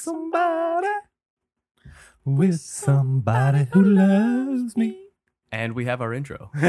somebody. 0.00 0.88
With 2.24 2.60
somebody 2.60 3.66
who 3.72 3.82
loves 3.82 4.76
me. 4.76 4.96
And 5.52 5.74
we 5.74 5.84
have 5.86 6.00
our 6.00 6.14
intro. 6.14 6.50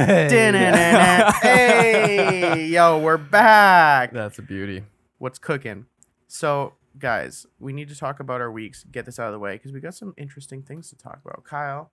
Hey, 1.41 2.65
yo, 2.67 2.97
we're 2.99 3.17
back. 3.17 4.11
That's 4.11 4.39
a 4.39 4.41
beauty. 4.41 4.83
What's 5.19 5.37
cooking? 5.39 5.85
So, 6.27 6.73
guys, 6.97 7.45
we 7.59 7.71
need 7.73 7.87
to 7.89 7.95
talk 7.95 8.19
about 8.19 8.41
our 8.41 8.51
weeks. 8.51 8.83
Get 8.91 9.05
this 9.05 9.19
out 9.19 9.27
of 9.27 9.33
the 9.33 9.39
way 9.39 9.53
because 9.53 9.71
we 9.71 9.79
got 9.79 9.93
some 9.93 10.13
interesting 10.17 10.61
things 10.63 10.89
to 10.89 10.97
talk 10.97 11.19
about. 11.23 11.43
Kyle, 11.45 11.91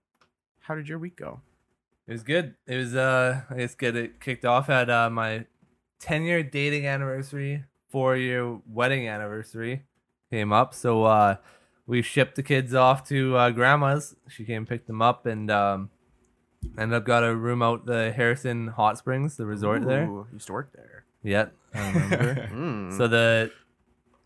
how 0.60 0.74
did 0.74 0.88
your 0.88 0.98
week 0.98 1.16
go? 1.16 1.42
It 2.06 2.12
was 2.12 2.22
good. 2.22 2.54
It 2.66 2.76
was 2.76 2.96
uh 2.96 3.42
I 3.50 3.58
guess 3.58 3.74
get 3.74 3.94
it 3.94 4.18
kicked 4.20 4.46
off 4.46 4.70
at 4.70 4.88
uh 4.88 5.10
my 5.10 5.44
ten 6.00 6.22
year 6.22 6.42
dating 6.42 6.86
anniversary, 6.86 7.64
four 7.90 8.16
year 8.16 8.58
wedding 8.66 9.06
anniversary 9.06 9.82
came 10.30 10.52
up. 10.52 10.74
So 10.74 11.04
uh 11.04 11.36
we 11.86 12.02
shipped 12.02 12.36
the 12.36 12.42
kids 12.42 12.74
off 12.74 13.08
to 13.08 13.34
uh, 13.36 13.50
grandma's. 13.50 14.14
She 14.28 14.44
came 14.44 14.58
and 14.58 14.68
picked 14.68 14.86
them 14.86 15.00
up 15.00 15.26
and 15.26 15.50
um 15.50 15.90
ended 16.78 16.96
up 16.96 17.04
got 17.04 17.24
a 17.24 17.34
room 17.34 17.62
out 17.62 17.86
the 17.86 18.12
Harrison 18.12 18.68
Hot 18.68 18.98
Springs, 18.98 19.36
the 19.36 19.46
resort 19.46 19.86
there. 19.86 20.08
Used 20.32 20.46
to 20.48 20.52
work 20.52 20.72
there. 20.74 21.04
Yeah, 21.22 21.46
I 21.74 21.90
remember. 21.92 22.48
Mm. 22.58 22.96
So 22.96 23.08
the 23.08 23.50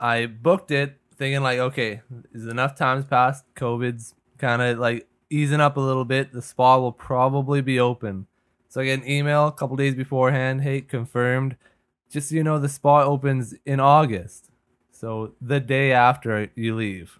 I 0.00 0.26
booked 0.26 0.70
it 0.70 0.98
thinking 1.16 1.42
like, 1.42 1.58
okay, 1.58 2.02
is 2.32 2.46
enough 2.46 2.74
times 2.76 3.04
passed? 3.04 3.44
COVID's 3.54 4.14
kind 4.38 4.60
of 4.62 4.78
like 4.78 5.06
easing 5.30 5.60
up 5.60 5.76
a 5.76 5.80
little 5.80 6.04
bit. 6.04 6.32
The 6.32 6.42
spa 6.42 6.78
will 6.78 6.92
probably 6.92 7.60
be 7.60 7.78
open. 7.78 8.26
So 8.68 8.80
I 8.80 8.86
get 8.86 9.00
an 9.02 9.08
email 9.08 9.48
a 9.48 9.52
couple 9.52 9.76
days 9.76 9.94
beforehand. 9.94 10.62
Hey, 10.62 10.80
confirmed. 10.80 11.56
Just 12.10 12.30
so 12.30 12.34
you 12.34 12.42
know, 12.42 12.58
the 12.58 12.68
spa 12.68 13.02
opens 13.04 13.54
in 13.64 13.80
August. 13.80 14.50
So 15.02 15.32
the 15.40 15.58
day 15.58 15.90
after 15.92 16.48
you 16.54 16.76
leave. 16.76 17.18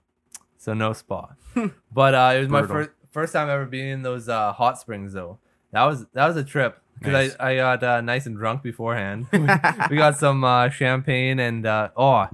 So 0.56 0.72
no 0.72 0.92
spa. 0.92 1.30
but 1.92 2.14
uh, 2.14 2.32
it 2.36 2.38
was 2.38 2.48
my 2.48 2.64
first 2.64 2.90
first 3.10 3.32
time 3.32 3.50
ever 3.50 3.66
being 3.66 3.88
in 3.88 4.02
those 4.02 4.28
uh, 4.28 4.52
hot 4.52 4.78
springs 4.78 5.12
though. 5.14 5.38
That 5.72 5.84
was 5.86 6.06
that 6.12 6.28
was 6.28 6.36
a 6.36 6.44
trip 6.44 6.80
because 7.00 7.30
Nice. 7.30 7.36
I, 7.40 7.50
I 7.50 7.56
got 7.56 7.82
uh, 7.82 8.00
nice 8.00 8.26
and 8.26 8.36
drunk 8.36 8.62
beforehand. 8.62 9.26
we, 9.32 9.40
we 9.90 9.96
got 9.96 10.16
some 10.16 10.44
uh, 10.44 10.68
champagne 10.70 11.40
and 11.40 11.66
uh, 11.66 11.88
oh, 11.96 12.28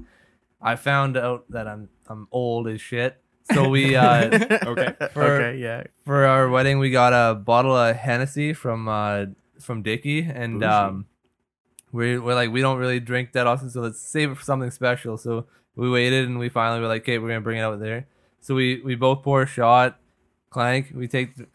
I 0.61 0.77
found 0.77 1.17
out 1.17 1.47
that 1.51 1.67
I'm 1.67 1.89
I'm 2.09 2.29
old 2.31 2.69
as 2.69 2.83
shit. 2.83 3.17
So 3.55 3.71
we 3.71 3.97
uh, 3.97 4.27
Okay. 4.67 4.93
For- 5.15 5.23
okay, 5.41 5.57
yeah. 5.57 5.85
for 6.05 6.27
our 6.27 6.51
wedding 6.51 6.79
we 6.79 6.91
got 6.91 7.15
a 7.15 7.35
bottle 7.35 7.75
of 7.75 7.97
Hennessy 7.97 8.53
from 8.53 8.87
uh, 8.87 9.25
from 9.59 9.81
Dickie 9.83 10.21
and 10.21 10.61
Bougie. 10.61 10.67
um, 10.71 11.07
we 11.93 12.19
we're 12.19 12.35
like 12.35 12.51
we 12.51 12.61
don't 12.61 12.79
really 12.79 13.01
drink 13.01 13.33
that 13.33 13.47
often, 13.47 13.71
so 13.71 13.81
let's 13.81 14.01
save 14.01 14.31
it 14.31 14.37
for 14.37 14.43
something 14.45 14.71
special. 14.71 15.17
So 15.17 15.47
we 15.77 15.91
waited 15.91 16.27
and 16.29 16.39
we 16.39 16.49
finally 16.49 16.81
were 16.81 16.89
like, 16.89 17.03
okay, 17.03 17.19
we're 17.19 17.29
gonna 17.29 17.41
bring 17.41 17.59
it 17.59 17.63
out 17.63 17.79
there. 17.81 18.07
So 18.41 18.55
we 18.55 18.81
we 18.85 18.95
both 18.95 19.23
pour 19.23 19.43
a 19.43 19.47
shot, 19.47 19.99
clank. 20.51 20.93
We 20.95 21.09
take. 21.09 21.37
The, 21.37 21.47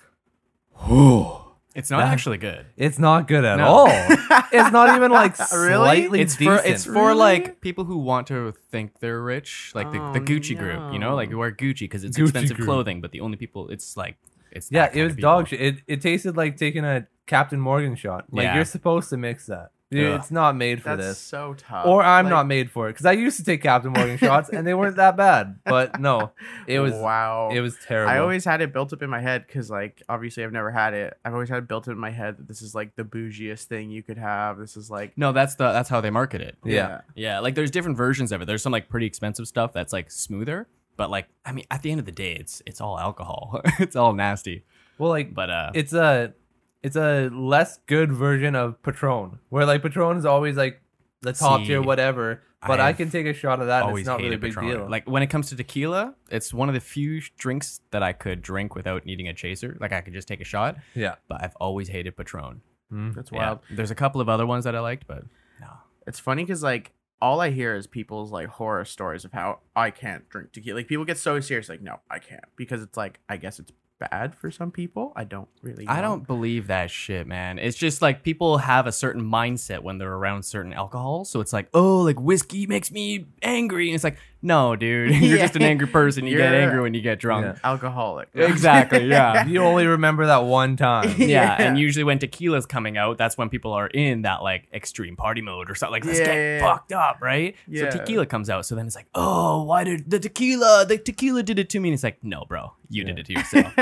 It's 1.75 1.90
not 1.90 2.02
That- 2.02 2.14
actually 2.14 2.38
good. 2.38 2.67
it's 2.78 3.00
not 3.00 3.28
good 3.28 3.44
at 3.44 3.58
No. 3.58 3.66
all. 3.66 3.88
it's 3.90 4.72
not 4.72 4.95
even 4.95 5.09
like 5.09 5.36
Really? 5.52 5.73
slightly 5.73 6.22
It's 6.22 6.36
for 6.36 6.58
decent. 6.58 6.66
it's 6.68 6.86
for 6.86 6.92
Really? 7.08 7.16
like 7.16 7.62
people 7.62 7.84
who 7.86 7.97
want 7.97 8.28
to 8.28 8.53
think 8.70 9.00
they're 9.00 9.20
rich, 9.23 9.72
like 9.73 9.92
the, 9.92 9.97
the 9.97 10.20
Oh, 10.20 10.23
Gucci 10.23 10.56
group, 10.56 10.94
you 10.94 11.00
know, 11.00 11.16
like 11.16 11.30
who 11.31 11.40
wear 11.40 11.52
Gucci 11.52 11.80
because 11.90 12.03
it's 12.03 12.16
Gucci 12.16 12.25
expensive 12.25 12.58
group. 12.58 12.68
clothing, 12.68 13.02
but 13.02 13.12
the 13.12 13.22
only 13.22 13.38
people 13.38 13.69
it's 13.69 13.97
like 13.97 14.18
it's 14.52 14.72
yeah, 14.72 14.91
it 14.94 15.03
was 15.03 15.16
dog 15.16 15.47
shit. 15.47 15.59
It 15.62 15.75
it 15.88 16.02
tasted 16.02 16.38
like 16.38 16.57
taking 16.57 16.86
a 16.86 17.07
Captain 17.25 17.59
Morgan 17.59 17.96
shot. 17.96 18.25
Like 18.31 18.44
Yeah. 18.44 18.53
you're 18.56 18.66
supposed 18.66 19.09
to 19.09 19.18
mix 19.18 19.47
that. 19.47 19.72
Dude, 19.94 20.14
Ugh. 20.14 20.20
it's 20.20 20.31
not 20.31 20.56
made 20.56 20.81
for 20.81 20.96
this. 20.96 21.06
That's 21.06 21.18
this. 21.20 21.28
so 21.28 21.54
tough. 21.58 21.86
Or 21.86 22.04
I'm 22.04 22.26
Like, 22.26 22.31
not 22.31 22.48
made 22.48 22.72
for 22.72 22.90
it 22.90 22.94
because 22.94 23.06
I 23.06 23.12
used 23.14 23.38
to 23.38 23.44
take 23.44 23.62
Captain 23.62 23.92
Morgan 23.92 24.18
shots 24.28 24.50
and 24.50 24.66
they 24.66 24.74
weren't 24.74 24.96
that 24.98 25.16
bad. 25.16 25.59
But 25.66 26.00
no, 26.00 26.31
it 26.68 26.80
was 26.80 26.94
wow. 26.94 27.50
it 27.54 27.62
was 27.62 27.78
terrible. 27.86 28.12
I 28.12 28.18
always 28.18 28.44
had 28.44 28.62
it 28.62 28.74
built 28.74 28.92
up 28.94 29.02
in 29.02 29.09
my 29.09 29.22
head 29.22 29.46
because, 29.48 29.70
like, 29.70 30.02
obviously 30.09 30.44
I've 30.44 30.52
never 30.52 30.72
had 30.72 30.94
it. 30.94 31.18
I've 31.24 31.34
always 31.34 31.50
had 31.50 31.59
it 31.59 31.68
built 31.68 31.88
up 31.88 31.92
in 31.94 32.00
my 32.00 32.12
head 32.12 32.38
that 32.38 32.48
this 32.48 32.62
is 32.62 32.74
like 32.74 32.96
the 32.96 33.04
bougiest 33.04 33.66
thing 33.66 33.92
you 33.92 34.04
could 34.04 34.18
have. 34.18 34.58
This 34.58 34.76
is 34.76 34.90
like, 34.90 35.18
No, 35.18 35.31
that's 35.31 35.56
the 35.56 35.72
that's 35.72 35.90
how 35.90 36.02
they 36.02 36.10
market 36.10 36.42
it. 36.42 36.58
Yeah. 36.64 37.02
Yeah, 37.16 37.40
like 37.40 37.56
there's 37.56 37.72
different 37.72 37.98
versions 37.98 38.31
of 38.31 38.42
it. 38.42 38.46
There's 38.46 38.64
some 38.64 38.72
like 38.72 38.90
pretty 38.90 39.06
expensive 39.06 39.48
stuff 39.48 39.74
that's 39.74 39.94
like 39.94 40.10
smoother, 40.12 40.68
but 40.98 41.10
like 41.10 41.28
I 41.46 41.52
mean, 41.52 41.66
at 41.70 41.81
the 41.81 41.92
end 41.92 42.00
of 42.00 42.06
the 42.06 42.12
day, 42.12 42.34
it's 42.34 42.62
it's 42.66 42.81
all 42.81 43.00
alcohol. 43.00 43.62
it's 43.80 43.96
all 43.96 44.14
nasty. 44.14 44.64
well, 44.98 45.10
like 45.10 45.34
But 45.34 45.50
uh, 45.50 45.72
it's 45.74 45.94
a 45.94 46.34
it's 46.83 46.95
a 46.95 47.29
less 47.31 47.79
good 47.88 48.11
version 48.11 48.55
of 48.55 48.81
Patron, 48.83 49.39
where 49.49 49.66
like 49.66 49.81
Patron 49.81 50.17
is 50.17 50.25
always 50.25 50.57
like 50.57 50.81
the 51.21 51.33
top 51.33 51.61
See, 51.61 51.67
tier, 51.67 51.81
whatever. 51.81 52.41
But 52.66 52.79
I 52.79 52.89
I've 52.89 52.97
can 52.97 53.09
take 53.09 53.25
a 53.25 53.33
shot 53.33 53.59
of 53.59 53.67
that. 53.67 53.83
And 53.85 53.97
it's 53.97 54.07
not 54.07 54.19
really 54.21 54.35
a 54.35 54.38
big 54.38 54.53
Patron. 54.53 54.67
deal. 54.67 54.89
Like 54.89 55.09
when 55.09 55.21
it 55.21 55.27
comes 55.27 55.49
to 55.49 55.55
tequila, 55.57 56.16
it's 56.29 56.53
one 56.53 56.69
of 56.69 56.75
the 56.75 56.79
few 56.81 57.21
drinks 57.38 57.81
that 57.91 58.01
I 58.01 58.13
could 58.13 58.41
drink 58.41 58.73
without 58.73 59.05
needing 59.05 59.27
a 59.27 59.33
chaser. 59.33 59.75
Like 59.81 59.91
I 59.91 59.99
could 59.99 60.13
just 60.13 60.29
take 60.29 60.39
a 60.39 60.45
shot. 60.45 60.77
yeah, 60.95 61.16
But 61.27 61.44
I've 61.44 61.55
always 61.57 61.89
hated 61.89 62.16
Patron. 62.16 62.61
Mm. 62.91 63.15
that's 63.15 63.31
Yeah. 63.33 63.38
wild. 63.39 63.59
There's 63.69 63.91
a 63.91 63.95
couple 63.95 64.21
of 64.21 64.29
other 64.29 64.45
ones 64.45 64.63
that 64.63 64.75
I 64.75 64.79
liked, 64.79 65.07
but 65.07 65.23
no. 65.59 65.67
It's 66.07 66.19
funny 66.19 66.44
because 66.44 66.63
like 66.63 66.94
all 67.21 67.41
I 67.41 67.50
hear 67.50 67.75
is 67.75 67.85
people's 67.85 68.31
like 68.31 68.47
horror 68.47 68.85
stories 68.85 69.25
of 69.25 69.33
how 69.33 69.59
I 69.75 69.91
can't 69.91 70.27
drink 70.29 70.53
tequila. 70.53 70.77
Like 70.77 70.88
people 70.88 71.03
get 71.03 71.17
so 71.17 71.39
serious, 71.41 71.67
like 71.67 71.81
no, 71.81 72.00
I 72.09 72.19
can't 72.19 72.45
because 72.55 72.81
it's 72.81 72.95
like 72.95 73.19
I 73.27 73.35
guess 73.38 73.59
it's 73.59 73.73
bad 74.09 74.36
for 74.36 74.52
some 74.52 74.72
people. 74.72 75.14
I 75.16 75.24
don't 75.24 75.47
really. 75.62 75.88
I 75.88 76.02
don't 76.02 76.25
believe 76.25 76.68
that 76.68 76.91
shit, 76.91 77.28
man. 77.28 77.59
It's 77.59 77.78
just 77.78 78.02
like 78.02 78.24
people 78.24 78.58
have 78.59 78.88
a 78.88 78.91
certain 78.91 79.24
mindset 79.24 79.80
when 79.80 79.97
they're 79.97 80.14
around 80.14 80.44
certain 80.44 80.74
alcohol. 80.74 81.25
So 81.25 81.40
it's 81.40 81.53
like, 81.53 81.69
oh, 81.74 82.02
like 82.02 82.19
whiskey 82.19 82.68
makes 82.68 82.92
me 82.92 83.28
angry. 83.42 83.88
And 83.88 83.96
it's 83.96 84.03
like, 84.03 84.18
no, 84.44 84.76
dude, 84.76 85.16
you're 85.22 85.38
just 85.40 85.56
an 85.56 85.62
angry 85.64 85.88
person. 85.88 86.28
You 86.28 86.38
get 86.38 86.52
You're- 86.52 86.64
angry 86.64 86.81
when 86.81 86.94
you 86.94 87.02
get 87.02 87.18
drunk. 87.20 87.46
Yeah. 87.46 87.56
alcoholic. 87.64 88.30
Exactly, 88.36 89.06
yeah. 89.08 89.46
you 89.48 89.64
only 89.64 89.88
remember 89.88 90.26
that 90.28 90.44
one 90.44 90.76
time. 90.76 91.16
Yeah, 91.18 91.26
Yeah. 91.28 91.56
and 91.62 91.80
usually 91.80 92.04
when 92.04 92.20
tequila's 92.20 92.66
coming 92.66 92.98
out, 92.98 93.18
that's 93.18 93.38
when 93.38 93.50
people 93.50 93.72
are 93.74 93.88
in 93.88 94.24
that 94.24 94.44
like 94.44 94.68
extreme 94.74 95.16
party 95.16 95.42
mode 95.42 95.72
or 95.72 95.76
something. 95.76 95.94
Like, 95.94 96.06
let's 96.06 96.20
Yeah, 96.20 96.26
get 96.26 96.36
yeah, 96.36 96.58
yeah. 96.59 96.62
fucked 96.62 96.92
up, 96.92 97.18
right? 97.22 97.56
Yeah. 97.68 97.90
So 97.90 97.98
tequila 98.00 98.26
comes 98.26 98.50
out. 98.50 98.66
So 98.66 98.76
then 98.76 98.86
it's 98.86 98.96
like, 98.96 99.08
oh, 99.16 99.64
why 99.64 99.84
did 99.86 100.09
the 100.09 100.20
tequila? 100.20 100.86
The 100.88 100.98
tequila 100.98 101.42
did 101.42 101.58
it 101.58 101.70
to 101.70 101.80
me. 101.80 101.90
And 101.90 101.94
it's 101.94 102.04
like, 102.04 102.24
no, 102.24 102.46
bro, 102.48 102.74
you 102.90 103.04
did 103.06 103.18
it 103.20 103.25
to 103.28 103.34
yourself. 103.34 103.74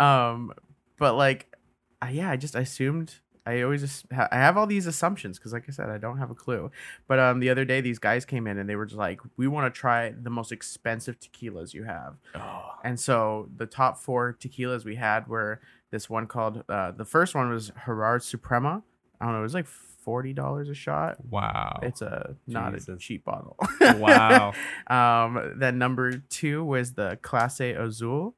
um, 0.00 0.52
but 0.98 1.14
like, 1.16 1.54
uh, 2.02 2.06
yeah, 2.10 2.30
I 2.30 2.36
just 2.36 2.54
assumed. 2.54 3.16
I 3.48 3.62
always 3.62 3.80
just 3.80 4.06
ha- 4.12 4.28
I 4.30 4.36
have 4.36 4.56
all 4.56 4.66
these 4.66 4.86
assumptions 4.86 5.38
because, 5.38 5.52
like 5.52 5.64
I 5.68 5.72
said, 5.72 5.88
I 5.88 5.98
don't 5.98 6.18
have 6.18 6.30
a 6.30 6.34
clue. 6.34 6.70
But 7.06 7.18
um, 7.18 7.40
the 7.40 7.50
other 7.50 7.64
day 7.64 7.80
these 7.80 7.98
guys 7.98 8.24
came 8.24 8.46
in 8.46 8.58
and 8.58 8.68
they 8.68 8.76
were 8.76 8.86
just 8.86 8.98
like, 8.98 9.20
"We 9.36 9.48
want 9.48 9.72
to 9.72 9.80
try 9.80 10.10
the 10.10 10.30
most 10.30 10.52
expensive 10.52 11.18
tequilas 11.18 11.72
you 11.74 11.84
have." 11.84 12.16
oh, 12.34 12.72
And 12.84 12.98
so 13.00 13.48
the 13.56 13.66
top 13.66 13.98
four 13.98 14.36
tequilas 14.38 14.84
we 14.84 14.96
had 14.96 15.26
were 15.28 15.60
this 15.90 16.10
one 16.10 16.26
called 16.26 16.64
uh, 16.68 16.90
the 16.92 17.04
first 17.04 17.34
one 17.34 17.48
was 17.50 17.72
Gerard 17.86 18.22
Suprema. 18.22 18.82
I 19.20 19.24
don't 19.24 19.34
know, 19.34 19.40
it 19.40 19.42
was 19.42 19.54
like 19.54 19.66
forty 19.66 20.32
dollars 20.32 20.68
a 20.68 20.74
shot. 20.74 21.16
wow. 21.30 21.80
It's 21.82 22.02
a 22.02 22.36
not 22.46 22.74
a 22.74 22.96
cheap 22.96 23.24
bottle. 23.24 23.56
Wow. 23.80 24.52
um, 24.88 25.54
then 25.56 25.78
number 25.78 26.18
two 26.28 26.64
was 26.64 26.92
the 26.92 27.18
Clase 27.22 27.78
Azul. 27.78 28.34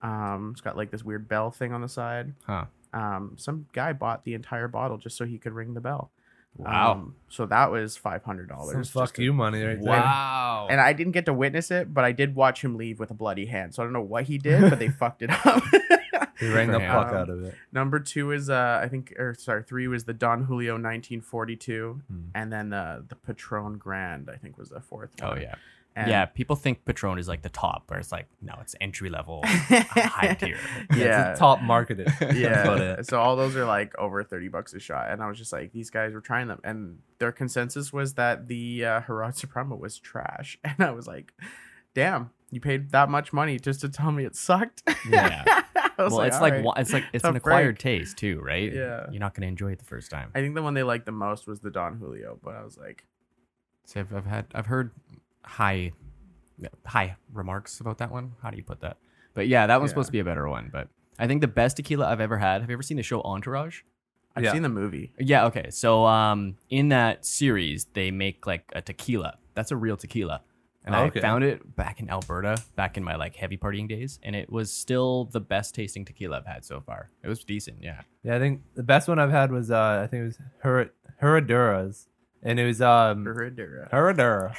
Um, 0.00 0.50
it's 0.52 0.60
got 0.60 0.76
like 0.76 0.90
this 0.90 1.04
weird 1.04 1.28
bell 1.28 1.50
thing 1.50 1.72
on 1.72 1.80
the 1.80 1.88
side. 1.88 2.34
Huh. 2.46 2.64
Um, 2.92 3.34
some 3.38 3.66
guy 3.72 3.92
bought 3.92 4.24
the 4.24 4.34
entire 4.34 4.68
bottle 4.68 4.98
just 4.98 5.16
so 5.16 5.24
he 5.24 5.38
could 5.38 5.52
ring 5.52 5.74
the 5.74 5.80
bell. 5.80 6.10
Wow. 6.58 6.92
Um, 6.92 7.14
so 7.30 7.46
that 7.46 7.70
was 7.70 7.96
five 7.96 8.22
hundred 8.24 8.50
Some 8.50 8.58
dollars. 8.58 8.90
fuck 8.90 9.18
you 9.18 9.32
money 9.32 9.62
right 9.62 9.80
there. 9.82 9.90
Wow. 9.92 10.68
And 10.70 10.80
I 10.82 10.92
didn't 10.92 11.12
get 11.12 11.24
to 11.26 11.32
witness 11.32 11.70
it, 11.70 11.94
but 11.94 12.04
I 12.04 12.12
did 12.12 12.34
watch 12.34 12.62
him 12.62 12.76
leave 12.76 13.00
with 13.00 13.10
a 13.10 13.14
bloody 13.14 13.46
hand. 13.46 13.74
So 13.74 13.82
I 13.82 13.86
don't 13.86 13.94
know 13.94 14.02
what 14.02 14.24
he 14.24 14.36
did, 14.36 14.68
but 14.68 14.78
they 14.78 14.88
fucked 15.00 15.22
it 15.22 15.30
up. 15.46 15.62
He 16.40 16.48
rang 16.52 16.72
the 16.72 16.80
for 16.80 16.84
him. 16.84 16.92
fuck 16.92 17.12
out 17.12 17.30
of 17.30 17.44
it. 17.44 17.54
Number 17.72 18.00
two 18.00 18.32
is 18.32 18.50
uh 18.50 18.80
I 18.82 18.88
think 18.88 19.14
or 19.16 19.32
sorry, 19.34 19.62
three 19.62 19.86
was 19.86 20.04
the 20.04 20.12
Don 20.12 20.42
Julio 20.44 20.72
1942, 20.72 22.02
Hmm. 22.08 22.18
and 22.34 22.52
then 22.52 22.70
the 22.70 23.04
the 23.08 23.14
Patron 23.14 23.78
Grand 23.78 24.28
I 24.32 24.36
think 24.38 24.58
was 24.58 24.70
the 24.70 24.80
fourth. 24.80 25.10
oh 25.22 25.28
one. 25.28 25.40
yeah. 25.42 25.54
And- 25.94 26.08
yeah, 26.10 26.24
people 26.24 26.56
think 26.56 26.84
Patron 26.84 27.18
is 27.18 27.28
like 27.28 27.42
the 27.42 27.48
top, 27.50 27.84
where 27.88 28.00
it's 28.00 28.12
like, 28.12 28.26
no, 28.40 28.54
it's 28.60 28.74
entry 28.80 29.10
level, 29.10 29.42
high 29.46 30.34
tier. 30.34 30.58
Yeah, 30.90 30.96
Yeah. 30.96 31.30
it's 31.30 31.38
top 31.38 31.60
marketed. 31.62 32.08
Yeah. 32.34 32.76
it. 32.98 33.06
So 33.06 33.20
all 33.20 33.36
those 33.36 33.56
are 33.56 33.64
like 33.66 33.96
over 33.98 34.22
30 34.24 34.48
bucks 34.48 34.72
a 34.74 34.80
shot. 34.80 35.10
And 35.10 35.22
I 35.22 35.28
was 35.28 35.36
just 35.38 35.52
like, 35.52 35.72
these 35.72 35.90
guys 35.90 36.12
were 36.14 36.20
trying 36.22 36.48
them. 36.48 36.60
And 36.64 36.98
their 37.18 37.30
consensus 37.32 37.92
was 37.92 38.14
that 38.14 38.48
the 38.48 38.84
uh, 38.84 39.00
Gerard 39.06 39.36
Suprema 39.36 39.76
was 39.76 39.98
trash. 39.98 40.58
And 40.64 40.80
I 40.80 40.92
was 40.92 41.06
like, 41.06 41.32
damn, 41.94 42.30
you 42.50 42.60
paid 42.60 42.92
that 42.92 43.10
much 43.10 43.32
money 43.34 43.58
just 43.58 43.80
to 43.82 43.88
tell 43.90 44.12
me 44.12 44.24
it 44.24 44.34
sucked? 44.34 44.82
Yeah. 45.08 45.44
I 45.98 46.04
was 46.04 46.12
Well, 46.14 46.22
it's 46.22 46.40
like 46.40 46.54
right." 46.54 46.64
it's 46.78 46.92
like 46.94 47.04
it's 47.12 47.22
Tough 47.22 47.30
an 47.32 47.36
acquired 47.36 47.74
break. 47.74 47.78
taste 48.00 48.16
too, 48.16 48.40
right? 48.40 48.72
Yeah. 48.72 49.06
You're 49.10 49.20
not 49.20 49.34
gonna 49.34 49.46
enjoy 49.46 49.72
it 49.72 49.78
the 49.78 49.84
first 49.84 50.10
time. 50.10 50.30
I 50.34 50.40
think 50.40 50.54
the 50.54 50.62
one 50.62 50.72
they 50.72 50.82
liked 50.82 51.04
the 51.04 51.12
most 51.12 51.46
was 51.46 51.60
the 51.60 51.70
Don 51.70 51.98
Julio. 51.98 52.38
But 52.42 52.54
I 52.54 52.64
was 52.64 52.78
like, 52.78 53.04
See, 53.84 54.00
I've, 54.00 54.14
I've 54.14 54.24
had 54.26 54.46
I've 54.54 54.66
heard 54.66 54.92
high 55.44 55.92
high 56.86 57.16
remarks 57.32 57.80
about 57.80 57.98
that 57.98 58.10
one. 58.10 58.32
How 58.42 58.50
do 58.50 58.56
you 58.56 58.62
put 58.62 58.80
that? 58.80 58.96
But 59.34 59.48
yeah, 59.48 59.66
that 59.66 59.80
one's 59.80 59.90
Yeah. 59.90 59.92
supposed 59.94 60.08
to 60.08 60.12
be 60.12 60.18
a 60.20 60.24
better 60.24 60.48
one. 60.48 60.68
But 60.72 60.88
I 61.18 61.26
think 61.26 61.40
the 61.40 61.48
best 61.48 61.76
tequila 61.76 62.06
I've 62.08 62.20
ever 62.20 62.38
had. 62.38 62.60
Have 62.60 62.70
you 62.70 62.74
ever 62.74 62.82
seen 62.82 62.96
the 62.96 63.02
show 63.02 63.20
Entourage? 63.22 63.82
I've 64.36 64.44
Yeah. 64.44 64.52
seen 64.52 64.62
the 64.62 64.68
movie. 64.68 65.12
Yeah, 65.18 65.46
okay. 65.46 65.70
So 65.70 66.04
um 66.06 66.56
in 66.70 66.88
that 66.90 67.24
series 67.26 67.86
they 67.92 68.10
make 68.10 68.46
like 68.46 68.64
a 68.74 68.80
tequila. 68.82 69.38
That's 69.54 69.70
a 69.70 69.76
real 69.76 69.96
tequila. 69.96 70.42
And 70.84 70.94
Okay. 70.96 71.20
I 71.20 71.22
found 71.22 71.44
it 71.44 71.76
back 71.76 72.00
in 72.00 72.10
Alberta, 72.10 72.56
back 72.74 72.96
in 72.96 73.04
my 73.04 73.14
like 73.14 73.36
heavy 73.36 73.56
partying 73.56 73.88
days, 73.88 74.18
and 74.22 74.34
it 74.34 74.50
was 74.50 74.72
still 74.72 75.26
the 75.26 75.40
best 75.40 75.74
tasting 75.76 76.04
tequila 76.04 76.38
I've 76.38 76.46
had 76.46 76.64
so 76.64 76.80
far. 76.80 77.10
It 77.22 77.28
was 77.28 77.44
decent, 77.44 77.82
yeah. 77.82 78.00
Yeah, 78.24 78.34
I 78.36 78.38
think 78.40 78.62
the 78.74 78.82
best 78.82 79.06
one 79.08 79.18
I've 79.20 79.30
had 79.30 79.52
was 79.52 79.70
uh, 79.70 80.00
I 80.02 80.06
think 80.08 80.22
it 80.22 80.24
was 80.24 80.38
Her- 80.60 80.90
Herradura's, 81.22 82.08
and 82.42 82.58
it 82.58 82.66
was 82.66 82.80
um 82.82 83.24
Herradura. 83.24 83.90
Herradura. 83.90 84.56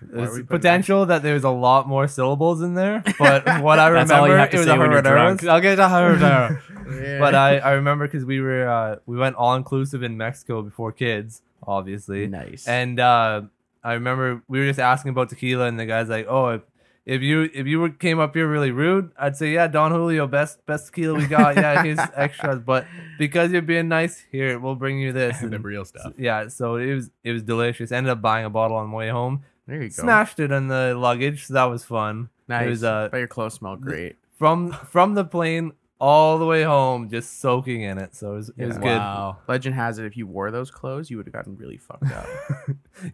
There's 0.00 0.28
are 0.28 0.32
we 0.32 0.38
putting 0.42 0.46
potential 0.46 1.06
that 1.06 1.22
there's 1.22 1.44
a 1.44 1.50
lot 1.50 1.88
more 1.88 2.06
syllables 2.08 2.62
in 2.62 2.74
there, 2.74 3.02
but 3.18 3.44
what 3.62 3.78
I 3.78 3.88
remember 3.88 4.14
all 4.14 4.28
you 4.28 4.34
have 4.34 4.52
it 4.52 4.58
was 4.58 4.66
a 4.66 4.76
when 4.76 4.90
you're 4.90 5.02
drunk. 5.02 5.40
Herradura's. 5.40 5.48
I'll 5.48 5.60
get 5.60 5.78
a 5.78 5.82
Herradura. 5.82 6.60
Yeah. 6.88 7.18
But 7.20 7.34
I, 7.34 7.58
I 7.58 7.72
remember 7.72 8.06
because 8.06 8.24
we 8.24 8.40
were 8.40 8.66
uh, 8.66 8.96
we 9.04 9.18
went 9.18 9.36
all 9.36 9.54
inclusive 9.54 10.02
in 10.02 10.16
Mexico 10.16 10.62
before 10.62 10.90
kids, 10.90 11.42
obviously. 11.66 12.26
nice. 12.26 12.66
And 12.66 12.98
uh, 12.98 13.42
I 13.84 13.92
remember 13.92 14.42
we 14.48 14.60
were 14.60 14.66
just 14.66 14.80
asking 14.80 15.10
about 15.10 15.28
tequila, 15.28 15.66
and 15.66 15.78
the 15.78 15.84
guy's 15.84 16.08
like, 16.08 16.24
"Oh, 16.30 16.48
if, 16.48 16.62
if 17.04 17.20
you 17.20 17.50
if 17.52 17.66
you 17.66 17.80
were, 17.80 17.90
came 17.90 18.18
up 18.20 18.34
here 18.34 18.48
really 18.48 18.70
rude, 18.70 19.12
I'd 19.18 19.36
say, 19.36 19.52
yeah, 19.52 19.66
Don 19.66 19.90
Julio, 19.90 20.26
best 20.26 20.64
best 20.64 20.86
tequila 20.86 21.18
we 21.18 21.26
got. 21.26 21.56
Yeah, 21.56 21.82
here's 21.82 21.98
extras. 22.16 22.60
But 22.60 22.86
because 23.18 23.52
you're 23.52 23.60
being 23.60 23.88
nice, 23.88 24.24
here 24.32 24.58
we'll 24.58 24.74
bring 24.74 24.98
you 24.98 25.12
this. 25.12 25.40
the 25.40 25.46
And 25.46 25.62
real 25.64 25.84
stuff. 25.84 26.14
yeah, 26.16 26.48
so 26.48 26.76
it 26.76 26.94
was 26.94 27.10
it 27.22 27.32
was 27.32 27.42
delicious. 27.42 27.92
Ended 27.92 28.10
up 28.12 28.22
buying 28.22 28.46
a 28.46 28.50
bottle 28.50 28.78
on 28.78 28.88
the 28.90 28.96
way 28.96 29.10
home. 29.10 29.44
There 29.68 29.82
you 29.82 29.90
go. 29.90 30.02
Smashed 30.02 30.40
it 30.40 30.50
in 30.50 30.66
the 30.66 30.94
luggage, 30.96 31.46
so 31.46 31.54
that 31.54 31.64
was 31.64 31.84
fun. 31.84 32.30
Nice. 32.48 32.66
It 32.66 32.70
was 32.70 32.84
uh, 32.84 33.08
but 33.12 33.18
your 33.18 33.28
clothes 33.28 33.54
smell 33.54 33.76
great. 33.76 34.16
from 34.38 34.72
from 34.72 35.14
the 35.14 35.24
plane 35.24 35.72
all 36.00 36.38
the 36.38 36.46
way 36.46 36.62
home, 36.62 37.08
just 37.10 37.40
soaking 37.40 37.82
in 37.82 37.98
it. 37.98 38.14
So 38.14 38.32
it 38.32 38.36
was, 38.36 38.50
it 38.56 38.66
was 38.66 38.78
good. 38.78 38.84
Wow. 38.98 39.38
Legend 39.48 39.74
has 39.74 39.98
it, 39.98 40.04
if 40.06 40.16
you 40.16 40.26
wore 40.28 40.50
those 40.52 40.70
clothes, 40.70 41.10
you 41.10 41.16
would 41.16 41.26
have 41.26 41.32
gotten 41.32 41.56
really 41.56 41.76
fucked 41.76 42.10
up. 42.12 42.26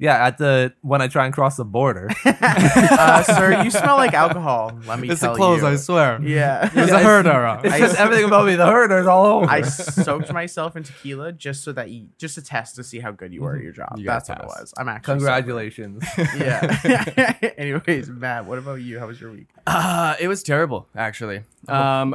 Yeah, 0.00 0.24
at 0.26 0.38
the 0.38 0.72
when 0.80 1.02
I 1.02 1.08
try 1.08 1.26
and 1.26 1.34
cross 1.34 1.58
the 1.58 1.64
border. 1.66 2.08
uh, 2.24 3.22
sir, 3.22 3.62
you 3.62 3.70
smell 3.70 3.96
like 3.96 4.14
alcohol. 4.14 4.72
Let 4.86 4.98
me 4.98 5.10
It's 5.10 5.20
tell 5.20 5.34
the 5.34 5.36
clothes, 5.36 5.60
you. 5.60 5.68
I 5.68 5.76
swear. 5.76 6.18
Yeah. 6.22 6.64
It's 6.74 6.90
Yeah, 6.90 7.00
a 7.00 7.04
Herradura. 7.04 7.62
It's 7.62 7.74
I- 7.74 7.78
just 7.80 8.00
everything 8.00 8.24
about 8.24 8.46
me. 8.46 8.54
The 8.56 8.64
herders 8.66 9.06
all 9.06 9.26
over. 9.26 9.46
I 9.50 9.60
soaked 9.60 10.32
myself 10.32 10.74
in 10.74 10.84
tequila 10.84 11.32
just 11.32 11.62
so 11.64 11.72
that 11.72 11.90
you 11.90 12.08
just 12.18 12.36
to 12.36 12.42
test 12.42 12.76
to 12.76 12.82
see 12.82 12.98
how 12.98 13.10
good 13.12 13.34
you 13.34 13.44
are 13.44 13.56
at 13.56 13.62
your 13.62 13.72
job. 13.72 13.92
You 13.98 14.06
gotta 14.06 14.24
That's 14.26 14.28
what 14.30 14.38
it 14.38 14.42
test. 14.48 14.60
was. 14.62 14.74
I'm 14.78 14.88
actually 14.88 15.14
Congratulations. 15.16 16.02
sober. 16.16 16.30
Yeah. 16.38 17.38
Anyways, 17.58 18.08
Matt, 18.08 18.46
what 18.46 18.56
about 18.56 18.76
you? 18.76 18.98
How 18.98 19.06
was 19.06 19.20
your 19.20 19.32
week? 19.32 19.48
Uh, 19.66 20.14
it 20.18 20.28
was 20.28 20.42
terrible, 20.42 20.88
actually. 20.96 21.42
Um, 21.68 22.14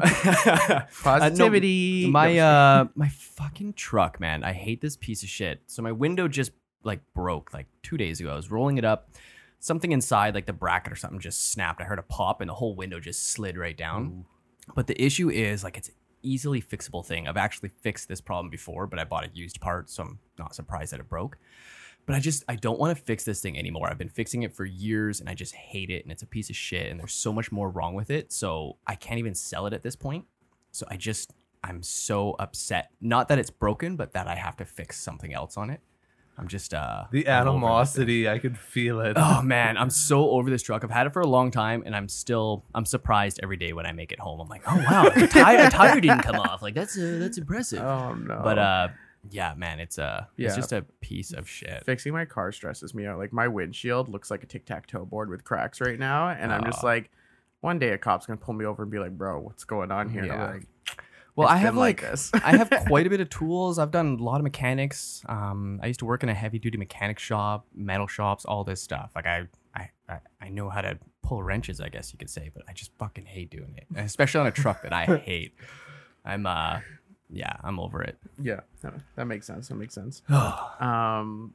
uh, 0.69 0.79
no, 0.79 0.85
Positivity. 1.03 2.09
my 2.09 2.37
uh, 2.37 2.85
my 2.95 3.09
fucking 3.09 3.73
truck, 3.73 4.19
man. 4.19 4.43
I 4.43 4.53
hate 4.53 4.81
this 4.81 4.97
piece 4.97 5.23
of 5.23 5.29
shit. 5.29 5.61
So 5.67 5.81
my 5.81 5.91
window 5.91 6.27
just 6.27 6.51
like 6.83 7.01
broke 7.13 7.53
like 7.53 7.67
two 7.83 7.97
days 7.97 8.19
ago. 8.19 8.31
I 8.31 8.35
was 8.35 8.51
rolling 8.51 8.77
it 8.77 8.85
up. 8.85 9.09
Something 9.61 9.91
inside, 9.91 10.35
like 10.35 10.45
the 10.45 10.53
bracket 10.53 10.93
or 10.93 10.95
something, 10.95 11.19
just 11.19 11.51
snapped. 11.51 11.81
I 11.81 11.83
heard 11.83 11.99
a 11.99 12.03
pop, 12.03 12.39
and 12.39 12.49
the 12.49 12.53
whole 12.53 12.75
window 12.75 12.99
just 12.99 13.31
slid 13.31 13.57
right 13.57 13.75
down. 13.77 14.25
But 14.75 14.87
the 14.87 15.01
issue 15.01 15.29
is 15.29 15.63
like 15.63 15.77
it's 15.77 15.91
easily 16.21 16.61
fixable 16.61 17.05
thing. 17.05 17.27
I've 17.27 17.37
actually 17.37 17.69
fixed 17.69 18.07
this 18.07 18.21
problem 18.21 18.49
before, 18.49 18.87
but 18.87 18.99
I 18.99 19.03
bought 19.03 19.25
a 19.25 19.29
used 19.33 19.59
part, 19.59 19.89
so 19.89 20.03
I'm 20.03 20.19
not 20.37 20.55
surprised 20.55 20.93
that 20.93 20.99
it 20.99 21.09
broke. 21.09 21.37
But 22.05 22.15
I 22.15 22.19
just 22.19 22.43
I 22.47 22.55
don't 22.55 22.79
want 22.79 22.97
to 22.97 23.03
fix 23.03 23.23
this 23.23 23.41
thing 23.41 23.57
anymore. 23.57 23.87
I've 23.89 23.97
been 23.97 24.09
fixing 24.09 24.43
it 24.43 24.55
for 24.55 24.65
years 24.65 25.19
and 25.19 25.29
I 25.29 25.35
just 25.35 25.53
hate 25.53 25.89
it 25.91 26.03
and 26.03 26.11
it's 26.11 26.23
a 26.23 26.25
piece 26.27 26.49
of 26.49 26.55
shit 26.55 26.89
and 26.89 26.99
there's 26.99 27.13
so 27.13 27.31
much 27.31 27.51
more 27.51 27.69
wrong 27.69 27.93
with 27.93 28.09
it. 28.09 28.31
So 28.31 28.77
I 28.87 28.95
can't 28.95 29.19
even 29.19 29.35
sell 29.35 29.67
it 29.67 29.73
at 29.73 29.83
this 29.83 29.95
point. 29.95 30.25
So 30.71 30.85
I 30.89 30.97
just 30.97 31.33
I'm 31.63 31.83
so 31.83 32.35
upset. 32.39 32.91
Not 33.01 33.27
that 33.29 33.39
it's 33.39 33.49
broken, 33.49 33.95
but 33.95 34.13
that 34.13 34.27
I 34.27 34.35
have 34.35 34.57
to 34.57 34.65
fix 34.65 34.99
something 34.99 35.33
else 35.33 35.57
on 35.57 35.69
it. 35.69 35.81
I'm 36.37 36.47
just 36.47 36.73
uh 36.73 37.03
the 37.11 37.27
I'm 37.27 37.47
over 37.49 37.59
this 37.81 37.93
thing. 37.95 38.03
animosity, 38.03 38.29
I 38.29 38.39
could 38.39 38.57
feel 38.57 39.01
it. 39.01 39.13
Oh 39.17 39.41
man, 39.43 39.75
I'm 39.77 39.89
so 39.89 40.29
over 40.29 40.49
this 40.49 40.63
truck. 40.63 40.85
I've 40.85 40.89
had 40.91 41.05
it 41.05 41.11
for 41.11 41.21
a 41.21 41.27
long 41.27 41.51
time, 41.51 41.83
and 41.85 41.93
I'm 41.95 42.07
still 42.07 42.63
I'm 42.73 42.85
surprised 42.85 43.41
every 43.43 43.57
day 43.57 43.73
when 43.73 43.85
I 43.85 43.91
make 43.91 44.13
it 44.13 44.19
home. 44.19 44.39
I'm 44.39 44.47
like, 44.47 44.61
oh 44.65 44.77
wow, 44.89 45.09
the 45.15 45.27
tire, 45.27 45.65
the 45.65 45.69
tire 45.69 45.99
didn't 45.99 46.21
come 46.21 46.37
off. 46.37 46.61
Like 46.61 46.75
that's 46.75 46.97
uh, 46.97 47.17
that's 47.19 47.37
impressive. 47.37 47.81
Oh 47.83 48.13
no. 48.13 48.39
But 48.41 48.57
uh, 48.57 48.87
yeah, 49.29 49.53
man, 49.57 49.81
it's 49.81 49.99
uh, 49.99 50.27
Yeah. 50.37 50.47
it's 50.47 50.55
just 50.55 50.71
a 50.71 50.83
piece 51.01 51.33
of 51.33 51.49
shit. 51.49 51.83
fixing 51.85 52.13
my 52.13 52.23
car 52.23 52.53
stresses 52.53 52.93
me 52.93 53.05
out. 53.05 53.17
Like 53.17 53.33
my 53.33 53.49
windshield 53.49 54.07
looks 54.07 54.31
like 54.31 54.41
a 54.41 54.45
tic 54.45 54.65
tac 54.65 54.87
toe 54.87 55.03
board 55.03 55.29
with 55.29 55.43
cracks 55.43 55.81
right 55.81 55.99
now, 55.99 56.29
and 56.29 56.53
I'm 56.53 56.63
just 56.63 56.85
like, 56.85 57.11
one 57.61 57.79
day 57.79 57.89
a 57.89 57.97
cop's 57.97 58.25
gonna 58.25 58.37
pull 58.37 58.53
me 58.53 58.65
over 58.65 58.83
and 58.83 58.91
be 58.91 58.99
like, 58.99 59.17
"Bro, 59.17 59.41
what's 59.41 59.63
going 59.63 59.91
on 59.91 60.09
here?" 60.09 60.23
And 60.23 60.31
I'm 60.31 60.39
Yeah. 60.39 60.51
like, 60.53 60.63
Well, 61.35 61.47
I 61.47 61.57
have 61.57 61.73
been 61.73 61.79
like, 61.79 62.01
this." 62.01 62.31
I 62.43 62.57
have 62.57 62.69
quite 62.87 63.07
a 63.07 63.09
bit 63.09 63.21
of 63.21 63.29
tools. 63.39 63.79
I've 63.79 63.91
done 63.91 64.17
a 64.19 64.23
lot 64.23 64.37
of 64.37 64.43
mechanics. 64.43 65.23
Um, 65.29 65.79
I 65.83 65.87
used 65.87 65.99
to 65.99 66.05
work 66.05 66.23
in 66.23 66.29
a 66.29 66.33
heavy 66.33 66.59
duty 66.59 66.77
mechanic 66.77 67.19
shop, 67.19 67.65
metal 67.73 68.07
shops, 68.07 68.45
all 68.45 68.63
this 68.63 68.81
stuff. 68.81 69.11
Like 69.15 69.25
I, 69.25 69.47
I, 69.75 69.89
I, 70.09 70.17
I 70.41 70.49
know 70.49 70.69
how 70.69 70.81
to 70.81 70.97
pull 71.23 71.43
wrenches, 71.43 71.79
I 71.79 71.89
guess 71.89 72.11
you 72.11 72.17
could 72.19 72.29
say, 72.29 72.49
but 72.53 72.63
I 72.67 72.73
just 72.73 72.91
fucking 72.97 73.25
hate 73.25 73.49
doing 73.51 73.75
it, 73.77 73.85
especially 73.95 74.41
on 74.41 74.47
a 74.47 74.51
truck 74.51 74.81
that 74.81 74.91
I 74.93 75.05
hate. 75.25 75.53
I'm 76.25 76.45
uh, 76.45 76.79
yeah, 77.29 77.53
I'm 77.63 77.79
over 77.79 78.01
it. 78.01 78.17
yeah, 78.41 78.61
no, 78.83 78.91
that 79.15 79.25
makes 79.25 79.45
sense. 79.47 79.67
That 79.69 79.75
makes 79.75 79.93
sense. 79.93 80.21
Um, 80.79 81.53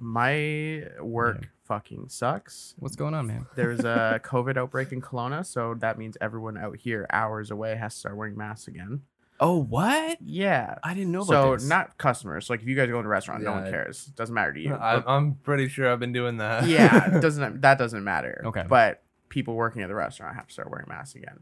my 0.00 0.84
work 1.00 1.48
fucking 1.68 2.08
sucks. 2.08 2.74
What's 2.78 2.96
going 2.96 3.14
on, 3.14 3.26
man? 3.26 3.46
There's 3.54 3.80
a 3.80 4.20
COVID 4.24 4.56
outbreak 4.56 4.90
in 4.92 5.00
Kelowna, 5.00 5.44
so 5.46 5.74
that 5.78 5.98
means 5.98 6.16
everyone 6.20 6.56
out 6.58 6.76
here, 6.78 7.06
hours 7.10 7.50
away, 7.50 7.76
has 7.76 7.94
to 7.94 8.00
start 8.00 8.16
wearing 8.16 8.36
masks 8.36 8.66
again. 8.66 9.02
Oh, 9.40 9.58
what? 9.62 10.18
Yeah. 10.20 10.76
I 10.82 10.94
didn't 10.94 11.12
know 11.12 11.22
So 11.22 11.32
about 11.50 11.58
this. 11.60 11.68
not 11.68 11.96
customers. 11.98 12.50
Like 12.50 12.60
if 12.62 12.66
you 12.66 12.74
guys 12.74 12.88
go 12.88 13.00
to 13.00 13.06
a 13.06 13.08
restaurant, 13.08 13.44
no 13.44 13.52
one 13.52 13.70
cares. 13.70 14.06
Doesn't 14.06 14.34
matter 14.34 14.52
to 14.52 14.60
you. 14.60 14.74
I, 14.74 15.00
I'm 15.16 15.34
pretty 15.44 15.68
sure 15.68 15.92
I've 15.92 16.00
been 16.00 16.12
doing 16.12 16.38
that. 16.38 16.66
yeah, 16.66 17.14
it 17.16 17.20
doesn't 17.20 17.60
that 17.60 17.78
doesn't 17.78 18.02
matter. 18.02 18.42
Okay. 18.46 18.64
But 18.68 19.00
people 19.28 19.54
working 19.54 19.82
at 19.82 19.88
the 19.88 19.94
restaurant 19.94 20.34
have 20.34 20.48
to 20.48 20.52
start 20.52 20.70
wearing 20.72 20.86
masks 20.88 21.14
again. 21.14 21.38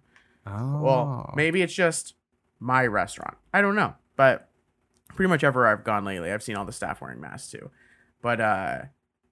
oh. 0.46 0.82
Well, 0.82 1.32
maybe 1.34 1.62
it's 1.62 1.72
just 1.72 2.14
my 2.60 2.86
restaurant. 2.86 3.38
I 3.54 3.62
don't 3.62 3.76
know. 3.76 3.94
But 4.16 4.50
pretty 5.14 5.30
much 5.30 5.42
everywhere 5.42 5.68
I've 5.68 5.84
gone 5.84 6.04
lately, 6.04 6.30
I've 6.32 6.42
seen 6.42 6.56
all 6.56 6.66
the 6.66 6.72
staff 6.72 7.00
wearing 7.00 7.20
masks 7.22 7.50
too. 7.50 7.70
But 8.20 8.42
uh 8.42 8.82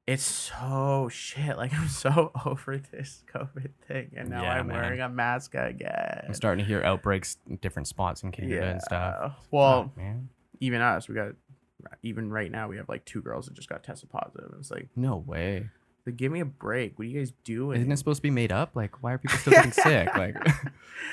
it's 0.06 0.22
so 0.24 1.08
shit. 1.10 1.56
Like 1.56 1.72
I'm 1.78 1.88
so 1.88 2.30
over 2.46 2.78
this 2.78 3.22
COVID 3.34 3.70
thing, 3.88 4.10
and 4.16 4.28
now 4.30 4.42
Yeah, 4.42 4.52
I'm 4.54 4.66
man. 4.66 4.76
wearing 4.76 5.00
a 5.00 5.08
mask 5.08 5.54
again. 5.54 6.24
I'm 6.28 6.34
starting 6.34 6.64
to 6.64 6.68
hear 6.68 6.82
outbreaks 6.82 7.38
in 7.48 7.56
different 7.56 7.88
spots 7.88 8.22
in 8.22 8.30
Canada 8.32 8.70
and 8.70 8.82
stuff. 8.82 9.32
Well, 9.50 9.90
oh, 9.96 10.00
man, 10.00 10.28
even 10.60 10.80
us, 10.80 11.08
we 11.08 11.14
got 11.14 11.32
even 12.02 12.30
right 12.30 12.50
now 12.50 12.68
we 12.68 12.76
have 12.78 12.88
like 12.88 13.04
two 13.04 13.20
girls 13.20 13.46
that 13.46 13.54
just 13.54 13.68
got 13.68 13.82
tested 13.84 14.10
positive. 14.10 14.54
It's 14.58 14.70
like, 14.70 14.88
no 14.96 15.16
way. 15.16 15.68
like 16.06 16.16
give 16.16 16.32
me 16.32 16.40
a 16.40 16.44
break. 16.46 16.98
What 16.98 17.04
are 17.06 17.08
you 17.08 17.18
guys 17.18 17.32
doing? 17.44 17.78
Isn't 17.80 17.92
it 17.92 17.96
supposed 17.98 18.18
to 18.18 18.22
be 18.22 18.30
made 18.30 18.52
up? 18.52 18.70
Like, 18.74 19.02
why 19.02 19.12
are 19.12 19.18
people 19.18 19.38
still 19.38 19.52
getting 19.52 19.72
sick? 19.72 20.08
Like, 20.16 20.34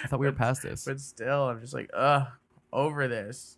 I 0.03 0.07
thought 0.07 0.19
we 0.19 0.25
were 0.27 0.31
past 0.31 0.63
this. 0.63 0.85
But 0.85 0.99
still, 1.01 1.49
I'm 1.49 1.59
just 1.59 1.73
like, 1.73 1.89
ugh, 1.93 2.27
over 2.71 3.07
this. 3.09 3.57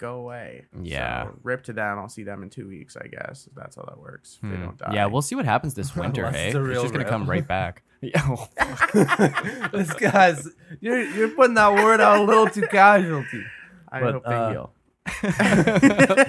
Go 0.00 0.14
away. 0.14 0.64
Yeah. 0.82 1.24
So, 1.24 1.38
rip 1.42 1.62
to 1.64 1.74
them. 1.74 1.98
I'll 1.98 2.08
see 2.08 2.22
them 2.24 2.42
in 2.42 2.48
two 2.48 2.66
weeks, 2.66 2.96
I 2.96 3.06
guess. 3.06 3.46
If 3.46 3.54
that's 3.54 3.76
how 3.76 3.82
that 3.82 3.98
works. 3.98 4.38
If 4.42 4.48
they 4.50 4.56
Hmm. 4.56 4.62
don't 4.64 4.78
die. 4.78 4.92
Yeah, 4.94 5.06
we'll 5.06 5.20
see 5.20 5.34
what 5.34 5.44
happens 5.44 5.74
this 5.74 5.94
winter. 6.02 6.24
Unless 6.24 6.36
hey, 6.40 6.48
it's 6.48 6.56
it's 6.56 6.80
just 6.82 6.92
gonna 6.94 7.04
rip. 7.04 7.08
come 7.10 7.28
right 7.28 7.46
back. 7.46 7.82
Yeah. 8.02 8.22
oh, 8.28 8.48
this 9.74 9.92
guy's 9.92 10.48
you're 10.80 11.02
you're 11.02 11.28
putting 11.28 11.52
that 11.56 11.74
word 11.74 12.00
out 12.00 12.20
a 12.20 12.22
little 12.22 12.46
too 12.48 12.66
casualty. 12.66 13.44
I 13.92 14.00
but, 14.00 14.12
hope 14.14 14.24
they 14.24 14.34
uh, 14.34 14.50
heal. 14.50 14.72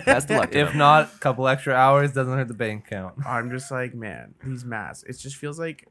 Best 0.06 0.30
of 0.32 0.38
luck. 0.38 0.54
If 0.54 0.70
them. 0.70 0.78
not, 0.78 1.14
a 1.16 1.20
couple 1.20 1.48
extra 1.48 1.74
hours 1.74 2.12
doesn't 2.14 2.34
hurt 2.34 2.50
the 2.50 2.54
bank 2.54 2.88
account. 2.88 3.16
I'm 3.26 3.50
just 3.52 3.72
like, 3.72 3.94
man, 3.96 4.34
these 4.44 4.66
masks. 4.66 5.04
It 5.08 5.18
just 5.18 5.38
feels 5.38 5.58
like, 5.60 5.88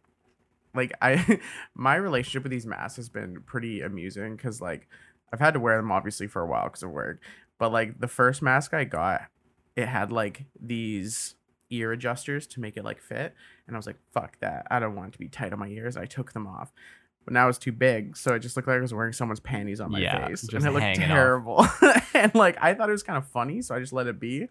like 0.74 0.92
I, 1.00 1.40
my 1.74 1.94
relationship 1.96 2.42
with 2.42 2.52
these 2.52 2.66
masks 2.66 2.96
has 2.96 3.08
been 3.08 3.40
pretty 3.46 3.80
amusing 3.80 4.36
because 4.36 4.60
like 4.60 4.86
I've 5.32 5.40
had 5.40 5.54
to 5.54 5.60
wear 5.60 5.76
them 5.76 5.90
obviously 5.92 6.26
for 6.26 6.42
a 6.42 6.46
while 6.46 6.64
because 6.64 6.82
of 6.82 6.90
work, 6.90 7.22
but 7.60 7.70
like 7.70 8.00
the 8.00 8.08
first 8.08 8.42
mask 8.42 8.74
I 8.74 8.82
got, 8.82 9.22
it 9.76 9.86
had 9.86 10.10
like 10.10 10.46
these 10.60 11.36
ear 11.70 11.92
adjusters 11.92 12.48
to 12.48 12.60
make 12.60 12.76
it 12.76 12.84
like 12.84 13.00
fit, 13.00 13.34
and 13.68 13.76
I 13.76 13.78
was 13.78 13.86
like, 13.86 13.98
fuck 14.12 14.40
that, 14.40 14.66
I 14.68 14.80
don't 14.80 14.96
want 14.96 15.10
it 15.10 15.12
to 15.12 15.18
be 15.20 15.28
tight 15.28 15.52
on 15.52 15.60
my 15.60 15.68
ears. 15.68 15.96
I 15.96 16.06
took 16.06 16.32
them 16.32 16.48
off. 16.48 16.72
But 17.26 17.34
now 17.34 17.48
it's 17.50 17.58
too 17.58 17.70
big, 17.70 18.16
so 18.16 18.34
it 18.34 18.40
just 18.40 18.56
looked 18.56 18.66
like 18.66 18.78
I 18.78 18.80
was 18.80 18.94
wearing 18.94 19.12
someone's 19.12 19.40
panties 19.40 19.78
on 19.78 19.92
my 19.92 20.00
Yeah, 20.00 20.26
face, 20.26 20.40
just 20.40 20.54
and 20.54 20.64
it 20.64 20.70
looked 20.72 20.96
terrible. 20.96 21.64
and 22.14 22.34
like 22.34 22.56
I 22.60 22.74
thought 22.74 22.88
it 22.88 22.92
was 22.92 23.02
kind 23.02 23.18
of 23.18 23.26
funny, 23.28 23.60
so 23.62 23.74
I 23.74 23.78
just 23.78 23.92
let 23.92 24.08
it 24.08 24.18
be 24.18 24.48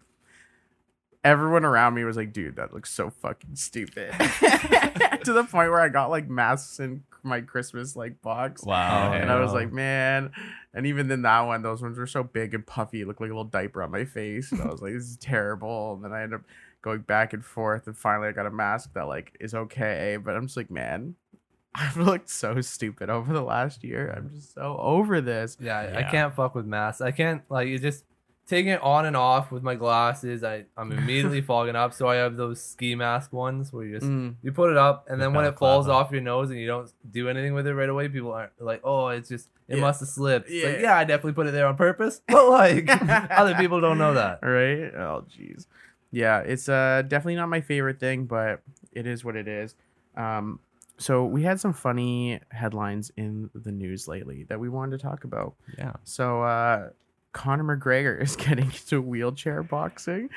everyone 1.24 1.64
around 1.64 1.94
me 1.94 2.04
was 2.04 2.16
like, 2.16 2.32
dude, 2.32 2.56
that 2.56 2.72
looks 2.72 2.90
so 2.90 3.10
fucking 3.10 3.56
stupid. 3.56 4.12
to 4.18 5.32
the 5.32 5.44
point 5.44 5.70
where 5.70 5.80
I 5.80 5.88
got 5.88 6.10
like 6.10 6.28
masks 6.28 6.80
in 6.80 7.02
my 7.22 7.40
Christmas 7.40 7.96
like 7.96 8.20
box. 8.22 8.62
wow. 8.64 9.12
And 9.12 9.30
I 9.30 9.40
was 9.40 9.52
like, 9.52 9.72
man. 9.72 10.30
And 10.74 10.86
even 10.86 11.08
then 11.08 11.22
that 11.22 11.40
one, 11.42 11.62
those 11.62 11.82
ones 11.82 11.98
were 11.98 12.06
so 12.06 12.22
big 12.22 12.54
and 12.54 12.66
puffy, 12.66 13.00
it 13.02 13.06
looked 13.08 13.20
like 13.20 13.30
a 13.30 13.32
little 13.32 13.44
diaper 13.44 13.82
on 13.82 13.90
my 13.90 14.04
face. 14.04 14.52
And 14.52 14.60
I 14.62 14.66
was 14.66 14.80
like, 14.82 14.92
this 14.94 15.04
is 15.04 15.16
terrible. 15.20 15.94
And 15.94 16.04
then 16.04 16.12
I 16.12 16.22
ended 16.22 16.40
up 16.40 16.46
going 16.82 17.00
back 17.00 17.32
and 17.32 17.44
forth. 17.44 17.86
And 17.86 17.96
finally 17.96 18.28
I 18.28 18.32
got 18.32 18.46
a 18.46 18.50
mask 18.50 18.94
that 18.94 19.06
like 19.08 19.36
is 19.40 19.54
okay. 19.54 20.16
But 20.22 20.36
I'm 20.36 20.46
just 20.46 20.56
like, 20.56 20.70
man, 20.70 21.14
I've 21.74 21.96
looked 21.96 22.28
so 22.30 22.60
stupid 22.60 23.10
over 23.10 23.32
the 23.32 23.42
last 23.42 23.84
year. 23.84 24.12
I'm 24.16 24.30
just 24.30 24.54
so 24.54 24.76
over 24.80 25.20
this. 25.20 25.56
Yeah, 25.60 25.78
I- 25.78 25.98
I 25.98 26.02
can't 26.10 26.34
fuck 26.34 26.54
with 26.54 26.66
masks. 26.66 27.00
I 27.00 27.10
can't 27.12 27.42
like 27.48 27.68
it 27.68 27.78
just 27.80 28.04
taking 28.50 28.72
it 28.72 28.82
on 28.82 29.06
and 29.06 29.16
off 29.16 29.50
with 29.50 29.62
my 29.62 29.74
glasses. 29.76 30.44
I 30.44 30.64
I'm 30.76 30.92
immediately 30.98 31.40
fogging 31.40 31.76
up. 31.76 31.94
So 31.94 32.06
I 32.08 32.16
have 32.16 32.36
those 32.36 32.60
ski 32.62 32.94
mask 32.94 33.32
ones 33.32 33.72
where 33.72 33.84
you 33.84 33.94
just 33.98 34.10
Mm. 34.10 34.34
you 34.42 34.52
put 34.52 34.70
it 34.70 34.76
up 34.76 35.06
and 35.08 35.20
then 35.20 35.32
when 35.32 35.46
it 35.46 35.56
falls 35.56 35.88
off 35.88 36.10
your 36.12 36.20
nose 36.20 36.50
and 36.50 36.58
you 36.58 36.66
don't 36.66 36.90
do 37.10 37.28
anything 37.30 37.54
with 37.54 37.66
it 37.66 37.74
right 37.74 37.88
away, 37.88 38.08
people 38.08 38.32
aren't 38.32 38.52
like, 38.60 38.80
oh, 38.84 39.08
it's 39.08 39.28
just 39.28 39.48
it 39.68 39.76
Yeah. 39.76 39.80
must 39.82 40.00
have 40.00 40.08
slipped. 40.10 40.50
It's 40.50 40.64
like, 40.64 40.74
Yeah. 40.76 40.80
yeah, 40.82 40.96
I 40.98 41.04
definitely 41.04 41.32
put 41.32 41.46
it 41.46 41.52
there 41.52 41.66
on 41.66 41.76
purpose, 41.76 42.20
but 42.28 42.48
like 42.50 42.88
other 43.30 43.54
people 43.54 43.80
don't 43.80 43.96
know 43.98 44.14
that. 44.14 44.40
right? 44.42 44.92
Oh, 44.94 45.24
jeez. 45.30 45.66
Yeah, 46.10 46.40
it's 46.40 46.68
uh 46.68 47.02
definitely 47.06 47.36
not 47.36 47.48
my 47.48 47.60
favorite 47.60 48.00
thing, 48.00 48.26
but 48.26 48.60
it 48.92 49.06
is 49.06 49.24
what 49.24 49.36
it 49.36 49.46
is. 49.46 49.76
Um, 50.16 50.58
so 50.98 51.24
we 51.24 51.44
had 51.44 51.58
some 51.60 51.72
funny 51.72 52.40
headlines 52.50 53.10
in 53.16 53.48
the 53.54 53.72
news 53.72 54.06
lately 54.08 54.42
that 54.50 54.60
we 54.60 54.68
wanted 54.68 54.98
to 54.98 55.02
talk 55.02 55.24
about. 55.24 55.54
Yeah. 55.78 55.92
So 56.04 56.42
uh 56.42 56.88
Conor 57.32 57.76
McGregor 57.76 58.20
is 58.20 58.34
getting 58.44 58.66
into 58.66 59.00
wheelchair 59.00 59.62
boxing. 59.62 60.30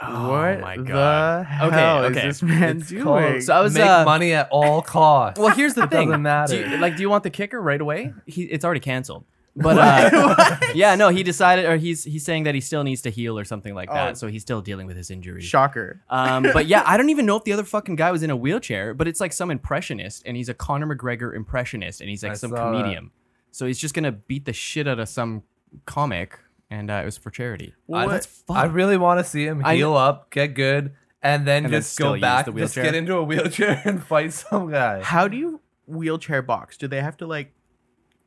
Oh 0.00 0.30
what 0.30 0.60
my 0.60 0.76
the 0.76 0.82
God. 0.84 1.46
hell 1.46 1.68
Okay, 2.04 2.06
is 2.10 2.16
okay. 2.16 2.26
this 2.28 2.42
man 2.42 2.78
It's 2.78 2.88
doing? 2.88 3.02
called 3.04 3.42
So 3.42 3.54
I 3.54 3.60
was, 3.60 3.74
make 3.74 3.84
uh, 3.84 4.04
money 4.04 4.32
at 4.32 4.48
all 4.50 4.80
costs. 4.82 5.38
Well, 5.40 5.54
here's 5.54 5.74
the 5.74 5.82
It 5.84 5.90
thing. 5.90 6.08
doesn't 6.08 6.22
matter. 6.22 6.64
Do 6.64 6.70
you, 6.70 6.76
like, 6.78 6.96
do 6.96 7.02
you 7.02 7.10
want 7.10 7.24
the 7.24 7.30
kicker 7.30 7.60
right 7.60 7.80
away? 7.80 8.12
He, 8.26 8.44
it's 8.44 8.64
already 8.64 8.80
canceled. 8.80 9.24
But 9.60 9.76
uh, 9.76 10.56
yeah, 10.72 10.94
no, 10.94 11.08
he 11.08 11.24
decided, 11.24 11.64
or 11.64 11.76
he's 11.78 12.04
he's 12.04 12.24
saying 12.24 12.44
that 12.44 12.54
he 12.54 12.60
still 12.60 12.84
needs 12.84 13.02
to 13.02 13.10
heal 13.10 13.36
or 13.36 13.44
something 13.44 13.74
like 13.74 13.88
that. 13.90 14.10
Oh. 14.10 14.14
So 14.14 14.28
he's 14.28 14.42
still 14.42 14.60
dealing 14.60 14.86
with 14.86 14.96
his 14.96 15.10
injury. 15.10 15.42
Shocker. 15.42 16.00
Um, 16.08 16.44
but 16.52 16.66
yeah, 16.66 16.84
I 16.86 16.96
don't 16.96 17.08
even 17.10 17.26
know 17.26 17.34
if 17.34 17.42
the 17.42 17.52
other 17.54 17.64
fucking 17.64 17.96
guy 17.96 18.12
was 18.12 18.22
in 18.22 18.30
a 18.30 18.36
wheelchair, 18.36 18.94
but 18.94 19.08
it's 19.08 19.18
like 19.20 19.32
some 19.32 19.50
impressionist, 19.50 20.22
and 20.26 20.36
he's 20.36 20.48
a 20.48 20.54
Conor 20.54 20.94
McGregor 20.94 21.34
impressionist, 21.34 22.00
and 22.00 22.08
he's 22.08 22.22
like 22.22 22.32
I 22.32 22.34
some 22.36 22.50
saw 22.50 22.70
that. 22.70 22.78
comedian. 22.78 23.10
So 23.50 23.66
he's 23.66 23.80
just 23.80 23.94
gonna 23.96 24.12
beat 24.12 24.44
the 24.44 24.52
shit 24.52 24.86
out 24.86 25.00
of 25.00 25.08
some 25.08 25.42
comic, 25.86 26.38
and 26.70 26.90
uh, 26.90 26.94
it 27.02 27.04
was 27.04 27.16
for 27.18 27.30
charity. 27.30 27.74
I, 27.92 28.06
What? 28.06 28.08
That's 28.08 28.26
fun. 28.26 28.56
I 28.56 28.64
really 28.64 28.96
want 28.96 29.20
to 29.20 29.24
see 29.24 29.44
him 29.46 29.62
I 29.64 29.76
heal 29.76 29.94
up, 29.96 30.30
get 30.30 30.54
good, 30.54 30.92
and 31.22 31.46
then 31.46 31.64
And 31.64 31.72
then 31.72 31.80
just 31.80 31.92
still 31.94 32.08
go 32.10 32.14
use 32.14 32.20
back, 32.22 32.46
the 32.46 32.52
just 32.52 32.76
wheelchair? 32.76 32.84
get 32.84 32.94
into 32.94 33.14
a 33.16 33.22
wheelchair 33.22 33.82
and 33.86 34.02
fight 34.02 34.32
some 34.32 34.70
guy. 34.70 35.02
How 35.02 35.28
do 35.28 35.36
you 35.36 35.60
wheelchair 35.86 36.42
box? 36.42 36.76
Do 36.76 36.86
they 36.88 37.00
have 37.00 37.16
to 37.18 37.26
like 37.26 37.52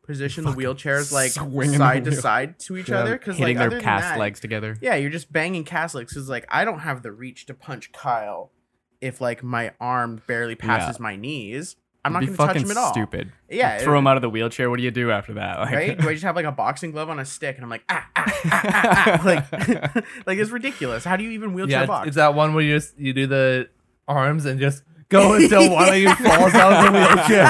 position 0.04 0.44
the 0.44 0.52
wheelchairs 0.52 1.12
like 1.12 1.32
swinging 1.32 1.74
the 1.74 1.78
side 1.78 2.04
to 2.06 2.10
wheel. 2.12 2.22
side 2.22 2.60
to 2.60 2.78
each 2.78 2.90
Yeah, 2.90 3.00
other? 3.00 3.18
Because 3.18 3.38
hitting 3.38 3.58
like, 3.58 3.62
other 3.66 3.70
their 3.72 3.80
than 3.80 3.84
cast 3.86 4.04
that- 4.10 4.20
legs 4.20 4.40
together. 4.40 4.78
Yeah, 4.82 4.96
you're 4.96 5.10
just 5.12 5.32
banging 5.32 5.64
cast 5.64 5.96
legs. 5.96 6.14
Because 6.14 6.28
like 6.30 6.46
I 6.50 6.66
don't 6.66 6.80
have 6.80 7.04
the 7.04 7.12
reach 7.12 7.46
to 7.48 7.54
punch 7.54 7.92
Kyle 7.92 8.52
if 9.00 9.22
like 9.22 9.44
my 9.44 9.72
arm 9.80 10.22
barely 10.28 10.56
passes 10.56 11.00
my 11.00 11.16
knees. 11.16 11.76
I'm 12.04 12.14
not 12.14 12.24
It'd 12.24 12.36
going 12.36 12.50
to 12.50 12.54
touch 12.54 12.56
fucking 12.62 12.64
him 12.66 12.72
at 12.72 12.78
all. 12.78 12.92
stupid. 12.94 13.32
Yeah, 13.50 13.78
throw 13.78 13.96
it- 13.96 14.00
him 14.00 14.08
out 14.08 14.16
of 14.18 14.22
the 14.22 14.30
wheelchair. 14.30 14.70
What 14.72 14.78
do 14.78 14.84
you 14.84 14.90
do 14.92 15.12
after 15.12 15.34
that? 15.36 15.60
Like, 15.60 15.72
Right? 15.74 16.00
Do 16.00 16.10
I 16.10 16.14
just 16.14 16.24
have 16.24 16.36
like 16.36 16.46
a 16.46 16.52
boxing 16.52 16.92
glove 16.92 17.10
on 17.10 17.20
a 17.20 17.26
stick 17.26 17.56
and 17.58 17.64
I'm 17.64 17.70
like 17.70 17.84
ah 17.90 18.08
ah 18.16 18.24
ah 18.26 18.62
ah, 18.66 19.20
ah. 19.20 19.22
like 19.26 19.96
like 20.28 20.38
it's 20.40 20.50
ridiculous. 20.52 21.04
How 21.04 21.16
do 21.16 21.24
you 21.24 21.30
even 21.32 21.54
wheelchair 21.54 21.82
Yeah, 21.82 21.86
box? 21.86 22.02
it's, 22.08 22.08
it's 22.10 22.16
that 22.18 22.34
one 22.34 22.54
where 22.56 22.64
you 22.64 22.76
just 22.76 22.98
you 22.98 23.14
do 23.14 23.28
the 23.28 23.70
arms 24.08 24.46
and 24.46 24.60
just 24.60 24.84
go 25.10 25.34
until 25.34 25.70
one 25.70 25.90
of 25.90 25.96
you 25.98 26.14
falls 26.16 26.54
out 26.56 26.74
of 26.74 26.92
the 26.94 27.00
wheelchair. 27.00 27.44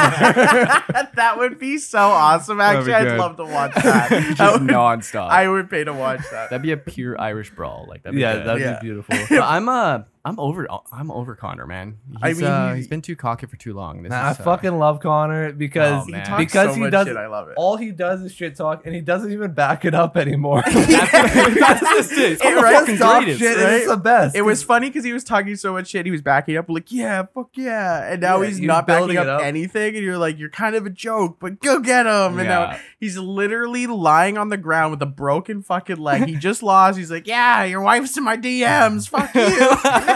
that 1.16 1.36
would 1.38 1.60
be 1.60 1.78
so 1.78 2.00
awesome. 2.00 2.60
Actually, 2.60 2.94
I'd 2.96 3.18
love 3.18 3.38
to 3.38 3.46
watch 3.46 3.74
that. 3.76 4.10
just 4.10 4.38
That 4.38 4.54
would- 4.54 4.62
nonstop. 4.64 5.30
I 5.30 5.48
would 5.48 5.70
pay 5.70 5.84
to 5.84 5.94
watch 5.94 6.22
that. 6.32 6.50
that'd 6.50 6.62
be 6.62 6.72
a 6.72 6.78
pure 6.78 7.20
Irish 7.22 7.52
brawl. 7.52 7.86
Like 7.88 8.04
that'd 8.04 8.16
be 8.16 8.22
yeah, 8.22 8.34
good. 8.38 8.48
that'd 8.48 8.62
Yeah. 8.62 8.80
be 8.80 8.88
beautiful. 8.88 9.16
But 9.30 9.42
I'm 9.44 9.70
uh 9.70 10.00
I'm 10.24 10.40
over 10.40 10.68
I'm 10.92 11.10
over 11.10 11.36
Conor, 11.36 11.66
man. 11.66 11.98
I 12.22 12.34
mean, 12.34 12.44
uh, 12.44 12.70
he- 12.72 12.76
he's 12.78 12.88
been 12.88 13.02
too 13.02 13.16
cocky 13.16 13.48
for 13.48 13.56
too 13.56 13.74
long. 13.74 14.04
This 14.04 14.12
Nah, 14.12 14.22
I 14.28 14.32
is, 14.32 14.40
uh, 14.40 14.44
fucking 14.44 14.78
love 14.78 15.00
Conor 15.00 15.52
because 15.52 16.04
Oh, 16.04 16.06
he 16.06 16.12
talks 16.14 16.38
because 16.38 16.68
so 16.70 16.74
he 16.76 16.80
much 16.82 16.92
does 16.92 17.08
shit. 17.08 17.18
I 17.18 17.26
love 17.26 17.48
it. 17.50 17.56
all 17.58 17.76
he 17.76 17.92
does 17.92 18.22
is 18.22 18.32
shit 18.32 18.56
talk 18.56 18.86
and 18.86 18.94
he 18.94 19.02
doesn't 19.02 19.32
even 19.32 19.54
back 19.54 19.84
it 19.84 19.96
up 19.96 20.16
anymore. 20.18 20.62
That's, 20.68 20.92
that's 21.60 21.80
just 21.82 22.12
it. 22.14 22.34
It's 22.34 22.42
It- 22.46 22.56
the 22.56 22.62
right? 22.62 22.76
fucking 22.76 22.98
Talk 22.98 23.24
greatest. 23.24 23.40
shit, 23.40 23.58
right? 23.58 23.74
it's 23.74 23.88
the 23.88 23.98
best. 23.98 24.36
It 24.36 24.44
was 24.44 24.62
funny 24.62 24.90
because 24.90 25.04
he 25.04 25.12
was 25.14 25.24
talking 25.24 25.56
so 25.56 25.74
much 25.74 25.88
shit. 25.88 26.06
He 26.06 26.12
was 26.12 26.22
backing 26.22 26.56
up, 26.56 26.70
like, 26.70 26.92
yeah, 26.92 27.24
fuck 27.24 27.50
yeah. 27.56 28.12
And 28.12 28.22
now 28.22 28.42
Yeah, 28.42 28.48
he's 28.48 28.58
he 28.58 28.62
was 28.64 28.68
not 28.68 28.86
backing 28.88 29.00
building 29.08 29.18
up, 29.18 29.28
up. 29.28 29.42
anything. 29.42 29.96
And 29.96 30.04
you're 30.06 30.20
like, 30.20 30.38
you're 30.38 30.50
kind 30.50 30.76
of 30.76 30.86
a 30.86 30.92
joke, 30.92 31.38
but 31.40 31.60
go 31.62 31.80
get 31.80 32.06
him. 32.06 32.38
And 32.38 32.48
now 32.48 32.78
he's 33.00 33.18
literally 33.18 33.88
lying 33.88 34.38
on 34.38 34.50
the 34.50 34.58
ground 34.58 34.92
with 34.92 35.02
a 35.02 35.06
broken 35.08 35.64
fucking 35.64 35.98
leg. 35.98 36.26
He 36.28 36.36
just 36.36 36.62
lost. 36.72 37.00
He's 37.00 37.10
like, 37.10 37.26
yeah, 37.26 37.64
your 37.64 37.82
wife's 37.82 38.16
in 38.18 38.24
my 38.24 38.38
DMs. 38.38 39.10
Fuck 39.10 39.34
you. 39.34 39.42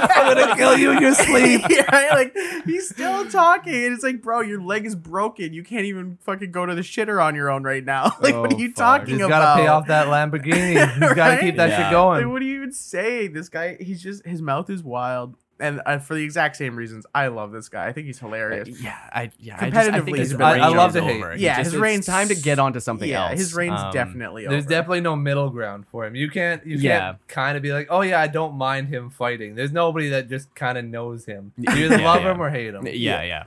I'm 0.02 0.36
gonna 0.38 0.56
kill 0.56 0.78
you 0.78 0.92
in 0.92 1.02
your 1.02 1.14
sleep. 1.14 1.62
yeah, 1.70 2.10
like 2.14 2.36
he's 2.66 2.90
still 2.90 3.30
talking, 3.30 3.74
and 3.74 3.94
it's 3.94 4.04
like, 4.04 4.22
bro, 4.22 4.42
your 4.42 4.62
leg 4.62 4.86
is 4.86 4.96
broken. 4.96 5.54
You 5.54 5.64
can't 5.64 5.86
even 5.86 6.18
fucking 6.22 6.52
go 6.52 6.66
to 6.66 6.75
the 6.75 6.82
shitter 6.82 7.24
on 7.24 7.36
your 7.36 7.50
own 7.50 7.64
right 7.64 7.84
now. 7.84 8.14
Like, 8.22 8.36
what 8.36 8.54
Oh, 8.54 8.56
are 8.56 8.60
you 8.60 8.70
fuck. 8.70 8.75
talking 8.75 9.16
He's 9.16 9.24
about? 9.25 9.30
gotta 9.42 9.62
pay 9.62 9.68
off 9.68 9.88
that 9.88 10.08
Lamborghini. 10.08 10.94
He's 11.00 11.14
gotta 11.14 11.40
keep 11.42 11.56
that 11.58 11.70
Yeah. 11.70 11.75
shit 11.78 11.84
Like, 11.86 11.92
going. 11.92 12.32
what 12.32 12.42
are 12.42 12.46
you 12.46 12.56
even 12.56 12.72
saying? 12.72 13.34
This 13.34 13.50
guy, 13.50 13.78
he's 13.80 14.02
just 14.02 14.25
his 14.25 14.42
mouth 14.42 14.70
is 14.70 14.84
wild, 14.84 15.36
and 15.60 15.82
uh, 15.86 16.00
for 16.00 16.16
the 16.16 16.24
exact 16.24 16.58
same 16.58 16.76
reasons, 16.76 17.06
I 17.16 17.28
love 17.28 17.52
this 17.52 17.70
guy. 17.70 17.88
I 17.88 17.94
think 17.94 18.08
he's 18.08 18.20
hilarious. 18.20 18.68
yeah, 18.82 18.98
I 19.14 19.32
yeah, 19.40 19.56
I, 19.60 19.70
just, 19.70 19.90
I 19.90 19.92
Competitively, 20.00 20.06
think 20.06 20.18
his 20.18 20.32
he's 20.32 20.38
reign 20.40 20.62
I- 20.62 20.66
I 20.66 20.68
love 20.70 20.90
is 20.90 20.96
to 20.96 21.02
hate. 21.04 21.18
over. 21.24 21.36
Yeah, 21.36 21.56
just- 21.58 21.66
his 21.66 21.74
it's 21.76 21.82
reign's- 21.82 22.06
time 22.06 22.28
to 22.28 22.36
get 22.36 22.60
onto 22.60 22.80
something 22.80 23.10
yeah, 23.10 23.30
else. 23.30 23.40
his 23.40 23.54
reign's 23.54 23.80
Um, 23.80 23.92
definitely 23.94 24.48
There's 24.48 24.66
definitely 24.66 25.02
no 25.02 25.16
middle 25.16 25.50
ground 25.50 25.86
for 25.88 26.06
him. 26.06 26.16
You 26.16 26.30
can't 26.30 26.66
you 26.66 26.78
Yeah. 26.78 27.00
can't 27.00 27.28
kind 27.28 27.58
of 27.58 27.64
be 27.64 27.72
like, 27.72 27.88
oh 27.90 28.02
yeah, 28.02 28.20
I 28.20 28.28
don't 28.28 28.56
mind 28.56 28.90
him 28.90 29.10
fighting. 29.10 29.56
There's 29.56 29.72
nobody 29.72 30.10
that 30.10 30.28
just 30.30 30.54
kind 30.56 30.78
of 30.78 30.86
knows 30.86 31.26
him. 31.26 31.54
You 31.58 31.72
Yeah, 31.90 31.98
love 32.04 32.22
yeah. 32.24 32.32
him 32.32 32.42
or 32.42 32.50
hate 32.50 32.74
him. 32.74 32.86
Yeah, 32.88 33.22
yeah. 33.24 33.44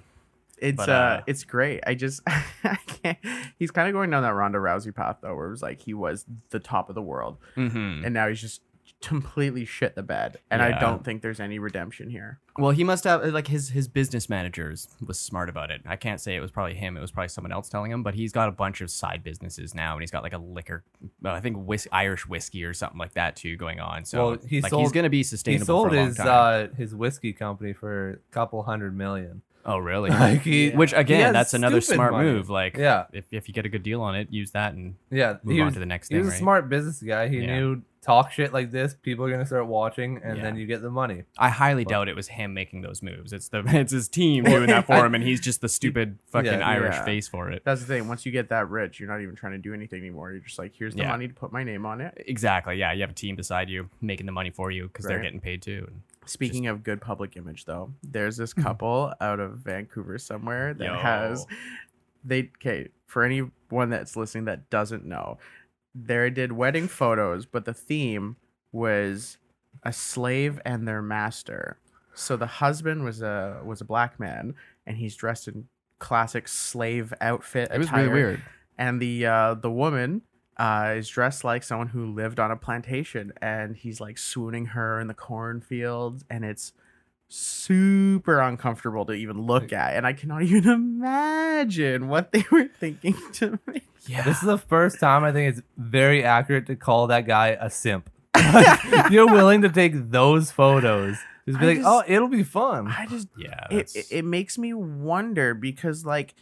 It's 0.60 0.76
But, 0.76 0.88
uh, 0.88 0.92
uh, 0.92 1.20
it's 1.28 1.44
great. 1.44 1.80
I 1.86 1.94
just 1.94 2.20
I 2.26 2.78
can't. 2.86 3.18
He's 3.60 3.70
kind 3.70 3.86
of 3.86 3.92
going 3.94 4.10
down 4.10 4.22
that 4.24 4.34
Ronda 4.34 4.58
Rousey 4.58 4.92
path 4.94 5.18
though, 5.20 5.36
where 5.36 5.46
it 5.46 5.50
was 5.50 5.62
like 5.62 5.80
he 5.82 5.94
was 5.94 6.24
the 6.50 6.58
top 6.58 6.88
of 6.88 6.94
the 6.96 7.02
world, 7.02 7.36
hmm 7.54 8.02
and 8.04 8.12
now 8.12 8.26
he's 8.28 8.40
just 8.40 8.60
completely 9.00 9.64
shit 9.64 9.94
the 9.94 10.02
bed. 10.02 10.38
And 10.50 10.60
I 10.60 10.78
don't 10.80 11.04
think 11.04 11.22
there's 11.22 11.40
any 11.40 11.58
redemption 11.58 12.10
here. 12.10 12.40
Well, 12.56 12.72
he 12.72 12.82
must 12.82 13.04
have 13.04 13.24
like 13.32 13.46
his 13.46 13.68
his 13.68 13.86
business 13.86 14.28
managers 14.28 14.88
was 15.06 15.18
smart 15.20 15.48
about 15.48 15.70
it. 15.70 15.82
I 15.86 15.94
can't 15.96 16.20
say 16.20 16.34
it 16.34 16.40
was 16.40 16.50
probably 16.50 16.74
him. 16.74 16.96
It 16.96 17.00
was 17.00 17.12
probably 17.12 17.28
someone 17.28 17.52
else 17.52 17.68
telling 17.68 17.92
him. 17.92 18.02
But 18.02 18.14
he's 18.14 18.32
got 18.32 18.48
a 18.48 18.52
bunch 18.52 18.80
of 18.80 18.90
side 18.90 19.22
businesses 19.22 19.74
now, 19.74 19.92
and 19.92 20.02
he's 20.02 20.10
got 20.10 20.22
like 20.24 20.32
a 20.32 20.38
liquor, 20.38 20.82
well, 21.22 21.34
I 21.34 21.40
think 21.40 21.56
whis- 21.58 21.86
Irish 21.92 22.26
whiskey 22.26 22.64
or 22.64 22.74
something 22.74 22.98
like 22.98 23.12
that 23.14 23.36
too 23.36 23.56
going 23.56 23.78
on. 23.78 24.04
So 24.04 24.30
Well, 24.30 24.38
he 24.46 24.60
like, 24.60 24.70
sold- 24.70 24.82
he's 24.82 24.92
gonna 24.92 25.08
be 25.10 25.22
sustainable. 25.22 25.62
He 25.62 25.66
sold 25.66 25.88
for 25.90 25.94
a 25.94 25.98
long 25.98 26.06
his 26.08 26.16
time. 26.16 26.70
uh, 26.72 26.74
his 26.76 26.94
whiskey 26.94 27.32
company 27.32 27.72
for 27.72 28.10
a 28.10 28.16
couple 28.32 28.62
hundred 28.64 28.96
million. 28.96 29.42
oh, 29.64 29.78
really? 29.78 30.10
Like 30.18 30.40
he, 30.42 30.70
Which 30.70 30.92
again, 30.92 31.32
that's 31.32 31.54
another 31.54 31.80
smart 31.80 32.12
money. 32.12 32.28
move. 32.30 32.48
Like, 32.50 32.76
Yeah, 32.76 33.04
if, 33.12 33.26
if 33.30 33.46
you 33.48 33.54
get 33.54 33.66
a 33.66 33.68
good 33.68 33.82
deal 33.84 34.00
on 34.02 34.16
it, 34.16 34.28
use 34.32 34.50
that 34.52 34.72
and 34.74 34.96
yeah. 35.10 35.36
move 35.44 35.54
he 35.54 35.60
on 35.60 35.66
was, 35.66 35.74
to 35.74 35.80
the 35.80 35.86
next 35.86 36.08
he 36.08 36.16
thing. 36.16 36.24
was 36.24 36.34
a 36.34 36.36
smart 36.38 36.68
business 36.68 37.00
guy. 37.02 37.28
He 37.28 37.38
Yeah. 37.38 37.58
knew 37.60 37.82
talk 38.08 38.32
shit 38.32 38.52
like 38.52 38.70
this, 38.70 38.94
people 38.94 39.24
are 39.24 39.30
gonna 39.30 39.44
start 39.46 39.66
watching, 39.66 40.20
and 40.24 40.38
Yeah. 40.38 40.42
then 40.42 40.56
you 40.56 40.66
get 40.66 40.80
the 40.80 40.90
money. 40.90 41.24
I 41.36 41.50
highly 41.50 41.84
But- 41.84 41.90
doubt 41.90 42.08
it 42.08 42.16
was 42.16 42.28
him 42.28 42.54
making 42.54 42.80
those 42.80 43.02
moves. 43.02 43.32
It's 43.32 43.48
the 43.48 43.62
it's 43.66 43.92
his 43.92 44.08
team 44.08 44.44
doing 44.44 44.66
that 44.68 44.86
for 44.86 45.04
him, 45.04 45.14
and 45.14 45.22
he's 45.22 45.40
just 45.40 45.60
the 45.60 45.68
stupid 45.68 46.18
fucking 46.32 46.50
Yeah, 46.60 46.66
Irish 46.68 46.96
yeah. 46.96 47.04
face 47.04 47.28
for 47.28 47.50
it. 47.50 47.62
That's 47.64 47.80
the 47.82 47.86
thing. 47.86 48.08
Once 48.08 48.24
you 48.24 48.32
get 48.32 48.48
that 48.48 48.68
rich, 48.70 48.98
you're 48.98 49.08
not 49.10 49.20
even 49.20 49.34
trying 49.34 49.52
to 49.52 49.58
do 49.58 49.74
anything 49.74 50.00
anymore. 50.00 50.32
You're 50.32 50.40
just 50.40 50.58
like, 50.58 50.74
here's 50.74 50.94
the 50.94 51.02
Yeah. 51.02 51.08
money 51.08 51.28
to 51.28 51.34
put 51.34 51.52
my 51.52 51.62
name 51.62 51.84
on 51.84 52.00
it. 52.00 52.14
Exactly. 52.26 52.76
Yeah, 52.76 52.92
you 52.92 53.02
have 53.02 53.10
a 53.10 53.14
team 53.14 53.36
beside 53.36 53.68
you 53.68 53.90
making 54.00 54.26
the 54.26 54.32
money 54.32 54.50
for 54.50 54.70
you 54.70 54.88
because 54.88 55.04
they're 55.04 55.18
Right. 55.18 55.24
getting 55.24 55.40
paid 55.40 55.62
too. 55.62 55.84
And 55.88 56.02
Speaking 56.24 56.66
of 56.66 56.82
good 56.82 57.00
public 57.00 57.36
image, 57.36 57.64
though, 57.64 57.92
there's 58.02 58.36
this 58.36 58.52
hmm. 58.52 58.62
couple 58.62 59.12
out 59.20 59.40
of 59.40 59.58
Vancouver 59.58 60.18
somewhere 60.18 60.74
that 60.74 60.84
Yo. 60.84 60.94
has 60.94 61.46
they 62.24 62.50
okay 62.56 62.88
for 63.06 63.22
anyone 63.24 63.50
that's 63.88 64.16
listening 64.16 64.44
that 64.44 64.68
doesn't 64.70 65.04
know, 65.06 65.38
they 66.06 66.30
did 66.30 66.52
wedding 66.52 66.88
photos, 66.88 67.46
but 67.46 67.64
the 67.64 67.74
theme 67.74 68.36
was 68.72 69.38
a 69.82 69.92
slave 69.92 70.60
and 70.64 70.86
their 70.86 71.02
master. 71.02 71.78
So 72.14 72.36
the 72.36 72.46
husband 72.46 73.04
was 73.04 73.22
a 73.22 73.60
was 73.64 73.80
a 73.80 73.84
black 73.84 74.18
man, 74.18 74.54
and 74.86 74.96
he's 74.96 75.14
dressed 75.16 75.48
in 75.48 75.68
classic 75.98 76.48
slave 76.48 77.12
outfit. 77.20 77.70
it 77.72 77.78
was 77.78 77.88
attire, 77.88 78.02
really 78.04 78.12
weird. 78.12 78.42
and 78.76 79.00
the 79.00 79.26
uh, 79.26 79.54
the 79.54 79.70
woman 79.70 80.22
uh, 80.56 80.94
is 80.96 81.08
dressed 81.08 81.44
like 81.44 81.62
someone 81.62 81.88
who 81.88 82.06
lived 82.06 82.40
on 82.40 82.50
a 82.50 82.56
plantation, 82.56 83.32
and 83.40 83.76
he's 83.76 84.00
like 84.00 84.18
swooning 84.18 84.66
her 84.66 85.00
in 85.00 85.06
the 85.06 85.14
cornfields, 85.14 86.24
and 86.28 86.44
it's 86.44 86.72
super 87.28 88.40
uncomfortable 88.40 89.04
to 89.06 89.12
even 89.12 89.42
look 89.42 89.72
at, 89.72 89.96
and 89.96 90.06
I 90.06 90.12
cannot 90.12 90.42
even 90.44 90.68
imagine 90.70 92.08
what 92.08 92.32
they 92.32 92.44
were 92.50 92.68
thinking 92.68 93.14
to 93.34 93.58
me. 93.66 93.82
Yeah. 94.06 94.22
This 94.22 94.38
is 94.38 94.44
the 94.44 94.58
first 94.58 94.98
time 95.00 95.24
I 95.24 95.32
think 95.32 95.56
it's 95.56 95.62
very 95.76 96.24
accurate 96.24 96.66
to 96.66 96.76
call 96.76 97.06
that 97.08 97.26
guy 97.26 97.56
a 97.60 97.70
simp. 97.70 98.10
You're 99.10 99.26
willing 99.26 99.62
to 99.62 99.68
take 99.68 100.10
those 100.10 100.50
photos. 100.50 101.16
Just 101.46 101.58
be 101.58 101.64
I 101.64 101.68
like, 101.68 101.76
just- 101.78 101.88
oh, 101.88 102.02
it'll 102.06 102.28
be 102.28 102.42
fun. 102.42 102.88
I 102.88 103.06
just 103.06 103.28
yeah. 103.36 103.66
it, 103.70 103.94
it, 103.94 104.06
it 104.10 104.24
makes 104.24 104.56
me 104.58 104.72
wonder 104.74 105.54
because 105.54 106.04
like 106.04 106.34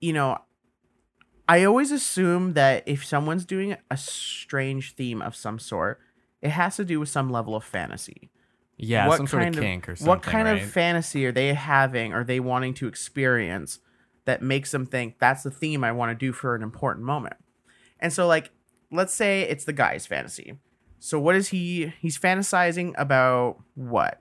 you 0.00 0.12
know 0.12 0.38
i 1.48 1.64
always 1.64 1.90
assume 1.90 2.52
that 2.52 2.84
if 2.86 3.04
someone's 3.04 3.44
doing 3.44 3.76
a 3.90 3.96
strange 3.96 4.94
theme 4.94 5.20
of 5.20 5.34
some 5.34 5.58
sort 5.58 5.98
it 6.40 6.50
has 6.50 6.76
to 6.76 6.84
do 6.84 7.00
with 7.00 7.08
some 7.08 7.30
level 7.30 7.56
of 7.56 7.64
fantasy 7.64 8.30
yeah, 8.78 9.06
what 9.08 9.16
some 9.18 9.26
sort 9.26 9.42
kind 9.42 9.54
of 9.54 9.58
of- 9.58 9.64
kink 9.64 9.88
or 9.88 9.96
something. 9.96 10.08
what 10.08 10.22
kind 10.22 10.46
right? 10.48 10.62
of 10.62 10.70
fantasy 10.70 11.26
are 11.26 11.32
they 11.32 11.52
having 11.54 12.12
are 12.14 12.24
they 12.24 12.40
wanting 12.40 12.72
to 12.74 12.86
experience 12.88 13.80
that 14.24 14.40
makes 14.42 14.70
them 14.70 14.86
think 14.86 15.18
that's 15.18 15.42
the 15.42 15.50
theme 15.50 15.82
i 15.84 15.90
want 15.92 16.10
to 16.10 16.14
do 16.26 16.32
for 16.32 16.54
an 16.54 16.62
important 16.62 17.04
moment 17.04 17.36
and 17.98 18.12
so 18.12 18.26
like 18.26 18.50
let's 18.92 19.12
say 19.12 19.42
it's 19.42 19.64
the 19.64 19.72
guy's 19.72 20.06
fantasy 20.06 20.58
So 21.00 21.20
what 21.20 21.36
is 21.36 21.48
he? 21.48 21.92
He's 22.00 22.18
fantasizing 22.18 22.92
about 22.98 23.58
what? 23.74 24.20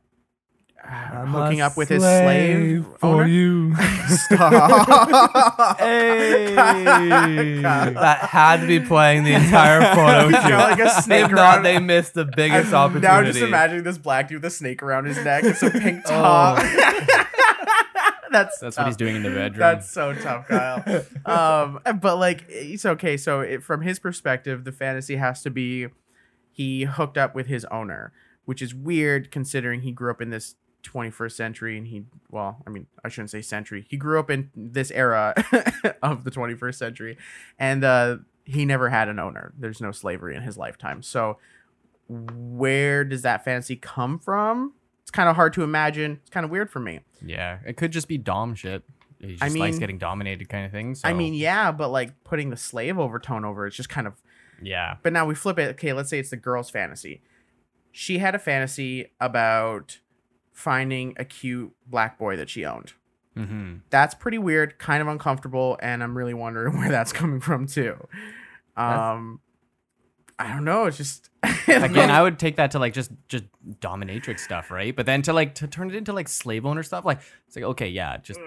I'm 0.89 1.27
hooking 1.27 1.61
up 1.61 1.75
with 1.75 1.89
his 1.89 2.01
slave 2.01 2.85
for 2.99 3.07
owner? 3.23 3.27
you. 3.27 3.75
Stop. 4.07 5.79
Hey. 5.79 6.53
That 6.55 8.19
had 8.21 8.61
to 8.61 8.67
be 8.67 8.79
playing 8.79 9.23
the 9.23 9.33
entire 9.33 9.81
photo 9.95 10.27
shoot. 10.27 10.49
got 10.49 10.77
like 10.77 10.79
a 10.87 10.89
snake 11.01 11.25
if 11.25 11.31
not, 11.31 11.37
around- 11.57 11.63
they 11.63 11.79
missed 11.79 12.13
the 12.13 12.25
biggest 12.25 12.69
I'm 12.69 12.75
opportunity. 12.91 13.07
Now 13.07 13.23
just 13.23 13.39
imagining 13.39 13.83
this 13.83 13.97
black 13.97 14.27
dude 14.29 14.41
with 14.43 14.51
a 14.51 14.55
snake 14.55 14.81
around 14.83 15.05
his 15.05 15.17
neck 15.23 15.43
It's 15.43 15.61
a 15.63 15.71
pink 15.71 16.03
Oh. 16.05 16.09
top. 16.09 16.57
that's 18.31 18.59
That's 18.59 18.77
what 18.77 18.87
he's 18.87 18.97
doing 18.97 19.15
in 19.15 19.23
the 19.23 19.29
bedroom. 19.29 19.59
That's 19.59 19.89
so 19.89 20.13
tough, 20.13 20.47
Kyle. 20.47 20.83
um, 21.25 21.79
but 21.99 22.17
like 22.17 22.45
it's 22.49 22.85
okay. 22.85 23.17
So 23.17 23.41
it, 23.41 23.63
from 23.63 23.81
his 23.81 23.99
perspective, 23.99 24.63
the 24.63 24.71
fantasy 24.71 25.15
has 25.17 25.41
to 25.43 25.49
be 25.49 25.87
he 26.51 26.83
hooked 26.85 27.17
up 27.17 27.35
with 27.35 27.47
his 27.47 27.65
owner, 27.65 28.11
which 28.45 28.61
is 28.61 28.73
weird 28.73 29.31
considering 29.31 29.81
he 29.81 29.91
grew 29.91 30.11
up 30.11 30.21
in 30.21 30.29
this 30.29 30.55
21st 30.83 31.31
century 31.31 31.77
and 31.77 31.87
he 31.87 32.03
well 32.31 32.57
i 32.65 32.69
mean 32.69 32.87
i 33.03 33.09
shouldn't 33.09 33.29
say 33.29 33.41
century 33.41 33.85
he 33.89 33.97
grew 33.97 34.19
up 34.19 34.29
in 34.29 34.49
this 34.55 34.89
era 34.91 35.33
of 36.01 36.23
the 36.23 36.31
21st 36.31 36.75
century 36.75 37.17
and 37.59 37.83
uh 37.83 38.17
he 38.45 38.63
never 38.63 38.89
had 38.89 39.09
an 39.09 39.19
owner 39.19 39.53
there's 39.57 39.81
no 39.81 39.91
slavery 39.91 40.35
in 40.35 40.43
his 40.43 40.57
lifetime 40.57 41.01
so 41.01 41.37
where 42.07 43.03
does 43.03 43.21
that 43.21 43.43
fantasy 43.43 43.75
come 43.75 44.17
from 44.17 44.73
it's 45.01 45.11
kind 45.11 45.27
of 45.27 45.35
hard 45.35 45.51
to 45.53 45.63
imagine 45.63 46.19
it's 46.21 46.29
kind 46.29 46.45
of 46.45 46.49
weird 46.49 46.69
for 46.69 46.79
me 46.79 47.01
yeah, 47.25 47.57
it 47.65 47.77
could 47.77 47.91
just 47.91 48.07
be 48.07 48.19
dom 48.19 48.53
shit. 48.53 48.83
He 49.19 49.35
just 49.35 49.43
I 49.43 49.47
likes 49.47 49.79
getting 49.79 49.97
dominated, 49.97 50.47
kind 50.49 50.67
of 50.67 50.71
thing. 50.71 50.93
So, 50.93 51.07
i 51.07 51.13
mean 51.13 51.33
yeah 51.33 51.71
but 51.71 51.89
like 51.89 52.23
putting 52.23 52.51
the 52.51 52.57
slave 52.57 52.99
overtone 52.99 53.43
over 53.43 53.65
it's 53.65 53.75
just 53.75 53.89
kind 53.89 54.05
of 54.05 54.13
yeah, 54.61 54.95
But 55.03 55.13
now 55.13 55.25
we 55.25 55.35
flip 55.35 55.59
it. 55.59 55.69
Okay, 55.71 55.93
let's 55.93 56.09
say 56.09 56.19
it's 56.19 56.29
the 56.31 56.37
girl's 56.37 56.69
fantasy. 56.69 57.21
She 57.91 58.17
had 58.19 58.35
a 58.35 58.39
fantasy 58.39 59.11
about 59.19 59.99
finding 60.57 61.13
a 61.17 61.23
cute 61.23 61.71
black 61.85 62.17
boy 62.17 62.35
that 62.35 62.49
she 62.49 62.65
owned. 62.65 62.93
hmm 63.35 63.75
That's 63.91 64.15
pretty 64.15 64.39
weird, 64.39 64.79
kind 64.79 65.03
of 65.03 65.07
uncomfortable, 65.07 65.77
and 65.83 66.01
I'm 66.01 66.17
really 66.17 66.33
wondering 66.33 66.77
where 66.79 66.89
that's 66.89 67.13
coming 67.13 67.39
from 67.39 67.67
too. 67.67 67.95
Um, 68.75 69.39
I 70.39 70.51
don't 70.53 70.65
know. 70.65 70.85
It's 70.85 70.97
just 70.97 71.29
Again, 71.67 72.09
I 72.09 72.21
would 72.21 72.39
take 72.39 72.55
that 72.55 72.71
to 72.71 72.79
like 72.79 72.93
just 72.93 73.11
just 73.27 73.43
dominatrix 73.79 74.39
stuff, 74.39 74.71
right? 74.71 74.95
But 74.95 75.05
then 75.05 75.21
to 75.23 75.33
like 75.33 75.55
to 75.55 75.67
turn 75.67 75.89
it 75.89 75.95
into 75.95 76.11
like 76.11 76.27
slave 76.27 76.65
owner 76.65 76.81
stuff, 76.81 77.05
like 77.05 77.19
it's 77.47 77.55
like 77.55 77.65
okay, 77.65 77.87
yeah, 77.87 78.17
just 78.17 78.39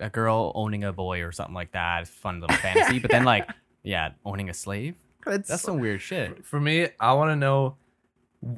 a 0.00 0.08
girl 0.10 0.52
owning 0.54 0.84
a 0.84 0.92
boy 0.92 1.22
or 1.22 1.32
something 1.32 1.54
like 1.54 1.72
that, 1.72 2.08
fun 2.08 2.40
little 2.40 2.56
fantasy. 2.56 2.98
But 2.98 3.10
then 3.10 3.24
like 3.24 3.48
yeah, 3.82 4.12
owning 4.24 4.48
a 4.48 4.54
slave, 4.54 4.96
It's, 5.26 5.48
that's 5.48 5.62
some 5.62 5.78
weird 5.78 6.00
shit. 6.00 6.44
For 6.44 6.58
me, 6.60 6.88
I 6.98 7.12
want 7.12 7.30
to 7.30 7.36
know 7.36 7.76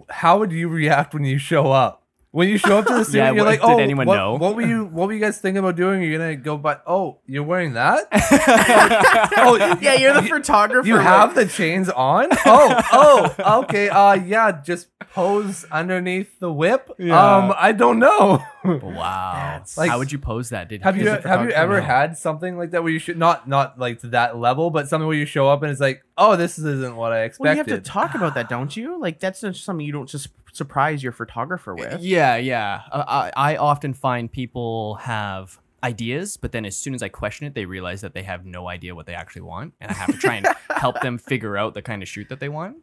how 0.09 0.39
would 0.39 0.53
you 0.53 0.69
react 0.69 1.15
when 1.15 1.25
you 1.25 1.39
show 1.39 1.71
up? 1.73 2.02
When 2.33 2.49
you 2.49 2.57
show 2.57 2.79
up 2.79 2.87
to 2.87 2.95
the 2.95 3.05
scene, 3.05 3.17
Yeah, 3.17 3.33
you're 3.33 3.45
what- 3.45 3.51
like, 3.51 3.61
did 3.61 3.69
"Oh, 3.71 3.79
anyone 3.79 4.07
what, 4.07 4.17
know?" 4.17 4.35
what 4.37 4.57
were 4.57 4.63
you? 4.63 4.87
What 4.87 5.07
were 5.07 5.13
you 5.13 5.21
guys 5.21 5.39
thinking 5.39 5.59
about 5.59 5.77
doing? 5.77 6.03
You're 6.03 6.19
gonna 6.19 6.35
go, 6.37 6.57
but 6.57 6.83
oh, 6.87 7.19
you're 7.27 7.43
wearing 7.45 7.75
that? 7.75 8.09
oh 9.37 9.57
yeah, 9.81 9.95
you're 9.95 10.15
the 10.15 10.23
you- 10.23 10.29
photographer. 10.35 10.87
You 10.87 10.97
have 10.97 11.35
the 11.35 11.47
chains 11.47 11.89
on? 11.91 12.29
Oh, 12.47 12.81
oh, 13.39 13.61
okay. 13.65 13.89
Uh, 13.91 14.15
yeah, 14.15 14.63
just 14.63 14.89
pose 15.13 15.65
underneath 15.71 16.39
the 16.41 16.51
whip. 16.53 16.91
Yeah. 16.99 17.37
Um, 17.37 17.55
I 17.57 17.73
don't 17.73 17.99
know. 17.99 18.43
Wow, 18.65 19.63
like 19.77 19.91
how 19.91 19.99
would 19.99 20.13
you 20.13 20.19
pose 20.19 20.51
that? 20.51 20.69
Did 20.69 20.83
have 20.83 20.97
you 20.97 21.09
have 21.09 21.45
you 21.45 21.51
ever 21.51 21.81
know? 21.81 21.87
had 21.87 22.17
something 22.17 22.57
like 22.57 22.71
that 22.71 22.83
where 22.83 22.93
you 22.93 22.99
should 22.99 23.19
not 23.19 23.49
not 23.49 23.79
like 23.79 24.01
to 24.01 24.09
that 24.09 24.39
level, 24.39 24.71
but 24.71 24.89
something 24.89 25.07
where 25.07 25.17
you 25.17 25.27
show 25.27 25.49
up 25.49 25.63
and 25.63 25.71
it's 25.71 25.81
like, 25.81 26.03
oh, 26.17 26.37
this 26.37 26.59
isn't 26.59 26.97
what 26.97 27.13
I 27.13 27.25
expected. 27.25 27.45
Well, 27.45 27.67
you 27.67 27.73
have 27.73 27.83
to 27.83 27.91
talk 27.91 28.15
about 28.15 28.35
that, 28.35 28.49
don't 28.49 28.77
you? 28.77 29.01
Like 29.01 29.19
that's 29.19 29.41
just 29.41 29.65
something 29.65 29.85
you 29.85 29.93
don't 29.93 30.09
just 30.09 30.29
surprise 30.53 31.03
your 31.03 31.13
photographer 31.13 31.75
with. 31.75 32.03
Yeah, 32.03 32.37
yeah. 32.37 32.83
Uh, 32.91 33.05
I 33.37 33.55
I 33.55 33.57
often 33.57 33.95
find 33.95 34.31
people 34.31 34.97
have 34.97 35.59
ideas, 35.83 36.37
but 36.37 36.53
then 36.53 36.65
as 36.65 36.77
soon 36.77 36.95
as 36.95 37.03
I 37.03 37.09
question 37.09 37.47
it, 37.47 37.55
they 37.55 37.65
realize 37.65 38.03
that 38.03 38.15
they 38.15 38.23
have 38.23 38.47
no 38.47 38.69
idea 38.69 38.95
what 38.95 39.07
they 39.07 39.15
actually 39.15 39.43
want, 39.43 39.75
and 39.81 39.91
I 39.91 39.95
have 39.95 40.13
to 40.13 40.19
try 40.19 40.37
and 40.37 40.47
help 40.71 41.01
them 41.01 41.19
figure 41.19 41.57
out 41.57 41.75
the 41.75 41.83
kind 41.83 42.03
of 42.03 42.09
shoot 42.09 42.29
that 42.29 42.41
they 42.41 42.49
want. 42.49 42.77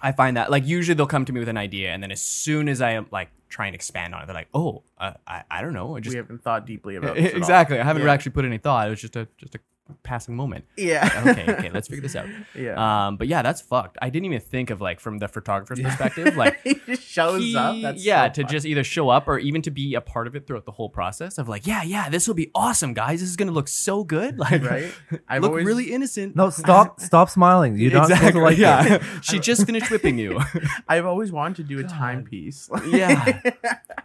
I 0.00 0.12
find 0.12 0.36
that 0.36 0.50
like 0.50 0.66
usually 0.66 0.94
they'll 0.94 1.06
come 1.06 1.24
to 1.24 1.32
me 1.32 1.40
with 1.40 1.48
an 1.48 1.56
idea, 1.58 1.90
and 1.90 2.02
then 2.02 2.10
as 2.12 2.20
soon 2.22 2.68
as 2.68 2.80
I 2.80 2.92
am 2.92 3.06
like 3.10 3.30
try 3.48 3.66
and 3.66 3.74
expand 3.74 4.14
on 4.14 4.22
it, 4.22 4.26
they're 4.26 4.34
like, 4.34 4.48
"Oh, 4.54 4.82
uh, 4.98 5.12
I 5.26 5.42
I 5.50 5.60
don't 5.62 5.72
know." 5.74 5.96
I 5.96 6.00
just 6.00 6.12
we 6.14 6.16
haven't 6.16 6.42
thought 6.42 6.66
deeply 6.66 6.96
about 6.96 7.16
this 7.16 7.32
exactly. 7.34 7.78
I 7.78 7.84
haven't 7.84 8.02
Yeah. 8.02 8.12
actually 8.12 8.32
put 8.32 8.44
any 8.44 8.58
thought. 8.58 8.86
It 8.86 8.90
was 8.90 9.00
just 9.00 9.16
a 9.16 9.28
just 9.38 9.54
a 9.54 9.60
passing 10.02 10.36
moment. 10.36 10.64
Yeah. 10.76 11.08
Okay, 11.26 11.52
okay, 11.52 11.70
let's 11.70 11.88
figure 11.88 12.02
this 12.02 12.16
out. 12.16 12.26
yeah. 12.54 13.06
Um, 13.06 13.16
but 13.16 13.28
yeah, 13.28 13.42
that's 13.42 13.60
fucked. 13.60 13.98
I 14.00 14.10
didn't 14.10 14.26
even 14.26 14.40
think 14.40 14.70
of 14.70 14.80
like 14.80 15.00
from 15.00 15.18
the 15.18 15.28
photographer's 15.28 15.80
perspective, 15.80 16.36
like 16.36 16.60
he 16.62 16.74
just 16.86 17.02
shows 17.02 17.42
he- 17.42 17.56
up. 17.56 17.76
That's 17.82 18.04
yeah, 18.04 18.26
so 18.28 18.42
to 18.42 18.44
just 18.44 18.66
either 18.66 18.84
show 18.84 19.08
up 19.08 19.28
or 19.28 19.38
even 19.38 19.62
to 19.62 19.70
be 19.70 19.94
a 19.94 20.00
part 20.00 20.26
of 20.26 20.36
it 20.36 20.46
throughout 20.46 20.64
the 20.64 20.72
whole 20.72 20.88
process 20.88 21.38
of 21.38 21.48
like, 21.48 21.66
yeah, 21.66 21.82
yeah, 21.82 22.08
this 22.08 22.26
will 22.26 22.34
be 22.34 22.50
awesome, 22.54 22.94
guys. 22.94 23.20
This 23.20 23.30
is 23.30 23.36
gonna 23.36 23.52
look 23.52 23.68
so 23.68 24.04
good. 24.04 24.38
Like, 24.42 24.64
right. 24.64 24.92
I've 25.28 25.42
look 25.42 25.50
always 25.50 25.64
really 25.64 25.92
innocent. 25.92 26.34
no, 26.34 26.50
stop 26.50 26.98
stop 27.00 27.30
smiling. 27.30 27.76
You're 27.76 27.92
not 27.92 28.08
supposed 28.08 28.32
to 28.32 28.40
like 28.40 28.58
yeah. 28.58 28.94
it. 28.94 29.02
she 29.20 29.38
just 29.38 29.66
finished 29.66 29.88
whipping 29.88 30.18
you. 30.18 30.40
I've 30.88 31.06
always 31.06 31.30
wanted 31.30 31.58
to 31.58 31.62
do 31.62 31.78
a 31.78 31.82
God. 31.82 31.92
timepiece. 31.92 32.68
Yeah. 32.84 33.40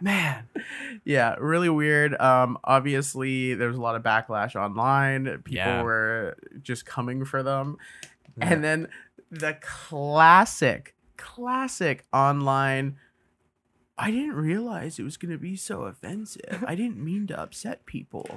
Man. 0.00 0.46
yeah, 1.04 1.34
really 1.40 1.68
weird. 1.68 2.14
Um, 2.20 2.58
obviously, 2.62 3.54
there 3.54 3.66
was 3.66 3.76
a 3.76 3.80
lot 3.80 3.96
of 3.96 4.02
backlash 4.02 4.54
online. 4.54 5.24
People 5.24 5.52
Yeah. 5.52 5.77
Were 5.84 6.36
just 6.62 6.86
coming 6.86 7.24
for 7.24 7.42
them, 7.42 7.76
Yeah. 8.36 8.48
and 8.52 8.64
then 8.64 8.88
the 9.30 9.56
classic, 9.60 10.94
classic 11.16 12.04
online. 12.12 12.96
I 14.00 14.12
didn't 14.12 14.34
realize 14.36 14.98
it 15.00 15.02
was 15.02 15.16
going 15.16 15.32
to 15.32 15.38
be 15.38 15.56
so 15.56 15.82
offensive. 15.82 16.62
I 16.66 16.76
didn't 16.76 16.98
mean 17.04 17.26
to 17.28 17.40
upset 17.40 17.84
people. 17.84 18.28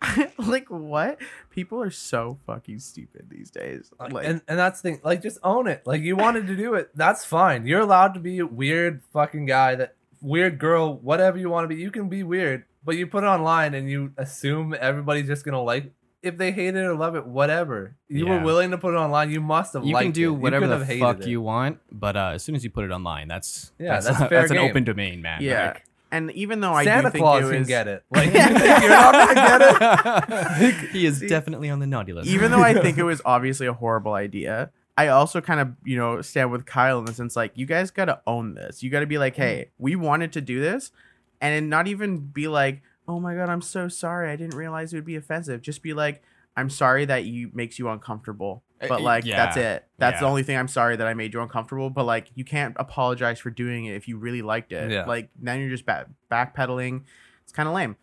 like 0.38 0.68
what? 0.68 1.20
People 1.50 1.82
are 1.82 1.90
so 1.90 2.38
fucking 2.46 2.78
stupid 2.78 3.26
these 3.28 3.50
days. 3.50 3.90
Uh, 4.00 4.08
like, 4.10 4.26
and 4.26 4.40
and 4.48 4.58
that's 4.58 4.80
the 4.80 4.90
thing. 4.92 5.00
Like, 5.04 5.20
just 5.22 5.38
own 5.42 5.66
it. 5.66 5.82
Like, 5.86 6.00
you 6.02 6.16
wanted 6.16 6.46
to 6.46 6.56
do 6.56 6.74
it. 6.74 6.90
That's 6.94 7.24
fine. 7.24 7.66
You're 7.66 7.80
allowed 7.80 8.14
to 8.14 8.20
be 8.20 8.38
a 8.38 8.46
weird 8.46 9.02
fucking 9.12 9.44
guy. 9.46 9.74
That 9.74 9.94
weird 10.22 10.58
girl. 10.58 10.94
Whatever 10.96 11.36
you 11.38 11.50
want 11.50 11.64
to 11.64 11.68
be. 11.68 11.80
You 11.80 11.90
can 11.90 12.08
be 12.08 12.22
weird. 12.22 12.64
But 12.84 12.96
you 12.96 13.06
put 13.06 13.24
it 13.24 13.26
online 13.26 13.74
and 13.74 13.90
you 13.90 14.12
assume 14.16 14.74
everybody's 14.80 15.26
just 15.26 15.44
gonna 15.44 15.60
like. 15.62 15.92
If 16.22 16.36
they 16.36 16.50
hate 16.50 16.74
it 16.74 16.80
or 16.80 16.94
love 16.94 17.14
it, 17.14 17.26
whatever. 17.26 17.94
You 18.08 18.26
Yeah. 18.26 18.38
were 18.38 18.44
willing 18.44 18.72
to 18.72 18.78
put 18.78 18.92
it 18.94 18.96
online. 18.96 19.30
You 19.30 19.40
must 19.40 19.74
have. 19.74 19.84
You 19.84 19.94
liked 19.94 20.04
can 20.06 20.12
do 20.12 20.34
it. 20.34 20.38
whatever 20.38 20.64
you 20.64 20.70
the 20.70 20.78
have 20.78 20.86
hated 20.86 21.00
fuck 21.00 21.20
it. 21.20 21.28
you 21.28 21.40
want, 21.40 21.78
but 21.92 22.16
uh, 22.16 22.30
as 22.34 22.42
soon 22.42 22.54
as 22.56 22.64
you 22.64 22.70
put 22.70 22.84
it 22.84 22.90
online, 22.90 23.28
that's 23.28 23.72
Yeah, 23.78 24.00
that's, 24.00 24.06
that's 24.18 24.28
fair 24.28 24.42
an 24.44 24.48
game. 24.48 24.70
open 24.70 24.84
domain, 24.84 25.22
man. 25.22 25.42
yeah. 25.42 25.66
Like, 25.66 25.84
and 26.10 26.30
even 26.32 26.60
though 26.60 26.72
I 26.72 26.84
Santa 26.84 27.08
do 27.08 27.12
think 27.12 27.22
Claus 27.22 27.44
it 27.44 27.50
can 27.50 27.58
was, 27.60 27.68
get 27.68 27.86
it. 27.86 28.02
Like, 28.10 28.26
you 28.26 28.32
think 28.32 28.80
you're 28.80 28.88
not 28.90 29.12
gonna 29.14 29.34
get 29.34 30.62
it. 30.72 30.74
he 30.92 31.06
is 31.06 31.18
See, 31.20 31.28
definitely 31.28 31.70
on 31.70 31.78
the 31.80 31.86
naughty 31.86 32.12
list. 32.12 32.28
even 32.28 32.50
though 32.50 32.62
I 32.62 32.74
think 32.74 32.98
it 32.98 33.04
was 33.04 33.20
obviously 33.24 33.66
a 33.66 33.72
horrible 33.74 34.14
idea, 34.14 34.70
I 34.96 35.08
also 35.08 35.40
kind 35.40 35.60
of, 35.60 35.72
you 35.84 35.96
know, 35.96 36.20
stand 36.22 36.50
with 36.50 36.66
Kyle 36.66 36.98
in 36.98 37.04
the 37.04 37.12
sense 37.14 37.36
like, 37.36 37.52
you 37.54 37.66
guys 37.66 37.92
got 37.92 38.06
to 38.06 38.20
own 38.26 38.54
this. 38.54 38.82
You 38.82 38.90
got 38.90 39.00
to 39.00 39.06
be 39.06 39.18
like, 39.18 39.36
hey, 39.36 39.70
we 39.78 39.94
wanted 39.94 40.32
to 40.32 40.40
do 40.40 40.60
this, 40.60 40.90
and 41.40 41.70
not 41.70 41.86
even 41.86 42.18
be 42.18 42.48
like, 42.48 42.82
oh 43.08 43.18
my 43.18 43.34
god, 43.34 43.48
I'm 43.48 43.62
so 43.62 43.88
sorry, 43.88 44.30
I 44.30 44.36
didn't 44.36 44.56
realize 44.56 44.92
it 44.92 44.96
would 44.96 45.04
be 45.04 45.16
offensive. 45.16 45.62
Just 45.62 45.82
be 45.82 45.94
like, 45.94 46.22
I'm 46.56 46.70
sorry 46.70 47.04
that 47.06 47.24
you 47.24 47.50
makes 47.54 47.78
you 47.78 47.88
uncomfortable, 47.88 48.62
Uh, 48.80 48.88
but 48.88 49.00
like 49.00 49.24
that's 49.24 49.56
it. 49.56 49.86
That's 49.98 50.20
the 50.20 50.26
only 50.26 50.42
thing 50.42 50.56
I'm 50.56 50.68
sorry 50.68 50.96
that 50.96 51.06
I 51.06 51.14
made 51.14 51.32
you 51.32 51.40
uncomfortable. 51.40 51.88
But 51.90 52.04
like, 52.04 52.30
you 52.34 52.44
can't 52.44 52.76
apologize 52.78 53.38
for 53.40 53.50
doing 53.50 53.86
it 53.86 53.94
if 53.94 54.08
you 54.08 54.18
really 54.18 54.42
liked 54.42 54.72
it. 54.72 54.90
Yeah. 54.90 55.04
Like 55.06 55.30
now 55.40 55.54
you're 55.54 55.70
just 55.70 55.86
back 55.86 56.06
backpedaling. 56.30 57.02
It's 57.44 57.52
kind 57.52 57.68
of 57.68 57.74
lame. 57.74 57.96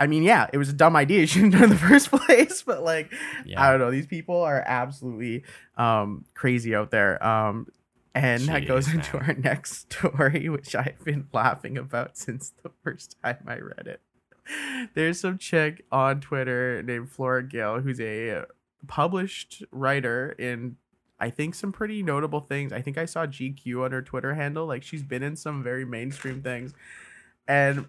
I 0.00 0.08
mean, 0.08 0.22
yeah, 0.24 0.48
it 0.52 0.58
was 0.58 0.68
a 0.68 0.72
dumb 0.72 0.96
idea. 0.96 1.20
You 1.20 1.26
shouldn't 1.26 1.54
have 1.54 1.62
done 1.62 1.70
it 1.70 1.74
in 1.74 1.78
the 1.80 1.88
first 1.88 2.10
place. 2.26 2.62
But 2.62 2.82
like, 2.82 3.12
Yeah. 3.44 3.62
I 3.62 3.70
don't 3.70 3.78
know. 3.78 3.90
These 3.90 4.06
people 4.08 4.40
are 4.40 4.62
absolutely 4.66 5.44
um, 5.76 6.24
crazy 6.34 6.74
out 6.74 6.90
there. 6.90 7.24
Um, 7.24 7.68
and 8.14 8.42
that 8.44 8.66
goes 8.66 8.88
Jeez, 8.88 8.94
into 8.96 9.18
man. 9.18 9.28
our 9.28 9.34
next 9.34 9.92
story, 9.92 10.48
which 10.48 10.74
I've 10.74 11.04
been 11.04 11.28
laughing 11.32 11.78
about 11.78 12.16
since 12.18 12.52
the 12.62 12.70
first 12.82 13.16
time 13.22 13.44
I 13.46 13.58
read 13.58 13.86
it. 13.86 14.00
There's 14.94 15.20
some 15.20 15.38
chick 15.38 15.84
on 15.92 16.20
Twitter 16.20 16.82
named 16.82 17.10
Flora 17.10 17.42
Gill 17.42 17.80
who's 17.80 18.00
a 18.00 18.44
published 18.88 19.62
writer 19.70 20.34
in 20.38 20.76
I 21.20 21.30
think 21.30 21.54
some 21.54 21.70
pretty 21.70 22.02
notable 22.02 22.40
things. 22.40 22.72
I 22.72 22.82
think 22.82 22.98
I 22.98 23.04
saw 23.04 23.26
GQ 23.26 23.84
on 23.84 23.92
her 23.92 24.02
Twitter 24.02 24.34
handle. 24.34 24.66
Like 24.66 24.82
she's 24.82 25.04
been 25.04 25.22
in 25.22 25.36
some 25.36 25.62
very 25.62 25.84
mainstream 25.84 26.42
things. 26.42 26.74
And 27.46 27.86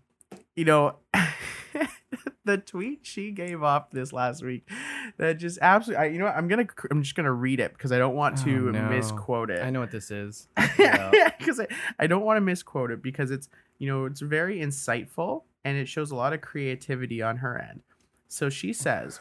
you 0.56 0.66
know, 0.66 0.98
the 2.46 2.58
tweet 2.58 3.00
she 3.04 3.32
gave 3.32 3.64
off 3.64 3.90
this 3.92 4.12
last 4.14 4.44
week 4.44 4.70
that 5.18 5.38
just 5.40 5.58
absolutely 5.62 6.06
I, 6.06 6.10
you 6.10 6.20
know 6.20 6.26
what? 6.26 6.36
I'm 6.36 6.48
gonna 6.48 6.68
I'm 6.92 7.02
just 7.02 7.16
gonna 7.16 7.32
read 7.34 7.60
it 7.60 7.74
because 7.74 7.92
I 7.92 7.98
don't 7.98 8.16
want 8.16 8.38
to 8.40 8.68
Oh, 8.68 8.72
no. 8.72 8.90
misquote 8.90 9.50
it 9.50 9.64
I 9.64 9.70
know 9.70 9.80
what 9.80 9.92
this 9.92 10.12
is. 10.12 10.48
because 10.58 11.60
I, 11.60 11.68
I 11.98 12.08
don't 12.08 12.24
want 12.24 12.38
to 12.38 12.42
misquote 12.42 12.92
it 12.92 13.02
because 13.02 13.32
it's 13.32 13.50
you 13.80 13.88
know 13.88 14.06
it's 14.06 14.22
very 14.22 14.60
insightful 14.60 15.44
and 15.64 15.78
it 15.78 15.88
shows 15.88 16.12
a 16.12 16.16
lot 16.16 16.34
of 16.34 16.42
creativity 16.42 17.22
on 17.22 17.38
her 17.38 17.58
end 17.58 17.82
so 18.28 18.50
she 18.50 18.74
says 18.74 19.20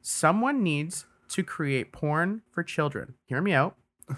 someone 0.00 0.62
needs 0.62 1.06
to 1.28 1.42
create 1.42 1.92
porn 1.92 2.42
for 2.50 2.62
children 2.62 3.14
hear 3.26 3.40
me 3.40 3.52
out 3.52 3.76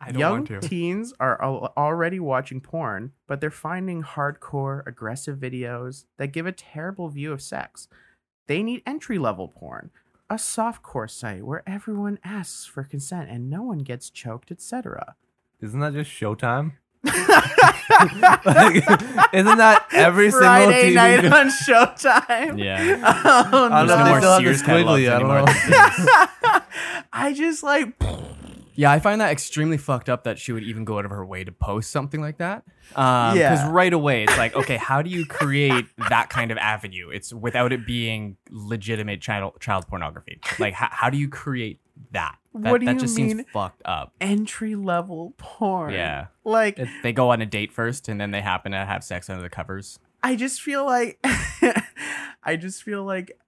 I 0.00 0.12
don't 0.12 0.20
Young 0.20 0.32
want 0.32 0.46
to. 0.48 0.60
teens 0.68 1.14
are 1.18 1.42
al- 1.42 1.72
already 1.76 2.20
watching 2.20 2.60
porn, 2.60 3.12
but 3.26 3.40
they're 3.40 3.50
finding 3.50 4.02
hardcore, 4.02 4.86
aggressive 4.86 5.38
videos 5.38 6.04
that 6.18 6.32
give 6.32 6.46
a 6.46 6.52
terrible 6.52 7.08
view 7.08 7.32
of 7.32 7.40
sex. 7.40 7.88
They 8.46 8.62
need 8.62 8.82
entry 8.86 9.18
level 9.18 9.48
porn, 9.48 9.90
a 10.28 10.34
softcore 10.34 11.10
site 11.10 11.44
where 11.44 11.62
everyone 11.66 12.18
asks 12.22 12.66
for 12.66 12.84
consent 12.84 13.30
and 13.30 13.48
no 13.48 13.62
one 13.62 13.78
gets 13.78 14.10
choked, 14.10 14.50
etc. 14.50 15.16
Isn't 15.60 15.80
that 15.80 15.94
just 15.94 16.10
Showtime? 16.10 16.72
Like, 17.04 18.84
isn't 19.34 19.58
that 19.58 19.86
every 19.92 20.30
Friday 20.30 20.92
single 20.92 21.02
TV 21.02 21.30
night 21.30 21.54
show? 21.64 21.76
on 21.80 21.86
Showtime? 21.86 22.62
Yeah. 22.62 23.12
Oh, 23.26 23.68
I 23.70 23.84
don't 23.84 23.86
There's 23.86 23.98
know 23.98 24.04
no 24.04 24.10
more 24.10 24.20
still 24.20 24.32
have 24.32 24.42
the 24.44 24.54
Sears 24.54 24.62
squiggly, 24.62 25.10
I 25.10 25.18
don't 25.18 26.52
know. 26.52 26.60
I 27.12 27.32
just 27.32 27.62
like 27.62 27.94
Yeah, 28.78 28.92
I 28.92 28.98
find 28.98 29.22
that 29.22 29.30
extremely 29.32 29.78
fucked 29.78 30.10
up 30.10 30.24
that 30.24 30.38
she 30.38 30.52
would 30.52 30.62
even 30.62 30.84
go 30.84 30.98
out 30.98 31.06
of 31.06 31.10
her 31.10 31.24
way 31.24 31.44
to 31.44 31.50
post 31.50 31.90
something 31.90 32.20
like 32.20 32.36
that. 32.38 32.62
Um, 32.94 33.34
Because 33.34 33.64
right 33.70 33.92
away, 33.92 34.24
it's 34.24 34.36
like, 34.36 34.54
okay, 34.54 34.76
how 34.76 35.00
do 35.00 35.08
you 35.08 35.24
create 35.24 35.86
that 36.10 36.28
kind 36.28 36.50
of 36.50 36.58
avenue? 36.58 37.08
It's 37.08 37.32
without 37.32 37.72
it 37.72 37.86
being 37.86 38.36
legitimate 38.50 39.22
child 39.22 39.54
child 39.60 39.86
pornography. 39.88 40.40
Like, 40.58 40.74
how, 40.74 40.88
how 40.90 41.08
do 41.10 41.16
you 41.16 41.28
create 41.30 41.80
that? 42.12 42.36
That, 42.62 42.70
What 42.72 42.80
do 42.80 42.86
that 42.86 42.94
you 42.94 43.00
just 43.00 43.16
mean? 43.16 43.28
seems 43.38 43.44
fucked 43.52 43.82
up. 43.84 44.12
entry 44.20 44.74
level 44.74 45.34
porn. 45.36 45.92
Yeah. 45.92 46.26
Like 46.44 46.78
It- 46.78 46.88
They 47.02 47.12
go 47.12 47.30
on 47.30 47.40
a 47.42 47.46
date 47.46 47.72
first, 47.72 48.08
and 48.08 48.20
then 48.20 48.30
they 48.30 48.40
happen 48.40 48.72
to 48.72 48.84
have 48.84 49.02
sex 49.04 49.28
under 49.30 49.42
the 49.42 49.50
covers. 49.50 49.98
I 50.22 50.36
just 50.36 50.60
feel 50.62 50.84
like 50.84 51.18
I 52.42 52.56
just 52.56 52.82
feel 52.82 53.04
like 53.04 53.38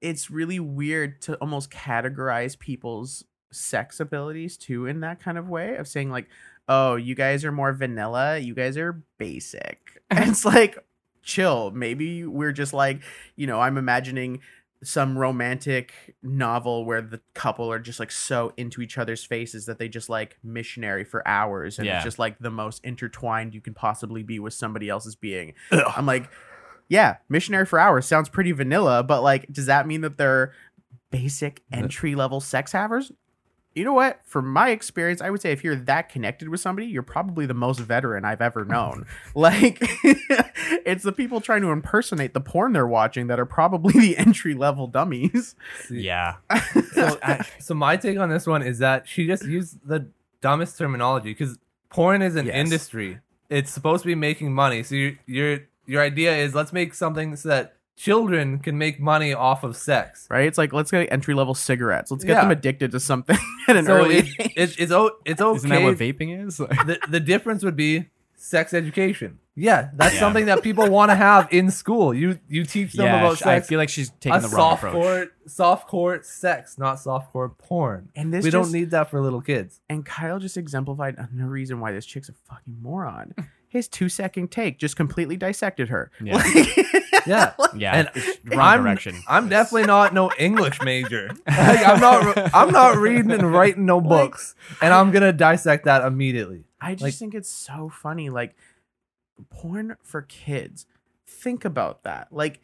it's 0.00 0.30
really 0.30 0.58
weird 0.60 1.20
to 1.22 1.36
almost 1.36 1.70
categorize 1.70 2.58
people's 2.58 3.24
sex 3.52 4.00
abilities 4.00 4.56
too 4.56 4.86
in 4.86 5.00
that 5.00 5.20
kind 5.20 5.38
of 5.38 5.48
way 5.48 5.76
of 5.76 5.86
saying 5.86 6.10
like, 6.10 6.28
"Oh, 6.68 6.96
you 6.96 7.14
guys 7.14 7.44
are 7.44 7.52
more 7.52 7.72
vanilla, 7.72 8.38
you 8.38 8.54
guys 8.54 8.76
are 8.76 9.02
basic." 9.18 10.02
It's 10.10 10.44
like, 10.44 10.76
chill. 11.22 11.70
Maybe 11.70 12.26
we're 12.26 12.52
just 12.52 12.72
like, 12.74 13.02
you 13.36 13.46
know, 13.46 13.60
I'm 13.60 13.78
imagining 13.78 14.40
some 14.84 15.16
romantic 15.16 15.92
novel 16.22 16.84
where 16.84 17.00
the 17.00 17.20
couple 17.34 17.70
are 17.70 17.78
just 17.78 18.00
like 18.00 18.10
so 18.10 18.52
into 18.56 18.82
each 18.82 18.98
other's 18.98 19.24
faces 19.24 19.66
that 19.66 19.78
they 19.78 19.88
just 19.88 20.08
like 20.08 20.36
missionary 20.42 21.04
for 21.04 21.26
hours 21.26 21.78
and 21.78 21.86
Yeah. 21.86 21.96
it's 21.96 22.04
just 22.04 22.18
like 22.18 22.38
the 22.40 22.50
most 22.50 22.84
intertwined 22.84 23.54
you 23.54 23.60
can 23.60 23.74
possibly 23.74 24.22
be 24.24 24.38
with 24.40 24.54
somebody 24.54 24.88
else's 24.88 25.14
being. 25.14 25.54
I'm 25.70 26.04
like, 26.06 26.28
yeah, 26.88 27.18
missionary 27.28 27.64
for 27.64 27.78
hours 27.78 28.06
sounds 28.06 28.28
pretty 28.28 28.52
vanilla, 28.52 29.02
but 29.04 29.22
like, 29.22 29.46
does 29.52 29.66
that 29.66 29.86
mean 29.86 30.00
that 30.00 30.18
they're 30.18 30.52
basic 31.10 31.62
entry 31.72 32.14
level 32.14 32.40
sex 32.40 32.72
havers? 32.72 33.12
You 33.74 33.84
know 33.84 33.94
what? 33.94 34.20
From 34.24 34.52
my 34.52 34.70
experience, 34.70 35.20
I 35.22 35.30
would 35.30 35.40
say 35.40 35.50
if 35.52 35.64
you're 35.64 35.76
that 35.76 36.08
connected 36.10 36.48
with 36.50 36.60
somebody, 36.60 36.86
you're 36.88 37.02
probably 37.02 37.46
the 37.46 37.54
most 37.54 37.80
veteran 37.80 38.24
I've 38.24 38.42
ever 38.42 38.64
known. 38.64 39.06
like, 39.34 39.78
it's 40.84 41.04
the 41.04 41.12
people 41.12 41.40
trying 41.40 41.62
to 41.62 41.68
impersonate 41.70 42.34
the 42.34 42.40
porn 42.40 42.72
they're 42.72 42.86
watching 42.86 43.28
that 43.28 43.40
are 43.40 43.46
probably 43.46 43.92
the 43.98 44.16
entry 44.18 44.54
level 44.54 44.86
dummies. 44.86 45.54
Yeah. 45.90 46.36
So, 46.92 47.18
so 47.58 47.74
my 47.74 47.96
take 47.96 48.18
on 48.18 48.28
this 48.28 48.46
one 48.46 48.62
is 48.62 48.78
that 48.80 49.08
she 49.08 49.26
just 49.26 49.44
used 49.46 49.78
the 49.86 50.08
dumbest 50.42 50.76
terminology 50.76 51.30
because 51.30 51.58
porn 51.88 52.20
is 52.20 52.36
an 52.36 52.46
Yes. 52.46 52.54
industry. 52.54 53.20
It's 53.48 53.70
supposed 53.70 54.02
to 54.02 54.06
be 54.08 54.14
making 54.14 54.52
money. 54.52 54.82
So 54.82 54.94
your 54.94 55.12
your 55.26 55.58
your 55.86 56.02
idea 56.02 56.36
is 56.36 56.54
let's 56.54 56.72
make 56.72 56.92
something 56.92 57.34
so 57.36 57.48
that 57.48 57.76
children 58.02 58.58
can 58.58 58.76
make 58.78 58.98
money 59.00 59.32
off 59.32 59.62
of 59.64 59.76
sex. 59.76 60.26
Right? 60.30 60.46
It's 60.46 60.58
like 60.58 60.72
let's 60.72 60.90
get 60.90 61.10
entry 61.12 61.34
level 61.34 61.54
cigarettes. 61.54 62.10
Let's 62.10 62.24
get 62.24 62.32
Yeah. 62.34 62.40
them 62.42 62.50
addicted 62.50 62.90
to 62.92 63.00
something 63.00 63.36
at 63.68 63.76
an 63.76 63.86
So 63.86 63.94
early 63.96 64.16
it, 64.16 64.24
age. 64.40 64.52
it, 64.56 64.76
it's 64.80 64.92
o- 64.92 65.16
it's 65.24 65.40
okay. 65.40 65.56
Isn't 65.56 65.70
that 65.70 65.82
what 65.82 65.96
vaping 65.98 66.46
is? 66.46 66.56
the 66.88 66.98
the 67.08 67.20
difference 67.20 67.64
would 67.64 67.76
be 67.76 68.08
sex 68.34 68.74
education. 68.74 69.38
Yeah, 69.54 69.90
that's 69.94 70.14
Yeah. 70.14 70.20
something 70.20 70.46
that 70.46 70.62
people 70.62 70.88
want 70.90 71.10
to 71.10 71.14
have 71.14 71.46
in 71.52 71.70
school. 71.70 72.12
You 72.14 72.38
you 72.48 72.64
teach 72.64 72.94
them 72.94 73.06
yeah, 73.06 73.20
about 73.20 73.38
sh- 73.38 73.42
I 73.46 73.60
feel 73.60 73.78
like 73.78 73.90
she's 73.90 74.10
taking 74.18 74.38
a 74.38 74.40
the 74.40 74.48
wrong 74.48 74.70
soft 74.78 74.82
approach. 74.84 74.94
core 74.94 75.26
soft 75.46 75.88
core 75.88 76.22
sex, 76.22 76.78
not 76.78 76.98
soft 76.98 77.30
core 77.32 77.50
porn. 77.50 78.08
and 78.16 78.32
this 78.34 78.42
we 78.44 78.50
just, 78.50 78.64
don't 78.64 78.72
need 78.72 78.90
that 78.90 79.10
for 79.10 79.20
little 79.20 79.42
kids. 79.42 79.80
And 79.88 80.04
Kyle 80.04 80.38
just 80.40 80.56
exemplified 80.56 81.16
another 81.18 81.50
reason 81.50 81.78
why 81.80 81.92
this 81.92 82.06
chick's 82.06 82.28
a 82.30 82.32
fucking 82.48 82.78
moron. 82.82 83.34
His 83.68 83.86
two 83.88 84.08
second 84.08 84.50
take 84.50 84.78
just 84.78 84.96
completely 84.96 85.36
dissected 85.36 85.88
her. 85.90 86.10
Yeah. 86.20 86.36
Like- 86.36 87.01
Yeah. 87.26 87.52
Yeah, 87.74 87.94
And 87.96 88.10
wrong 88.54 88.60
I'm, 88.60 88.82
direction. 88.84 89.22
I'm 89.26 89.48
definitely 89.48 89.86
not 89.86 90.12
no 90.12 90.30
English 90.38 90.80
major. 90.82 91.30
Like, 91.46 91.86
I'm 91.86 92.00
not. 92.00 92.54
I'm 92.54 92.70
not 92.70 92.96
reading 92.98 93.30
and 93.30 93.50
writing 93.50 93.86
no 93.86 94.00
books, 94.00 94.54
and 94.82 94.92
I'm 94.92 95.10
gonna 95.10 95.32
dissect 95.32 95.86
that 95.86 96.04
immediately. 96.04 96.64
I 96.80 96.92
just 96.92 97.02
Like- 97.02 97.14
think 97.14 97.34
it's 97.34 97.48
so 97.48 97.88
funny. 97.88 98.28
Like 98.28 98.54
porn 99.50 99.96
for 100.02 100.22
kids. 100.22 100.84
Think 101.26 101.64
about 101.64 102.02
that. 102.04 102.28
Like 102.30 102.60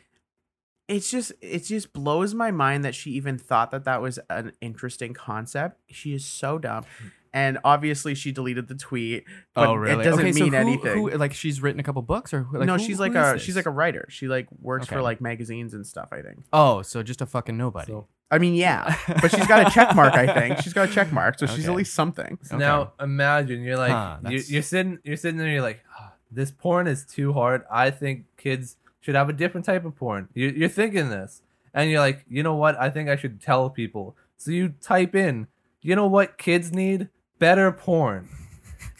it's 0.88 1.11
just 1.11 1.33
it 1.40 1.64
just 1.64 1.92
blows 1.92 2.35
my 2.35 2.51
mind 2.51 2.85
that 2.85 2.94
she 2.94 3.11
even 3.12 3.38
thought 3.38 3.71
that 3.71 3.85
that 3.85 4.03
was 4.03 4.18
an 4.29 4.53
interesting 4.61 5.14
concept. 5.14 5.81
She 5.90 6.12
is 6.14 6.25
so 6.25 6.59
dumb. 6.59 6.85
Hmm. 7.01 7.09
And 7.38 7.59
obviously 7.64 8.14
she 8.14 8.33
deleted 8.33 8.66
the 8.68 8.74
tweet. 8.74 9.24
But 9.55 9.68
oh, 9.68 9.74
really? 9.74 10.01
It 10.01 10.05
doesn't 10.05 10.20
okay, 10.24 10.33
so 10.33 10.44
mean 10.44 10.53
who- 10.55 10.59
anything. 10.59 10.98
who- 10.98 11.11
like 11.11 11.33
she's 11.35 11.61
written 11.62 11.79
a 11.79 11.83
couple 11.83 12.03
books, 12.03 12.33
or 12.35 12.42
who- 12.42 12.59
like, 12.59 12.66
no, 12.66 12.77
who- 12.77 12.85
she's 12.85 12.98
like 12.98 13.12
a 13.14 13.33
this? 13.35 13.42
she's 13.42 13.57
like 13.57 13.66
a 13.66 13.70
writer. 13.70 14.07
She 14.11 14.27
like 14.29 14.46
works 14.61 14.87
for 14.87 15.01
like 15.03 15.20
magazines 15.20 15.74
and 15.74 15.87
stuff, 15.87 16.09
I 16.12 16.20
think. 16.22 16.38
Oh, 16.53 16.83
so 16.83 17.03
just 17.03 17.20
a 17.22 17.27
fucking 17.27 17.57
nobody. 17.57 17.92
So, 17.92 18.07
I 18.31 18.38
mean, 18.38 18.55
yeah. 18.55 18.96
But 19.22 19.31
she's 19.31 19.46
got 19.46 19.66
a 19.66 19.70
check 19.70 19.94
mark, 19.94 20.14
I 20.14 20.27
think. 20.33 20.59
She's 20.62 20.72
got 20.74 20.88
a 20.88 20.92
check 20.92 21.12
mark, 21.12 21.38
so 21.38 21.46
she's 21.46 21.68
at 21.68 21.74
least 21.74 21.94
something. 21.94 22.38
so 22.42 22.57
Okay. 22.57 22.64
now 22.64 22.92
imagine 23.01 23.62
you're 23.62 23.79
like 23.79 23.92
Huh, 23.92 24.18
you're, 24.29 24.42
you're 24.42 24.62
sitting 24.62 24.98
you're 25.05 25.16
sitting 25.16 25.38
there. 25.38 25.48
You're 25.48 25.62
like, 25.62 25.81
"Ah, 25.98 26.12
this 26.31 26.51
porn 26.51 26.87
is 26.87 27.07
too 27.07 27.33
hard. 27.33 27.62
I 27.70 27.90
think 27.90 28.24
kids 28.37 28.77
should 29.01 29.14
have 29.14 29.29
a 29.29 29.33
different 29.33 29.64
type 29.64 29.85
of 29.85 29.94
porn. 29.96 30.29
You're, 30.35 30.51
you're 30.51 30.68
thinking 30.68 31.09
this, 31.09 31.42
and 31.72 31.90
you're 31.90 32.01
like, 32.01 32.24
you 32.29 32.42
know 32.42 32.55
what? 32.57 32.79
I 32.81 32.90
think 32.90 33.09
I 33.09 33.16
should 33.16 33.40
tell 33.40 33.70
people. 33.70 34.16
So 34.37 34.51
you 34.51 34.74
type 34.81 35.14
in, 35.14 35.46
you 35.81 35.96
know 35.96 36.07
what 36.07 36.37
kids 36.38 36.72
need? 36.72 37.09
Better 37.38 37.72
porn. 37.72 38.29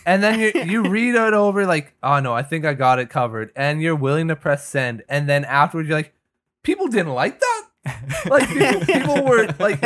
And 0.07 0.22
then 0.22 0.40
you 0.40 0.53
you 0.64 0.83
read 0.90 1.14
it 1.14 1.35
over 1.35 1.66
like, 1.66 1.94
oh 2.03 2.20
no, 2.20 2.33
I 2.33 2.42
think 2.42 2.64
I 2.64 2.74
got 2.74 2.98
it 2.98 3.11
covered, 3.11 3.53
and 3.55 3.83
you're 3.83 3.96
willing 3.96 4.29
to 4.29 4.37
press 4.37 4.66
send, 4.66 5.03
and 5.09 5.29
then 5.29 5.44
afterwards 5.44 5.88
you're 5.88 5.98
like, 5.98 6.14
people 6.62 6.88
didn't 6.88 7.12
like 7.12 7.40
that. 7.40 7.58
Like 8.29 8.49
people, 8.49 8.81
people 8.87 9.25
were 9.25 9.47
like, 9.59 9.81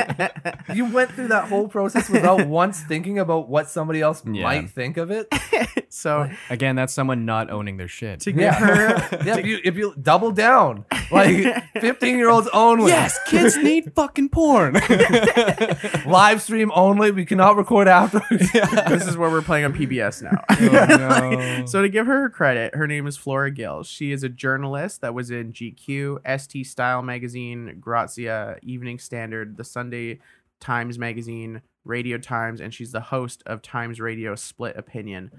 you 0.75 0.87
went 0.93 1.13
through 1.13 1.29
that 1.29 1.49
whole 1.49 1.69
process 1.69 2.09
without 2.09 2.47
once 2.49 2.81
thinking 2.81 3.19
about 3.19 3.49
what 3.49 3.69
somebody 3.69 4.01
else 4.01 4.23
Yeah. 4.27 4.43
might 4.43 4.71
think 4.71 4.97
of 4.97 5.11
it. 5.11 5.29
so 5.89 6.29
Again, 6.51 6.75
that's 6.75 6.93
someone 6.95 7.25
not 7.27 7.51
owning 7.51 7.77
their 7.77 7.89
shit. 7.89 8.21
to 8.21 8.33
give 8.33 8.41
Yeah. 8.41 8.55
her 8.55 9.19
Yeah, 9.25 9.39
if 9.39 9.47
you 9.47 9.59
if 9.65 9.77
you 9.77 9.95
double 10.01 10.31
down, 10.33 10.85
like 11.11 11.63
15 11.81 12.17
year 12.17 12.31
olds 12.31 12.49
only. 12.53 12.91
yes, 12.91 13.19
kids 13.29 13.57
need 13.59 13.93
fucking 13.95 14.31
porn. 14.31 14.75
live 16.07 16.43
stream 16.43 16.71
only. 16.75 17.11
We 17.11 17.25
cannot 17.25 17.57
record 17.57 17.89
afterwards. 17.89 18.51
this 18.53 19.07
is 19.07 19.17
where 19.17 19.31
we're 19.31 19.43
playing 19.43 19.65
on 19.67 19.73
PBS 19.75 20.23
now. 20.23 20.43
Oh, 20.51 21.37
no. 21.61 21.67
so 21.67 21.83
to 21.83 21.89
give 21.89 22.07
her 22.07 22.21
her 22.23 22.31
credit, 22.31 22.75
her 22.75 22.87
name 22.87 23.07
is 23.07 23.17
Flora 23.17 23.51
Gill. 23.51 23.83
She 23.83 24.13
is 24.13 24.23
a 24.23 24.29
journalist 24.29 25.01
that 25.03 25.15
was 25.15 25.31
in 25.31 25.53
GQ, 25.53 26.19
ST 26.41 26.67
Style 26.67 27.03
magazine, 27.03 27.75
Grazia, 27.83 28.57
Evening 28.63 28.99
Standard, 28.99 29.57
the 29.59 29.65
Sunday 29.65 30.21
Times 30.61 30.99
magazine, 30.99 31.61
Radio 31.85 32.17
Times, 32.17 32.61
and 32.61 32.73
she's 32.73 32.93
the 32.93 33.01
host 33.01 33.43
of 33.45 33.61
Times 33.61 34.01
Radio 34.01 34.35
Split 34.35 34.77
Opinion. 34.77 35.31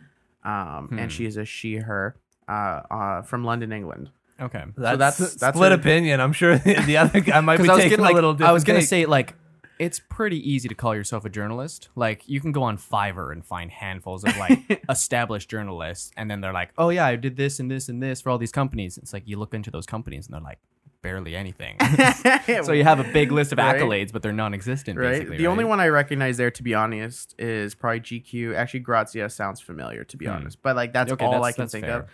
Um, 0.43 0.87
Hmm. 0.89 0.99
and 0.99 1.11
she 1.11 1.25
is 1.25 1.37
a 1.37 1.45
she 1.45 1.77
her 1.77 2.15
uh, 2.49 2.81
uh, 2.91 3.21
from 3.21 3.45
London, 3.45 3.71
England. 3.71 4.09
okay. 4.41 4.65
That's, 4.75 4.97
that's- 4.97 5.35
that's 5.39 5.55
split 5.57 5.71
her- 5.71 5.77
opinion. 5.77 6.19
I'm 6.19 6.33
sure 6.33 6.57
the, 6.59 6.73
the 6.85 6.97
other 7.03 7.21
guy 7.21 7.39
might 7.39 7.57
be 7.57 7.63
Because 7.63 7.69
I 7.69 7.73
was 7.75 7.83
taking 7.85 7.97
getting 7.99 8.11
a 8.11 8.15
little 8.15 8.33
different. 8.33 8.49
I 8.49 8.53
was 8.53 8.63
gonna 8.65 8.81
say 8.81 9.05
like, 9.05 9.35
it's 9.79 9.99
pretty 10.09 10.37
easy 10.51 10.67
to 10.69 10.75
call 10.75 10.93
yourself 10.95 11.23
a 11.25 11.29
journalist. 11.29 11.87
Like 11.95 12.27
you 12.27 12.41
can 12.41 12.51
go 12.51 12.63
on 12.63 12.77
Fiverr 12.77 13.31
and 13.31 13.43
find 13.45 13.71
handfuls 13.71 14.23
of 14.25 14.35
like 14.37 14.83
established 14.89 15.49
journalists, 15.49 16.11
and 16.17 16.29
then 16.29 16.41
they're 16.41 16.51
like, 16.53 16.71
oh 16.77 16.89
yeah, 16.89 17.05
I 17.05 17.15
did 17.15 17.37
this 17.37 17.59
and 17.61 17.71
this 17.71 17.87
and 17.87 18.03
this 18.03 18.19
for 18.21 18.29
all 18.29 18.37
these 18.37 18.51
companies. 18.51 18.97
It's 18.97 19.13
like 19.13 19.23
you 19.25 19.37
look 19.39 19.53
into 19.53 19.71
those 19.71 19.85
companies 19.85 20.25
and 20.27 20.33
they're 20.33 20.41
like 20.41 20.59
barely 21.03 21.35
anything. 21.35 21.77
so 22.63 22.71
you 22.71 22.83
have 22.83 22.99
a 22.99 23.03
big 23.03 23.31
list 23.31 23.51
of 23.51 23.59
Right. 23.59 23.75
accolades, 23.79 24.11
but 24.11 24.23
they're 24.23 24.31
non-existent. 24.33 24.97
right? 24.97 25.11
Basically, 25.11 25.37
the 25.37 25.45
only 25.47 25.65
one 25.65 25.79
I 25.79 25.89
recognize 25.89 26.37
there, 26.37 26.49
to 26.49 26.63
be 26.63 26.73
honest, 26.73 27.35
is 27.37 27.75
probably 27.75 27.99
GQ. 27.99 28.55
Actually, 28.55 28.79
Grazia 28.79 29.29
sounds 29.29 29.61
familiar, 29.61 30.03
to 30.05 30.17
be 30.17 30.25
Hmm. 30.25 30.31
honest, 30.31 30.61
but 30.63 30.75
like 30.75 30.93
that's 30.93 31.11
Okay, 31.11 31.23
all 31.25 31.33
that's- 31.33 31.53
I 31.53 31.55
can 31.55 31.67
think 31.67 31.85
fair. 31.85 32.07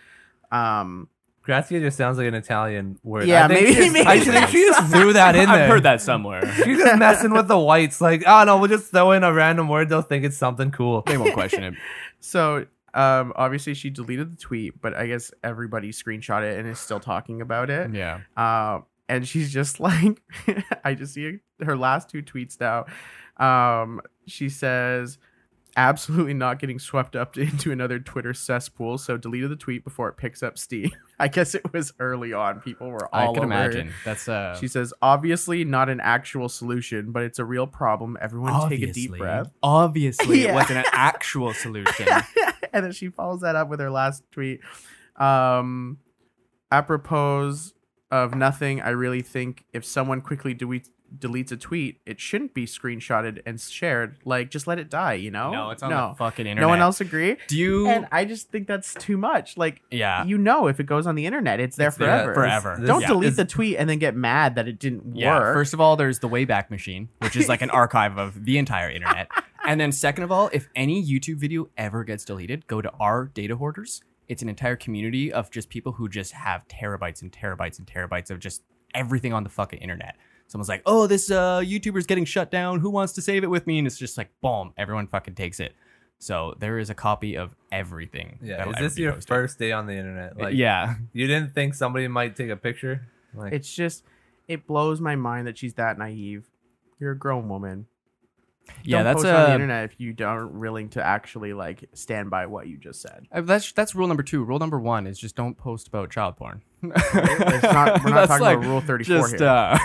of. 0.52 0.56
Um, 0.58 1.08
Grazia 1.42 1.80
just 1.80 1.96
sounds 1.96 2.18
like 2.18 2.26
an 2.26 2.34
Italian 2.34 2.98
word. 3.02 3.26
Yeah, 3.26 3.46
I 3.46 3.48
think 3.48 3.60
maybe- 3.62 3.74
she- 3.84 3.90
maybe 3.90 4.06
I 4.06 4.20
think 4.20 4.48
she 4.48 4.62
just 4.66 4.92
threw 4.92 5.14
that 5.14 5.34
in 5.34 5.48
there. 5.48 5.62
I've 5.64 5.70
heard 5.70 5.84
that 5.84 6.02
somewhere. 6.02 6.42
She's 6.56 6.76
just 6.78 6.98
messing 6.98 7.32
with 7.32 7.48
the 7.48 7.58
whites. 7.58 7.98
Like, 8.00 8.24
oh 8.26 8.44
no, 8.44 8.58
we'll 8.58 8.68
just 8.68 8.90
throw 8.90 9.12
in 9.12 9.24
a 9.24 9.32
random 9.32 9.66
word. 9.68 9.88
They'll 9.88 10.02
think 10.02 10.24
it's 10.24 10.36
something 10.36 10.70
cool. 10.70 11.02
they 11.06 11.16
won't 11.16 11.32
question 11.32 11.64
it. 11.64 11.74
So 12.22 12.66
um 12.94 13.32
obviously 13.36 13.74
she 13.74 13.90
deleted 13.90 14.36
the 14.36 14.40
tweet, 14.40 14.80
but 14.80 14.94
I 14.94 15.06
guess 15.06 15.30
everybody 15.42 15.92
screenshot 15.92 16.42
it 16.42 16.58
and 16.58 16.68
is 16.68 16.78
still 16.78 17.00
talking 17.00 17.40
about 17.40 17.70
it. 17.70 17.94
Yeah. 17.94 18.20
Um 18.36 18.84
and 19.08 19.26
she's 19.26 19.52
just 19.52 19.80
like 19.80 20.22
I 20.84 20.94
just 20.94 21.14
see 21.14 21.38
her 21.62 21.76
last 21.76 22.10
two 22.10 22.22
tweets 22.22 22.58
now. 22.60 22.86
Um 23.36 24.00
she 24.26 24.48
says 24.48 25.18
absolutely 25.76 26.34
not 26.34 26.58
getting 26.58 26.78
swept 26.78 27.16
up 27.16 27.36
into 27.38 27.72
another 27.72 27.98
Twitter 27.98 28.34
cesspool, 28.34 28.98
so 28.98 29.16
deleted 29.16 29.50
the 29.50 29.56
tweet 29.56 29.84
before 29.84 30.08
it 30.08 30.16
picks 30.16 30.42
up 30.42 30.58
steam. 30.58 30.90
I 31.20 31.28
guess 31.28 31.54
it 31.54 31.72
was 31.72 31.92
early 32.00 32.32
on. 32.32 32.60
People 32.60 32.88
were 32.90 33.06
all 33.14 33.20
I 33.30 33.34
can 33.34 33.44
over. 33.44 33.44
imagine. 33.44 33.92
That's 34.04 34.28
uh. 34.28 34.56
She 34.58 34.66
says, 34.68 34.92
obviously 35.02 35.64
not 35.64 35.88
an 35.88 36.00
actual 36.00 36.48
solution, 36.48 37.12
but 37.12 37.22
it's 37.22 37.38
a 37.38 37.44
real 37.44 37.66
problem. 37.66 38.16
Everyone 38.20 38.68
take 38.68 38.82
a 38.82 38.86
deep 38.86 39.10
obviously- 39.10 39.18
breath. 39.18 39.50
Obviously, 39.62 40.42
Yeah. 40.44 40.50
it 40.50 40.54
wasn't 40.54 40.78
an 40.80 40.84
actual 40.92 41.52
solution. 41.54 42.06
and 42.72 42.84
then 42.84 42.92
she 42.92 43.08
follows 43.10 43.42
that 43.42 43.54
up 43.56 43.68
with 43.68 43.80
her 43.80 43.90
last 43.90 44.24
tweet. 44.32 44.60
Um, 45.16 45.98
apropos 46.72 47.72
of 48.10 48.34
nothing, 48.34 48.80
I 48.80 48.90
really 48.90 49.22
think 49.22 49.64
if 49.72 49.84
someone 49.84 50.20
quickly 50.20 50.54
delete, 50.54 50.88
deletes 51.18 51.50
a 51.52 51.56
tweet, 51.56 52.00
it 52.06 52.20
shouldn't 52.20 52.54
be 52.54 52.66
screenshotted 52.66 53.40
and 53.46 53.60
shared. 53.60 54.16
Like, 54.24 54.50
just 54.50 54.66
let 54.66 54.78
it 54.78 54.88
die, 54.90 55.14
you 55.14 55.30
know? 55.30 55.50
no, 55.50 55.70
it's 55.70 55.82
on 55.82 55.90
no. 55.90 56.10
the 56.10 56.14
fucking 56.16 56.46
internet. 56.46 56.62
No 56.62 56.68
one 56.68 56.80
else 56.80 57.00
agree? 57.00 57.36
Do 57.48 57.56
you? 57.56 57.86
And 57.88 58.06
I 58.12 58.24
just 58.24 58.50
think 58.50 58.66
that's 58.66 58.94
too 58.94 59.16
much. 59.16 59.56
Like, 59.56 59.82
yeah. 59.90 60.24
you 60.24 60.38
know, 60.38 60.66
if 60.68 60.80
it 60.80 60.86
goes 60.86 61.06
on 61.06 61.14
the 61.14 61.26
internet, 61.26 61.60
it's 61.60 61.76
there 61.76 61.88
It's 61.88 61.96
there 61.96 62.24
forever. 62.24 62.34
forever. 62.34 62.76
This- 62.78 62.86
Don't 62.88 63.00
Yeah. 63.02 63.06
delete 63.08 63.28
this- 63.30 63.36
the 63.36 63.44
tweet 63.44 63.76
and 63.78 63.88
then 63.88 63.98
get 63.98 64.14
mad 64.14 64.54
that 64.54 64.68
it 64.68 64.78
didn't 64.78 65.16
Yeah. 65.16 65.38
work. 65.38 65.54
First 65.54 65.74
of 65.74 65.80
all, 65.80 65.96
there's 65.96 66.18
the 66.20 66.28
Wayback 66.28 66.70
Machine, 66.70 67.08
which 67.18 67.36
is 67.36 67.48
like 67.48 67.62
an 67.62 67.70
archive 67.82 68.18
of 68.18 68.44
the 68.44 68.58
entire 68.58 68.90
internet. 68.90 69.28
And 69.66 69.78
then 69.78 69.92
second 69.92 70.24
of 70.24 70.32
all, 70.32 70.48
if 70.54 70.70
any 70.74 71.04
YouTube 71.06 71.36
video 71.36 71.68
ever 71.76 72.02
gets 72.02 72.24
deleted, 72.24 72.66
go 72.66 72.80
to 72.80 72.90
our 72.98 73.26
data 73.26 73.56
hoarders. 73.56 74.00
It's 74.26 74.40
an 74.42 74.48
entire 74.48 74.74
community 74.74 75.30
of 75.30 75.50
just 75.50 75.68
people 75.68 75.92
who 75.92 76.08
just 76.08 76.32
have 76.32 76.66
terabytes 76.66 77.20
and 77.20 77.30
terabytes 77.30 77.78
and 77.78 77.86
terabytes 77.86 78.30
of 78.30 78.38
just 78.38 78.62
everything 78.94 79.34
on 79.34 79.44
the 79.44 79.50
fucking 79.50 79.78
internet. 79.80 80.16
Someone's 80.50 80.68
like, 80.68 80.82
"Oh, 80.84 81.06
this 81.06 81.30
uh, 81.30 81.60
YouTuber's 81.60 82.06
getting 82.06 82.24
shut 82.24 82.50
down. 82.50 82.80
Who 82.80 82.90
wants 82.90 83.12
to 83.12 83.22
save 83.22 83.44
it 83.44 83.46
with 83.46 83.68
me?" 83.68 83.78
And 83.78 83.86
it's 83.86 83.96
just 83.96 84.18
like, 84.18 84.30
boom, 84.42 84.74
everyone 84.76 85.06
fucking 85.06 85.36
takes 85.36 85.60
it. 85.60 85.76
So 86.18 86.56
there 86.58 86.80
is 86.80 86.90
a 86.90 86.94
copy 86.94 87.36
of 87.36 87.54
everything. 87.70 88.40
Yeah, 88.42 88.56
that'll 88.56 88.72
is 88.72 88.80
this 88.80 88.98
your 88.98 89.12
posted. 89.12 89.28
first 89.28 89.58
day 89.60 89.70
on 89.70 89.86
the 89.86 89.94
internet? 89.94 90.36
Like, 90.36 90.56
yeah, 90.56 90.96
you 91.12 91.28
didn't 91.28 91.54
think 91.54 91.74
somebody 91.74 92.08
might 92.08 92.34
take 92.34 92.50
a 92.50 92.56
picture? 92.56 93.06
Like, 93.32 93.52
it's 93.52 93.72
just, 93.72 94.02
it 94.48 94.66
blows 94.66 95.00
my 95.00 95.14
mind 95.14 95.46
that 95.46 95.56
she's 95.56 95.74
that 95.74 95.98
naive. 95.98 96.50
You're 96.98 97.12
a 97.12 97.18
grown 97.18 97.48
woman. 97.48 97.86
Yeah. 98.84 98.98
Don't 98.98 99.04
That's 99.04 99.22
post 99.22 99.26
on 99.34 99.42
the 99.44 99.50
uh, 99.50 99.54
internet 99.54 99.84
if 99.92 100.00
you 100.00 100.14
aren't 100.24 100.52
willing 100.54 100.88
to 100.90 101.02
actually 101.04 101.52
like 101.52 101.84
stand 101.94 102.30
by 102.30 102.46
what 102.46 102.66
you 102.68 102.76
just 102.76 103.00
said. 103.02 103.26
Uh, 103.32 103.40
That's 103.42 103.72
that's 103.72 103.94
rule 103.94 104.08
number 104.08 104.22
two. 104.22 104.42
Rule 104.44 104.58
number 104.58 104.78
one 104.80 105.06
is 105.06 105.18
just 105.18 105.36
don't 105.36 105.56
post 105.56 105.88
about 105.88 106.10
child 106.10 106.36
porn. 106.36 106.62
It's 106.82 107.62
not, 107.62 108.02
we're 108.04 108.10
not 108.10 108.28
That's 108.28 108.28
talking 108.28 108.44
like 108.44 108.56
about 108.58 108.66
Rule 108.68 108.80
34 108.80 109.16
just 109.16 109.38
here. 109.38 109.48
uh, 109.48 109.78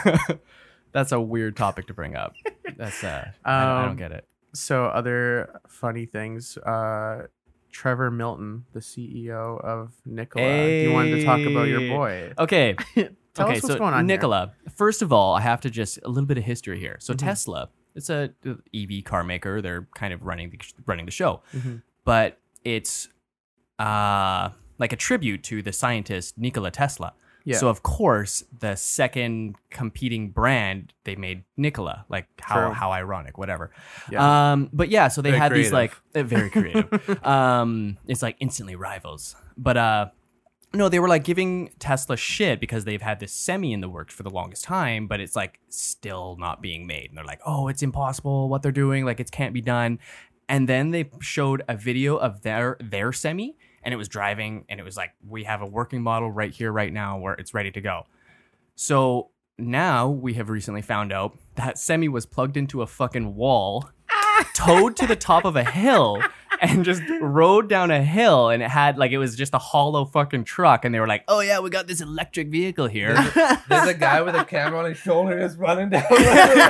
that's 0.91 1.12
a 1.12 1.19
weird 1.19 1.58
topic 1.58 1.88
to 1.88 1.93
bring 1.93 2.15
up. 2.15 2.34
That's 2.78 3.04
uh, 3.04 3.30
I, 3.43 3.52
don't, 3.52 3.69
I 3.69 3.82
Um, 3.82 3.88
don't 3.89 3.98
get 3.98 4.12
it. 4.12 4.26
so 4.54 4.86
other 4.86 5.60
funny 5.67 6.06
things. 6.06 6.58
Uh, 6.58 7.28
Trevor 7.71 8.10
Milton, 8.10 8.63
the 8.71 8.80
CEO 8.80 9.60
of 9.62 9.91
Nicola. 10.06 10.45
Nikola. 10.45 10.69
You 10.69 10.93
wanted 10.93 11.15
to 11.17 11.24
talk 11.26 11.39
about 11.41 11.63
your 11.67 11.82
Hey. 11.82 11.89
boy. 11.89 12.34
Okay, 12.39 12.76
Tell 12.95 13.48
okay. 13.48 13.58
us 13.58 13.63
what's 13.63 13.67
so 13.67 13.78
going 13.78 13.93
on 13.93 14.08
here. 14.08 14.15
Nikola. 14.15 14.54
First 14.78 15.02
of 15.02 15.12
all, 15.12 15.36
I 15.36 15.41
have 15.41 15.60
to 15.62 15.69
just 15.69 16.00
a 16.04 16.08
little 16.08 16.26
bit 16.26 16.38
of 16.38 16.45
history 16.45 16.80
here. 16.80 16.95
So 17.02 17.13
Mhm. 17.13 17.17
Tesla, 17.17 17.69
it's 17.95 18.10
a 18.10 18.31
uh, 18.45 18.53
EV 18.73 19.03
car 19.03 19.23
maker. 19.23 19.62
They're 19.62 19.88
kind 19.95 20.13
of 20.13 20.21
running 20.23 20.49
the 20.51 20.60
running 20.86 21.05
the 21.05 21.12
show, 21.12 21.41
Mhm. 21.53 21.81
but 22.03 22.38
it's 22.63 23.08
uh 23.79 24.49
like 24.77 24.91
a 24.93 24.95
tribute 24.97 25.43
to 25.43 25.62
the 25.62 25.71
scientist 25.71 26.38
Nikola 26.38 26.71
Tesla. 26.71 27.13
Yeah. 27.45 27.58
So 27.58 27.69
of 27.69 27.84
course, 27.84 28.43
the 28.60 28.75
second 28.75 29.55
competing 29.69 30.29
brand 30.29 30.93
they 31.03 31.15
made 31.15 31.43
Nikola. 31.58 32.05
Like 32.10 32.27
how 32.41 32.55
True. 32.55 32.71
how 32.73 32.91
ironic, 32.91 33.38
whatever. 33.38 33.71
Yeah. 34.12 34.51
Um, 34.53 34.69
but 34.73 34.89
yeah, 34.89 35.08
so 35.10 35.21
they 35.21 35.29
Very 35.31 35.39
had 35.39 35.51
these 35.53 35.71
like 35.71 35.93
uh, 36.15 36.23
very 36.23 36.49
creative. 36.49 36.89
um, 37.25 37.97
it's 38.08 38.21
like 38.23 38.36
instantly 38.39 38.75
rivals. 38.75 39.36
But 39.58 39.77
uh, 39.77 40.05
no, 40.75 40.89
they 40.89 40.99
were 40.99 41.07
like 41.07 41.23
giving 41.23 41.71
Tesla 41.79 42.17
shit 42.17 42.59
because 42.59 42.85
they've 42.85 43.01
had 43.01 43.19
this 43.19 43.33
semi 43.33 43.73
in 43.73 43.81
the 43.81 43.89
works 43.89 44.13
for 44.13 44.23
the 44.23 44.29
longest 44.29 44.63
time, 44.63 45.07
but 45.07 45.19
it's 45.19 45.35
like 45.35 45.59
still 45.69 46.38
not 46.39 46.61
being 46.61 46.85
made. 46.85 47.09
And 47.09 47.17
they're 47.17 47.25
like, 47.25 47.41
oh, 47.45 47.67
it's 47.67 47.81
impossible 47.81 48.49
what 48.49 48.61
they're 48.61 48.71
doing. 48.71 49.05
Like 49.05 49.19
it 49.19 49.31
can't 49.31 49.53
be 49.53 49.61
done. 49.61 49.99
And 50.47 50.69
then 50.69 50.91
they 50.91 51.09
showed 51.21 51.63
a 51.67 51.75
video 51.75 52.17
of 52.17 52.43
their 52.43 52.77
their 52.79 53.11
semi, 53.11 53.57
and 53.83 53.93
it 53.93 53.97
was 53.97 54.07
driving, 54.07 54.65
and 54.69 54.79
it 54.79 54.83
was 54.83 54.95
like, 54.95 55.13
we 55.27 55.43
have 55.45 55.61
a 55.61 55.65
working 55.65 56.03
model 56.03 56.29
right 56.29 56.51
here, 56.51 56.71
right 56.71 56.93
now, 56.93 57.17
where 57.17 57.33
it's 57.33 57.53
ready 57.53 57.71
to 57.71 57.81
go. 57.81 58.03
So 58.75 59.31
now 59.57 60.09
we 60.09 60.33
have 60.33 60.49
recently 60.49 60.81
found 60.81 61.11
out 61.11 61.38
that 61.55 61.77
semi 61.77 62.09
was 62.09 62.25
plugged 62.25 62.57
into 62.57 62.81
a 62.81 62.88
fucking 62.88 63.35
wall, 63.35 63.89
ah! 64.11 64.49
towed 64.53 64.95
to 64.97 65.07
the 65.07 65.15
top 65.15 65.45
of 65.45 65.55
a 65.55 65.63
hill, 65.63 66.21
and 66.69 66.84
just 66.84 67.01
rode 67.21 67.69
down 67.69 67.91
a 67.91 68.04
hill. 68.04 68.49
And 68.49 68.62
it 68.63 68.69
had 68.69 68.97
like 68.97 69.12
it 69.12 69.17
was 69.17 69.36
just 69.36 69.54
a 69.54 69.58
hollow 69.58 70.06
fucking 70.06 70.43
truck. 70.45 70.86
And 70.86 70.93
they 70.93 70.99
were 70.99 71.08
like, 71.08 71.23
"Oh 71.28 71.39
yeah, 71.39 71.60
we 71.60 71.69
got 71.69 71.88
this 71.88 72.01
electric 72.01 72.49
vehicle 72.49 72.88
here." 72.88 73.13
there's 73.69 73.88
a 73.88 73.93
guy 73.93 74.21
with 74.21 74.36
a 74.36 74.43
camera 74.45 74.80
on 74.80 74.86
his 74.86 74.97
shoulder 74.97 75.39
just 75.39 75.58
running 75.58 75.89
down. 75.89 76.04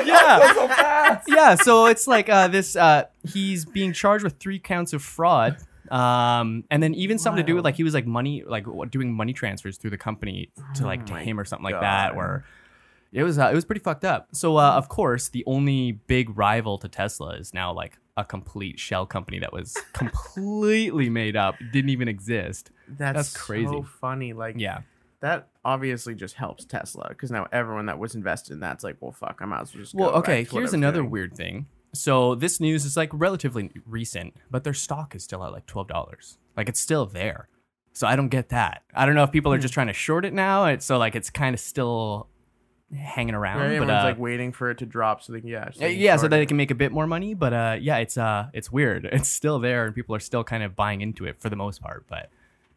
Yeah. 0.06 0.54
so 0.54 0.68
fast. 0.68 1.28
yeah, 1.28 1.56
so 1.56 1.86
it's 1.88 2.08
like 2.08 2.30
uh, 2.30 2.48
this. 2.48 2.76
Uh, 2.76 3.06
he's 3.24 3.66
being 3.66 3.94
charged 3.94 4.24
with 4.24 4.38
three 4.40 4.60
counts 4.60 4.94
of 4.94 5.02
fraud. 5.02 5.58
Um, 5.92 6.64
and 6.72 6.82
then 6.82 6.96
even 6.96 7.20
something 7.20 7.44
to 7.44 7.48
do 7.48 7.56
with 7.56 7.64
like 7.64 7.76
he 7.76 7.84
was 7.84 7.94
like 7.94 8.08
money, 8.08 8.44
like 8.46 8.66
doing 8.90 9.14
money 9.14 9.34
transfers 9.34 9.78
through 9.78 9.92
the 9.92 9.98
company 9.98 10.50
to 10.76 10.86
like 10.86 11.02
Oh 11.04 11.06
to 11.06 11.16
him 11.20 11.40
or 11.40 11.46
something 11.46 11.64
like 11.64 11.80
that. 11.80 12.10
God. 12.10 12.18
Where 12.18 12.46
it 13.14 13.24
was, 13.24 13.38
uh, 13.38 13.50
it 13.52 13.56
was 13.56 13.66
pretty 13.66 13.82
fucked 13.82 14.04
up. 14.04 14.30
So 14.34 14.58
uh, 14.58 14.72
of 14.72 14.90
course, 14.90 15.30
the 15.30 15.44
only 15.46 15.94
big 15.94 16.36
rival 16.38 16.78
to 16.80 16.90
Tesla 16.90 17.36
is 17.38 17.54
now 17.54 17.72
like 17.72 17.98
a 18.18 18.24
complete 18.26 18.80
shell 18.80 19.06
company 19.06 19.40
that 19.40 19.52
was 19.54 19.76
completely 19.94 21.10
made 21.10 21.36
up, 21.36 21.56
didn't 21.72 21.90
even 21.90 22.08
exist. 22.08 22.72
That's, 22.88 23.16
That's 23.18 23.38
crazy. 23.38 23.68
So 23.68 23.84
funny. 23.84 24.34
Like 24.34 24.56
Yeah, 24.58 24.82
that 25.22 25.50
obviously 25.64 26.16
just 26.16 26.36
helps 26.36 26.66
Tesla 26.66 27.08
because 27.10 27.32
now 27.32 27.48
everyone 27.52 27.88
that 27.88 28.00
was 28.00 28.16
invested 28.16 28.54
in 28.54 28.60
that's 28.60 28.84
like, 28.84 28.98
well, 29.00 29.12
fuck, 29.12 29.40
I 29.42 29.46
might 29.46 29.62
as 29.62 29.74
well 29.74 29.84
just. 29.84 29.96
Well, 29.96 30.12
okay. 30.12 30.42
back 30.42 30.50
to 30.50 30.56
what 30.56 30.60
Here's 30.62 30.74
another 30.74 31.00
doing. 31.00 31.12
weird 31.12 31.36
thing. 31.36 31.68
So 31.94 32.36
this 32.36 32.60
news 32.60 32.84
is 32.86 32.98
like 32.98 33.10
relatively 33.14 33.72
recent, 33.86 34.36
but 34.52 34.64
their 34.64 34.74
stock 34.74 35.16
is 35.16 35.24
still 35.24 35.44
at 35.44 35.52
like 35.52 35.66
twelve 35.66 35.88
dollars. 35.88 36.38
Like 36.58 36.70
it's 36.70 36.80
still 36.80 37.06
there. 37.06 37.48
So 37.94 38.06
I 38.08 38.18
don't 38.18 38.28
get 38.28 38.50
that. 38.50 38.84
I 38.94 39.06
don't 39.06 39.16
know 39.16 39.24
if 39.24 39.32
people 39.32 39.52
Hmm. 39.52 39.56
are 39.58 39.62
just 39.62 39.74
trying 39.74 39.88
to 39.88 39.94
short 39.94 40.26
it 40.26 40.34
now. 40.34 40.66
It's 40.66 40.86
so 40.86 40.98
like 40.98 41.16
it's 41.16 41.30
kind 41.30 41.54
of 41.54 41.60
still 41.60 42.28
hanging 42.96 43.36
around. 43.36 43.58
Right? 43.58 43.64
but 43.64 43.74
Everyone's 43.74 43.92
uh, 44.04 44.04
like 44.04 44.20
waiting 44.20 44.52
for 44.52 44.70
it 44.72 44.80
to 44.80 44.86
drop 44.86 45.22
so 45.22 45.34
they 45.34 45.42
can 45.42 45.50
yeah. 45.50 45.70
so 45.72 45.86
yeah, 45.86 46.16
so 46.16 46.28
that 46.28 46.36
it. 46.36 46.40
they 46.40 46.46
can 46.46 46.58
make 46.58 46.72
a 46.72 46.76
bit 46.76 46.92
more 46.92 47.08
money. 47.08 47.34
But 47.34 47.54
uh, 47.54 47.78
yeah, 47.80 47.98
it's 47.98 48.18
uh, 48.18 48.48
it's 48.54 48.72
weird. 48.72 49.06
It's 49.12 49.30
still 49.30 49.60
there, 49.60 49.86
and 49.86 49.96
people 49.96 50.16
are 50.16 50.20
still 50.20 50.44
kind 50.44 50.64
of 50.64 50.76
buying 50.76 51.02
into 51.02 51.26
it 51.26 51.40
for 51.40 51.50
the 51.50 51.56
most 51.56 51.82
part. 51.82 52.06
But 52.08 52.30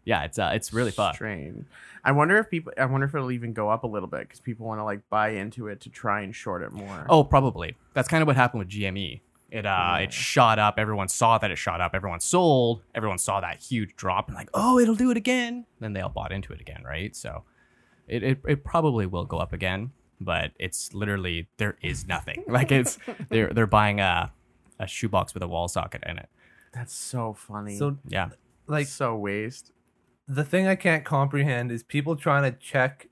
yeah, 0.05 0.25
it's 0.25 0.39
uh, 0.39 0.53
it's 0.55 0.73
really 0.73 0.91
fun. 0.91 1.15
Strange. 1.15 1.67
I 2.05 2.13
wonder 2.13 2.39
if 2.39 2.49
people. 2.49 2.73
I 2.79 2.87
wonder 2.87 3.07
if 3.07 3.15
it'll 3.15 3.33
even 3.33 3.53
go 3.53 3.69
up 3.69 3.85
a 3.85 3.87
little 3.87 4.09
bit 4.09 4.21
because 4.21 4.41
people 4.41 4.67
want 4.67 4.81
to 4.81 4.85
like 4.85 5.01
buy 5.11 5.31
into 5.31 5.67
it 5.69 5.81
to 5.83 5.91
try 5.91 6.23
and 6.23 6.35
short 6.35 6.63
it 6.63 6.73
more. 6.73 7.07
Oh, 7.09 7.25
probably. 7.25 7.77
That's 7.95 8.09
kind 8.09 8.23
of 8.23 8.27
what 8.27 8.37
happened 8.37 8.61
with 8.61 8.69
GME. 8.69 9.21
It 9.51 9.65
uh 9.65 9.69
Yeah. 9.69 9.97
it 9.99 10.13
shot 10.13 10.59
up. 10.59 10.79
Everyone 10.79 11.09
saw 11.09 11.39
that 11.39 11.51
it 11.51 11.57
shot 11.57 11.81
up. 11.81 11.93
Everyone 11.95 12.21
sold. 12.21 12.83
Everyone 12.95 13.19
saw 13.19 13.41
that 13.41 13.61
huge 13.61 13.97
drop 13.97 14.29
and 14.29 14.37
like, 14.37 14.51
oh, 14.55 14.79
it'll 14.79 14.95
do 14.95 15.11
it 15.11 15.17
again. 15.17 15.65
Then 15.81 15.93
they 15.95 16.01
all 16.01 16.11
bought 16.11 16.33
into 16.33 16.53
it 16.53 16.61
again, 16.61 16.83
right? 16.85 17.17
So 17.17 17.45
it 18.07 18.23
it, 18.23 18.41
it 18.47 18.65
probably 18.65 19.07
will 19.07 19.25
go 19.25 19.39
up 19.39 19.53
again, 19.53 19.93
but 20.21 20.53
it's 20.59 20.93
literally 20.95 21.49
there 21.57 21.77
is 21.83 22.07
nothing. 22.07 22.45
like 22.49 22.71
it's 22.73 22.99
they're 23.29 23.53
they're 23.53 23.67
buying 23.67 24.01
a 24.01 24.33
a 24.79 24.87
shoebox 24.87 25.35
with 25.35 25.43
a 25.43 25.49
wall 25.49 25.69
socket 25.69 26.03
in 26.07 26.19
it. 26.19 26.29
that's 26.73 26.95
so 26.95 27.33
funny. 27.35 27.77
So 27.77 27.99
Yeah. 28.07 28.31
like 28.67 28.87
so 28.87 29.17
waste. 29.17 29.73
the 30.29 30.45
thing 30.45 30.67
I 30.67 30.75
can't 30.77 31.05
comprehend 31.05 31.73
is 31.73 31.83
people 31.83 32.15
trying 32.17 32.43
to 32.51 32.57
check 32.59 33.09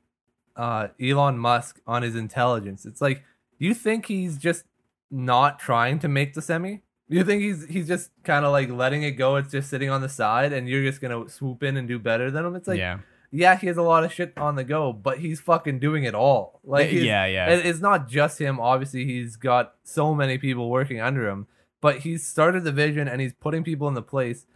uh, 0.55 0.89
Elon 1.01 1.39
Musk 1.39 1.81
on 1.87 2.03
his 2.03 2.15
intelligence. 2.17 2.87
It's 2.87 3.01
like 3.01 3.23
you 3.59 3.75
think 3.75 4.07
he's 4.07 4.37
just 4.39 4.65
not 5.11 5.59
trying 5.59 5.99
to 6.01 6.09
make 6.09 6.35
the 6.35 6.43
semi. 6.43 6.83
You 7.09 7.23
think 7.25 7.41
he's 7.43 7.67
he's 7.67 7.87
just 7.89 8.11
kind 8.25 8.45
of 8.45 8.53
like 8.53 8.69
letting 8.69 9.03
it 9.03 9.13
go. 9.13 9.37
It's 9.37 9.51
just 9.53 9.71
sitting 9.71 9.91
on 9.91 10.01
the 10.03 10.09
side, 10.09 10.53
and 10.53 10.69
you're 10.69 10.83
just 10.83 11.01
gonna 11.01 11.29
swoop 11.29 11.63
in 11.63 11.77
and 11.77 11.87
do 11.87 11.99
better 11.99 12.31
than 12.31 12.45
him. 12.45 12.57
It's 12.57 12.67
like 12.69 12.79
yeah, 12.79 12.99
yeah. 13.31 13.57
he 13.57 13.67
has 13.67 13.77
a 13.77 13.83
lot 13.83 14.05
of 14.05 14.13
shit 14.13 14.33
on 14.37 14.57
the 14.57 14.65
go, 14.65 14.93
but 14.93 15.19
he's 15.19 15.41
fucking 15.41 15.79
doing 15.79 16.05
it 16.05 16.15
all. 16.15 16.61
Like 16.65 16.93
yeah, 16.93 17.27
yeah. 17.27 17.51
it- 17.51 17.67
it's 17.67 17.81
not 17.81 18.09
just 18.09 18.39
him. 18.41 18.59
Obviously, 18.61 19.05
he's 19.05 19.37
got 19.37 19.75
so 19.85 20.15
many 20.15 20.39
people 20.39 20.69
working 20.71 21.01
under 21.01 21.29
him, 21.29 21.47
but 21.81 21.99
he's 22.01 22.27
started 22.27 22.65
the 22.65 22.73
vision 22.73 23.09
and 23.09 23.21
he's 23.21 23.33
putting 23.35 23.63
people 23.65 23.89
in 23.89 23.95
the 23.95 24.03
place. 24.03 24.47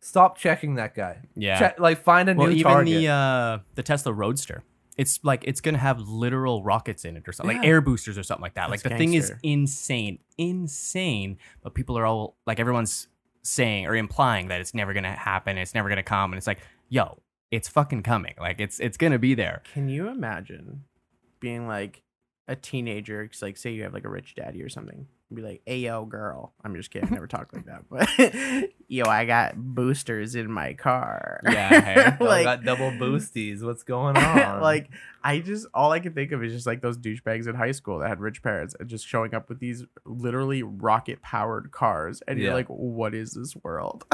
Stop 0.00 0.38
checking 0.38 0.76
that 0.76 0.94
guy. 0.94 1.18
yeah. 1.34 1.58
Check, 1.58 1.80
like 1.80 2.02
find 2.02 2.28
a 2.28 2.34
well, 2.34 2.46
new 2.46 2.54
even 2.54 2.72
target. 2.72 2.94
the 2.94 3.08
uh, 3.08 3.58
the 3.74 3.82
Tesla 3.82 4.12
Roadster, 4.12 4.62
it's 4.96 5.18
like 5.24 5.42
it's 5.44 5.60
gonna 5.60 5.78
have 5.78 6.00
literal 6.08 6.62
rockets 6.62 7.04
in 7.04 7.16
it 7.16 7.28
or 7.28 7.32
something, 7.32 7.56
like 7.58 7.66
air 7.66 7.80
boosters 7.80 8.16
or 8.16 8.22
something 8.22 8.42
like 8.42 8.54
that. 8.54 8.70
like 8.70 8.82
That's 8.82 8.92
the 8.94 8.98
thing 8.98 9.14
is 9.14 9.32
insane, 9.42 10.20
insane. 10.38 11.38
But 11.62 11.74
people 11.74 11.98
are 11.98 12.06
all 12.06 12.36
like, 12.46 12.60
everyone's 12.60 13.08
saying 13.42 13.86
or 13.86 13.96
implying 13.96 14.48
that 14.48 14.60
it's 14.60 14.72
never 14.74 14.92
gonna 14.94 15.16
happen, 15.16 15.58
it's 15.58 15.74
never 15.74 15.88
gonna 15.88 16.02
come, 16.02 16.32
and 16.32 16.38
it's 16.38 16.46
like, 16.46 16.60
yo, 16.88 17.18
it's 17.50 17.68
fucking 17.68 18.02
coming. 18.02 18.34
Like 18.38 18.60
it's 18.60 18.78
it's 18.80 18.96
gonna 18.96 19.18
be 19.18 19.34
there. 19.34 19.62
Can 19.72 19.88
you 19.88 20.08
imagine 20.08 20.84
being 21.40 21.66
like 21.66 22.02
a 22.46 22.56
teenager? 22.56 23.26
'cause, 23.26 23.42
like, 23.42 23.56
say 23.56 23.72
you 23.72 23.82
have 23.84 23.92
like 23.94 24.04
a 24.04 24.08
rich 24.10 24.34
daddy 24.34 24.62
or 24.62 24.68
something, 24.68 25.06
be 25.32 25.42
like, 25.42 25.60
"Hey, 25.66 25.78
yo, 25.80 26.04
girl." 26.06 26.54
I'm 26.64 26.74
just 26.74 26.90
kidding. 26.90 27.08
I 27.10 27.12
never 27.14 27.26
talk 27.26 27.50
like 27.52 27.66
that, 27.66 27.84
but 27.90 28.08
yo, 28.88 29.04
I 29.04 29.24
got 29.26 29.56
boosters 29.56 30.34
in 30.34 30.50
my 30.50 30.72
car. 30.74 31.40
Yeah, 31.44 31.80
hey. 31.80 32.16
Like, 32.24 32.44
got 32.44 32.64
double 32.64 32.90
boosties. 32.92 33.62
What's 33.62 33.82
going 33.82 34.16
on? 34.16 34.60
like 34.62 34.88
I 35.22 35.40
just 35.40 35.66
all 35.74 35.92
I 35.92 36.00
can 36.00 36.14
think 36.14 36.32
of 36.32 36.42
is 36.42 36.52
just 36.52 36.66
like 36.66 36.80
those 36.80 36.96
douchebags 36.98 37.46
in 37.48 37.54
high 37.54 37.72
school 37.72 37.98
that 37.98 38.08
had 38.08 38.20
rich 38.20 38.42
parents 38.42 38.74
and 38.80 38.88
just 38.88 39.06
showing 39.06 39.34
up 39.34 39.48
with 39.50 39.58
these 39.58 39.84
literally 40.06 40.62
rocket 40.62 41.20
powered 41.22 41.70
cars, 41.70 42.22
and 42.26 42.38
Yeah. 42.38 42.46
you're 42.46 42.54
like, 42.54 42.68
"What 42.68 43.14
is 43.14 43.32
this 43.32 43.54
world?" 43.62 44.04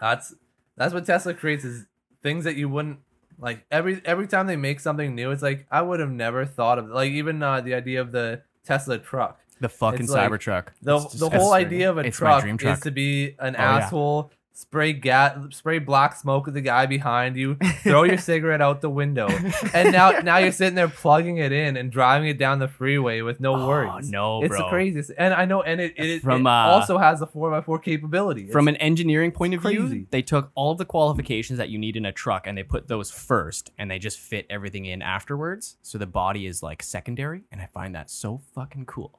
that's 0.00 0.34
that's 0.76 0.92
what 0.94 1.04
Tesla 1.06 1.34
creates 1.34 1.64
is 1.64 1.86
things 2.22 2.44
that 2.44 2.56
you 2.56 2.68
wouldn't 2.68 2.98
like 3.38 3.64
every 3.70 4.00
every 4.04 4.26
time 4.26 4.46
they 4.46 4.56
make 4.56 4.80
something 4.80 5.14
new. 5.14 5.30
It's 5.30 5.42
like 5.42 5.66
I 5.70 5.82
would 5.82 6.00
have 6.00 6.10
never 6.10 6.44
thought 6.46 6.78
of 6.78 6.88
like 6.88 7.10
even 7.12 7.42
uh, 7.42 7.60
the 7.60 7.74
idea 7.74 8.00
of 8.00 8.12
the 8.12 8.42
Tesla 8.64 8.98
truck. 8.98 9.40
The 9.60 9.68
fucking 9.68 10.02
It's 10.02 10.10
like- 10.10 10.30
Cybertruck. 10.30 10.66
The 10.82 10.98
the 11.14 11.30
whole 11.30 11.52
idea 11.52 11.90
of 11.90 11.98
a 11.98 12.10
truck, 12.10 12.44
truck. 12.58 12.78
is 12.78 12.80
to 12.84 12.90
be 12.90 13.36
an 13.38 13.54
Oh, 13.56 13.60
asshole. 13.60 14.32
Spray 14.54 14.92
gas, 14.92 15.38
spray 15.56 15.78
black 15.78 16.14
smoke 16.14 16.46
at 16.46 16.52
the 16.52 16.60
guy 16.60 16.84
behind 16.84 17.36
you. 17.36 17.56
Throw 17.82 18.02
your 18.02 18.18
cigarette 18.30 18.60
out 18.60 18.82
the 18.82 18.90
window, 18.90 19.26
and 19.74 19.92
now 19.92 20.10
now 20.20 20.36
you're 20.36 20.52
sitting 20.52 20.74
there 20.74 20.88
plugging 20.88 21.38
it 21.38 21.52
in 21.52 21.76
and 21.78 21.90
driving 21.90 22.28
it 22.28 22.36
down 22.36 22.58
the 22.58 22.68
freeway 22.68 23.22
with 23.22 23.40
no 23.40 23.54
Oh, 23.56 23.66
worries. 23.66 24.10
no, 24.10 24.42
it's 24.42 24.48
bro. 24.50 24.58
the 24.58 24.68
craziest. 24.68 25.10
And 25.16 25.32
I 25.32 25.46
know, 25.46 25.62
and 25.62 25.80
it 25.80 25.94
it, 25.96 26.20
From, 26.22 26.46
it 26.46 26.50
uh, 26.50 26.52
also 26.52 26.98
has 26.98 27.22
a 27.22 27.26
four 27.26 27.54
x 27.54 27.64
four 27.64 27.78
capability. 27.78 28.46
From 28.48 28.68
an 28.68 28.76
engineering 28.76 29.32
point 29.32 29.54
of 29.54 29.62
view, 29.62 30.06
they 30.10 30.22
took 30.22 30.50
all 30.54 30.74
the 30.74 30.84
qualifications 30.84 31.56
that 31.58 31.70
you 31.70 31.78
need 31.78 31.96
in 31.96 32.04
a 32.04 32.12
truck 32.12 32.46
and 32.46 32.56
they 32.56 32.62
put 32.62 32.88
those 32.88 33.10
first 33.10 33.70
and 33.78 33.90
they 33.90 33.98
just 33.98 34.18
fit 34.18 34.46
everything 34.50 34.84
in 34.84 35.00
afterwards. 35.00 35.76
So 35.80 35.96
the 35.96 36.06
body 36.06 36.46
is 36.46 36.62
like 36.62 36.82
secondary. 36.82 37.44
And 37.50 37.60
I 37.62 37.68
find 37.72 37.94
that 37.94 38.10
so 38.10 38.42
fucking 38.54 38.84
cool. 38.86 39.18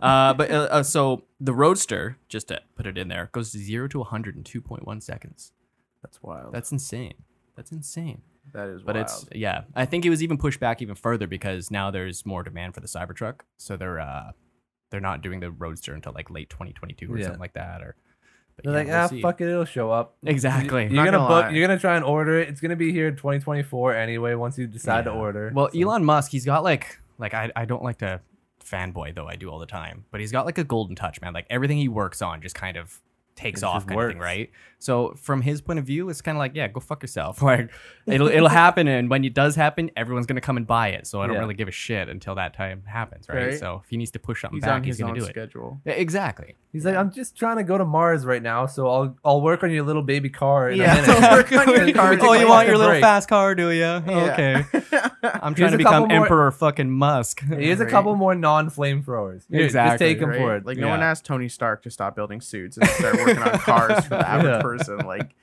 Uh, 0.00 0.34
but 0.34 0.50
uh, 0.50 0.68
uh, 0.70 0.82
so 0.82 1.24
the 1.40 1.54
Roadster, 1.54 2.18
just 2.28 2.48
to 2.48 2.60
put 2.76 2.86
it 2.86 2.98
in 2.98 3.08
there, 3.08 3.30
goes 3.32 3.52
to 3.52 3.58
zero 3.58 3.88
to 3.88 3.98
100 4.00 4.36
in 4.36 4.42
2.1 4.42 5.02
seconds. 5.02 5.52
That's 6.02 6.22
wild. 6.22 6.52
That's 6.52 6.72
insane. 6.72 7.14
That's 7.56 7.72
insane. 7.72 8.22
that 8.52 8.68
is 8.68 8.82
But 8.82 8.96
wild. 8.96 9.06
it's 9.06 9.26
yeah, 9.32 9.62
I 9.74 9.86
think 9.86 10.04
it 10.04 10.10
was 10.10 10.22
even 10.22 10.36
pushed 10.36 10.60
back 10.60 10.82
even 10.82 10.94
further 10.96 11.26
because 11.26 11.70
now 11.70 11.90
there's 11.90 12.26
more 12.26 12.42
demand 12.42 12.74
for 12.74 12.80
the 12.80 12.88
Cybertruck. 12.88 13.40
So 13.56 13.76
they're 13.76 14.00
uh 14.00 14.32
they're 14.90 15.00
not 15.00 15.22
doing 15.22 15.40
the 15.40 15.50
Roadster 15.50 15.94
until 15.94 16.12
like 16.12 16.28
late 16.30 16.50
2022 16.50 17.10
or 17.12 17.16
Yeah. 17.18 17.24
something 17.24 17.40
like 17.40 17.54
that 17.54 17.80
or 17.80 17.96
but 18.56 18.64
they're 18.64 18.72
yeah, 18.72 18.78
like, 18.78 18.86
we'll 18.86 18.96
ah, 18.96 19.06
see. 19.08 19.22
fuck 19.22 19.40
it, 19.40 19.48
it'll 19.48 19.64
show 19.64 19.90
up. 19.90 20.16
Exactly. 20.24 20.82
You're 20.82 20.90
Not 20.92 21.04
gonna 21.06 21.16
gonna 21.18 21.28
book. 21.28 21.44
lie. 21.46 21.50
You're 21.50 21.66
gonna 21.66 21.80
try 21.80 21.96
and 21.96 22.04
order 22.04 22.38
it. 22.38 22.48
It's 22.48 22.60
gonna 22.60 22.76
be 22.76 22.92
here 22.92 23.08
in 23.08 23.16
2024 23.16 23.94
anyway. 23.94 24.34
Once 24.34 24.58
you 24.58 24.66
decide 24.66 25.04
to 25.06 25.10
Yeah. 25.10 25.16
order. 25.16 25.50
Well, 25.54 25.70
So- 25.72 25.80
Elon 25.80 26.04
Musk, 26.04 26.30
he's 26.32 26.44
got 26.44 26.62
like 26.64 27.00
like 27.18 27.32
I, 27.34 27.50
I 27.56 27.64
don't 27.64 27.82
like 27.82 27.98
to 27.98 28.20
fanboy 28.64 29.14
though 29.14 29.28
I 29.28 29.36
do 29.36 29.50
all 29.50 29.58
the 29.58 29.66
time, 29.66 30.04
but 30.10 30.20
he's 30.20 30.32
got 30.32 30.46
like 30.46 30.58
a 30.58 30.64
golden 30.64 30.96
touch, 30.96 31.20
man. 31.20 31.32
Like 31.32 31.46
everything 31.50 31.78
he 31.78 31.88
works 31.88 32.22
on 32.22 32.40
just 32.40 32.54
kind 32.54 32.76
of 32.76 33.00
takes 33.36 33.62
It 33.62 33.66
off 33.66 33.82
just 33.82 33.88
kind 33.88 34.00
of 34.00 34.08
thing, 34.10 34.18
right? 34.18 34.50
So 34.78 35.14
from 35.16 35.40
his 35.40 35.62
point 35.62 35.78
of 35.78 35.86
view, 35.86 36.10
it's 36.10 36.20
kind 36.20 36.36
of 36.36 36.40
like, 36.40 36.52
yeah, 36.54 36.68
go 36.68 36.78
fuck 36.78 37.02
yourself. 37.02 37.40
Like 37.42 37.70
it'll 38.06 38.28
it'll 38.28 38.48
happen, 38.64 38.86
and 38.86 39.08
when 39.08 39.24
it 39.24 39.32
does 39.34 39.56
happen, 39.56 39.90
everyone's 39.96 40.26
gonna 40.26 40.40
come 40.42 40.56
and 40.58 40.66
buy 40.66 40.88
it. 40.88 41.06
So 41.06 41.22
I 41.22 41.26
don't 41.26 41.34
Yeah. 41.36 41.40
really 41.40 41.54
give 41.54 41.68
a 41.68 41.72
shit 41.72 42.08
until 42.10 42.34
that 42.34 42.54
time 42.54 42.82
happens, 42.86 43.26
right? 43.28 43.46
Right. 43.46 43.58
So 43.58 43.80
if 43.82 43.88
he 43.90 43.96
needs 43.96 44.10
to 44.12 44.18
push 44.18 44.42
something 44.42 44.56
he's 44.58 44.64
back, 44.64 44.74
on 44.76 44.84
he's 44.84 44.96
his 44.96 45.00
gonna 45.00 45.12
own 45.14 45.18
do 45.18 45.24
it. 45.24 45.30
schedule. 45.30 45.80
Yeah, 45.86 45.94
Exactly. 45.94 46.54
He's 46.72 46.84
like, 46.84 46.96
I'm 46.96 47.12
just 47.12 47.36
trying 47.36 47.56
to 47.58 47.62
go 47.62 47.78
to 47.78 47.84
Mars 47.84 48.26
right 48.26 48.42
now, 48.42 48.66
so 48.66 48.88
I'll 48.90 49.16
I'll 49.24 49.40
work 49.40 49.62
on 49.62 49.70
your 49.70 49.84
little 49.84 50.02
baby 50.02 50.28
car. 50.28 50.70
In 50.70 50.78
Yeah, 50.78 51.02
a. 51.06 51.12
I'll 51.30 51.36
work 51.36 51.52
on 51.52 51.68
your 51.68 51.92
car. 51.94 52.16
Oh, 52.20 52.32
you 52.34 52.48
want 52.48 52.66
fucking 52.68 52.82
break. 52.84 53.00
fast 53.02 53.28
car, 53.28 53.54
do 53.54 53.70
you? 53.70 53.80
Yeah. 53.80 54.02
Okay. 54.06 54.64
I'm 55.22 55.54
Here's 55.54 55.56
trying 55.56 55.72
to 55.72 55.78
become 55.78 55.92
couple 56.02 56.06
more- 56.08 56.24
Emperor 56.24 56.50
fucking 56.50 56.90
Musk. 56.90 57.40
Here's 57.42 57.80
a 57.80 57.86
couple 57.86 58.14
more 58.16 58.34
non-flamethrowers. 58.34 59.44
Here, 59.50 59.60
Exactly, 59.64 59.92
Just 59.92 59.98
take 60.10 60.20
them 60.20 60.30
Right? 60.30 60.38
for 60.38 60.56
it. 60.56 60.66
Like 60.66 60.78
no 60.78 60.88
one 60.88 61.00
asked 61.02 61.24
Tony 61.24 61.48
Stark 61.48 61.82
to 61.84 61.90
stop 61.90 62.14
building 62.16 62.40
suits 62.40 62.76
and 62.76 62.86
start 62.88 63.16
working 63.26 63.42
on 63.42 63.58
cars 63.60 64.04
for 64.04 64.10
the 64.10 64.28
average 64.28 64.46
Yeah. 64.54 64.62
person. 64.62 64.98
Like, 64.98 65.34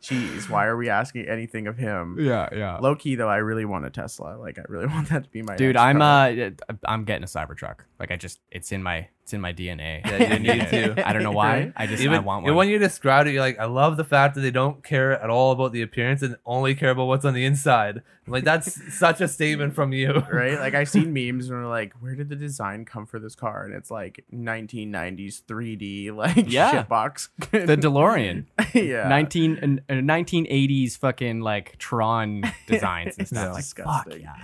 geez, 0.00 0.48
why 0.48 0.66
are 0.66 0.76
we 0.76 0.88
asking 0.88 1.28
anything 1.28 1.66
of 1.66 1.76
him? 1.76 2.16
yeah, 2.18 2.48
yeah. 2.52 2.78
Low 2.78 2.94
key 2.94 3.14
though, 3.16 3.28
I 3.28 3.36
really 3.36 3.64
want 3.64 3.84
a 3.86 3.90
Tesla. 3.90 4.36
Like, 4.38 4.58
I 4.58 4.62
really 4.68 4.86
want 4.94 5.08
that 5.10 5.24
to 5.24 5.30
be 5.30 5.42
my 5.42 5.56
Dude, 5.56 5.76
I'm 5.76 5.98
car. 5.98 6.28
uh, 6.30 6.50
I'm 6.84 7.04
getting 7.04 7.24
a 7.24 7.26
Cybertruck. 7.26 7.80
Like 7.98 8.10
I 8.10 8.16
just, 8.16 8.40
it's 8.50 8.72
in 8.72 8.82
my, 8.82 9.08
it's 9.30 9.34
in 9.34 9.40
my 9.40 9.52
DNA. 9.52 10.00
Yeah, 10.10 10.18
you 10.18 10.34
I 10.34 10.38
need 10.38 10.68
to. 10.70 11.08
I 11.08 11.12
don't 11.12 11.22
know 11.22 11.30
why. 11.30 11.72
I 11.76 11.86
just, 11.86 12.02
Even, 12.02 12.16
I 12.16 12.18
want 12.20 12.44
and 12.46 12.56
one. 12.56 12.66
when 12.66 12.68
you 12.68 12.78
describe 12.78 13.26
it, 13.28 13.32
you're 13.32 13.40
like, 13.42 13.58
I 13.60 13.66
love 13.66 13.96
the 13.96 14.04
fact 14.04 14.34
that 14.34 14.40
they 14.40 14.50
don't 14.50 14.82
care 14.82 15.12
at 15.22 15.30
all 15.30 15.52
about 15.52 15.72
the 15.72 15.82
appearance 15.82 16.22
and 16.22 16.36
only 16.44 16.74
care 16.74 16.90
about 16.90 17.06
what's 17.06 17.24
on 17.24 17.34
the 17.34 17.44
inside. 17.44 18.02
I'm 18.26 18.32
like 18.32 18.44
that's 18.44 18.94
such 18.98 19.20
a 19.20 19.28
statement 19.28 19.74
from 19.74 19.92
you. 19.92 20.12
right? 20.32 20.58
Like 20.58 20.74
I've 20.74 20.88
seen 20.88 21.12
memes 21.12 21.48
and 21.48 21.58
we're 21.62 21.68
like, 21.68 21.92
where 22.00 22.14
did 22.16 22.28
the 22.28 22.36
design 22.36 22.84
come 22.84 23.06
for 23.06 23.18
this 23.20 23.34
car? 23.36 23.64
And 23.64 23.72
it's 23.74 23.90
like 23.90 24.24
1990s 24.34 25.42
3D 25.44 26.12
like 26.14 26.44
Yeah. 26.50 26.84
shitbox. 26.84 27.28
the 27.52 27.76
DeLorean, 27.76 28.46
yeah. 28.74 29.08
19 29.08 29.80
uh, 29.88 29.92
1980s 29.94 30.98
fucking 30.98 31.40
like 31.40 31.76
Tron 31.78 32.42
designs 32.66 33.16
and 33.18 33.26
stuff. 33.28 33.54
Like, 33.54 33.64
fuck 33.64 34.04
disgusting. 34.06 34.22
yeah, 34.22 34.34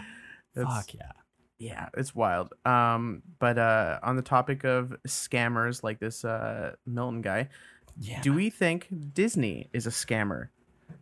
It's- 0.63 0.75
fuck 0.77 0.95
yeah. 0.95 1.13
Yeah, 1.59 1.89
it's 1.97 2.15
wild. 2.15 2.53
Um, 2.65 3.23
but 3.39 3.57
uh, 3.59 3.99
on 4.03 4.17
the 4.17 4.23
topic 4.23 4.65
of 4.65 4.95
scammers 5.09 5.83
like 5.83 5.99
this 5.99 6.25
uh 6.25 6.73
Milton 6.87 7.23
guy, 7.23 7.49
Yeah. 7.99 8.21
do 8.23 8.33
we 8.35 8.51
think 8.51 8.89
Disney 9.15 9.69
is 9.73 9.87
a 9.87 9.91
scammer? 9.91 10.49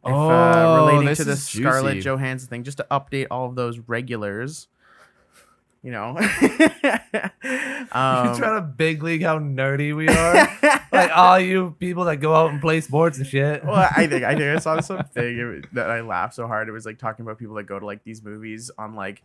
If, 0.05 0.13
Oh, 0.13 0.31
uh, 0.31 0.87
relating 0.93 1.15
to 1.17 1.25
the 1.25 1.37
Scarlett. 1.37 2.03
Johansson 2.05 2.49
thing, 2.49 2.63
just 2.65 2.77
to 2.79 2.87
update 2.91 3.27
all 3.31 3.47
of 3.49 3.55
those 3.57 3.79
regulars, 3.81 4.69
you 5.83 5.91
know. 5.91 6.17
Um, 7.93 8.37
trying 8.37 8.57
to 8.61 8.63
big 8.77 9.03
league 9.03 9.23
how 9.23 9.39
nerdy 9.39 9.95
we 9.95 10.09
are. 10.09 10.49
like 10.93 11.11
all 11.15 11.39
you 11.39 11.77
people 11.79 12.05
that 12.05 12.17
go 12.17 12.35
out 12.35 12.51
and 12.51 12.61
play 12.61 12.81
sports 12.81 13.19
and 13.19 13.27
shit. 13.27 13.65
well, 13.65 13.89
I 13.95 14.07
think 14.07 14.25
I 14.25 14.31
think 14.35 14.57
I 14.57 14.59
saw 14.59 14.81
something 14.81 15.65
that 15.73 15.91
I 15.91 16.01
laughed 16.01 16.35
so 16.35 16.47
hard. 16.47 16.69
It 16.69 16.73
was 16.73 16.87
like 16.87 16.99
talking 16.99 17.25
about 17.25 17.39
people 17.39 17.55
that 17.57 17.65
go 17.65 17.79
to 17.79 17.85
like 17.87 18.03
these 18.03 18.23
movies 18.25 18.71
on 18.79 18.95
like, 18.95 19.23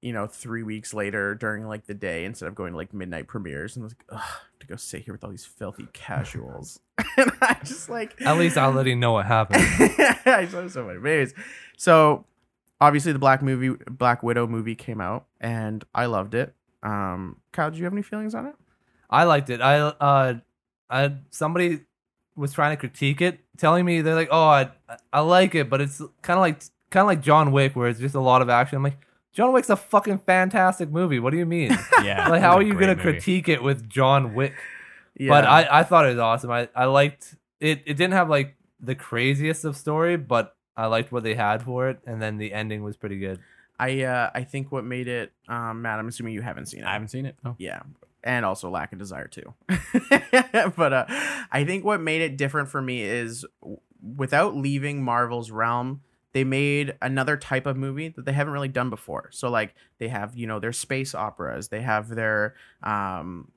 you 0.00 0.12
know, 0.12 0.26
three 0.26 0.62
weeks 0.62 0.94
later 0.94 1.34
during 1.34 1.66
like 1.66 1.86
the 1.86 1.94
day 1.94 2.24
instead 2.24 2.48
of 2.48 2.54
going 2.54 2.72
to 2.72 2.76
like 2.76 2.94
midnight 2.94 3.26
premieres, 3.26 3.76
and 3.76 3.82
I 3.82 3.84
was 3.84 3.94
like, 3.94 4.20
ugh, 4.20 4.40
to 4.60 4.66
go 4.66 4.76
sit 4.76 5.02
here 5.02 5.14
with 5.14 5.24
all 5.24 5.30
these 5.30 5.46
filthy 5.46 5.88
casuals, 5.92 6.80
and 7.16 7.32
I 7.40 7.56
just 7.64 7.88
like, 7.88 8.20
At 8.22 8.38
least 8.38 8.56
I'll 8.56 8.72
let 8.72 8.86
you 8.86 8.96
know 8.96 9.12
what 9.12 9.26
happened. 9.26 9.62
I 10.26 10.46
saw 10.50 10.66
so 10.68 10.84
many. 10.84 10.98
Anyways, 10.98 11.34
so 11.76 12.24
obviously 12.80 13.12
the 13.12 13.18
Black 13.18 13.42
movie, 13.42 13.76
Black 13.90 14.22
Widow 14.22 14.46
movie 14.46 14.74
came 14.74 15.00
out, 15.00 15.26
and 15.40 15.84
I 15.94 16.06
loved 16.06 16.34
it. 16.34 16.54
Um, 16.82 17.36
Kyle, 17.52 17.70
do 17.70 17.78
you 17.78 17.84
have 17.84 17.92
any 17.92 18.02
feelings 18.02 18.34
on 18.34 18.46
it? 18.46 18.54
I 19.10 19.24
liked 19.24 19.50
it. 19.50 19.60
I 19.60 19.78
uh, 19.78 20.34
I 20.90 21.14
somebody 21.30 21.80
was 22.36 22.52
trying 22.52 22.76
to 22.76 22.76
critique 22.76 23.20
it, 23.20 23.40
telling 23.56 23.84
me 23.84 24.00
they're 24.00 24.14
like, 24.14 24.28
"Oh, 24.30 24.46
I 24.48 24.70
I 25.12 25.20
like 25.20 25.54
it, 25.54 25.68
but 25.68 25.80
it's 25.80 25.98
kind 26.22 26.38
of 26.38 26.40
like 26.40 26.60
kind 26.90 27.02
of 27.02 27.08
like 27.08 27.22
John 27.22 27.52
Wick, 27.52 27.74
where 27.74 27.88
it's 27.88 28.00
just 28.00 28.14
a 28.14 28.20
lot 28.20 28.42
of 28.42 28.48
action." 28.48 28.76
I'm 28.76 28.82
like, 28.82 28.98
John 29.38 29.52
Wick's 29.52 29.70
a 29.70 29.76
fucking 29.76 30.18
fantastic 30.18 30.90
movie. 30.90 31.20
What 31.20 31.30
do 31.30 31.36
you 31.38 31.46
mean? 31.46 31.70
Yeah. 32.02 32.28
like, 32.28 32.40
how 32.40 32.56
are 32.56 32.62
you 32.62 32.72
gonna 32.74 32.96
movie. 32.96 33.02
critique 33.02 33.48
it 33.48 33.62
with 33.62 33.88
John 33.88 34.34
Wick? 34.34 34.52
Yeah. 35.16 35.28
But 35.30 35.44
I 35.44 35.80
I 35.80 35.82
thought 35.84 36.06
it 36.06 36.10
was 36.10 36.18
awesome. 36.18 36.50
I 36.50 36.68
I 36.74 36.86
liked 36.86 37.36
it. 37.60 37.82
It 37.86 37.94
didn't 37.94 38.14
have 38.14 38.28
like 38.28 38.56
the 38.80 38.96
craziest 38.96 39.64
of 39.64 39.76
story, 39.76 40.16
but 40.16 40.56
I 40.76 40.86
liked 40.86 41.12
what 41.12 41.22
they 41.22 41.34
had 41.36 41.62
for 41.62 41.88
it, 41.88 42.00
and 42.04 42.20
then 42.20 42.38
the 42.38 42.52
ending 42.52 42.82
was 42.82 42.96
pretty 42.96 43.20
good. 43.20 43.38
I 43.78 44.02
uh, 44.02 44.30
I 44.34 44.42
think 44.42 44.72
what 44.72 44.84
made 44.84 45.06
it, 45.06 45.32
um, 45.48 45.82
Matt. 45.82 46.00
I'm 46.00 46.08
assuming 46.08 46.34
you 46.34 46.42
haven't 46.42 46.66
seen 46.66 46.80
it. 46.80 46.86
I 46.86 46.94
haven't 46.94 47.08
seen 47.08 47.24
it. 47.24 47.36
Oh. 47.44 47.54
yeah 47.58 47.82
and 48.24 48.44
also 48.44 48.68
lack 48.68 48.92
of 48.92 48.98
desire 48.98 49.28
too 49.28 49.54
but 50.76 50.92
uh 50.92 51.04
i 51.52 51.64
think 51.64 51.84
what 51.84 52.00
made 52.00 52.20
it 52.20 52.36
different 52.36 52.68
for 52.68 52.82
me 52.82 53.00
is 53.00 53.46
w- 53.60 53.78
without 54.16 54.56
leaving 54.56 55.04
marvel's 55.04 55.52
realm 55.52 56.00
they 56.32 56.44
made 56.44 56.94
another 57.00 57.36
type 57.36 57.66
of 57.66 57.76
movie 57.76 58.08
that 58.08 58.24
they 58.24 58.32
haven't 58.32 58.52
really 58.52 58.68
done 58.68 58.90
before. 58.90 59.28
So 59.32 59.48
like 59.50 59.74
they 59.98 60.08
have 60.08 60.36
you 60.36 60.46
know 60.46 60.58
their 60.60 60.72
space 60.72 61.14
operas 61.14 61.68
they 61.68 61.80
have 61.82 62.08
their 62.08 62.54
um 62.82 63.50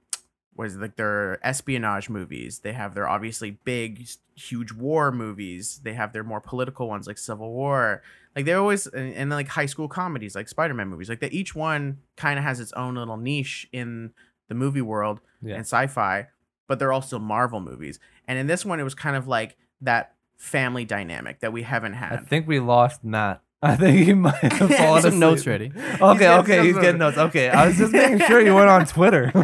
what 0.53 0.67
is 0.67 0.75
it, 0.75 0.81
like 0.81 0.95
their 0.97 1.39
espionage 1.45 2.09
movies 2.09 2.59
they 2.59 2.73
have 2.73 2.93
their 2.93 3.07
obviously 3.07 3.51
big 3.63 4.07
huge 4.35 4.71
war 4.73 5.11
movies 5.11 5.79
they 5.83 5.93
have 5.93 6.11
their 6.13 6.23
more 6.23 6.41
political 6.41 6.87
ones 6.87 7.07
like 7.07 7.17
civil 7.17 7.51
war. 7.51 8.01
Like 8.35 8.45
they're 8.45 8.59
always 8.59 8.87
and, 8.87 9.13
and 9.13 9.29
like 9.29 9.49
high 9.49 9.65
school 9.65 9.87
comedies 9.87 10.35
like 10.35 10.47
spider-man 10.47 10.87
movies. 10.87 11.09
Like 11.09 11.19
that 11.19 11.33
each 11.33 11.53
one 11.55 11.99
kind 12.15 12.39
of 12.39 12.45
has 12.45 12.59
its 12.59 12.71
own 12.73 12.95
little 12.95 13.17
niche 13.17 13.67
in 13.71 14.13
the 14.47 14.55
movie 14.55 14.81
world 14.81 15.19
Yeah. 15.41 15.55
and 15.55 15.61
sci-fi 15.61 16.27
but 16.67 16.79
they're 16.79 16.93
also 16.93 17.19
marvel 17.19 17.59
movies. 17.59 17.99
And 18.29 18.39
in 18.39 18.47
this 18.47 18.63
one 18.65 18.79
it 18.79 18.83
was 18.83 18.95
kind 18.95 19.17
of 19.17 19.27
like 19.27 19.57
that 19.81 20.15
family 20.41 20.85
dynamic 20.85 21.39
that 21.41 21.53
we 21.53 21.61
haven't 21.61 21.93
had. 21.93 22.13
I 22.13 22.17
think 22.17 22.47
we 22.47 22.59
lost 22.59 23.03
Matt. 23.03 23.43
I 23.63 23.75
think 23.75 24.07
he 24.07 24.15
might 24.15 24.33
have 24.37 24.69
Get 24.69 24.79
fallen 24.79 25.01
some 25.03 25.09
asleep. 25.09 25.19
notes 25.19 25.45
ready. 25.45 25.71
Okay, 25.75 26.17
getting 26.17 26.39
okay, 26.39 26.65
he's 26.65 26.75
getting 26.79 26.97
notes. 26.97 27.15
Okay, 27.19 27.47
I 27.47 27.67
was 27.67 27.77
just 27.77 27.93
making 27.93 28.17
sure 28.21 28.41
you 28.41 28.55
weren't 28.55 28.71
on 28.71 28.87
Twitter. 28.87 29.27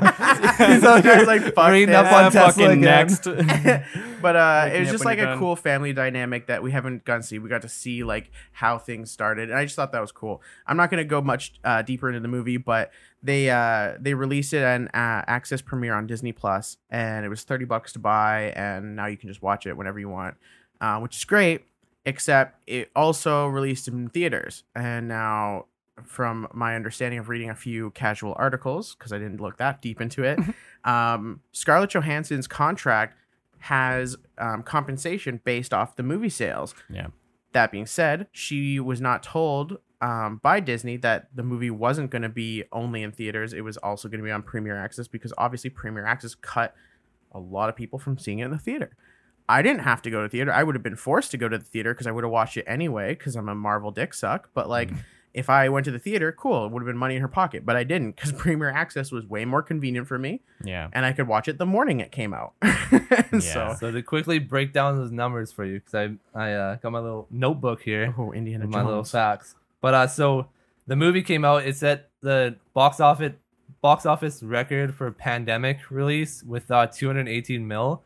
he's 0.57 0.83
out 0.83 1.03
here 1.03 1.23
like, 1.27 1.53
fuck 1.53 1.69
reading 1.69 1.89
this. 1.89 1.97
up 1.97 2.11
on 2.11 2.31
Tesla 2.31 2.51
fucking 2.51 2.79
again. 2.79 2.81
next. 2.81 3.25
but 4.23 4.35
uh, 4.35 4.69
it 4.73 4.79
was 4.79 4.89
just 4.89 5.05
like 5.05 5.19
a 5.19 5.25
done. 5.25 5.37
cool 5.37 5.55
family 5.55 5.93
dynamic 5.93 6.47
that 6.47 6.63
we 6.63 6.71
haven't 6.71 7.05
gotten 7.05 7.21
to 7.21 7.27
see. 7.27 7.37
We 7.37 7.47
got 7.47 7.61
to 7.61 7.69
see 7.69 8.03
like 8.03 8.31
how 8.53 8.79
things 8.79 9.11
started, 9.11 9.51
and 9.51 9.59
I 9.59 9.65
just 9.65 9.75
thought 9.75 9.91
that 9.91 10.01
was 10.01 10.11
cool. 10.11 10.41
I'm 10.65 10.77
not 10.77 10.89
gonna 10.89 11.03
go 11.05 11.21
much 11.21 11.53
uh, 11.63 11.83
deeper 11.83 12.09
into 12.09 12.21
the 12.21 12.27
movie, 12.27 12.57
but 12.57 12.89
they 13.21 13.51
uh, 13.51 13.97
they 13.99 14.15
released 14.15 14.51
it 14.51 14.63
on 14.63 14.87
uh, 14.87 15.25
Access 15.27 15.61
Premiere 15.61 15.93
on 15.93 16.07
Disney 16.07 16.31
Plus, 16.31 16.77
and 16.89 17.23
it 17.23 17.29
was 17.29 17.43
30 17.43 17.65
bucks 17.65 17.93
to 17.93 17.99
buy, 17.99 18.51
and 18.55 18.95
now 18.95 19.05
you 19.05 19.17
can 19.17 19.29
just 19.29 19.43
watch 19.43 19.67
it 19.67 19.77
whenever 19.77 19.99
you 19.99 20.09
want, 20.09 20.37
uh, 20.81 20.99
which 20.99 21.17
is 21.17 21.25
great. 21.25 21.65
Except 22.05 22.61
it 22.67 22.89
also 22.95 23.47
released 23.47 23.87
in 23.87 24.09
theaters, 24.09 24.63
and 24.75 25.07
now. 25.07 25.65
From 26.03 26.47
my 26.53 26.75
understanding 26.75 27.17
of 27.17 27.27
reading 27.27 27.49
a 27.49 27.55
few 27.55 27.89
casual 27.89 28.35
articles, 28.37 28.93
because 28.93 29.11
I 29.11 29.17
didn't 29.17 29.41
look 29.41 29.57
that 29.57 29.81
deep 29.81 29.99
into 29.99 30.23
it, 30.23 30.37
um, 30.83 31.41
Scarlett 31.53 31.89
Johansson's 31.89 32.45
contract 32.45 33.17
has 33.59 34.15
um, 34.37 34.63
compensation 34.63 35.41
based 35.43 35.73
off 35.73 35.95
the 35.95 36.03
movie 36.03 36.29
sales. 36.29 36.75
Yeah. 36.89 37.07
That 37.53 37.71
being 37.71 37.85
said, 37.85 38.27
she 38.31 38.79
was 38.79 39.01
not 39.01 39.23
told 39.23 39.79
um, 40.01 40.39
by 40.43 40.59
Disney 40.59 40.97
that 40.97 41.29
the 41.35 41.43
movie 41.43 41.71
wasn't 41.71 42.11
going 42.11 42.21
to 42.21 42.29
be 42.29 42.63
only 42.71 43.03
in 43.03 43.11
theaters. 43.11 43.53
It 43.53 43.61
was 43.61 43.77
also 43.77 44.07
going 44.07 44.19
to 44.19 44.23
be 44.23 44.31
on 44.31 44.43
Premier 44.43 44.77
Access 44.77 45.07
because 45.07 45.33
obviously 45.37 45.69
Premier 45.69 46.05
Access 46.05 46.35
cut 46.35 46.75
a 47.31 47.39
lot 47.39 47.69
of 47.69 47.75
people 47.75 47.99
from 47.99 48.17
seeing 48.17 48.39
it 48.39 48.45
in 48.45 48.51
the 48.51 48.57
theater. 48.57 48.95
I 49.49 49.61
didn't 49.61 49.81
have 49.83 50.01
to 50.03 50.09
go 50.11 50.21
to 50.23 50.29
theater. 50.29 50.51
I 50.51 50.63
would 50.63 50.75
have 50.75 50.83
been 50.83 50.95
forced 50.97 51.31
to 51.31 51.37
go 51.37 51.47
to 51.47 51.57
the 51.57 51.63
theater 51.63 51.93
because 51.93 52.07
I 52.07 52.11
would 52.11 52.23
have 52.23 52.31
watched 52.31 52.57
it 52.57 52.65
anyway 52.67 53.09
because 53.13 53.35
I'm 53.35 53.47
a 53.49 53.55
Marvel 53.55 53.91
dick 53.91 54.13
suck. 54.13 54.49
But 54.53 54.67
like, 54.69 54.89
Mm. 54.91 54.97
if 55.33 55.49
I 55.49 55.69
went 55.69 55.85
to 55.85 55.91
the 55.91 55.99
theater, 55.99 56.31
cool, 56.31 56.65
it 56.65 56.71
would 56.71 56.81
have 56.81 56.87
been 56.87 56.97
money 56.97 57.15
in 57.15 57.21
her 57.21 57.27
pocket. 57.27 57.65
But 57.65 57.75
I 57.75 57.83
didn't 57.83 58.15
because 58.17 58.31
Premier 58.45 58.69
Access 58.69 59.11
was 59.11 59.25
way 59.25 59.45
more 59.45 59.61
convenient 59.61 60.07
for 60.07 60.17
me 60.19 60.41
Yeah. 60.63 60.89
and 60.93 61.05
I 61.05 61.13
could 61.13 61.27
watch 61.27 61.47
it 61.47 61.57
the 61.59 61.65
morning 61.65 61.99
it 61.99 62.11
came 62.11 62.33
out. 62.33 62.53
Yeah. 63.31 63.39
So, 63.39 63.75
So 63.79 63.91
to 63.91 64.01
quickly 64.01 64.39
break 64.39 64.73
down 64.73 64.97
those 64.97 65.11
numbers 65.11 65.51
for 65.51 65.63
you, 65.65 65.79
because 65.79 65.93
I 65.93 66.39
I 66.39 66.53
uh, 66.53 66.75
got 66.75 66.91
my 66.91 66.99
little 66.99 67.27
notebook 67.29 67.81
here. 67.81 68.13
oh, 68.17 68.31
Indiana 68.31 68.65
with 68.65 68.73
my 68.73 68.81
little 68.83 68.99
Jones. 69.01 69.11
facts. 69.11 69.55
But 69.81 69.93
uh, 69.93 70.07
so 70.07 70.47
the 70.87 70.95
movie 70.95 71.21
came 71.21 71.43
out. 71.45 71.65
It 71.65 71.75
set 71.75 72.09
the 72.21 72.55
box 72.73 72.99
office 72.99 73.33
box 73.81 74.05
office 74.05 74.41
record 74.41 74.95
for 74.95 75.11
pandemic 75.11 75.91
release 75.91 76.41
with 76.43 76.71
uh 76.71 76.87
218 76.87 77.67
mil. 77.67 78.01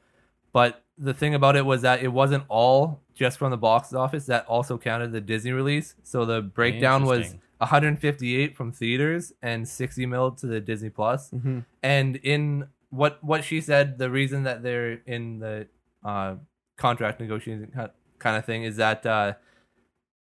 But 0.54 0.81
the 0.98 1.14
thing 1.14 1.34
about 1.34 1.56
it 1.56 1.66
was 1.66 1.82
that 1.82 2.02
it 2.04 2.10
wasn't 2.10 2.44
all 2.48 3.02
just 3.16 3.38
from 3.38 3.52
the 3.52 3.58
box 3.58 3.94
office. 3.94 4.26
That 4.26 4.46
also 4.46 4.78
counted 4.78 5.12
the 5.12 5.22
Disney 5.22 5.52
release. 5.52 5.96
So 6.04 6.26
the 6.26 6.42
breakdown 6.42 7.06
was 7.06 7.36
158 7.58 8.56
from 8.56 8.72
theaters 8.72 9.34
and 9.42 9.68
60 9.68 10.06
mil 10.06 10.32
to 10.32 10.48
the 10.48 10.60
Disney 10.60 10.90
Plus. 10.90 11.32
Mhm. 11.32 11.66
And 11.84 12.16
in 12.18 12.68
what 12.90 13.24
what 13.24 13.44
she 13.44 13.62
said, 13.62 13.98
the 13.98 14.10
reason 14.10 14.44
that 14.44 14.64
they're 14.64 15.02
in 15.06 15.40
the 15.40 15.68
uh, 16.04 16.36
contract 16.78 17.20
negotiation 17.20 17.72
kind 18.20 18.38
of 18.38 18.46
thing 18.46 18.64
is 18.64 18.76
that 18.78 19.06
uh, 19.06 19.34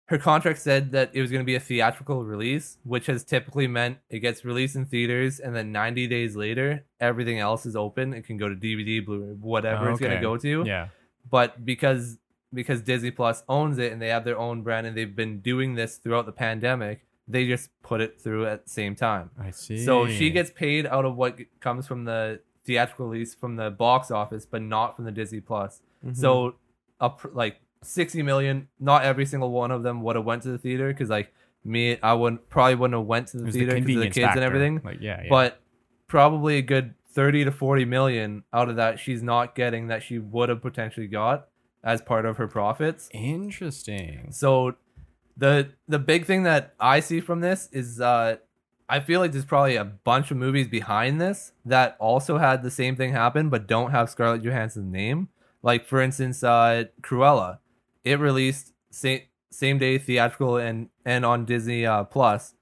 her 0.06 0.18
contract 0.18 0.60
said 0.60 0.92
that 0.92 1.10
it 1.12 1.20
was 1.20 1.30
going 1.30 1.42
to 1.42 1.46
be 1.46 1.56
a 1.56 1.60
theatrical 1.60 2.24
release, 2.24 2.78
which 2.84 3.06
has 3.06 3.24
typically 3.24 3.66
meant 3.66 3.98
it 4.08 4.20
gets 4.20 4.44
released 4.44 4.76
in 4.76 4.86
theaters, 4.86 5.40
and 5.40 5.54
then 5.54 5.72
90 5.72 6.06
days 6.06 6.36
later, 6.36 6.84
everything 7.00 7.38
else 7.40 7.66
is 7.66 7.74
open. 7.74 8.14
It 8.14 8.24
can 8.24 8.36
go 8.36 8.48
to 8.48 8.54
DVD, 8.54 9.04
Blu-ray, 9.04 9.34
whatever 9.34 9.90
it's 9.90 10.00
going 10.00 10.14
to 10.14 10.20
go 10.20 10.36
to. 10.36 10.64
Yeah. 10.64 10.88
But 11.28 11.64
because 11.64 12.18
because 12.54 12.80
Disney 12.80 13.10
Plus 13.10 13.42
owns 13.48 13.78
it 13.78 13.92
and 13.92 14.00
they 14.00 14.08
have 14.08 14.24
their 14.24 14.38
own 14.38 14.62
brand 14.62 14.86
and 14.86 14.96
they've 14.96 15.14
been 15.14 15.40
doing 15.40 15.74
this 15.74 15.96
throughout 15.96 16.26
the 16.26 16.32
pandemic, 16.32 17.04
they 17.28 17.46
just 17.46 17.70
put 17.82 18.00
it 18.00 18.20
through 18.20 18.46
at 18.46 18.64
the 18.64 18.70
same 18.70 18.94
time. 18.94 19.30
I 19.38 19.50
see. 19.50 19.84
So 19.84 20.08
she 20.08 20.30
gets 20.30 20.50
paid 20.50 20.86
out 20.86 21.04
of 21.04 21.16
what 21.16 21.38
comes 21.60 21.86
from 21.86 22.04
the 22.04 22.40
theatrical 22.64 23.08
release 23.08 23.34
from 23.34 23.56
the 23.56 23.70
box 23.70 24.10
office, 24.10 24.46
but 24.46 24.62
not 24.62 24.96
from 24.96 25.04
the 25.04 25.12
Disney 25.12 25.40
Plus. 25.40 25.82
Mhm. 26.04 26.16
So 26.16 26.54
up 27.00 27.20
like 27.32 27.60
60 27.82 28.22
million. 28.22 28.68
Not 28.80 29.04
every 29.04 29.26
single 29.26 29.50
one 29.50 29.70
of 29.70 29.82
them 29.82 30.02
would 30.02 30.16
have 30.16 30.24
went 30.24 30.42
to 30.42 30.48
the 30.48 30.58
theater 30.58 30.88
because 30.88 31.10
like 31.10 31.32
me, 31.64 31.98
I 32.02 32.14
wouldn't 32.14 32.48
probably 32.48 32.74
wouldn't 32.76 32.98
have 32.98 33.06
went 33.06 33.28
to 33.28 33.38
the 33.38 33.50
theater 33.50 33.74
because 33.74 33.96
of 33.96 34.02
the 34.02 34.10
kids 34.10 34.18
factor. 34.18 34.38
and 34.40 34.44
everything. 34.44 34.80
Like, 34.84 34.98
yeah, 35.00 35.22
yeah. 35.22 35.28
But 35.28 35.60
probably 36.06 36.58
a 36.58 36.62
good 36.62 36.94
30 37.10 37.46
to 37.46 37.50
40 37.50 37.84
million 37.86 38.44
out 38.52 38.68
of 38.68 38.76
that 38.76 38.98
she's 38.98 39.22
not 39.22 39.54
getting 39.54 39.88
that 39.88 40.02
she 40.02 40.18
would 40.18 40.50
have 40.50 40.60
potentially 40.60 41.06
got 41.06 41.48
as 41.82 42.02
part 42.02 42.26
of 42.26 42.36
her 42.36 42.46
profits. 42.46 43.08
interesting. 43.12 44.28
So 44.32 44.74
the 45.36 45.70
the 45.88 45.98
big 45.98 46.24
thing 46.24 46.42
that 46.44 46.74
I 46.80 47.00
see 47.00 47.20
from 47.20 47.40
this 47.40 47.68
is 47.72 48.00
uh 48.00 48.36
I 48.88 49.00
feel 49.00 49.20
like 49.20 49.32
there's 49.32 49.44
probably 49.44 49.76
a 49.76 49.84
bunch 49.84 50.30
of 50.30 50.36
movies 50.36 50.68
behind 50.68 51.20
this 51.20 51.52
that 51.64 51.96
also 51.98 52.38
had 52.38 52.62
the 52.62 52.70
same 52.70 52.96
thing 52.96 53.12
happen 53.12 53.48
but 53.48 53.66
don't 53.66 53.90
have 53.90 54.08
Scarlett 54.10 54.42
Johansson's 54.42 54.92
name. 54.92 55.28
Like 55.62 55.86
for 55.86 56.00
instance, 56.00 56.42
uh 56.44 56.84
Cruella. 57.02 57.58
It 58.06 58.18
released 58.20 58.72
same 58.90 59.20
same 59.50 59.78
day 59.78 59.98
theatrical 59.98 60.56
and 60.56 60.88
and 61.04 61.24
on 61.26 61.44
Disney 61.44 61.84
uh 61.84 62.04
Plus. 62.04 62.54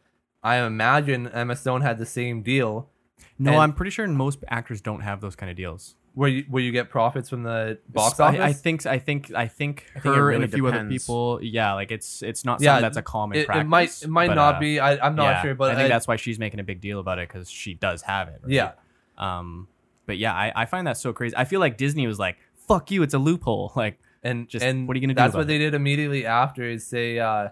I 0.42 0.56
imagine 0.56 1.28
Emma 1.28 1.56
Stone 1.56 1.80
had 1.82 1.98
the 1.98 2.06
same 2.06 2.42
deal 2.42 2.90
No, 3.38 3.52
And- 3.52 3.60
I'm 3.62 3.72
pretty 3.72 3.90
sure 3.90 4.06
most 4.08 4.38
actors 4.48 4.80
don't 4.80 5.00
have 5.00 5.20
those 5.20 5.34
kind 5.36 5.48
of 5.50 5.56
deals. 5.56 5.94
where 6.14 6.28
you 6.28 6.44
where 6.48 6.62
you 6.62 6.70
get 6.70 6.90
profits 6.90 7.28
from 7.28 7.42
the 7.42 7.78
box 7.88 8.20
I- 8.20 8.28
office. 8.28 8.40
I, 8.40 8.52
think 8.52 8.86
I 8.86 8.98
think 8.98 9.32
I 9.34 9.46
think 9.48 9.82
I 9.96 9.98
think 10.00 10.04
her 10.04 10.24
really 10.26 10.44
and 10.44 10.44
a 10.44 10.56
few 10.56 10.66
other 10.68 10.84
people. 10.88 11.40
Yeah, 11.42 11.72
like 11.74 11.90
it's 11.90 12.22
it's 12.22 12.44
not 12.44 12.60
Yeah, 12.60 12.68
something 12.74 12.82
that's 12.82 12.96
a 12.96 13.02
common 13.02 13.38
it, 13.38 13.46
practice. 13.46 13.64
it 13.64 13.68
might 13.68 14.02
it 14.02 14.08
might 14.18 14.26
but, 14.28 14.34
not 14.34 14.54
uh, 14.56 14.60
be. 14.60 14.78
I, 14.80 14.90
I'm 15.04 15.16
not 15.16 15.24
yeah, 15.24 15.42
sure, 15.42 15.54
but 15.54 15.70
I 15.72 15.74
think 15.74 15.86
I- 15.86 15.88
that's 15.94 16.06
why 16.08 16.16
she's 16.16 16.38
making 16.38 16.60
a 16.60 16.64
big 16.64 16.80
deal 16.80 17.00
about 17.00 17.18
it 17.18 17.28
because 17.28 17.50
she 17.50 17.74
does 17.74 18.00
have 18.02 18.28
it. 18.28 18.40
right? 18.44 18.52
yeah. 18.52 18.72
Um. 19.18 19.68
But 20.06 20.18
yeah, 20.18 20.34
I, 20.34 20.52
I 20.54 20.64
find 20.66 20.86
that 20.86 20.96
so 20.98 21.12
crazy. 21.12 21.34
I 21.36 21.44
feel 21.44 21.60
like 21.60 21.76
Disney 21.78 22.06
was 22.06 22.18
like, 22.18 22.36
"Fuck 22.68 22.90
you, 22.90 23.02
it's 23.02 23.14
a 23.14 23.18
loophole." 23.18 23.72
Like, 23.82 23.98
and 24.24 24.48
Just 24.48 24.64
and 24.64 24.88
what 24.88 24.96
are 24.96 24.98
you 24.98 25.06
gonna 25.06 25.14
do 25.14 25.22
That's 25.22 25.34
what 25.34 25.46
they 25.46 25.58
did 25.58 25.74
immediately 25.74 26.26
after 26.26 26.64
is 26.64 26.86
say 26.86 27.18
uh, 27.18 27.50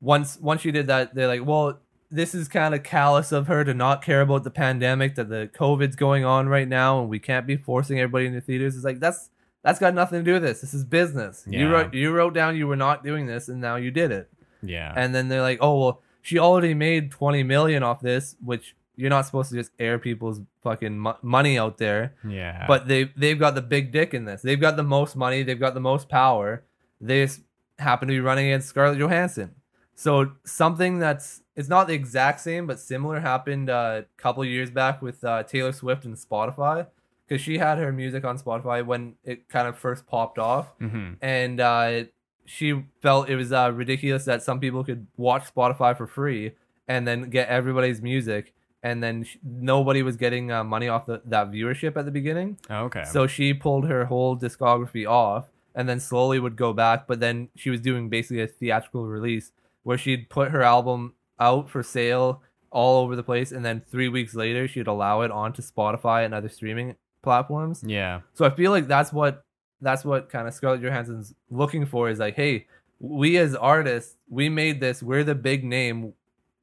once 0.00 0.38
once 0.40 0.64
you 0.64 0.72
did 0.72 0.86
that, 0.88 1.14
they're 1.14 1.26
like, 1.26 1.44
well, 1.44 1.80
this 2.10 2.34
is 2.34 2.48
kind 2.48 2.74
of 2.74 2.82
callous 2.82 3.32
of 3.32 3.48
her 3.48 3.64
to 3.64 3.74
not 3.74 4.02
care 4.02 4.20
about 4.20 4.44
the 4.44 4.50
pandemic 4.50 5.16
that 5.16 5.28
the 5.28 5.50
COVID's 5.54 5.96
going 5.96 6.24
on 6.24 6.48
right 6.48 6.68
now, 6.68 7.00
and 7.00 7.08
we 7.08 7.18
can't 7.18 7.46
be 7.46 7.56
forcing 7.56 7.98
everybody 7.98 8.26
into 8.26 8.40
theaters. 8.40 8.76
It's 8.76 8.84
like 8.84 9.00
that's 9.00 9.30
that's 9.62 9.78
got 9.78 9.94
nothing 9.94 10.20
to 10.20 10.24
do 10.24 10.34
with 10.34 10.42
this. 10.42 10.60
This 10.60 10.74
is 10.74 10.84
business. 10.84 11.44
You 11.46 11.68
wrote 11.68 11.94
you 11.94 12.12
wrote 12.12 12.34
down 12.34 12.56
you 12.56 12.68
were 12.68 12.76
not 12.76 13.02
doing 13.02 13.26
this, 13.26 13.48
and 13.48 13.60
now 13.60 13.76
you 13.76 13.90
did 13.90 14.12
it. 14.12 14.30
yeah, 14.62 14.92
And 14.94 15.14
then 15.14 15.28
they're 15.28 15.42
like, 15.42 15.58
oh 15.60 15.78
well, 15.80 16.02
she 16.22 16.38
already 16.38 16.74
made 16.74 17.10
20 17.10 17.42
million 17.42 17.82
off 17.82 18.00
this, 18.00 18.36
which 18.44 18.76
you're 18.96 19.10
not 19.10 19.26
supposed 19.26 19.50
to 19.50 19.56
just 19.56 19.70
air 19.78 19.98
people's 19.98 20.40
fucking 20.62 20.98
mo- 20.98 21.18
money 21.22 21.58
out 21.58 21.78
there. 21.78 22.14
yeah. 22.26 22.66
But 22.66 22.88
they 22.88 23.04
they've 23.16 23.38
got 23.38 23.54
the 23.54 23.62
big 23.62 23.92
dick 23.92 24.14
in 24.14 24.24
this. 24.24 24.42
They've 24.42 24.60
got 24.60 24.76
the 24.76 24.82
most 24.82 25.16
money. 25.16 25.42
They've 25.42 25.60
got 25.60 25.74
the 25.74 25.80
most 25.80 26.08
power. 26.08 26.64
They 27.00 27.24
just 27.24 27.40
happen 27.78 28.08
to 28.08 28.12
be 28.12 28.20
running 28.20 28.46
against 28.46 28.68
Scarlett 28.68 28.98
Johansson. 28.98 29.54
So 29.94 30.32
something 30.44 30.98
that's 30.98 31.42
it's 31.54 31.68
not 31.68 31.86
the 31.86 31.94
exact 31.94 32.40
same, 32.40 32.66
but 32.66 32.78
similar 32.80 33.20
happened 33.20 33.70
uh, 33.70 34.02
a 34.02 34.20
couple 34.22 34.44
years 34.44 34.70
back 34.70 35.00
with 35.00 35.22
uh, 35.24 35.42
Taylor 35.42 35.72
Swift 35.72 36.04
and 36.04 36.14
Spotify, 36.16 36.86
because 37.26 37.40
she 37.42 37.58
had 37.58 37.78
her 37.78 37.92
music 37.92 38.24
on 38.24 38.38
Spotify 38.38 38.84
when 38.84 39.14
it 39.24 39.48
kind 39.48 39.66
of 39.66 39.78
first 39.78 40.06
popped 40.06 40.38
off, 40.38 40.68
hmm 40.78 41.12
and 41.22 41.60
uh, 41.60 42.04
she 42.44 42.84
felt 43.02 43.28
it 43.28 43.36
was 43.36 43.52
uh, 43.52 43.72
ridiculous 43.74 44.24
that 44.26 44.42
some 44.42 44.60
people 44.60 44.84
could 44.84 45.06
watch 45.16 45.52
Spotify 45.54 45.96
for 45.96 46.06
free 46.06 46.52
and 46.86 47.06
then 47.08 47.28
get 47.30 47.48
everybody's 47.48 48.00
music, 48.00 48.54
and 48.88 49.02
then 49.02 49.24
sh- 49.24 49.36
nobody 49.42 50.02
was 50.02 50.16
getting 50.16 50.50
uh, 50.52 50.62
money 50.64 50.88
off 50.88 51.06
the, 51.06 51.20
that 51.24 51.50
viewership 51.50 51.96
at 51.96 52.04
the 52.04 52.10
beginning. 52.20 52.58
okay. 52.70 53.04
So 53.14 53.26
she 53.26 53.52
pulled 53.54 53.84
her 53.92 54.04
whole 54.06 54.36
discography 54.36 55.04
off 55.08 55.44
and 55.74 55.88
then 55.88 55.98
slowly 56.00 56.38
would 56.38 56.56
go 56.56 56.72
back. 56.72 57.06
But 57.06 57.18
then 57.20 57.48
she 57.54 57.70
was 57.70 57.80
doing 57.80 58.08
basically 58.08 58.42
a 58.42 58.46
theatrical 58.46 59.06
release 59.06 59.52
where 59.82 59.98
she'd 59.98 60.28
put 60.28 60.50
her 60.50 60.62
album 60.62 61.14
out 61.38 61.68
for 61.68 61.82
sale 61.82 62.42
all 62.70 63.02
over 63.02 63.14
the 63.16 63.22
place. 63.22 63.52
And 63.52 63.64
then 63.64 63.82
three 63.92 64.08
weeks 64.08 64.34
later, 64.34 64.68
she'd 64.68 64.86
allow 64.86 65.22
it 65.22 65.30
onto 65.30 65.62
Spotify 65.62 66.24
and 66.24 66.32
other 66.34 66.48
streaming 66.48 66.96
platforms. 67.22 67.82
yeah, 67.84 68.20
So 68.34 68.44
I 68.44 68.50
feel 68.50 68.70
like 68.70 68.86
that's 68.86 69.12
what 69.12 69.44
that's 69.82 70.04
what 70.04 70.30
kind 70.30 70.46
of 70.48 70.54
Scarlett 70.54 70.80
Johansson's 70.80 71.34
looking 71.50 71.84
for 71.86 72.08
is 72.08 72.18
like, 72.18 72.34
hey, 72.36 72.66
we 72.98 73.36
as 73.36 73.54
artists, 73.54 74.16
we 74.28 74.48
made 74.48 74.80
this, 74.80 75.02
we're 75.02 75.24
the 75.24 75.34
big 75.34 75.64
name. 75.64 76.14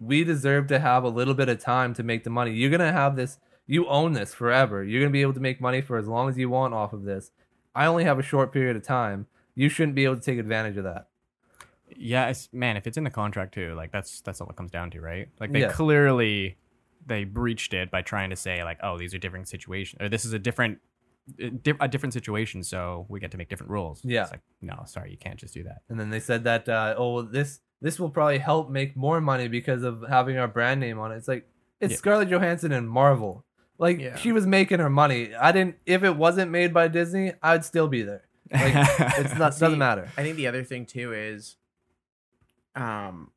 We 0.04 0.24
deserve 0.24 0.68
to 0.68 0.80
have 0.80 1.04
a 1.04 1.10
little 1.10 1.34
bit 1.34 1.50
of 1.50 1.60
time 1.60 1.94
to 1.96 2.04
make 2.04 2.24
the 2.24 2.30
money. 2.30 2.52
You're 2.54 2.72
gonna 2.72 2.92
have 2.92 3.16
this, 3.16 3.40
you 3.68 3.88
own 3.88 4.14
this 4.14 4.34
forever. 4.34 4.84
You're 4.84 5.02
gonna 5.02 5.12
be 5.12 5.22
able 5.22 5.34
to 5.34 5.40
make 5.40 5.62
money 5.62 5.82
for 5.82 5.98
as 5.98 6.08
long 6.08 6.30
as 6.30 6.38
you 6.38 6.50
want 6.50 6.74
off 6.74 6.94
of 6.94 7.04
this. 7.04 7.32
I 7.76 7.86
only 7.86 8.04
have 8.04 8.20
a 8.20 8.24
short 8.24 8.52
period 8.52 8.76
of 8.76 8.84
time. 8.84 9.28
You 9.56 9.70
shouldn't 9.70 9.96
be 9.96 10.04
able 10.04 10.16
to 10.16 10.22
take 10.22 10.40
advantage 10.40 10.78
of 10.78 10.84
that. 10.84 11.08
yeah. 11.96 12.28
It's, 12.30 12.50
man, 12.52 12.76
if 12.78 12.88
it's 12.88 12.98
in 12.98 13.04
the 13.04 13.10
contract 13.12 13.54
too, 13.54 13.74
like 13.76 13.92
that's 13.92 14.22
that's 14.22 14.42
all 14.42 14.50
it 14.50 14.56
comes 14.56 14.72
down 14.72 14.92
to, 14.92 15.02
right? 15.02 15.30
Like 15.40 15.52
they 15.52 15.62
Yeah. 15.62 15.72
clearly 15.72 16.58
they 17.06 17.24
breached 17.24 17.74
it 17.74 17.92
by 17.92 18.02
trying 18.02 18.30
to 18.30 18.36
say 18.36 18.64
like, 18.64 18.80
oh, 18.82 18.98
these 18.98 19.14
are 19.14 19.18
different 19.20 19.48
situations, 19.48 20.02
or 20.02 20.10
this 20.10 20.26
is 20.26 20.34
a 20.34 20.40
different 20.40 20.80
a 21.40 21.88
different 21.88 22.12
situation, 22.14 22.64
so 22.64 23.06
we 23.10 23.20
get 23.20 23.32
to 23.32 23.38
make 23.38 23.48
different 23.48 23.72
rules. 23.72 24.02
Yeah. 24.04 24.24
It's 24.24 24.32
like, 24.32 24.42
no, 24.62 24.84
sorry, 24.86 25.12
you 25.12 25.18
can't 25.18 25.40
just 25.40 25.54
do 25.54 25.64
that. 25.64 25.82
And 25.90 25.98
then 26.00 26.10
they 26.10 26.20
said 26.20 26.44
that, 26.44 26.68
uh, 26.68 26.96
oh, 26.98 27.14
well, 27.14 27.24
this 27.24 27.62
this 27.84 28.00
will 28.00 28.10
probably 28.10 28.40
help 28.40 28.70
make 28.72 28.96
more 28.98 29.22
money 29.22 29.48
because 29.48 29.84
of 29.84 30.04
having 30.10 30.38
our 30.38 30.48
brand 30.48 30.80
name 30.80 30.98
on 30.98 31.12
it. 31.12 31.18
It's 31.18 31.28
like 31.28 31.48
it's 31.80 31.92
Yeah. 31.92 31.98
Scarlett 31.98 32.30
Johansson 32.30 32.72
and 32.72 32.90
Marvel. 32.90 33.46
Like 33.78 34.00
Yeah. 34.00 34.16
she 34.16 34.32
was 34.32 34.48
making 34.48 34.80
her 34.80 34.90
money. 34.90 35.36
I 35.36 35.52
didn't. 35.52 35.76
If 35.86 36.04
it 36.04 36.16
wasn't 36.16 36.50
made 36.50 36.74
by 36.74 36.88
Disney, 36.88 37.34
I'd 37.44 37.64
still 37.66 37.88
be 37.88 38.02
there. 38.02 38.24
Like 38.52 38.74
it's 39.20 39.36
not 39.38 39.54
See, 39.54 39.60
doesn't 39.66 39.78
matter. 39.80 40.10
I 40.18 40.24
think 40.24 40.38
the 40.38 40.48
other 40.48 40.64
thing 40.64 40.86
too 40.86 41.12
is, 41.14 41.58
um, 42.76 43.32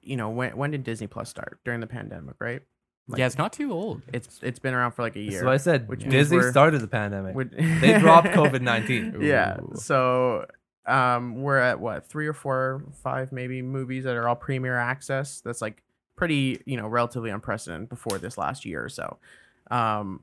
you 0.00 0.16
know, 0.16 0.30
when 0.30 0.56
when 0.56 0.70
did 0.70 0.84
Disney 0.84 1.06
Plus 1.06 1.28
start 1.28 1.58
during 1.64 1.80
the 1.80 1.86
pandemic, 1.86 2.36
right? 2.40 2.62
Like, 3.08 3.18
yeah, 3.18 3.26
it's 3.26 3.38
not 3.38 3.52
too 3.52 3.72
old. 3.72 4.02
It's 4.12 4.38
it's 4.42 4.60
been 4.60 4.72
around 4.74 4.92
for 4.92 5.02
like 5.02 5.16
a 5.16 5.20
year. 5.20 5.40
So 5.40 5.50
I 5.50 5.56
said. 5.56 5.88
which 5.88 6.02
means 6.02 6.12
Disney 6.12 6.42
started 6.42 6.80
the 6.80 6.86
pandemic. 6.86 7.34
They 7.80 7.98
dropped 7.98 8.28
COVID 8.40 8.60
nineteen. 8.62 9.16
Yeah. 9.20 9.58
So 9.74 10.46
um 10.90 11.40
we're 11.40 11.58
at 11.58 11.80
what, 11.80 12.06
three 12.06 12.26
or 12.26 12.32
four, 12.32 12.82
five 13.02 13.32
maybe 13.32 13.62
movies 13.62 14.04
that 14.04 14.16
are 14.16 14.28
all 14.28 14.36
premiere 14.36 14.76
access. 14.76 15.40
That's 15.40 15.62
like 15.62 15.82
pretty, 16.16 16.60
you 16.66 16.76
know, 16.76 16.88
relatively 16.88 17.30
unprecedented 17.30 17.88
before 17.88 18.18
this 18.18 18.36
last 18.36 18.64
year 18.64 18.84
or 18.84 18.88
so. 18.88 19.18
Um 19.70 20.22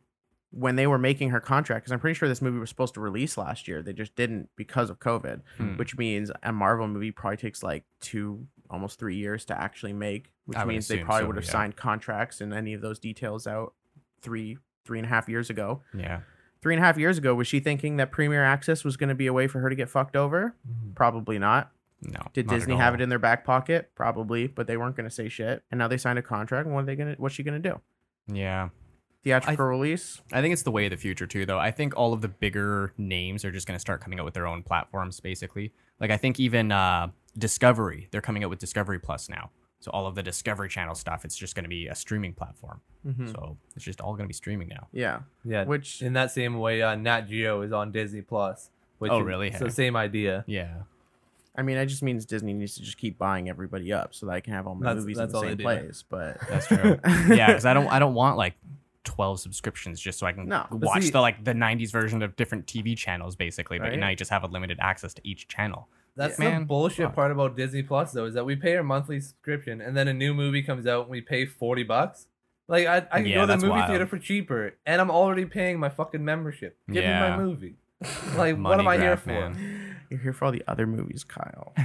when 0.51 0.77
they 0.77 0.87
were 0.87 0.97
making 0.97 1.31
her 1.31 1.41
contract, 1.41 1.83
because 1.83 1.91
I'm 1.91 1.99
pretty 1.99 2.17
sure 2.17 2.29
this 2.29 2.41
movie 2.41 2.57
was 2.57 2.69
supposed 2.69 2.93
to 2.93 3.01
release 3.01 3.37
last 3.37 3.67
year, 3.67 3.81
they 3.83 3.91
just 3.91 4.15
didn't 4.15 4.49
because 4.55 4.89
of 4.89 4.97
COVID, 4.99 5.41
Hmm. 5.57 5.75
which 5.75 5.97
means 5.97 6.31
a 6.41 6.53
Marvel 6.53 6.87
movie 6.87 7.11
probably 7.11 7.35
takes 7.37 7.61
like 7.63 7.83
two, 7.99 8.47
almost 8.69 8.97
three 8.97 9.17
years 9.17 9.43
to 9.45 9.59
actually 9.59 9.91
make, 9.93 10.31
which 10.45 10.57
means 10.65 10.87
they 10.87 10.99
probably 10.99 11.23
so, 11.23 11.27
would 11.27 11.35
have 11.35 11.45
yeah. 11.45 11.51
signed 11.51 11.75
contracts 11.75 12.39
and 12.39 12.53
any 12.53 12.73
of 12.73 12.81
those 12.81 12.97
details 12.97 13.45
out 13.45 13.73
three, 14.21 14.57
three 14.85 14.99
and 14.99 15.05
a 15.05 15.09
half 15.09 15.27
years 15.27 15.49
ago 15.49 15.81
yeah. 15.93 16.21
Three 16.61 16.73
and 16.73 16.83
a 16.83 16.85
half 16.85 16.97
years 16.97 17.17
ago, 17.17 17.35
was 17.35 17.47
she 17.47 17.59
thinking 17.59 17.97
that 17.97 18.11
Premier 18.11 18.43
Access 18.43 18.83
was 18.83 18.97
going 18.97 19.09
to 19.09 19.15
be 19.15 19.27
a 19.27 19.33
way 19.33 19.47
for 19.47 19.59
her 19.59 19.69
to 19.69 19.75
get 19.75 19.89
fucked 19.89 20.15
over? 20.15 20.55
Probably 20.95 21.39
not. 21.39 21.71
No. 22.01 22.19
Did 22.33 22.47
not 22.47 22.55
Disney 22.55 22.75
have 22.75 22.93
it 22.93 23.01
in 23.01 23.09
their 23.09 23.19
back 23.19 23.43
pocket? 23.43 23.91
Probably, 23.95 24.47
but 24.47 24.67
they 24.67 24.77
weren't 24.77 24.95
going 24.95 25.09
to 25.09 25.13
say 25.13 25.29
shit. 25.29 25.63
And 25.71 25.79
now 25.79 25.87
they 25.87 25.97
signed 25.97 26.19
a 26.19 26.21
contract. 26.21 26.65
And 26.65 26.75
what 26.75 26.83
are 26.83 26.85
they 26.85 26.95
going 26.95 27.15
to? 27.15 27.21
What's 27.21 27.35
she 27.35 27.43
going 27.43 27.61
to 27.61 27.69
do? 27.69 27.81
Yeah. 28.31 28.69
Theatrical 29.23 29.65
release? 29.65 30.21
I 30.31 30.41
think 30.41 30.53
it's 30.53 30.61
the 30.61 30.71
way 30.71 30.85
of 30.85 30.91
the 30.91 30.97
future 30.97 31.25
too, 31.25 31.45
though. 31.45 31.59
I 31.59 31.71
think 31.71 31.97
all 31.97 32.13
of 32.13 32.21
the 32.21 32.27
bigger 32.27 32.93
names 32.97 33.43
are 33.43 33.51
just 33.51 33.67
going 33.67 33.75
to 33.75 33.79
start 33.79 33.99
coming 33.99 34.19
out 34.19 34.25
with 34.25 34.35
their 34.35 34.47
own 34.47 34.63
platforms, 34.63 35.19
basically. 35.19 35.73
Like 35.99 36.11
I 36.11 36.17
think 36.17 36.39
even 36.39 36.71
uh, 36.71 37.07
Discovery, 37.37 38.07
they're 38.11 38.21
coming 38.21 38.43
out 38.43 38.49
with 38.49 38.59
Discovery 38.59 38.99
Plus 38.99 39.27
now. 39.27 39.49
So 39.79 39.91
all 39.91 40.07
of 40.07 40.15
the 40.15 40.23
Discovery 40.23 40.69
Channel 40.69 40.95
stuff, 40.95 41.23
it's 41.23 41.35
just 41.37 41.53
going 41.55 41.63
to 41.63 41.69
be 41.69 41.87
a 41.87 41.93
streaming 41.95 42.33
platform. 42.33 42.81
Mhm. 43.05 43.31
So 43.31 43.57
it's 43.75 43.85
just 43.85 44.01
all 44.01 44.13
going 44.13 44.23
to 44.25 44.27
be 44.27 44.33
streaming 44.33 44.67
now. 44.69 44.87
Yeah. 44.91 45.19
Yeah. 45.45 45.65
Which 45.65 46.01
in 46.01 46.13
that 46.13 46.31
same 46.31 46.57
way, 46.59 46.81
uh, 46.81 46.95
Nat 46.95 47.21
Geo 47.21 47.61
is 47.61 47.71
on 47.71 47.91
Disney 47.91 48.21
Plus. 48.21 48.71
Which 48.97 49.11
Oh, 49.11 49.19
is- 49.19 49.25
really? 49.25 49.51
So 49.51 49.65
Hey. 49.65 49.71
same 49.71 49.95
idea. 49.95 50.43
Yeah. 50.47 50.73
I 51.55 51.61
mean, 51.61 51.77
it 51.77 51.85
just 51.87 52.01
means 52.03 52.25
Disney 52.25 52.53
needs 52.53 52.75
to 52.75 52.81
just 52.83 52.97
keep 52.97 53.17
buying 53.17 53.49
everybody 53.49 53.93
up 53.93 54.13
so 54.13 54.25
that 54.25 54.31
I 54.33 54.39
can 54.41 54.53
have 54.53 54.67
all 54.67 54.75
my 54.75 54.85
That's- 54.87 55.01
movies 55.03 55.17
that's 55.17 55.33
in 55.33 55.39
the 55.41 55.47
same 55.47 55.57
place. 55.57 56.03
But 56.07 56.39
That's 56.49 56.67
true. 56.67 56.99
yeah, 57.35 57.47
because 57.47 57.65
I 57.65 57.73
don't 57.73 57.87
I 57.87 57.99
don't 57.99 58.13
want 58.15 58.37
like 58.37 58.55
twelve 59.03 59.39
subscriptions 59.39 59.99
just 60.01 60.19
so 60.19 60.27
I 60.27 60.33
can 60.33 60.47
No. 60.47 60.65
Watch 60.71 61.03
see- 61.03 61.09
the 61.11 61.21
like 61.21 61.43
the 61.43 61.53
'90s 61.53 61.91
version 61.91 62.21
of 62.23 62.35
different 62.35 62.65
TV 62.67 62.95
channels, 62.97 63.35
basically. 63.35 63.77
But 63.79 63.89
Right. 63.89 63.99
now 63.99 64.09
you 64.09 64.15
just 64.15 64.31
have 64.31 64.43
a 64.43 64.47
limited 64.47 64.77
access 64.81 65.13
to 65.15 65.21
each 65.27 65.47
channel. 65.47 65.87
That's 66.17 66.37
Yeah. 66.39 66.45
the 66.45 66.51
Man, 66.51 66.65
bullshit 66.65 67.05
fuck. 67.05 67.15
part 67.15 67.31
about 67.31 67.55
Disney 67.55 67.83
Plus 67.83 68.11
though, 68.11 68.25
is 68.25 68.33
that 68.33 68.45
we 68.45 68.55
pay 68.55 68.75
our 68.75 68.83
monthly 68.83 69.19
subscription 69.21 69.79
and 69.79 69.95
then 69.95 70.07
a 70.09 70.13
new 70.13 70.33
movie 70.33 70.63
comes 70.63 70.85
out 70.87 71.01
and 71.03 71.09
we 71.11 71.21
pay 71.21 71.45
forty 71.45 71.83
bucks. 71.83 72.27
Like 72.67 72.87
I, 72.87 72.97
I 72.97 73.17
can 73.21 73.27
Yeah, 73.27 73.35
go 73.35 73.41
to 73.41 73.47
the 73.47 73.57
movie 73.67 73.69
wild. 73.79 73.87
theater 73.89 74.05
for 74.07 74.17
cheaper 74.19 74.73
and 74.85 74.99
I'm 74.99 75.11
already 75.11 75.45
paying 75.45 75.79
my 75.79 75.89
fucking 75.89 76.25
membership. 76.25 76.77
Give 76.91 77.03
me 77.05 77.09
my 77.11 77.37
movie. 77.37 77.75
Like 78.35 78.57
what 78.57 78.79
am 78.79 78.87
I 78.87 78.97
here 78.97 79.15
for? 79.17 79.29
man. 79.29 79.95
you're 80.09 80.19
here 80.19 80.33
for 80.33 80.45
all 80.45 80.51
the 80.51 80.63
other 80.67 80.85
movies, 80.87 81.23
Kyle. 81.23 81.73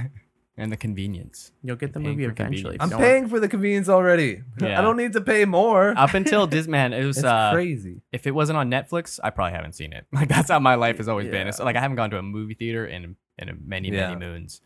And 0.55 0.71
the 0.71 0.77
convenience. 0.77 1.51
You'll 1.63 1.77
get 1.77 1.93
the 1.93 1.99
You're 1.99 2.13
paying 2.13 2.17
movie 2.19 2.25
eventually. 2.43 2.77
I'm 2.79 2.89
Don't 2.89 2.99
paying 2.99 3.27
for 3.27 3.39
the 3.39 3.47
convenience 3.49 3.89
already. 3.89 4.43
Yeah. 4.61 4.77
I 4.77 4.83
don't 4.83 4.97
need 4.97 5.13
to 5.13 5.21
pay 5.21 5.45
more. 5.45 5.95
Up 5.97 6.13
until 6.13 6.47
Disman, 6.47 6.93
it 6.95 7.03
was 7.07 7.17
it's 7.21 7.25
uh, 7.25 7.49
crazy. 7.53 8.01
if 8.11 8.27
it 8.27 8.35
wasn't 8.35 8.57
on 8.57 8.69
Netflix, 8.69 9.19
I 9.23 9.31
probably 9.31 9.53
haven't 9.53 9.73
seen 9.73 9.93
it. 9.93 10.05
Like 10.13 10.27
that's 10.29 10.51
how 10.51 10.59
my 10.59 10.75
life 10.75 10.97
has 10.97 11.07
always 11.07 11.27
been. 11.27 11.47
It's 11.47 11.59
like 11.59 11.75
I 11.75 11.79
haven't 11.79 11.95
gone 11.95 12.11
to 12.11 12.19
a 12.19 12.21
movie 12.21 12.53
theater 12.53 12.85
in 12.85 13.15
in 13.39 13.57
many 13.65 13.89
Yeah. 13.91 14.09
many 14.13 14.19
moons. 14.25 14.61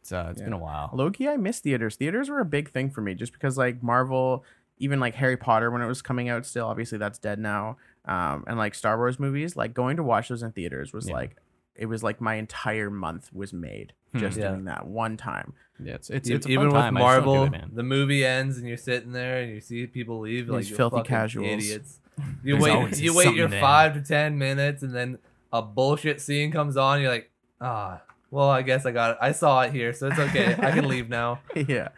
It's 0.00 0.12
uh, 0.12 0.28
it's 0.30 0.42
been 0.42 0.52
a 0.52 0.58
while. 0.58 0.90
Loki, 0.92 1.28
I 1.28 1.36
miss 1.36 1.60
theaters. 1.60 1.96
Theaters 1.96 2.28
were 2.28 2.40
a 2.40 2.44
big 2.44 2.70
thing 2.70 2.90
for 2.90 3.00
me 3.00 3.14
just 3.14 3.32
because 3.32 3.56
like 3.56 3.82
Marvel, 3.82 4.44
even 4.78 4.98
like 4.98 5.14
Harry 5.14 5.36
Potter 5.36 5.70
when 5.70 5.80
it 5.80 5.86
was 5.86 6.02
coming 6.02 6.28
out 6.28 6.44
still, 6.44 6.66
obviously 6.66 6.98
that's 6.98 7.18
dead 7.18 7.38
now. 7.38 7.76
Um, 8.04 8.42
and 8.48 8.58
like 8.58 8.74
Star 8.74 8.96
Wars 8.96 9.20
movies, 9.20 9.54
like 9.56 9.74
going 9.74 9.96
to 9.98 10.02
watch 10.02 10.28
those 10.28 10.42
in 10.42 10.50
theaters 10.52 10.92
was 10.92 11.06
Yeah. 11.08 11.14
like 11.14 11.36
it 11.76 11.86
was 11.86 12.02
like 12.02 12.20
my 12.20 12.34
entire 12.34 12.90
month 12.90 13.32
was 13.32 13.52
made 13.52 13.92
Hmm. 14.12 14.18
just 14.18 14.36
Yeah. 14.38 14.48
doing 14.50 14.64
that 14.64 14.86
one 14.86 15.16
time. 15.16 15.54
Yeah, 15.82 15.94
it's 15.94 16.10
it's, 16.10 16.28
it's 16.28 16.46
a 16.46 16.50
even 16.50 16.70
fun 16.70 16.74
with 16.74 16.82
time. 16.82 16.96
I 16.96 17.00
just 17.00 17.24
don't 17.24 17.34
do 17.34 17.40
Marvel, 17.50 17.54
it, 17.70 17.74
the 17.76 17.82
movie 17.84 18.24
ends 18.26 18.58
and 18.58 18.66
you're 18.66 18.76
sitting 18.76 19.12
there 19.12 19.40
and 19.42 19.52
you 19.54 19.60
see 19.60 19.86
people 19.86 20.18
leave 20.20 20.48
like 20.48 20.62
These 20.62 20.70
you 20.70 20.76
filthy 20.76 20.96
fucking 20.96 21.08
casuals. 21.08 21.46
idiots. 21.48 21.98
You 22.44 22.58
wait, 22.58 22.98
you 23.00 23.14
wait 23.14 23.34
your 23.34 23.48
there. 23.48 23.60
five 23.60 23.94
to 23.94 24.02
ten 24.02 24.36
minutes 24.36 24.82
and 24.82 24.92
then 24.94 25.18
a 25.52 25.62
bullshit 25.62 26.20
scene 26.20 26.50
comes 26.50 26.76
on. 26.76 27.00
You're 27.00 27.10
like, 27.10 27.30
ah, 27.60 28.02
well, 28.32 28.48
I 28.48 28.62
guess 28.62 28.86
I 28.86 28.90
got 28.92 29.10
it. 29.12 29.16
I 29.20 29.30
saw 29.32 29.60
it 29.60 29.72
here, 29.72 29.92
so 29.92 30.08
it's 30.08 30.18
okay. 30.18 30.54
I 30.58 30.70
can 30.72 30.88
leave 30.88 31.08
now. 31.08 31.40
yeah. 31.54 31.88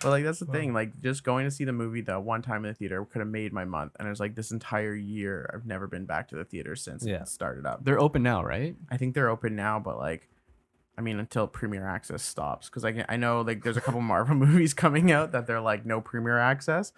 But 0.00 0.08
like 0.10 0.24
that's 0.24 0.38
the 0.40 0.46
Wow. 0.46 0.52
thing. 0.54 0.72
Like 0.72 0.98
just 1.00 1.22
going 1.22 1.44
to 1.44 1.50
see 1.50 1.64
the 1.64 1.72
movie 1.72 2.00
the 2.00 2.18
one 2.18 2.40
time 2.42 2.64
in 2.64 2.70
the 2.70 2.74
theater 2.74 3.04
could 3.04 3.18
have 3.20 3.28
made 3.28 3.52
my 3.52 3.64
month. 3.66 3.92
And 3.98 4.08
it 4.08 4.10
was 4.10 4.18
like 4.18 4.34
this 4.34 4.50
entire 4.50 4.94
year 4.94 5.48
I've 5.54 5.66
never 5.66 5.86
been 5.86 6.06
back 6.06 6.28
to 6.28 6.34
the 6.36 6.44
theater 6.44 6.74
since 6.76 7.04
Yeah. 7.06 7.20
it 7.22 7.28
started 7.28 7.66
up. 7.66 7.84
They're 7.84 8.00
open 8.00 8.22
now, 8.22 8.42
right? 8.42 8.74
I 8.90 8.96
think 8.96 9.14
they're 9.14 9.28
open 9.28 9.54
now, 9.54 9.78
but 9.78 9.98
like, 9.98 10.28
I 10.96 11.02
mean, 11.02 11.18
until 11.20 11.46
Premier 11.46 11.86
Access 11.86 12.22
stops, 12.22 12.68
because 12.70 12.84
I 12.84 12.92
can, 12.92 13.04
I 13.08 13.16
know 13.16 13.42
like 13.42 13.62
there's 13.62 13.76
a 13.76 13.80
couple 13.82 14.00
Marvel 14.12 14.34
movies 14.34 14.72
coming 14.74 15.12
out 15.12 15.32
that 15.32 15.46
they're 15.46 15.60
like 15.60 15.84
no 15.86 16.00
Premier 16.00 16.38
Access, 16.38 16.92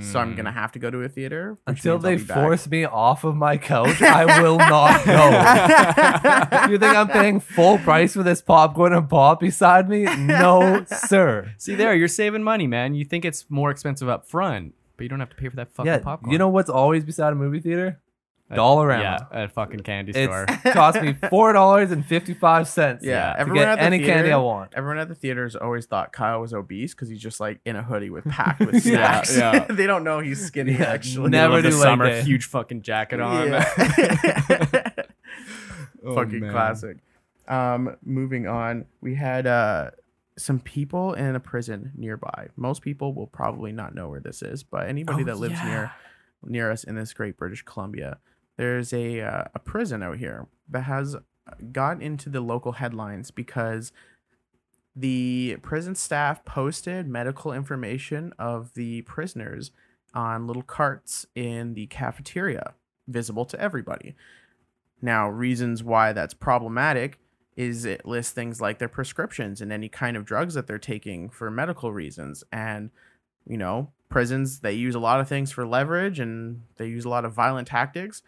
so 0.00 0.18
I'm 0.20 0.30
Hmm. 0.30 0.36
gonna 0.36 0.52
have 0.52 0.72
to 0.72 0.78
go 0.78 0.90
to 0.90 1.02
a 1.02 1.08
theater 1.08 1.56
Until 1.66 1.98
they 1.98 2.16
be 2.16 2.24
back. 2.24 2.36
force 2.36 2.68
me 2.68 2.84
off 2.84 3.24
of 3.24 3.34
my 3.36 3.56
couch, 3.56 4.02
I 4.02 4.24
will 4.42 4.58
not 4.58 5.04
go. 5.04 6.68
you 6.70 6.78
think 6.78 6.94
I'm 6.96 7.08
paying 7.08 7.40
full 7.40 7.78
price 7.78 8.12
for 8.14 8.22
this 8.22 8.42
popcorn 8.42 8.92
and 8.92 9.08
pop 9.08 9.40
beside 9.40 9.88
me? 9.88 10.04
No, 10.16 10.84
sir. 10.88 11.52
See 11.58 11.74
there, 11.74 11.94
you're 11.94 12.08
saving 12.08 12.42
money, 12.42 12.66
man. 12.66 12.94
You 12.94 13.04
think 13.04 13.24
it's 13.24 13.46
more 13.48 13.70
expensive 13.70 14.08
up 14.08 14.26
front, 14.28 14.74
but 14.96 15.02
you 15.04 15.08
don't 15.08 15.20
have 15.20 15.30
to 15.30 15.36
pay 15.36 15.48
for 15.48 15.56
that 15.56 15.72
fucking 15.72 15.90
yeah, 15.92 15.98
popcorn. 15.98 16.32
you 16.32 16.38
know 16.38 16.48
what's 16.48 16.70
always 16.70 17.04
beside 17.04 17.32
a 17.32 17.36
movie 17.36 17.60
theater? 17.60 18.00
Dollarama. 18.50 19.00
Yeah, 19.02 19.18
at 19.30 19.44
a 19.44 19.48
fucking 19.48 19.80
candy 19.80 20.12
It's 20.14 20.20
store. 20.32 20.46
cost 20.72 21.02
me 21.02 21.14
four 21.28 21.52
dollars 21.52 21.90
and 21.90 22.04
fifty 22.04 22.32
five 22.34 22.66
cents. 22.68 23.04
Yeah, 23.04 23.32
to 23.34 23.40
everyone 23.40 23.62
get 23.62 23.68
at 23.68 23.74
the 23.76 23.82
any 23.82 23.98
candy 23.98 24.12
I 24.12 24.22
theater- 24.22 24.40
want. 24.40 24.72
Everyone 24.74 24.98
at 24.98 25.08
the 25.08 25.14
theaters 25.14 25.54
always 25.56 25.84
thought 25.86 26.12
Kyle 26.12 26.40
was 26.40 26.54
obese 26.54 26.94
because 26.94 27.08
he's 27.08 27.20
just 27.20 27.40
like 27.40 27.60
in 27.64 27.76
a 27.76 27.82
hoodie 27.82 28.10
with 28.10 28.24
packed 28.24 28.60
with 28.60 28.82
snacks. 28.82 29.36
yeah. 29.36 29.66
they 29.70 29.86
don't 29.86 30.02
know 30.04 30.20
he's 30.20 30.44
skinny 30.46 30.72
Yeah, 30.72 30.84
actually. 30.84 31.30
never 31.30 31.60
do 31.60 31.70
the 31.70 31.76
summer, 31.76 32.06
day. 32.08 32.22
huge 32.22 32.46
fucking 32.46 32.82
jacket 32.82 33.20
on. 33.20 33.48
Yeah. 33.48 34.92
Oh, 36.04 36.14
fucking 36.14 36.40
man. 36.40 36.52
classic. 36.52 36.96
Um, 37.48 37.96
moving 38.04 38.46
on, 38.46 38.86
we 39.00 39.14
had 39.14 39.46
uh 39.46 39.90
some 40.36 40.60
people 40.60 41.14
in 41.14 41.34
a 41.34 41.40
prison 41.40 41.90
nearby. 41.96 42.48
Most 42.56 42.82
people 42.82 43.12
will 43.12 43.26
probably 43.26 43.72
not 43.72 43.94
know 43.94 44.08
where 44.08 44.20
this 44.20 44.40
is, 44.42 44.62
but 44.62 44.88
anybody 44.88 45.22
Oh, 45.22 45.26
that 45.26 45.38
lives 45.38 45.54
yeah. 45.54 45.66
near 45.68 45.92
near 46.44 46.70
us 46.70 46.84
in 46.84 46.94
this 46.94 47.12
great 47.12 47.36
British 47.36 47.62
Columbia, 47.62 48.18
there's 48.58 48.92
a 48.92 49.22
uh, 49.22 49.44
a 49.54 49.58
prison 49.58 50.02
out 50.02 50.18
here 50.18 50.46
that 50.68 50.82
has 50.82 51.16
got 51.72 52.02
into 52.02 52.28
the 52.28 52.42
local 52.42 52.72
headlines 52.72 53.30
because 53.30 53.90
the 54.94 55.56
prison 55.62 55.94
staff 55.94 56.44
posted 56.44 57.08
medical 57.08 57.52
information 57.52 58.34
of 58.38 58.74
the 58.74 59.02
prisoners 59.02 59.70
on 60.12 60.46
little 60.46 60.62
carts 60.62 61.26
in 61.34 61.74
the 61.74 61.86
cafeteria, 61.86 62.74
visible 63.06 63.44
to 63.46 63.60
everybody. 63.60 64.14
Now, 65.00 65.28
reasons 65.28 65.82
why 65.84 66.12
that's 66.12 66.34
problematic 66.34 67.18
is 67.56 67.84
it 67.84 68.06
lists 68.06 68.32
things 68.32 68.60
like 68.60 68.78
their 68.78 68.88
prescriptions 68.88 69.60
and 69.60 69.72
any 69.72 69.88
kind 69.88 70.16
of 70.16 70.24
drugs 70.24 70.54
that 70.54 70.66
they're 70.66 70.78
taking 70.78 71.28
for 71.28 71.50
medical 71.50 71.92
reasons. 71.92 72.42
And, 72.52 72.90
you 73.46 73.56
know, 73.56 73.92
prisons, 74.08 74.60
they 74.60 74.72
use 74.72 74.94
a 74.94 75.00
lot 75.00 75.20
of 75.20 75.28
things 75.28 75.52
for 75.52 75.66
leverage 75.66 76.18
and 76.18 76.62
they 76.76 76.86
use 76.86 77.04
a 77.04 77.08
lot 77.08 77.24
of 77.24 77.32
violent 77.32 77.68
tactics. 77.68 78.22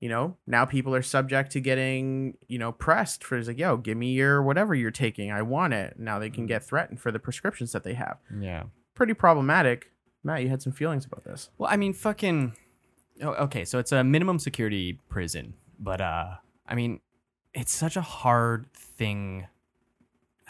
You 0.00 0.08
know, 0.08 0.36
now 0.46 0.64
people 0.64 0.94
are 0.94 1.02
subject 1.02 1.50
to 1.52 1.60
getting, 1.60 2.36
you 2.46 2.58
know, 2.58 2.70
pressed 2.70 3.24
for 3.24 3.36
it's 3.36 3.48
like, 3.48 3.58
yo, 3.58 3.76
give 3.76 3.96
me 3.96 4.12
your 4.12 4.42
whatever 4.42 4.74
you're 4.74 4.92
taking. 4.92 5.32
I 5.32 5.42
want 5.42 5.74
it. 5.74 5.98
Now 5.98 6.20
they 6.20 6.30
can 6.30 6.46
get 6.46 6.64
threatened 6.64 7.00
for 7.00 7.10
the 7.10 7.18
prescriptions 7.18 7.72
that 7.72 7.82
they 7.82 7.94
have. 7.94 8.18
Yeah. 8.40 8.64
Pretty 8.94 9.14
problematic. 9.14 9.90
Matt, 10.22 10.42
you 10.42 10.48
had 10.48 10.62
some 10.62 10.72
feelings 10.72 11.04
about 11.04 11.24
this. 11.24 11.50
Well, 11.58 11.70
I 11.70 11.76
mean, 11.76 11.92
fucking. 11.92 12.54
Oh, 13.22 13.30
okay, 13.30 13.64
so 13.64 13.80
it's 13.80 13.90
a 13.90 14.04
minimum 14.04 14.38
security 14.38 15.00
prison, 15.08 15.54
but 15.80 16.00
uh, 16.00 16.34
I 16.66 16.74
mean, 16.76 17.00
it's 17.52 17.74
such 17.74 17.96
a 17.96 18.00
hard 18.00 18.72
thing. 18.72 19.46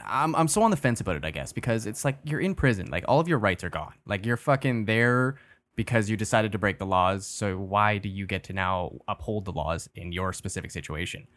I'm 0.05 0.35
I'm 0.37 0.49
so 0.49 0.63
on 0.63 0.71
the 0.71 0.77
fence 0.77 1.01
about 1.01 1.17
it, 1.17 1.25
I 1.25 1.31
guess, 1.31 1.53
because 1.53 1.87
it's 1.87 2.05
like 2.05 2.19
you're 2.25 2.41
in 2.41 2.55
prison, 2.55 2.89
like 2.91 3.05
all 3.09 3.21
of 3.21 3.29
your 3.29 3.39
rights 3.39 3.65
are 3.65 3.71
gone, 3.71 3.95
like 4.07 4.27
you're 4.27 4.37
fucking 4.37 4.85
there 4.85 5.37
because 5.79 6.11
you 6.11 6.17
decided 6.17 6.51
to 6.51 6.59
break 6.59 6.81
the 6.81 6.85
laws. 6.87 7.25
So 7.25 7.57
why 7.57 7.99
do 7.99 8.09
you 8.09 8.27
get 8.27 8.43
to 8.49 8.53
now 8.53 8.99
uphold 9.07 9.45
the 9.45 9.53
laws 9.53 9.89
in 9.95 10.11
your 10.13 10.33
specific 10.33 10.73
situation? 10.73 11.29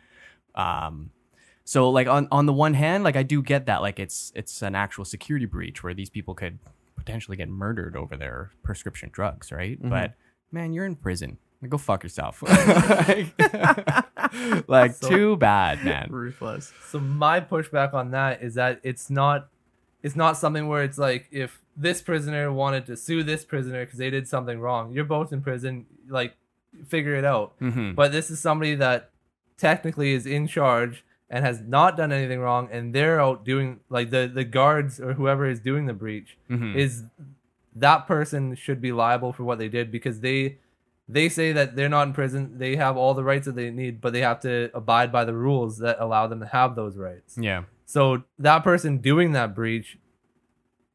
Um, 0.55 1.11
So 1.63 1.91
like 1.91 2.07
on 2.07 2.27
on 2.31 2.47
the 2.47 2.53
one 2.65 2.73
hand, 2.73 3.03
like 3.03 3.15
I 3.15 3.21
do 3.23 3.43
get 3.43 3.67
that 3.67 3.81
like 3.87 3.99
it's 3.99 4.31
it's 4.35 4.63
an 4.63 4.73
actual 4.73 5.05
security 5.05 5.45
breach 5.45 5.83
where 5.83 5.93
these 5.93 6.09
people 6.09 6.33
could 6.33 6.57
potentially 6.97 7.37
get 7.37 7.49
murdered 7.49 7.95
over 7.95 8.17
their 8.17 8.49
prescription 8.63 9.09
drugs, 9.13 9.51
right? 9.51 9.77
Mm-hmm. 9.77 9.89
But 9.89 10.15
man, 10.51 10.73
you're 10.73 10.87
in 10.87 10.95
prison. 10.95 11.37
Like, 11.61 11.69
go 11.69 11.77
fuck 11.77 12.01
yourself. 12.03 12.41
like, 14.67 14.93
So- 14.95 15.07
too 15.09 15.35
bad, 15.37 15.85
man. 15.85 16.07
Ruthless. 16.09 16.73
So 16.89 16.99
my 16.99 17.39
pushback 17.41 17.93
on 17.93 18.09
that 18.11 18.41
is 18.41 18.55
that 18.55 18.79
it's 18.83 19.09
not 19.11 19.47
it's 20.03 20.15
not 20.15 20.35
something 20.37 20.67
where 20.67 20.83
it's 20.83 20.97
like 20.97 21.27
if 21.31 21.61
this 21.81 22.01
prisoner 22.01 22.51
wanted 22.51 22.85
to 22.87 22.95
sue 22.97 23.23
this 23.23 23.43
prisoner 23.45 23.83
because 23.85 23.99
they 23.99 24.09
did 24.09 24.27
something 24.27 24.59
wrong, 24.59 24.91
you're 24.93 25.03
both 25.05 25.31
in 25.33 25.41
prison, 25.41 25.85
like 26.09 26.35
figure 26.87 27.15
it 27.15 27.25
out. 27.25 27.53
hmm 27.59 27.91
But 27.93 28.11
this 28.11 28.29
is 28.29 28.39
somebody 28.39 28.75
that 28.75 29.09
technically 29.57 30.13
is 30.13 30.25
in 30.25 30.47
charge 30.47 31.03
and 31.29 31.45
has 31.45 31.61
not 31.61 31.95
done 31.97 32.11
anything 32.11 32.39
wrong 32.39 32.67
and 32.71 32.93
they're 32.95 33.21
out 33.21 33.45
doing 33.45 33.79
like 33.89 34.09
the 34.09 34.29
the 34.33 34.43
guards 34.43 34.99
or 34.99 35.13
whoever 35.13 35.45
is 35.49 35.59
doing 35.59 35.85
the 35.85 35.93
breach 35.93 36.37
hmm 36.47 36.75
is 36.75 37.03
that 37.75 38.05
person 38.07 38.55
should 38.55 38.81
be 38.81 38.91
liable 38.91 39.31
for 39.31 39.43
what 39.43 39.57
they 39.57 39.69
did 39.69 39.91
because 39.91 40.19
they 40.21 40.57
they 41.07 41.29
say 41.29 41.51
that 41.53 41.75
they're 41.75 41.87
not 41.97 42.07
in 42.07 42.13
prison 42.13 42.57
they 42.57 42.75
have 42.75 42.97
all 42.97 43.13
the 43.13 43.23
rights 43.23 43.45
that 43.45 43.55
they 43.55 43.69
need 43.69 44.01
but 44.01 44.11
they 44.13 44.21
have 44.21 44.39
to 44.41 44.69
abide 44.73 45.09
by 45.11 45.23
the 45.23 45.33
rules 45.33 45.77
that 45.77 45.95
allow 45.99 46.27
them 46.27 46.39
to 46.41 46.47
have 46.47 46.75
those 46.75 46.97
rights 46.97 47.37
Yeah. 47.39 47.63
so 47.85 48.23
that 48.39 48.63
person 48.63 48.97
doing 48.97 49.31
that 49.33 49.55
breach 49.55 49.97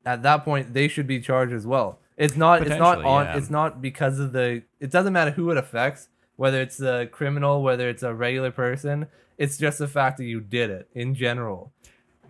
at 0.07 0.23
that 0.23 0.45
point 0.45 0.73
they 0.73 0.89
should 0.89 1.07
be 1.07 1.21
charged 1.21 1.53
as 1.53 1.67
well 1.67 1.99
it's 2.17 2.37
not 2.37 2.63
it's 2.63 2.79
not 2.79 3.05
on 3.05 3.27
yeah. 3.27 3.37
it's 3.37 3.51
not 3.51 3.83
because 3.83 4.19
of 4.19 4.33
the 4.33 4.63
it 4.81 4.91
doesn't 4.91 5.13
matter 5.13 5.33
who 5.33 5.51
it 5.51 5.59
affects 5.59 6.09
whether 6.37 6.61
it's 6.63 6.81
a 6.81 7.07
criminal 7.13 7.63
whether 7.63 7.89
it's 7.91 8.03
a 8.03 8.15
regular 8.15 8.51
person 8.51 9.07
it's 9.37 9.59
just 9.59 9.79
the 9.79 9.89
fact 9.89 10.17
that 10.17 10.25
you 10.25 10.41
did 10.41 10.71
it 10.71 10.89
in 10.95 11.15
general 11.15 11.73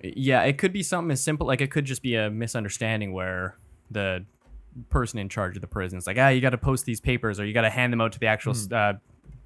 Yeah, 0.03 0.43
it 0.43 0.59
could 0.59 0.72
be 0.72 0.83
something 0.83 1.11
as 1.12 1.22
simple 1.22 1.47
like 1.47 1.61
it 1.61 1.70
could 1.70 1.85
just 1.85 2.03
be 2.03 2.16
a 2.16 2.29
misunderstanding 2.31 3.12
where 3.12 3.57
the 3.91 4.24
person 4.91 5.18
in 5.18 5.29
charge 5.29 5.57
of 5.57 5.61
the 5.62 5.66
prison 5.66 5.99
is 5.99 6.07
like, 6.07 6.18
ah, 6.18 6.29
you 6.29 6.41
got 6.41 6.51
to 6.51 6.59
post 6.59 6.85
these 6.85 7.01
papers 7.01 7.41
or 7.41 7.47
you 7.47 7.55
got 7.55 7.62
to 7.62 7.70
hand 7.70 7.93
them 7.93 8.01
out 8.01 8.12
to 8.12 8.18
the 8.18 8.27
actual 8.27 8.55
Hmm. 8.55 8.74
uh, 8.74 8.93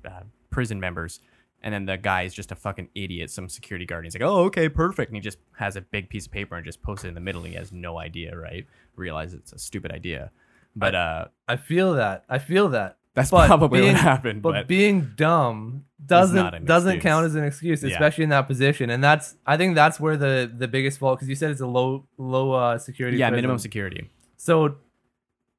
uh, 0.05 0.23
prison 0.51 0.81
members. 0.81 1.21
And 1.63 1.75
then 1.75 1.85
the 1.85 1.97
guy 1.99 2.23
is 2.23 2.33
just 2.33 2.51
a 2.53 2.55
fucking 2.55 2.89
idiot, 2.95 3.31
some 3.31 3.49
security 3.49 3.85
guard. 3.85 4.05
He's 4.05 4.15
like, 4.15 4.23
oh, 4.23 4.45
okay, 4.45 4.69
perfect. 4.71 5.11
And 5.11 5.17
he 5.17 5.21
just 5.21 5.39
has 5.59 5.77
a 5.77 5.83
big 5.83 6.09
piece 6.09 6.25
of 6.27 6.33
paper 6.33 6.57
and 6.57 6.65
just 6.65 6.83
posts 6.83 7.05
it 7.05 7.09
in 7.09 7.15
the 7.15 7.21
middle. 7.21 7.43
And 7.43 7.51
he 7.53 7.57
has 7.59 7.71
no 7.71 7.99
idea, 7.99 8.35
right? 8.37 8.67
Realize 8.97 9.35
it's 9.35 9.53
a 9.53 9.59
stupid 9.59 9.93
idea. 9.93 10.31
But 10.77 10.95
uh, 10.95 11.25
i 11.49 11.57
feel 11.57 11.95
that 11.95 12.25
i 12.29 12.39
feel 12.39 12.69
that 12.69 12.97
that's 13.15 13.31
But 13.33 13.49
probably 13.49 13.81
being- 13.81 13.93
what 13.95 14.01
happened. 14.03 14.41
but, 14.41 14.53
But, 14.53 14.69
being 14.69 15.11
dumb 15.17 15.85
doesn't 16.07 16.65
doesn't 16.65 16.91
excuse. 16.95 17.03
count 17.03 17.27
as 17.27 17.35
an 17.35 17.43
excuse, 17.45 17.83
Yeah. 17.83 17.91
especially 17.91 18.23
in 18.25 18.31
that 18.31 18.47
position. 18.47 18.89
And 18.89 19.03
that's 19.03 19.35
I 19.45 19.57
think 19.57 19.75
that's 19.75 19.99
where 20.01 20.17
the 20.17 20.51
the 20.57 20.69
biggest 20.69 20.99
fault 21.01 21.19
because 21.19 21.29
you 21.29 21.35
said 21.35 21.51
it's 21.51 21.61
a 21.61 21.67
low 21.67 22.07
low 22.17 22.53
uh, 22.53 22.79
security. 22.79 23.19
yeah, 23.19 23.29
prison. 23.29 23.39
minimum 23.39 23.59
security. 23.59 24.09
So 24.37 24.77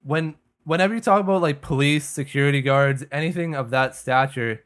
when 0.03 0.35
whenever 0.63 0.93
you 0.95 1.01
talk 1.01 1.19
about 1.21 1.41
like 1.41 1.61
police, 1.61 2.05
security 2.05 2.61
guards, 2.61 3.03
anything 3.11 3.53
of 3.53 3.69
that 3.71 3.95
stature, 3.95 4.63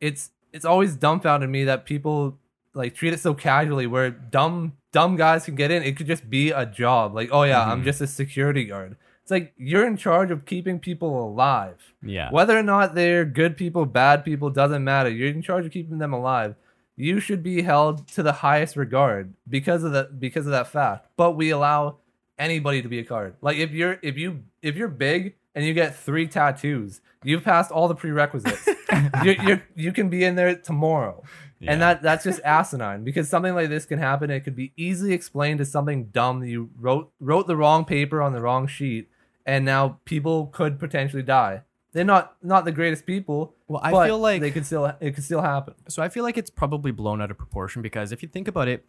it's 0.00 0.30
it's 0.52 0.64
always 0.64 0.96
dumbfounded 0.96 1.48
me 1.50 1.64
that 1.64 1.84
people 1.84 2.38
like 2.74 2.94
treat 2.94 3.12
it 3.12 3.20
so 3.20 3.34
casually 3.34 3.86
where 3.86 4.10
dumb 4.10 4.72
dumb 4.92 5.16
guys 5.16 5.44
can 5.44 5.54
get 5.54 5.70
in. 5.70 5.82
It 5.82 5.96
could 5.96 6.06
just 6.06 6.28
be 6.30 6.50
a 6.50 6.64
job. 6.64 7.14
Like, 7.14 7.28
oh 7.32 7.42
yeah, 7.42 7.62
I'm 7.70 7.82
Mhm. 7.82 7.84
just 7.84 8.00
a 8.00 8.06
security 8.06 8.64
guard. 8.64 8.96
It's 9.22 9.30
like 9.30 9.52
you're 9.58 9.86
in 9.86 9.96
charge 9.98 10.30
of 10.30 10.46
keeping 10.46 10.78
people 10.78 11.22
alive. 11.28 11.92
Yeah. 12.02 12.30
Whether 12.30 12.56
or 12.58 12.62
not 12.62 12.94
they're 12.94 13.26
good 13.26 13.56
people, 13.58 13.84
bad 13.84 14.24
people, 14.24 14.48
doesn't 14.48 14.82
matter. 14.82 15.10
You're 15.10 15.28
in 15.28 15.42
charge 15.42 15.66
of 15.66 15.72
keeping 15.72 15.98
them 15.98 16.14
alive. 16.14 16.54
You 16.96 17.20
should 17.20 17.42
be 17.42 17.62
held 17.62 18.08
to 18.08 18.22
the 18.22 18.32
highest 18.32 18.74
regard 18.76 19.34
because 19.48 19.84
of 19.84 19.92
that 19.92 20.18
because 20.18 20.46
of 20.46 20.52
that 20.52 20.68
fact. 20.68 21.08
But 21.16 21.32
we 21.32 21.50
allow 21.50 21.96
anybody 22.38 22.80
to 22.82 22.88
be 22.88 22.98
a 23.00 23.04
card. 23.04 23.34
Like 23.42 23.56
if 23.58 23.70
you're 23.72 23.98
if 24.02 24.16
you 24.16 24.44
if 24.62 24.76
you're 24.76 24.88
big 24.88 25.34
and 25.58 25.66
you 25.66 25.74
get 25.74 25.96
three 25.96 26.28
tattoos, 26.28 27.00
you've 27.24 27.42
passed 27.42 27.72
all 27.72 27.88
the 27.88 27.94
prerequisites. 27.96 28.68
you're, 29.24 29.34
you're 29.42 29.62
you 29.74 29.92
can 29.92 30.08
be 30.08 30.22
in 30.24 30.36
there 30.36 30.54
tomorrow. 30.54 31.24
Yeah. 31.58 31.72
And 31.72 31.82
that 31.82 32.02
that's 32.02 32.22
just 32.22 32.40
asinine 32.44 33.02
because 33.02 33.28
something 33.28 33.54
like 33.56 33.68
this 33.68 33.84
can 33.84 33.98
happen. 33.98 34.30
It 34.30 34.40
could 34.40 34.54
be 34.54 34.72
easily 34.76 35.12
explained 35.12 35.60
as 35.60 35.72
something 35.72 36.04
dumb 36.06 36.38
that 36.40 36.48
you 36.48 36.70
wrote 36.78 37.10
wrote 37.18 37.48
the 37.48 37.56
wrong 37.56 37.84
paper 37.84 38.22
on 38.22 38.32
the 38.32 38.40
wrong 38.40 38.68
sheet, 38.68 39.08
and 39.44 39.64
now 39.64 39.98
people 40.04 40.46
could 40.46 40.78
potentially 40.78 41.24
die. 41.24 41.62
They're 41.92 42.04
not 42.04 42.36
not 42.40 42.64
the 42.64 42.70
greatest 42.70 43.06
people. 43.06 43.56
Well, 43.66 43.80
I 43.82 44.06
feel 44.06 44.20
like- 44.20 44.40
they 44.40 44.52
could 44.52 44.64
still 44.64 44.86
it 45.00 45.16
could 45.16 45.24
still 45.24 45.42
happen. 45.42 45.74
So 45.88 46.00
I 46.00 46.08
feel 46.08 46.22
like 46.22 46.38
it's 46.38 46.50
probably 46.50 46.92
blown 46.92 47.20
out 47.20 47.32
of 47.32 47.36
proportion 47.36 47.82
because 47.82 48.12
if 48.12 48.22
you 48.22 48.28
think 48.28 48.46
about 48.46 48.68
it, 48.68 48.84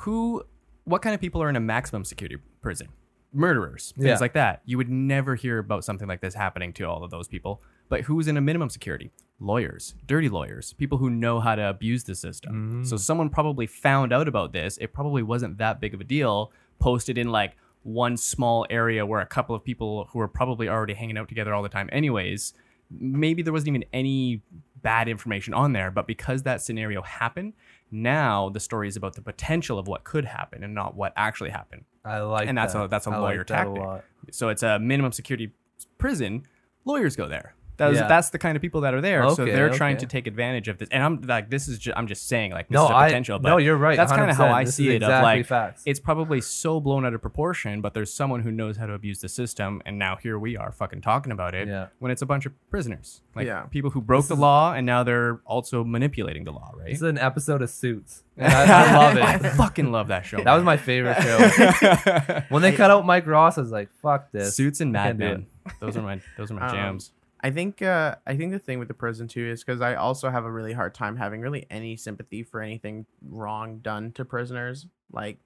who, 0.00 0.44
what 0.84 1.00
kind 1.00 1.14
of 1.14 1.20
people 1.22 1.42
are 1.42 1.48
in 1.48 1.56
a 1.56 1.60
maximum 1.60 2.04
security 2.04 2.36
prison? 2.60 2.88
Murderers, 3.32 3.92
things 3.96 4.06
Yeah. 4.06 4.18
like 4.18 4.32
that. 4.34 4.62
You 4.64 4.76
would 4.78 4.88
never 4.88 5.34
hear 5.34 5.58
about 5.58 5.84
something 5.84 6.08
like 6.08 6.20
this 6.20 6.34
happening 6.34 6.72
to 6.74 6.84
all 6.84 7.04
of 7.04 7.10
those 7.10 7.28
people. 7.28 7.62
But 7.88 8.02
who's 8.02 8.26
in 8.28 8.36
a 8.36 8.40
minimum 8.40 8.70
security? 8.70 9.10
Lawyers, 9.38 9.94
dirty 10.06 10.28
lawyers, 10.28 10.72
people 10.72 10.98
who 10.98 11.10
know 11.10 11.40
how 11.40 11.54
to 11.54 11.68
abuse 11.68 12.04
the 12.04 12.14
system. 12.14 12.84
So 12.84 12.96
mm. 12.96 12.98
someone 12.98 13.28
probably 13.28 13.66
found 13.66 14.12
out 14.12 14.26
about 14.26 14.52
this. 14.52 14.78
It 14.78 14.92
probably 14.92 15.22
wasn't 15.22 15.58
that 15.58 15.80
big 15.80 15.94
of 15.94 16.00
a 16.00 16.04
deal. 16.04 16.52
Posted 16.78 17.18
in 17.18 17.30
like 17.30 17.56
one 17.82 18.16
small 18.16 18.66
area 18.70 19.06
where 19.06 19.20
a 19.20 19.26
couple 19.26 19.54
of 19.54 19.62
people 19.62 20.08
who 20.10 20.18
were 20.18 20.28
probably 20.28 20.68
already 20.68 20.94
hanging 20.94 21.16
out 21.16 21.28
together 21.28 21.54
all 21.54 21.62
the 21.62 21.68
time, 21.68 21.88
anyways, 21.92 22.54
maybe 22.90 23.42
there 23.42 23.52
wasn't 23.52 23.68
even 23.68 23.84
any 23.92 24.42
bad 24.82 25.08
information 25.08 25.54
on 25.54 25.72
there, 25.72 25.90
but 25.90 26.06
because 26.06 26.42
that 26.44 26.60
scenario 26.60 27.02
happened, 27.02 27.52
now 27.90 28.48
the 28.48 28.60
story 28.60 28.88
is 28.88 28.96
about 28.96 29.14
the 29.14 29.22
potential 29.22 29.78
of 29.78 29.86
what 29.86 30.04
could 30.04 30.24
happen 30.24 30.64
and 30.64 30.74
not 30.74 30.96
what 30.96 31.12
actually 31.16 31.50
happened. 31.50 31.84
I 32.06 32.20
like 32.20 32.48
And 32.48 32.56
that's 32.56 32.72
that. 32.74 32.84
a- 32.84 32.88
that's 32.88 33.06
a 33.06 33.10
I 33.10 33.18
lawyer 33.18 33.38
like 33.38 33.40
a 33.40 33.44
tactic. 33.44 33.82
lot. 33.82 34.04
So 34.30 34.48
it's 34.48 34.62
a 34.62 34.78
minimum 34.78 35.10
security 35.12 35.52
prison. 35.98 36.44
Lawyers 36.84 37.16
go 37.16 37.26
there. 37.28 37.54
That 37.78 37.88
was, 37.88 37.98
Yeah. 37.98 38.08
That's 38.08 38.30
the 38.30 38.38
kind 38.38 38.56
of 38.56 38.62
people 38.62 38.80
that 38.82 38.94
are 38.94 39.00
there. 39.00 39.28
so 39.30 39.44
they're 39.44 39.70
trying 39.70 39.98
to 39.98 40.06
take 40.06 40.26
advantage 40.26 40.68
of 40.68 40.78
this. 40.78 40.88
And 40.90 41.02
I'm 41.02 41.20
like, 41.22 41.50
this 41.50 41.68
is 41.68 41.78
just, 41.78 41.96
I'm 41.96 42.06
just 42.06 42.26
saying, 42.28 42.52
like, 42.52 42.68
this 42.68 42.74
No, 42.76 42.84
is 42.86 42.90
a 42.90 42.94
I 42.94 43.08
potential. 43.08 43.38
But 43.38 43.48
no, 43.50 43.56
you're 43.58 43.76
right. 43.76 43.96
That's 43.96 44.12
kind 44.12 44.30
of 44.30 44.36
how 44.36 44.46
I 44.48 44.64
This 44.64 44.76
see 44.76 44.88
is 44.88 44.94
it. 44.94 45.02
Of 45.02 45.08
exactly 45.08 45.38
like, 45.40 45.46
facts. 45.46 45.82
it's 45.86 46.00
probably 46.00 46.40
so 46.40 46.80
blown 46.80 47.04
out 47.04 47.12
of 47.14 47.20
proportion, 47.22 47.80
but 47.82 47.92
there's 47.94 48.12
someone 48.12 48.40
who 48.40 48.50
knows 48.50 48.76
how 48.76 48.86
to 48.86 48.94
abuse 48.94 49.20
the 49.20 49.28
system, 49.28 49.82
and 49.84 49.98
now 49.98 50.16
here 50.16 50.38
we 50.38 50.56
are 50.56 50.72
fucking 50.72 51.02
talking 51.02 51.32
about 51.32 51.54
it. 51.54 51.68
Yeah. 51.68 51.88
When 51.98 52.10
it's 52.10 52.22
a 52.22 52.26
bunch 52.26 52.46
of 52.46 52.52
prisoners, 52.70 53.20
like 53.34 53.46
Yeah. 53.46 53.62
people 53.64 53.90
who 53.90 54.00
broke 54.00 54.26
the 54.28 54.36
law, 54.36 54.72
and 54.72 54.86
now 54.86 55.02
they're 55.02 55.40
also 55.44 55.84
manipulating 55.84 56.44
the 56.44 56.52
law, 56.52 56.72
right? 56.74 56.86
This 56.88 56.96
is 56.96 57.02
an 57.02 57.18
episode 57.18 57.62
of 57.62 57.70
Suits. 57.70 58.22
And 58.38 58.52
I, 58.52 58.64
I 58.64 58.96
love 58.98 59.16
I 59.16 59.34
it. 59.36 59.50
fucking 59.54 59.90
love 59.92 60.08
that 60.08 60.26
show. 60.26 60.36
That 60.42 60.52
was 60.54 60.62
my 60.62 60.76
favorite 60.76 61.16
show. 61.22 62.42
when 62.50 62.60
they 62.60 62.72
cut 62.72 62.90
out 62.90 63.06
Mike 63.06 63.26
Ross, 63.26 63.56
I 63.56 63.62
was 63.62 63.70
like, 63.70 63.88
"Fuck 64.02 64.30
this." 64.30 64.54
Suits 64.54 64.82
and 64.82 64.94
I 64.94 65.04
Mad 65.14 65.18
Men. 65.18 65.46
Those 65.80 65.96
are 65.96 66.02
my 66.02 66.20
those 66.36 66.50
are 66.50 66.54
my 66.54 66.66
Um, 66.68 66.74
jams. 66.74 67.12
I 67.40 67.50
think 67.50 67.82
uh, 67.82 68.16
I 68.26 68.36
think 68.36 68.52
the 68.52 68.58
thing 68.58 68.78
with 68.78 68.88
the 68.88 68.94
prison 68.94 69.28
too 69.28 69.46
is 69.46 69.62
because 69.62 69.80
I 69.80 69.94
also 69.94 70.30
have 70.30 70.44
a 70.44 70.50
really 70.50 70.72
hard 70.72 70.94
time 70.94 71.16
having 71.16 71.40
really 71.42 71.66
any 71.70 71.96
sympathy 71.96 72.42
for 72.42 72.60
anything 72.62 73.06
wrong 73.22 73.78
done 73.78 74.12
to 74.12 74.24
prisoners. 74.24 74.86
Like, 75.12 75.38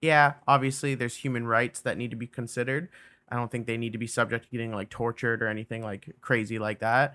yeah, 0.00 0.34
obviously 0.48 0.94
there's 0.94 1.16
human 1.16 1.46
rights 1.46 1.80
that 1.80 1.98
need 1.98 2.10
to 2.10 2.16
be 2.16 2.26
considered. 2.26 2.88
I 3.28 3.36
don't 3.36 3.50
think 3.50 3.66
they 3.66 3.76
need 3.76 3.92
to 3.92 3.98
be 3.98 4.06
subject 4.06 4.46
to 4.46 4.50
getting 4.50 4.72
like 4.72 4.88
tortured 4.90 5.42
or 5.42 5.48
anything 5.48 5.82
like 5.82 6.14
crazy 6.20 6.58
like 6.58 6.80
that. 6.80 7.14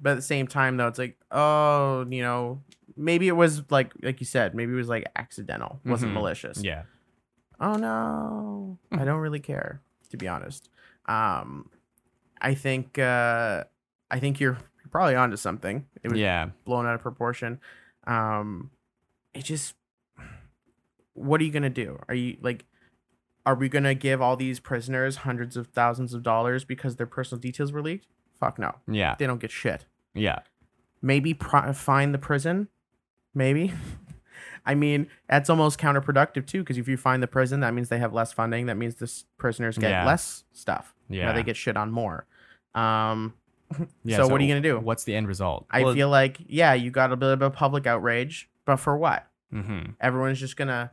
But 0.00 0.10
at 0.10 0.16
the 0.16 0.22
same 0.22 0.46
time, 0.46 0.76
though, 0.76 0.88
it's 0.88 0.98
like, 0.98 1.16
oh, 1.30 2.04
you 2.10 2.20
know, 2.22 2.62
maybe 2.96 3.28
it 3.28 3.32
was 3.36 3.62
like 3.70 3.92
like 4.02 4.20
you 4.20 4.26
said, 4.26 4.54
maybe 4.54 4.72
it 4.72 4.76
was 4.76 4.88
like 4.88 5.06
accidental, 5.16 5.80
wasn't 5.84 6.12
Mhm. 6.12 6.14
malicious 6.16 6.62
Yeah. 6.62 6.82
oh 7.60 7.76
no 7.76 8.78
i 8.92 9.04
don't 9.04 9.20
really 9.20 9.38
care 9.40 9.80
to 10.10 10.16
be 10.16 10.26
honest 10.28 10.68
um 11.06 11.70
i 12.40 12.54
think 12.54 12.98
uh 12.98 13.64
i 14.10 14.18
think 14.18 14.40
you're 14.40 14.58
probably 14.90 15.16
onto 15.16 15.36
something. 15.36 15.86
It 16.04 16.10
was 16.12 16.20
Yeah. 16.20 16.50
blown 16.64 16.86
out 16.86 16.94
of 16.94 17.00
proportion. 17.00 17.58
Um 18.06 18.70
it 19.34 19.44
just 19.44 19.74
what 21.14 21.40
are 21.40 21.44
you 21.44 21.50
gonna 21.52 21.70
do? 21.70 21.98
Are 22.08 22.14
you 22.14 22.36
like 22.40 22.64
are 23.46 23.54
we 23.54 23.68
gonna 23.68 23.94
give 23.94 24.22
all 24.22 24.36
these 24.36 24.60
prisoners 24.60 25.16
hundreds 25.16 25.56
of 25.56 25.66
thousands 25.68 26.14
of 26.14 26.22
dollars 26.22 26.64
because 26.64 26.96
their 26.96 27.06
personal 27.06 27.40
details 27.40 27.72
were 27.72 27.82
leaked? 27.82 28.06
Fuck 28.38 28.58
no. 28.58 28.76
Yeah. 28.86 29.16
they 29.18 29.26
don't 29.26 29.40
get 29.40 29.50
shit. 29.50 29.86
Yeah. 30.14 30.40
maybe 31.02 31.32
fine 31.34 32.12
the 32.12 32.18
prison? 32.18 32.68
Maybe 33.34 33.72
i 34.66 34.74
mean 34.74 35.06
that's 35.28 35.48
almost 35.50 35.78
counterproductive 35.78 36.46
too 36.46 36.60
because 36.60 36.78
if 36.78 36.88
you 36.88 36.96
find 36.96 37.22
the 37.22 37.26
prison 37.26 37.60
that 37.60 37.74
means 37.74 37.88
they 37.88 37.98
have 37.98 38.12
less 38.12 38.32
funding 38.32 38.66
that 38.66 38.76
means 38.76 38.94
the 38.96 39.04
s- 39.04 39.24
prisoners 39.38 39.76
get 39.78 39.90
Yeah. 39.90 40.06
less 40.06 40.44
stuff 40.52 40.94
yeah 41.08 41.26
Yeah. 41.26 41.32
they 41.32 41.42
get 41.42 41.56
shit 41.56 41.76
on 41.76 41.90
more 41.90 42.26
um 42.74 43.34
Yeah, 44.04 44.18
so, 44.18 44.28
what 44.28 44.40
are 44.40 44.44
you 44.44 44.48
gonna 44.50 44.60
do 44.60 44.78
What's 44.78 45.04
the 45.04 45.14
end 45.16 45.26
result? 45.28 45.66
i 45.70 45.82
feel 45.94 46.08
like 46.08 46.38
yeah 46.46 46.74
you 46.74 46.90
got 46.90 47.12
a 47.12 47.16
bit 47.16 47.30
of 47.30 47.42
a 47.42 47.50
public 47.50 47.86
outrage 47.86 48.48
but 48.64 48.76
for 48.76 48.96
what 48.96 49.26
Mm-hmm. 49.52 49.90
everyone's 50.00 50.40
just 50.40 50.56
gonna 50.56 50.90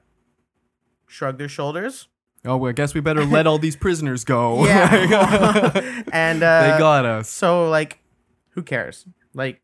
shrug 1.08 1.38
their 1.38 1.50
shoulders 1.50 2.08
Oh, 2.44 2.58
well, 2.58 2.70
I 2.70 2.74
guess 2.74 2.96
we 2.96 3.02
better 3.02 3.24
let 3.24 3.46
all 3.46 3.60
these 3.60 3.76
prisoners 3.86 4.24
go. 4.24 4.66
Yeah. 4.66 6.02
and 6.12 6.42
uh 6.42 6.72
they 6.74 6.80
got 6.80 7.06
us. 7.06 7.30
so 7.30 7.70
like 7.70 8.00
who 8.52 8.64
cares 8.64 9.06
like 9.36 9.62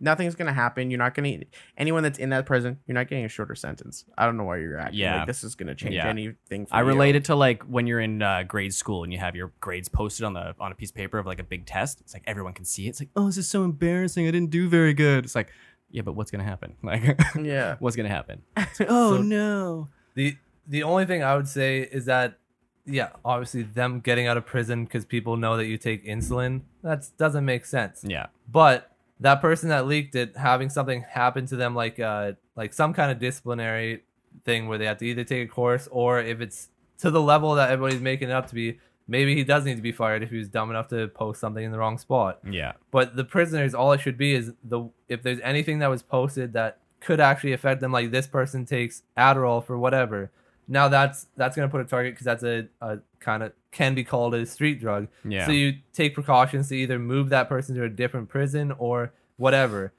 nothing's 0.00 0.34
gonna 0.34 0.52
happen. 0.52 0.90
You're 0.90 0.98
not 0.98 1.14
gonna 1.14 1.38
anyone 1.76 2.02
that's 2.02 2.18
in 2.18 2.30
that 2.30 2.46
prison. 2.46 2.78
You're 2.86 2.94
not 2.94 3.08
getting 3.08 3.24
a 3.24 3.28
shorter 3.28 3.54
sentence. 3.54 4.04
I 4.16 4.24
don't 4.26 4.36
know 4.36 4.44
why 4.44 4.58
you're 4.58 4.78
acting 4.78 5.00
Yeah. 5.00 5.18
like 5.18 5.26
this 5.26 5.44
is 5.44 5.54
gonna 5.54 5.74
change 5.74 5.94
Yeah. 5.94 6.08
anything. 6.08 6.66
For 6.66 6.74
I 6.74 6.80
you. 6.80 6.86
relate 6.86 7.16
it 7.16 7.24
to 7.26 7.34
like 7.34 7.62
when 7.64 7.86
you're 7.86 8.00
in 8.00 8.22
uh, 8.22 8.42
grade 8.44 8.74
school 8.74 9.04
and 9.04 9.12
you 9.12 9.18
have 9.18 9.34
your 9.36 9.52
grades 9.60 9.88
posted 9.88 10.24
on 10.24 10.32
the 10.34 10.54
on 10.60 10.72
a 10.72 10.74
piece 10.74 10.90
of 10.90 10.96
paper 10.96 11.18
of 11.18 11.26
like 11.26 11.40
a 11.40 11.44
big 11.44 11.66
test. 11.66 12.00
It's 12.00 12.14
like 12.14 12.22
everyone 12.26 12.52
can 12.54 12.64
see 12.64 12.86
it. 12.86 12.90
It's 12.90 13.00
like, 13.00 13.10
oh, 13.16 13.26
this 13.26 13.36
is 13.38 13.48
so 13.48 13.64
embarrassing. 13.64 14.26
I 14.26 14.30
didn't 14.30 14.50
do 14.50 14.68
very 14.68 14.94
good. 14.94 15.24
It's 15.24 15.34
like, 15.34 15.48
yeah, 15.90 16.02
but 16.02 16.12
what's 16.14 16.30
gonna 16.30 16.44
happen? 16.44 16.74
Like, 16.82 17.18
Yeah. 17.40 17.76
what's 17.78 17.96
gonna 17.96 18.08
happen? 18.08 18.42
Like, 18.56 18.68
oh 18.88 19.16
So- 19.16 19.22
no. 19.22 19.88
The 20.14 20.36
the 20.66 20.82
only 20.82 21.06
thing 21.06 21.22
I 21.22 21.34
would 21.36 21.48
say 21.48 21.80
is 21.80 22.04
that 22.06 22.38
yeah, 22.90 23.10
obviously 23.22 23.62
them 23.64 24.00
getting 24.00 24.26
out 24.26 24.38
of 24.38 24.46
prison 24.46 24.84
because 24.84 25.04
people 25.04 25.36
know 25.36 25.58
that 25.58 25.66
you 25.66 25.76
take 25.76 26.06
insulin, 26.06 26.62
that 26.82 27.06
doesn't 27.18 27.44
make 27.44 27.66
sense. 27.66 28.02
Yeah. 28.06 28.26
But 28.50 28.90
that 29.20 29.40
person 29.40 29.68
that 29.70 29.86
leaked 29.86 30.14
it, 30.14 30.36
having 30.36 30.68
something 30.68 31.02
happen 31.02 31.46
to 31.46 31.56
them 31.56 31.74
like 31.74 31.98
uh 31.98 32.32
like 32.56 32.72
some 32.72 32.92
kind 32.92 33.10
of 33.10 33.18
disciplinary 33.18 34.02
thing 34.44 34.68
where 34.68 34.78
they 34.78 34.86
have 34.86 34.98
to 34.98 35.06
either 35.06 35.24
take 35.24 35.48
a 35.48 35.52
course 35.52 35.88
or 35.90 36.20
if 36.20 36.40
it's 36.40 36.68
to 36.98 37.10
the 37.10 37.22
level 37.22 37.54
that 37.54 37.70
everybody's 37.70 38.00
making 38.00 38.28
it 38.28 38.32
up 38.32 38.48
to 38.48 38.54
be, 38.54 38.78
maybe 39.06 39.34
he 39.34 39.44
does 39.44 39.64
need 39.64 39.76
to 39.76 39.82
be 39.82 39.92
fired 39.92 40.22
if 40.22 40.30
he 40.30 40.36
was 40.36 40.48
dumb 40.48 40.70
enough 40.70 40.88
to 40.88 41.08
post 41.08 41.40
something 41.40 41.64
in 41.64 41.72
the 41.72 41.78
wrong 41.78 41.98
spot. 41.98 42.38
Yeah. 42.48 42.72
But 42.90 43.16
the 43.16 43.24
prisoners, 43.24 43.74
all 43.74 43.92
it 43.92 44.00
should 44.00 44.18
be 44.18 44.34
is 44.34 44.52
the 44.64 44.88
if 45.08 45.22
there's 45.22 45.40
anything 45.40 45.78
that 45.80 45.88
was 45.88 46.02
posted 46.02 46.52
that 46.52 46.78
could 47.00 47.20
actually 47.20 47.52
affect 47.52 47.80
them, 47.80 47.92
like 47.92 48.10
this 48.10 48.26
person 48.26 48.66
takes 48.66 49.02
Adderall 49.16 49.64
for 49.64 49.78
whatever. 49.78 50.30
Now 50.66 50.88
that's 50.88 51.26
that's 51.36 51.56
gonna 51.56 51.68
put 51.68 51.80
a 51.80 51.84
target 51.84 52.14
because 52.14 52.24
that's 52.24 52.42
a, 52.42 52.68
a 52.80 52.98
kind 53.20 53.42
of 53.42 53.52
can 53.70 53.94
be 53.94 54.04
called 54.04 54.34
a 54.34 54.46
street 54.46 54.80
drug. 54.80 55.08
Yeah. 55.24 55.46
So 55.46 55.52
you 55.52 55.74
take 55.92 56.14
precautions 56.14 56.68
to 56.68 56.76
either 56.76 56.98
move 56.98 57.28
that 57.30 57.48
person 57.48 57.74
to 57.76 57.84
a 57.84 57.88
different 57.88 58.28
prison 58.28 58.72
or 58.78 59.12
whatever. 59.36 59.92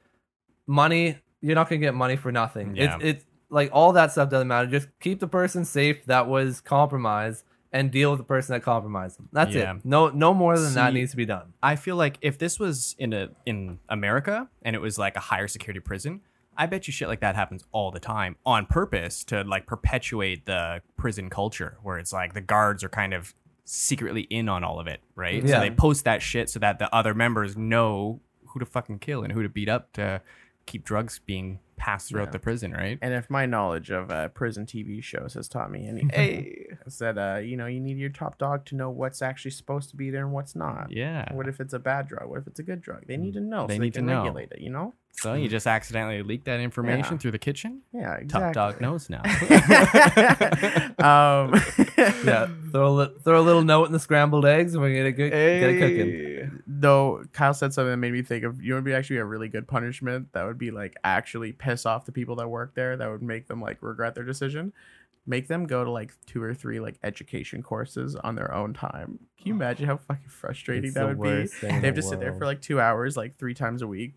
Money, 0.67 1.17
you're 1.41 1.55
not 1.55 1.69
gonna 1.69 1.79
get 1.79 1.93
money 1.95 2.15
for 2.15 2.31
nothing. 2.31 2.75
Yeah. 2.75 2.95
It's 2.95 3.03
it's 3.03 3.25
like 3.49 3.69
all 3.73 3.93
that 3.93 4.11
stuff 4.11 4.29
doesn't 4.29 4.47
matter. 4.47 4.67
Just 4.67 4.87
keep 4.99 5.19
the 5.19 5.27
person 5.27 5.65
safe 5.65 6.05
that 6.05 6.27
was 6.27 6.61
compromised 6.61 7.43
and 7.71 7.91
deal 7.91 8.09
with 8.11 8.19
the 8.19 8.23
person 8.25 8.53
that 8.53 8.61
compromised 8.61 9.17
them. 9.19 9.29
That's 9.31 9.53
Yeah. 9.55 9.75
it. 9.75 9.85
No 9.85 10.09
no 10.09 10.33
more 10.33 10.57
than 10.57 10.73
that 10.75 10.93
needs 10.93 11.11
to 11.11 11.17
be 11.17 11.25
done. 11.25 11.53
I 11.61 11.75
feel 11.75 11.95
like 11.95 12.17
if 12.21 12.37
this 12.37 12.59
was 12.59 12.95
in 12.99 13.13
a 13.13 13.29
in 13.45 13.79
America 13.89 14.49
and 14.61 14.75
it 14.75 14.79
was 14.79 14.97
like 14.97 15.15
a 15.15 15.19
higher 15.21 15.47
security 15.47 15.79
prison, 15.79 16.21
I 16.57 16.65
bet 16.65 16.87
you 16.87 16.91
shit 16.91 17.07
like 17.07 17.21
that 17.21 17.35
happens 17.35 17.63
all 17.71 17.89
the 17.91 17.99
time 17.99 18.35
on 18.45 18.65
purpose 18.65 19.23
to 19.25 19.43
like 19.43 19.65
perpetuate 19.65 20.45
the 20.45 20.81
prison 20.97 21.29
culture 21.29 21.77
where 21.81 21.97
it's 21.97 22.11
like 22.11 22.33
the 22.33 22.41
guards 22.41 22.83
are 22.83 22.89
kind 22.89 23.13
of 23.13 23.33
secretly 23.69 24.21
in 24.21 24.49
on 24.49 24.63
all 24.63 24.79
of 24.79 24.87
it, 24.87 24.99
right? 25.15 25.43
Yeah. 25.43 25.55
So 25.55 25.59
they 25.61 25.69
post 25.71 26.05
that 26.05 26.21
shit 26.21 26.49
so 26.49 26.59
that 26.59 26.79
the 26.79 26.93
other 26.93 27.13
members 27.13 27.55
know 27.55 28.19
who 28.47 28.59
to 28.59 28.65
fucking 28.65 28.99
kill 28.99 29.23
and 29.23 29.31
who 29.31 29.43
to 29.43 29.49
beat 29.49 29.69
up 29.69 29.93
to 29.93 30.21
keep 30.65 30.83
drugs 30.83 31.19
being 31.25 31.59
passed 31.77 32.09
throughout 32.09 32.25
Yeah. 32.27 32.31
the 32.31 32.39
prison, 32.39 32.71
right? 32.73 32.97
And 33.01 33.13
if 33.13 33.29
my 33.29 33.45
knowledge 33.45 33.89
of 33.89 34.11
uh, 34.11 34.27
prison 34.29 34.65
TV 34.65 35.01
shows 35.03 35.35
has 35.35 35.47
taught 35.47 35.71
me 35.71 35.87
anything, 35.87 36.65
it's 36.85 36.97
that 36.99 37.17
uh, 37.17 37.37
you 37.39 37.55
know 37.57 37.67
you 37.67 37.79
need 37.79 37.97
your 37.97 38.09
top 38.09 38.37
dog 38.39 38.65
to 38.65 38.75
know 38.75 38.89
what's 38.89 39.21
actually 39.21 39.51
supposed 39.51 39.89
to 39.91 39.95
be 39.95 40.09
there 40.09 40.23
and 40.25 40.33
what's 40.33 40.55
not. 40.55 40.87
Yeah. 40.91 41.31
What 41.33 41.47
if 41.47 41.59
it's 41.59 41.73
a 41.73 41.79
bad 41.79 42.07
drug? 42.07 42.27
What 42.27 42.39
if 42.39 42.47
it's 42.47 42.59
a 42.59 42.63
good 42.63 42.81
drug? 42.81 43.05
They 43.07 43.17
need 43.17 43.35
to 43.35 43.39
know. 43.39 43.67
They 43.67 43.75
so 43.77 43.81
need 43.83 43.93
they 43.93 43.99
to 44.01 44.05
know. 44.05 44.23
regulate 44.23 44.51
it. 44.51 44.61
You 44.61 44.71
know? 44.71 44.93
So 45.11 45.33
you 45.33 45.49
just 45.49 45.67
accidentally 45.67 46.23
leaked 46.23 46.45
that 46.45 46.61
information 46.61 47.13
Yeah. 47.15 47.17
through 47.19 47.31
the 47.31 47.39
kitchen? 47.39 47.81
Yeah. 47.93 48.15
Top 48.27 48.53
Exactly. 48.53 48.53
dog 48.53 48.81
knows 48.81 49.09
now. 49.09 49.21
um, 50.99 51.53
Yeah, 52.25 52.47
throw 52.71 52.87
a 52.87 52.93
li- 52.93 53.13
throw 53.23 53.41
a 53.41 53.43
little 53.43 53.61
note 53.63 53.85
in 53.85 53.91
the 53.91 53.99
scrambled 53.99 54.45
eggs, 54.45 54.73
and 54.73 54.83
we 54.83 54.93
get 54.93 55.05
it 55.05 55.11
good, 55.13 55.31
get 55.31 55.69
it 55.69 55.79
cooking. 55.79 56.61
Though 56.67 57.23
Kyle 57.33 57.53
said 57.53 57.73
something 57.73 57.91
that 57.91 57.97
made 57.97 58.13
me 58.13 58.21
think 58.21 58.43
of 58.43 58.61
you 58.61 58.69
know 58.69 58.75
would 58.75 58.83
be 58.85 58.93
actually 58.93 59.17
a 59.17 59.25
really 59.25 59.49
good 59.49 59.67
punishment 59.67 60.31
that 60.33 60.45
would 60.45 60.57
be 60.57 60.71
like 60.71 60.95
actually 61.03 61.51
piss 61.51 61.85
off 61.85 62.05
the 62.05 62.11
people 62.11 62.35
that 62.37 62.47
work 62.47 62.73
there 62.75 62.95
that 62.97 63.09
would 63.09 63.21
make 63.21 63.47
them 63.47 63.61
like 63.61 63.77
regret 63.81 64.15
their 64.15 64.23
decision. 64.23 64.71
Make 65.25 65.47
them 65.47 65.67
go 65.67 65.83
to 65.83 65.91
like 65.91 66.13
two 66.25 66.41
or 66.41 66.53
three 66.53 66.79
like 66.79 66.95
education 67.03 67.61
courses 67.61 68.15
on 68.15 68.35
their 68.35 68.53
own 68.53 68.73
time. 68.73 69.19
Can 69.37 69.47
you 69.47 69.53
imagine 69.53 69.85
how 69.85 69.97
fucking 69.97 70.29
frustrating 70.29 70.85
It's 70.89 70.95
that 70.95 71.17
would 71.17 71.21
be? 71.21 71.49
They 71.61 71.71
have 71.71 71.95
to 71.95 72.01
sit 72.01 72.19
there 72.19 72.33
for 72.33 72.45
like 72.45 72.61
two 72.61 72.79
hours, 72.79 73.15
like 73.17 73.37
three 73.37 73.53
times 73.53 73.81
a 73.81 73.87
week. 73.87 74.13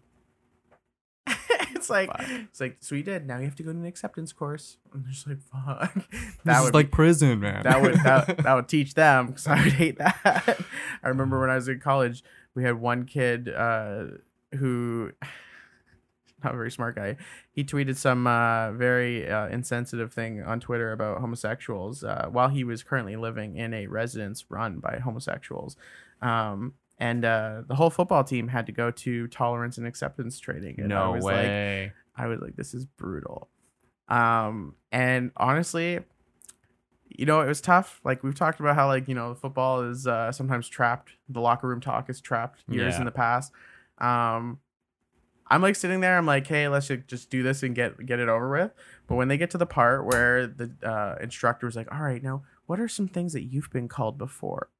it's 1.76 1.90
like 1.90 2.08
Fuck. 2.08 2.30
it's 2.30 2.60
like 2.60 2.76
so 2.80 2.94
you 2.94 3.02
did. 3.02 3.26
Now 3.26 3.38
you 3.38 3.44
have 3.44 3.56
to 3.56 3.62
go 3.62 3.72
to 3.72 3.78
an 3.78 3.84
acceptance 3.84 4.32
course. 4.32 4.76
I'm 4.94 5.04
just 5.08 5.26
like 5.26 5.38
fuck. 5.40 5.94
this 6.10 6.26
That 6.44 6.58
is 6.58 6.64
would 6.64 6.74
like 6.74 6.90
prison, 6.90 7.40
man. 7.40 7.62
that 7.64 7.80
would 7.82 7.94
that, 8.04 8.38
that 8.38 8.54
would 8.54 8.68
teach 8.76 8.94
them 8.94 9.28
because 9.28 9.46
I 9.46 9.62
would 9.62 9.72
hate 9.72 9.98
that. 9.98 10.58
I 11.02 11.08
remember 11.08 11.40
when 11.40 11.50
I 11.50 11.54
was 11.56 11.68
in 11.68 11.80
college, 11.80 12.22
we 12.54 12.64
had 12.64 12.80
one 12.80 13.04
kid 13.04 13.48
uh, 13.48 14.04
who, 14.58 15.12
not 16.44 16.54
a 16.54 16.56
very 16.56 16.70
smart 16.70 16.96
guy, 16.96 17.16
he 17.52 17.62
tweeted 17.64 17.96
some 17.96 18.26
uh, 18.26 18.72
very 18.72 19.28
uh, 19.28 19.46
insensitive 19.48 20.12
thing 20.12 20.42
on 20.42 20.58
Twitter 20.60 20.92
about 20.92 21.20
homosexuals 21.20 22.02
uh, 22.04 22.26
while 22.30 22.48
he 22.48 22.64
was 22.64 22.82
currently 22.82 23.16
living 23.16 23.56
in 23.56 23.72
a 23.72 23.86
residence 23.86 24.44
run 24.48 24.78
by 24.80 24.98
homosexuals. 25.02 25.76
Um, 26.20 26.74
and 27.02 27.24
uh, 27.24 27.62
the 27.66 27.74
whole 27.74 27.90
football 27.90 28.22
team 28.22 28.46
had 28.46 28.66
to 28.66 28.72
go 28.72 28.90
to 28.92 29.26
tolerance 29.26 29.76
and 29.76 29.86
acceptance 29.86 30.38
training. 30.38 30.76
And 30.78 30.92
I 30.94 30.96
no 31.06 31.12
was 31.12 31.24
like, 31.24 31.34
way. 31.34 31.92
I 32.16 32.26
was 32.28 32.40
like, 32.40 32.54
this 32.54 32.74
is 32.74 32.84
brutal. 32.86 33.48
Um, 34.08 34.76
and 34.92 35.32
honestly, 35.36 35.98
you 37.08 37.26
know, 37.26 37.40
it 37.40 37.46
was 37.48 37.60
tough. 37.60 38.00
Like 38.04 38.22
we've 38.22 38.34
talked 38.36 38.60
about 38.60 38.76
how 38.76 38.86
like, 38.86 39.08
you 39.08 39.14
know, 39.16 39.34
football 39.34 39.82
is 39.82 40.06
uh, 40.06 40.30
sometimes 40.30 40.68
trapped. 40.68 41.10
The 41.28 41.40
locker 41.40 41.66
room 41.66 41.80
talk 41.80 42.08
is 42.08 42.20
trapped 42.20 42.62
years 42.68 42.94
Yeah. 42.94 43.00
in 43.00 43.04
the 43.04 43.10
past. 43.10 43.52
Um, 43.98 44.60
I'm 45.48 45.60
like 45.60 45.76
sitting 45.76 46.00
there, 46.00 46.16
I'm 46.16 46.24
like, 46.24 46.46
hey, 46.46 46.68
let's 46.68 46.88
just 47.06 47.28
do 47.30 47.42
this 47.42 47.62
and 47.64 47.74
get 47.74 48.06
get 48.06 48.20
it 48.20 48.28
over 48.28 48.48
with. 48.48 48.72
But 49.08 49.16
when 49.16 49.26
they 49.28 49.36
get 49.36 49.50
to 49.50 49.58
the 49.58 49.66
part 49.66 50.06
where 50.06 50.46
the 50.46 50.70
uh, 50.82 51.16
instructor 51.20 51.66
was 51.66 51.74
like, 51.76 51.92
all 51.92 52.00
right, 52.00 52.22
now 52.22 52.44
what 52.66 52.78
are 52.80 52.88
some 52.88 53.08
things 53.08 53.32
that 53.32 53.42
you've 53.42 53.70
been 53.70 53.88
called 53.88 54.16
before? 54.16 54.70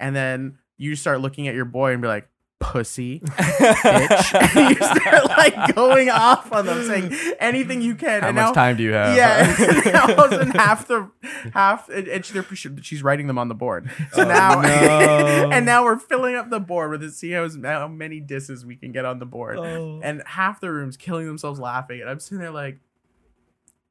And 0.00 0.16
then 0.16 0.58
you 0.78 0.96
start 0.96 1.20
looking 1.20 1.46
at 1.48 1.54
your 1.54 1.64
boy 1.66 1.92
and 1.92 2.00
be 2.00 2.08
like, 2.08 2.28
pussy, 2.60 3.20
bitch. 3.24 4.56
and 4.56 4.70
you 4.70 4.76
start 4.76 5.26
like 5.26 5.74
going 5.76 6.10
off 6.10 6.50
on 6.52 6.66
them, 6.66 6.84
saying 6.86 7.12
anything 7.38 7.80
you 7.80 7.94
can. 7.94 8.22
How 8.22 8.28
and 8.28 8.36
much 8.36 8.46
now, 8.46 8.52
time 8.52 8.76
do 8.76 8.82
you 8.82 8.92
have? 8.92 9.16
Yeah, 9.16 9.56
and 9.84 9.84
now 9.92 10.02
all 10.16 10.24
of 10.24 10.32
a 10.32 10.36
sudden 10.36 10.50
half 10.52 10.86
the 10.88 11.10
half, 11.52 11.88
and, 11.88 12.08
and 12.08 12.24
they're, 12.24 12.44
she's 12.82 13.02
writing 13.02 13.26
them 13.28 13.38
on 13.38 13.48
the 13.48 13.54
board. 13.54 13.90
So 14.12 14.22
Oh, 14.22 14.28
now, 14.28 14.60
no. 14.60 15.50
and 15.52 15.66
now 15.66 15.84
we're 15.84 15.98
filling 15.98 16.34
up 16.34 16.50
the 16.50 16.58
board 16.60 16.90
with 16.90 17.02
it. 17.02 17.12
See 17.12 17.30
how, 17.30 17.48
how 17.62 17.86
many 17.88 18.18
disses 18.20 18.66
we 18.66 18.74
can 18.76 18.90
get 18.92 19.04
on 19.04 19.18
the 19.20 19.26
board, 19.26 19.58
Oh. 19.58 20.00
and 20.02 20.22
half 20.26 20.60
the 20.60 20.70
room's 20.72 20.96
killing 20.96 21.26
themselves 21.26 21.60
laughing, 21.60 22.00
and 22.00 22.10
I'm 22.10 22.18
sitting 22.20 22.38
there 22.38 22.50
like. 22.50 22.78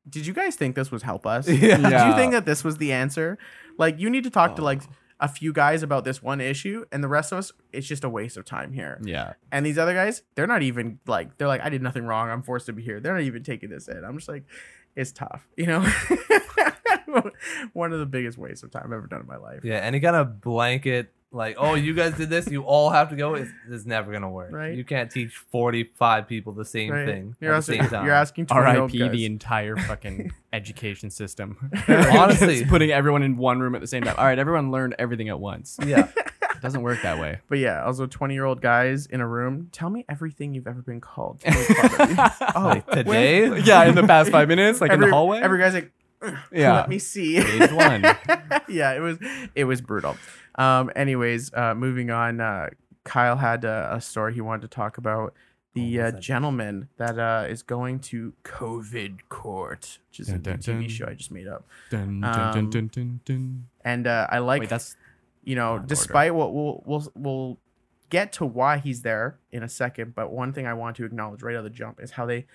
Did 0.09 0.25
you 0.25 0.33
guys 0.33 0.55
think 0.55 0.75
this 0.75 0.89
was 0.89 1.03
help 1.03 1.27
us? 1.27 1.49
Yeah. 1.49 1.75
Did 1.77 2.07
you 2.07 2.15
think 2.15 2.31
that 2.31 2.45
this 2.45 2.63
was 2.63 2.77
the 2.77 2.93
answer? 2.93 3.37
Like, 3.77 3.99
you 3.99 4.09
need 4.09 4.23
to 4.23 4.29
talk 4.29 4.55
to 4.55 4.61
like 4.61 4.81
Oh. 4.83 4.93
A 5.19 5.27
few 5.27 5.51
guys 5.51 5.81
about 5.83 6.03
this 6.03 6.21
one 6.21 6.39
issue, 6.39 6.85
and 6.91 7.03
the 7.03 7.07
rest 7.07 7.31
of 7.31 7.39
us, 7.39 7.51
it's 7.73 7.87
just 7.87 8.03
a 8.03 8.09
waste 8.09 8.37
of 8.37 8.45
time 8.45 8.71
here. 8.73 8.99
yeah. 9.03 9.33
And 9.51 9.65
these 9.65 9.77
other 9.77 9.93
guys, 9.93 10.21
they're 10.35 10.47
not 10.47 10.61
even 10.61 10.99
like 11.07 11.37
they're 11.37 11.47
like, 11.47 11.61
I 11.61 11.69
did 11.69 11.81
nothing 11.81 12.05
wrong. 12.05 12.29
I'm 12.29 12.43
forced 12.43 12.67
to 12.67 12.73
be 12.73 12.83
here. 12.83 12.99
They're 12.99 13.13
not 13.13 13.23
even 13.23 13.43
taking 13.43 13.69
this 13.69 13.87
in. 13.87 14.03
I'm 14.03 14.17
just 14.17 14.29
like, 14.29 14.43
it's 14.95 15.11
tough, 15.11 15.47
you 15.57 15.65
know. 15.65 15.85
One 17.73 17.93
of 17.93 17.99
the 17.99 18.05
biggest 18.05 18.37
wastes 18.37 18.63
of 18.63 18.71
time 18.71 18.83
I've 18.85 18.91
ever 18.93 19.07
done 19.07 19.21
in 19.21 19.27
my 19.27 19.37
life. 19.37 19.61
Yeah, 19.63 19.77
any 19.77 19.99
kind 19.99 20.15
of 20.15 20.39
blanket 20.41 21.13
like, 21.31 21.55
oh, 21.59 21.75
you 21.75 21.93
guys 21.93 22.13
did 22.15 22.29
this, 22.29 22.49
you 22.49 22.63
all 22.63 22.89
have 22.89 23.09
to 23.09 23.15
go. 23.15 23.35
Is 23.35 23.49
is 23.69 23.85
never 23.85 24.11
gonna 24.11 24.29
work. 24.29 24.51
Right. 24.51 24.75
You 24.75 24.83
can't 24.85 25.11
teach 25.11 25.35
forty 25.35 25.83
five 25.83 26.27
people 26.27 26.53
the 26.53 26.63
same 26.65 26.91
Right? 26.91 27.05
thing 27.05 27.35
You're 27.41 27.53
at 27.53 27.57
asking, 27.57 27.77
the 27.77 27.83
same 27.83 27.89
time. 27.91 28.05
you're 28.05 28.13
asking 28.13 28.47
R.I.P. 28.49 29.09
the 29.09 29.25
entire 29.25 29.75
fucking 29.75 30.31
education 30.53 31.09
system. 31.09 31.69
Honestly. 31.87 32.59
Just 32.59 32.69
putting 32.69 32.91
everyone 32.91 33.23
in 33.23 33.37
one 33.37 33.59
room 33.59 33.75
at 33.75 33.81
the 33.81 33.87
same 33.87 34.03
time. 34.03 34.15
All 34.17 34.25
right, 34.25 34.39
everyone 34.39 34.71
learned 34.71 34.95
everything 34.99 35.27
at 35.29 35.39
once. 35.39 35.77
yeah, 35.85 36.07
It 36.17 36.61
doesn't 36.61 36.81
work 36.81 37.01
that 37.03 37.19
way. 37.19 37.39
But 37.49 37.59
yeah, 37.59 37.83
also 37.83 38.07
20 38.07 38.33
year 38.33 38.45
old 38.45 38.61
guys 38.61 39.05
in 39.05 39.19
a 39.21 39.27
room. 39.27 39.69
Tell 39.73 39.89
me 39.89 40.05
everything 40.09 40.53
you've 40.53 40.65
ever 40.67 40.81
been 40.81 41.01
called. 41.01 41.41
to 41.41 41.51
make 41.51 41.67
fun 41.67 42.01
of 42.01 42.09
you. 42.09 42.47
oh, 42.55 42.61
like 42.67 42.87
today. 42.89 43.59
yeah, 43.61 43.83
in 43.85 43.95
the 43.95 44.03
past 44.07 44.31
five 44.31 44.47
minutes, 44.47 44.79
like 44.81 44.91
every, 44.91 45.05
in 45.05 45.09
the 45.11 45.15
hallway. 45.15 45.39
Every 45.41 45.59
guy's 45.59 45.73
like, 45.73 45.91
yeah. 46.51 46.73
let 46.73 46.89
me 46.89 46.97
see. 46.99 47.39
Stage 47.39 47.71
one. 47.71 48.01
yeah, 48.67 48.93
it 48.95 49.01
was 49.01 49.19
it 49.53 49.65
was 49.65 49.81
brutal. 49.81 50.15
Um, 50.57 50.91
anyways, 50.95 51.53
uh, 51.53 51.75
moving 51.75 52.09
on. 52.11 52.41
Uh, 52.41 52.69
Kyle 53.03 53.37
had 53.37 53.63
uh, 53.65 53.89
a 53.91 54.01
story 54.01 54.33
he 54.33 54.41
wanted 54.41 54.61
to 54.63 54.67
talk 54.67 54.97
about. 54.97 55.33
The 55.73 56.01
Oh, 56.01 56.05
uh, 56.05 56.11
gentleman 56.19 56.89
that 56.97 57.19
uh, 57.19 57.45
is 57.47 57.61
going 57.61 57.99
to 57.99 58.33
COVID 58.43 59.19
court, 59.29 59.99
which 60.09 60.19
is 60.21 60.29
a 60.29 60.39
Dun, 60.39 60.59
dun, 60.59 60.59
TV 60.59 60.79
dun. 60.81 60.89
show 60.89 61.05
I 61.07 61.13
just 61.13 61.31
made 61.31 61.47
up. 61.47 61.65
Dun, 61.91 62.21
dun, 62.21 62.31
dun, 62.33 62.57
Um, 62.57 62.69
dun, 62.71 62.87
dun, 62.87 63.19
dun. 63.25 63.67
And 63.85 64.07
uh, 64.07 64.25
I 64.31 64.39
like 64.39 64.61
Wait, 64.61 64.69
that's 64.69 64.95
you 65.43 65.55
know, 65.55 65.77
despite 65.77 66.33
what 66.33 66.53
we'll 66.53 66.81
we'll 66.85 67.11
we'll 67.15 67.59
get 68.09 68.33
to 68.33 68.45
why 68.45 68.77
he's 68.79 69.03
there 69.03 69.37
in 69.51 69.61
a 69.61 69.69
second, 69.69 70.15
but 70.15 70.31
one 70.31 70.51
thing 70.51 70.65
I 70.65 70.73
want 70.73 70.95
to 70.97 71.05
acknowledge 71.05 71.43
right 71.43 71.53
out 71.55 71.59
of 71.59 71.63
the 71.65 71.69
jump 71.69 71.99
is 72.01 72.11
how 72.11 72.25
they 72.25 72.47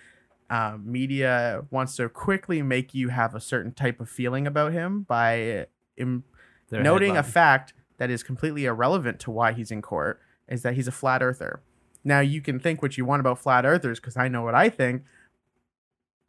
um, 0.50 0.82
media 0.84 1.64
wants 1.70 1.94
to 1.96 2.08
quickly 2.08 2.60
make 2.60 2.92
you 2.92 3.08
have 3.10 3.34
a 3.36 3.40
certain 3.40 3.72
type 3.72 4.00
of 4.00 4.08
feeling 4.10 4.46
about 4.48 4.72
him 4.72 5.02
by 5.02 5.66
im- 5.96 6.24
Their 6.70 6.82
noting 6.82 7.12
a 7.12 7.14
headline. 7.16 7.32
fact 7.32 7.72
that 8.02 8.10
is 8.10 8.24
completely 8.24 8.64
irrelevant 8.64 9.20
to 9.20 9.30
why 9.30 9.52
he's 9.52 9.70
in 9.70 9.80
court 9.80 10.20
is 10.48 10.62
that 10.62 10.74
he's 10.74 10.88
a 10.88 10.92
flat 10.92 11.22
earther. 11.22 11.62
Now 12.02 12.18
you 12.18 12.40
can 12.40 12.58
think 12.58 12.82
what 12.82 12.98
you 12.98 13.04
want 13.04 13.20
about 13.20 13.38
flat 13.38 13.64
earthers 13.64 14.00
because 14.00 14.16
I 14.16 14.26
know 14.26 14.42
what 14.42 14.56
I 14.56 14.70
think. 14.70 15.04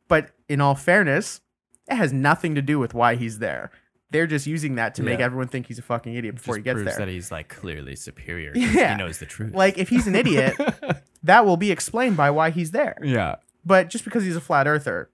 But 0.07 0.29
in 0.47 0.61
all 0.61 0.75
fairness, 0.75 1.41
it 1.89 1.95
has 1.95 2.13
nothing 2.13 2.53
to 2.53 2.61
do 2.61 2.77
with 2.77 2.93
why 2.93 3.15
he's 3.15 3.39
there. 3.39 3.71
They're 4.11 4.27
just 4.27 4.45
using 4.45 4.75
that 4.75 4.93
to 4.95 5.01
make 5.03 5.19
everyone 5.19 5.47
think 5.47 5.65
he's 5.65 5.79
a 5.79 5.81
fucking 5.81 6.13
idiot 6.13 6.35
before 6.35 6.57
he 6.57 6.61
gets 6.61 6.75
proves 6.75 6.95
there. 6.95 7.07
that 7.07 7.11
he's 7.11 7.31
like 7.31 7.49
clearly 7.49 7.95
superior. 7.95 8.51
Yeah. 8.53 8.91
He 8.91 8.97
knows 8.99 9.17
the 9.17 9.25
truth. 9.25 9.55
like 9.55 9.79
if 9.79 9.89
he's 9.89 10.05
an 10.05 10.13
idiot, 10.13 10.53
that 11.23 11.43
will 11.43 11.57
be 11.57 11.71
explained 11.71 12.15
by 12.17 12.29
why 12.29 12.51
he's 12.51 12.69
there. 12.69 12.99
yeah. 13.03 13.37
But 13.65 13.89
just 13.89 14.03
because 14.03 14.23
he's 14.25 14.35
a 14.35 14.41
flat 14.41 14.67
earther, 14.67 15.09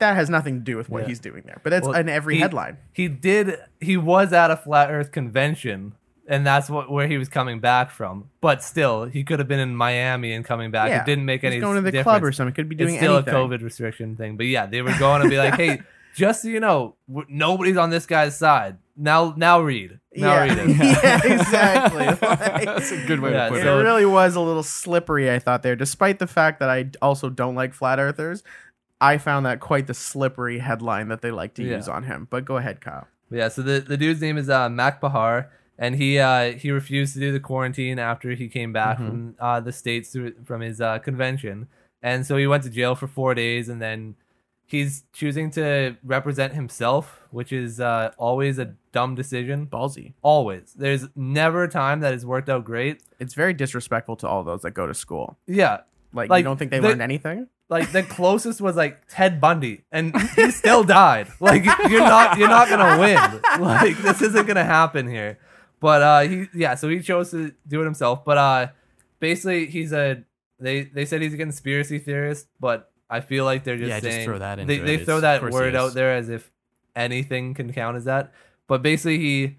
that 0.00 0.16
has 0.16 0.30
nothing 0.30 0.54
to 0.54 0.60
do 0.64 0.76
with 0.78 0.88
what 0.88 1.02
Yeah. 1.02 1.08
he's 1.08 1.20
doing 1.20 1.42
there. 1.44 1.60
But 1.62 1.68
that's 1.70 1.86
Well, 1.86 1.94
in 2.00 2.08
every 2.08 2.36
he- 2.36 2.40
headline. 2.40 2.78
He 2.92 3.06
did. 3.06 3.58
He 3.80 3.98
was 3.98 4.32
at 4.32 4.50
a 4.50 4.56
flat 4.56 4.90
Earth 4.90 5.12
convention, 5.12 5.92
and 6.30 6.46
that's 6.46 6.70
what 6.70 6.90
where 6.90 7.06
he 7.06 7.18
was 7.18 7.28
coming 7.28 7.60
back 7.60 7.90
from. 7.90 8.30
But 8.40 8.62
still, 8.62 9.04
he 9.04 9.24
could 9.24 9.38
have 9.40 9.48
been 9.48 9.58
in 9.60 9.76
Miami 9.76 10.32
and 10.32 10.44
coming 10.44 10.70
back. 10.70 10.88
Yeah. 10.88 11.02
It 11.02 11.06
didn't 11.06 11.26
make 11.26 11.42
He's 11.42 11.48
any 11.50 11.60
going 11.60 11.74
to 11.76 11.82
the 11.82 11.90
difference. 11.90 12.04
club 12.04 12.24
or 12.24 12.32
something. 12.32 12.54
Could 12.54 12.68
be 12.68 12.76
doing 12.76 12.94
it's 12.94 13.02
still 13.02 13.16
anything. 13.16 13.34
a 13.34 13.36
COVID 13.36 13.62
restriction 13.62 14.16
thing. 14.16 14.36
But 14.38 14.46
yeah, 14.46 14.64
they 14.66 14.80
were 14.80 14.96
going 14.98 15.22
to 15.22 15.28
be 15.28 15.36
like, 15.36 15.54
hey, 15.56 15.82
just 16.16 16.42
so 16.42 16.48
you 16.48 16.60
know, 16.60 16.94
nobody's 17.28 17.76
on 17.76 17.90
this 17.90 18.06
guy's 18.06 18.36
side. 18.36 18.78
Now, 18.96 19.34
now 19.36 19.60
read. 19.60 19.98
Now 20.14 20.34
yeah. 20.34 20.40
read 20.44 20.58
it. 20.58 20.76
yeah, 21.02 21.20
exactly. 21.34 22.06
Like- 22.06 22.20
That's 22.64 22.92
a 22.92 23.04
good 23.06 23.20
way 23.20 23.32
Yeah, 23.32 23.44
to 23.44 23.50
put 23.50 23.60
it 23.60 23.66
it. 23.66 23.70
really 23.70 24.04
was 24.06 24.36
a 24.36 24.40
little 24.40 24.62
slippery, 24.62 25.30
I 25.30 25.38
thought 25.38 25.62
there. 25.62 25.74
Despite 25.76 26.18
the 26.18 26.26
fact 26.26 26.60
that 26.60 26.68
I 26.68 26.90
also 27.02 27.30
don't 27.30 27.54
like 27.54 27.72
flat 27.74 27.98
earthers, 27.98 28.42
I 29.00 29.16
found 29.18 29.46
that 29.46 29.60
quite 29.60 29.86
the 29.86 29.94
slippery 29.94 30.58
headline 30.58 31.08
that 31.08 31.22
they 31.22 31.30
like 31.30 31.54
to 31.54 31.62
Yeah. 31.64 31.76
use 31.76 31.88
on 31.88 32.02
him. 32.04 32.26
But 32.30 32.44
go 32.44 32.58
ahead, 32.58 32.80
Kyle. 32.82 33.06
Yeah, 33.30 33.48
so 33.48 33.62
the, 33.62 33.80
the 33.80 33.96
dude's 33.96 34.20
name 34.20 34.36
is 34.36 34.50
uh, 34.50 34.68
Mak 34.68 35.00
Parhar, 35.00 35.46
and 35.80 35.96
he 35.96 36.18
uh, 36.20 36.52
he 36.52 36.70
refused 36.70 37.14
to 37.14 37.20
do 37.20 37.32
the 37.32 37.40
quarantine 37.40 37.98
after 37.98 38.30
he 38.32 38.46
came 38.48 38.72
back 38.72 38.98
Mhm. 38.98 39.06
from 39.08 39.34
uh, 39.40 39.58
the 39.60 39.72
states 39.72 40.12
to, 40.12 40.32
from 40.44 40.60
his 40.60 40.80
uh, 40.80 40.98
convention, 41.00 41.66
and 42.02 42.24
so 42.26 42.36
he 42.36 42.46
went 42.46 42.62
to 42.64 42.70
jail 42.70 42.94
for 42.94 43.08
four 43.08 43.34
days, 43.34 43.68
and 43.68 43.80
then 43.82 44.14
he's 44.66 45.02
choosing 45.12 45.50
to 45.50 45.96
represent 46.04 46.52
himself, 46.54 47.22
which 47.30 47.52
is 47.52 47.80
uh, 47.80 48.12
always 48.16 48.56
a 48.58 48.74
dumb 48.92 49.14
decision. 49.16 49.66
Ballsy. 49.66 50.12
Always, 50.22 50.74
there's 50.76 51.08
never 51.16 51.64
a 51.64 51.68
time 51.68 51.98
that 52.00 52.12
has 52.12 52.24
worked 52.24 52.48
out 52.48 52.64
great. 52.64 53.02
It's 53.18 53.34
very 53.34 53.54
disrespectful 53.54 54.16
to 54.16 54.28
all 54.28 54.44
those 54.44 54.62
that 54.62 54.72
go 54.72 54.86
to 54.86 54.94
school. 54.94 55.36
Yeah, 55.46 55.78
Like, 56.12 56.28
Like, 56.30 56.38
you 56.40 56.44
don't 56.44 56.56
think 56.58 56.70
they 56.70 56.78
the- 56.80 56.88
learned 56.88 57.02
anything? 57.02 57.48
like 57.68 57.92
the 57.92 58.02
closest 58.18 58.60
was 58.60 58.74
like 58.76 58.94
Ted 59.08 59.40
Bundy, 59.40 59.82
and 59.92 60.14
he 60.36 60.50
still 60.50 60.82
died. 60.84 61.28
Like 61.40 61.64
you're 61.88 62.00
not 62.16 62.36
you're 62.38 62.48
not 62.58 62.68
gonna 62.68 62.98
win. 62.98 63.40
Like 63.64 63.96
this 63.98 64.20
isn't 64.22 64.46
gonna 64.46 64.64
happen 64.64 65.06
here. 65.08 65.38
But 65.80 66.02
uh, 66.02 66.20
he 66.20 66.46
yeah, 66.54 66.74
so 66.74 66.88
he 66.88 67.00
chose 67.00 67.30
to 67.30 67.52
do 67.66 67.80
it 67.80 67.84
himself. 67.84 68.24
But 68.24 68.38
uh, 68.38 68.66
basically 69.18 69.66
he's 69.66 69.92
a 69.92 70.22
they 70.58 70.82
they 70.82 71.04
said 71.06 71.22
he's 71.22 71.34
a 71.34 71.38
conspiracy 71.38 71.98
theorist, 71.98 72.46
but 72.60 72.90
I 73.08 73.20
feel 73.20 73.44
like 73.44 73.64
they're 73.64 73.78
just 73.78 73.88
Yeah, 73.88 74.00
just 74.00 74.16
saying 74.16 74.26
throw 74.26 74.38
that 74.38 74.66
they 74.66 74.78
they 74.78 74.98
throw 74.98 75.20
that 75.20 75.36
of 75.36 75.40
course 75.40 75.54
he 75.54 75.60
word 75.60 75.74
out 75.74 75.94
there 75.94 76.14
as 76.14 76.28
if 76.28 76.50
anything 76.94 77.54
can 77.54 77.72
count 77.72 77.96
as 77.96 78.04
that. 78.04 78.32
But 78.66 78.82
basically 78.82 79.18
he 79.18 79.56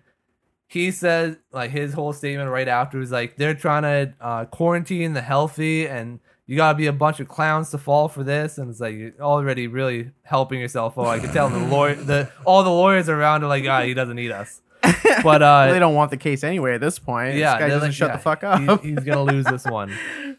he 0.68 0.92
says 0.92 1.38
like 1.52 1.72
his 1.72 1.94
whole 1.94 2.14
statement 2.14 2.50
right 2.50 2.68
after 2.68 3.00
was 3.00 3.12
like 3.12 3.36
they're 3.38 3.56
trying 3.56 3.84
to 3.84 4.14
uh, 4.22 4.46
quarantine 4.46 5.14
the 5.14 5.22
healthy 5.22 5.88
and 5.88 6.20
you 6.46 6.56
gotta 6.56 6.78
be 6.78 6.88
a 6.88 6.94
bunch 6.94 7.20
of 7.20 7.28
clowns 7.28 7.72
to 7.72 7.78
fall 7.78 8.08
for 8.08 8.24
this. 8.24 8.58
And 8.58 8.70
it's 8.70 8.80
like 8.80 8.96
you're 8.96 9.14
already 9.20 9.68
really 9.68 10.12
helping 10.24 10.60
yourself. 10.60 10.98
Oh 10.98 11.06
i 11.06 11.20
could 11.20 11.34
tell 11.34 11.50
the 11.50 11.60
lawyer 11.60 11.96
the 11.96 12.32
all 12.46 12.64
the 12.64 12.70
lawyers 12.70 13.10
around 13.10 13.44
are 13.44 13.48
like 13.48 13.66
ah 13.68 13.82
he 13.82 13.94
doesn't 13.94 14.16
need 14.16 14.32
us 14.32 14.62
but 15.24 15.42
uh 15.42 15.72
they 15.72 15.80
don't 15.80 15.96
want 15.96 16.10
the 16.12 16.18
case 16.18 16.44
anyway 16.44 16.74
at 16.76 16.82
this 16.82 16.98
point. 17.00 17.36
yeah 17.36 17.54
this 17.54 17.60
guy 17.60 17.68
doesn't 17.70 17.90
like, 17.90 17.94
shut 17.94 18.10
yeah, 18.10 18.16
the 18.18 18.22
fuck 18.22 18.44
up. 18.44 18.82
he- 18.82 18.90
he's 18.90 19.04
gonna 19.04 19.24
lose 19.24 19.46
this 19.46 19.66
one 19.66 19.92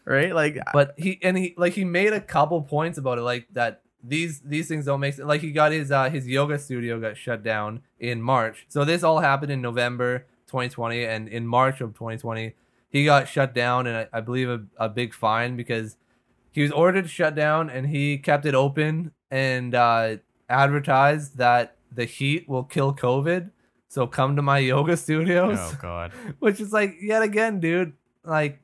right? 0.05 0.33
Like, 0.33 0.57
but 0.73 0.93
he 0.97 1.19
and 1.21 1.37
he 1.37 1.53
like 1.57 1.73
he 1.73 1.85
made 1.85 2.13
a 2.13 2.21
couple 2.21 2.61
points 2.61 2.97
about 2.97 3.17
it 3.17 3.21
like 3.21 3.47
that 3.53 3.81
these 4.03 4.41
these 4.41 4.67
things 4.67 4.85
don't 4.85 4.99
make 4.99 5.13
sense 5.13 5.27
like 5.27 5.41
he 5.41 5.51
got 5.51 5.71
his 5.71 5.89
uh 5.91 6.09
his 6.09 6.27
yoga 6.27 6.59
studio 6.59 6.99
got 6.99 7.15
shut 7.15 7.41
down 7.41 7.81
in 8.01 8.21
march 8.21 8.65
so 8.67 8.83
this 8.83 9.01
all 9.01 9.19
happened 9.19 9.49
in 9.49 9.61
november 9.61 10.25
2020 10.47 11.05
and 11.05 11.29
in 11.29 11.47
march 11.47 11.79
of 11.79 11.93
2020 11.93 12.53
he 12.89 13.05
got 13.05 13.29
shut 13.29 13.53
down 13.55 13.87
and 13.87 13.95
i, 13.95 14.07
I 14.11 14.19
believe 14.19 14.49
a, 14.49 14.61
a 14.75 14.89
big 14.89 15.13
fine 15.13 15.55
because 15.55 15.95
he 16.51 16.61
was 16.61 16.71
ordered 16.73 17.03
to 17.03 17.07
shut 17.07 17.33
down 17.33 17.69
and 17.69 17.87
he 17.87 18.17
kept 18.17 18.45
it 18.45 18.53
open 18.53 19.13
and 19.31 19.73
uh 19.73 20.17
advertised 20.49 21.37
that 21.37 21.77
the 21.89 22.03
heat 22.03 22.49
will 22.49 22.63
kill 22.65 22.93
covid 22.93 23.51
so 23.93 24.07
come 24.07 24.35
to 24.37 24.41
my 24.41 24.57
yoga 24.57 24.97
studios 24.97 25.57
Oh 25.59 25.77
god. 25.81 26.11
which 26.39 26.59
is 26.59 26.73
like 26.73 26.95
yet 26.99 27.21
again, 27.21 27.59
dude. 27.59 27.93
Like, 28.23 28.59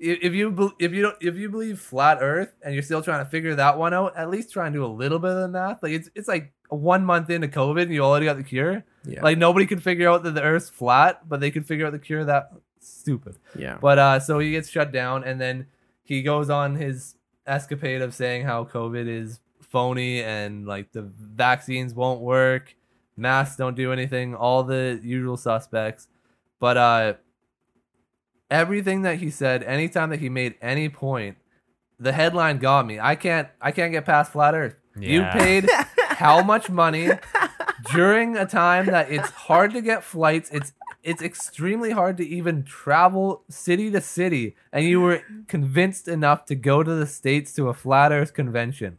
if 0.00 0.32
you 0.34 0.74
if 0.80 0.92
you 0.92 1.02
don't 1.02 1.16
if 1.20 1.36
you 1.36 1.48
believe 1.48 1.78
flat 1.78 2.18
Earth 2.20 2.52
and 2.64 2.74
you're 2.74 2.82
still 2.82 3.02
trying 3.02 3.24
to 3.24 3.30
figure 3.30 3.54
that 3.54 3.78
one 3.78 3.94
out, 3.94 4.16
at 4.16 4.28
least 4.28 4.52
try 4.52 4.66
and 4.66 4.74
do 4.74 4.84
a 4.84 4.88
little 4.88 5.20
bit 5.20 5.30
of 5.30 5.36
the 5.42 5.48
math. 5.48 5.80
Like 5.82 5.92
it's 5.92 6.08
it's 6.16 6.26
like 6.26 6.52
one 6.68 7.04
month 7.04 7.30
into 7.30 7.46
COVID 7.46 7.82
and 7.82 7.92
you 7.94 8.00
already 8.02 8.26
got 8.26 8.36
the 8.36 8.42
cure. 8.42 8.84
yeah. 9.04 9.22
Like 9.22 9.38
nobody 9.38 9.66
could 9.66 9.82
figure 9.82 10.10
out 10.10 10.24
that 10.24 10.34
the 10.34 10.42
Earth's 10.42 10.68
flat, 10.70 11.28
but 11.28 11.38
they 11.38 11.52
could 11.52 11.66
figure 11.66 11.86
out 11.86 11.92
the 11.92 12.00
cure. 12.00 12.24
That 12.24 12.50
stupid. 12.80 13.36
yeah. 13.54 13.78
But 13.80 13.98
uh, 14.00 14.18
so 14.18 14.40
he 14.40 14.50
gets 14.50 14.68
shut 14.68 14.90
down, 14.90 15.22
and 15.22 15.40
then 15.40 15.66
he 16.02 16.22
goes 16.22 16.50
on 16.50 16.74
his 16.74 17.14
escapade 17.46 18.02
of 18.02 18.14
saying 18.14 18.44
how 18.44 18.64
COVID 18.64 19.06
is 19.06 19.38
phony 19.60 20.22
and 20.22 20.66
like 20.66 20.90
the 20.92 21.02
vaccines 21.02 21.94
won't 21.94 22.20
work, 22.20 22.74
masks 23.16 23.56
don't 23.56 23.76
do 23.76 23.92
anything, 23.92 24.34
all 24.34 24.62
the 24.62 25.00
usual 25.02 25.36
suspects. 25.36 26.08
But 26.58 26.76
uh, 26.76 27.14
everything 28.50 29.02
that 29.02 29.18
he 29.18 29.30
said, 29.30 29.62
anytime 29.62 30.10
that 30.10 30.20
he 30.20 30.28
made 30.28 30.54
any 30.60 30.88
point, 30.88 31.36
the 31.98 32.12
headline 32.12 32.58
got 32.58 32.86
me. 32.86 32.98
I 32.98 33.14
can't, 33.14 33.48
I 33.60 33.70
can't 33.72 33.92
get 33.92 34.04
past 34.04 34.32
flat 34.32 34.54
Earth. 34.54 34.76
You 34.98 35.24
paid 35.32 35.68
how 35.98 36.42
much 36.42 36.68
money 36.68 37.10
during 37.90 38.36
a 38.36 38.46
time 38.46 38.86
that 38.86 39.10
it's 39.10 39.30
hard 39.30 39.72
to 39.72 39.80
get 39.80 40.04
flights 40.04 40.50
it's 40.52 40.72
it's 41.02 41.22
extremely 41.22 41.90
hard 41.90 42.16
to 42.16 42.26
even 42.26 42.62
travel 42.62 43.42
city 43.48 43.90
to 43.90 44.00
city 44.00 44.54
and 44.72 44.84
you 44.84 45.00
were 45.00 45.22
convinced 45.48 46.06
enough 46.06 46.44
to 46.44 46.54
go 46.54 46.82
to 46.82 46.94
the 46.94 47.06
states 47.06 47.52
to 47.52 47.68
a 47.68 47.74
flat 47.74 48.12
earth 48.12 48.34
convention 48.34 48.98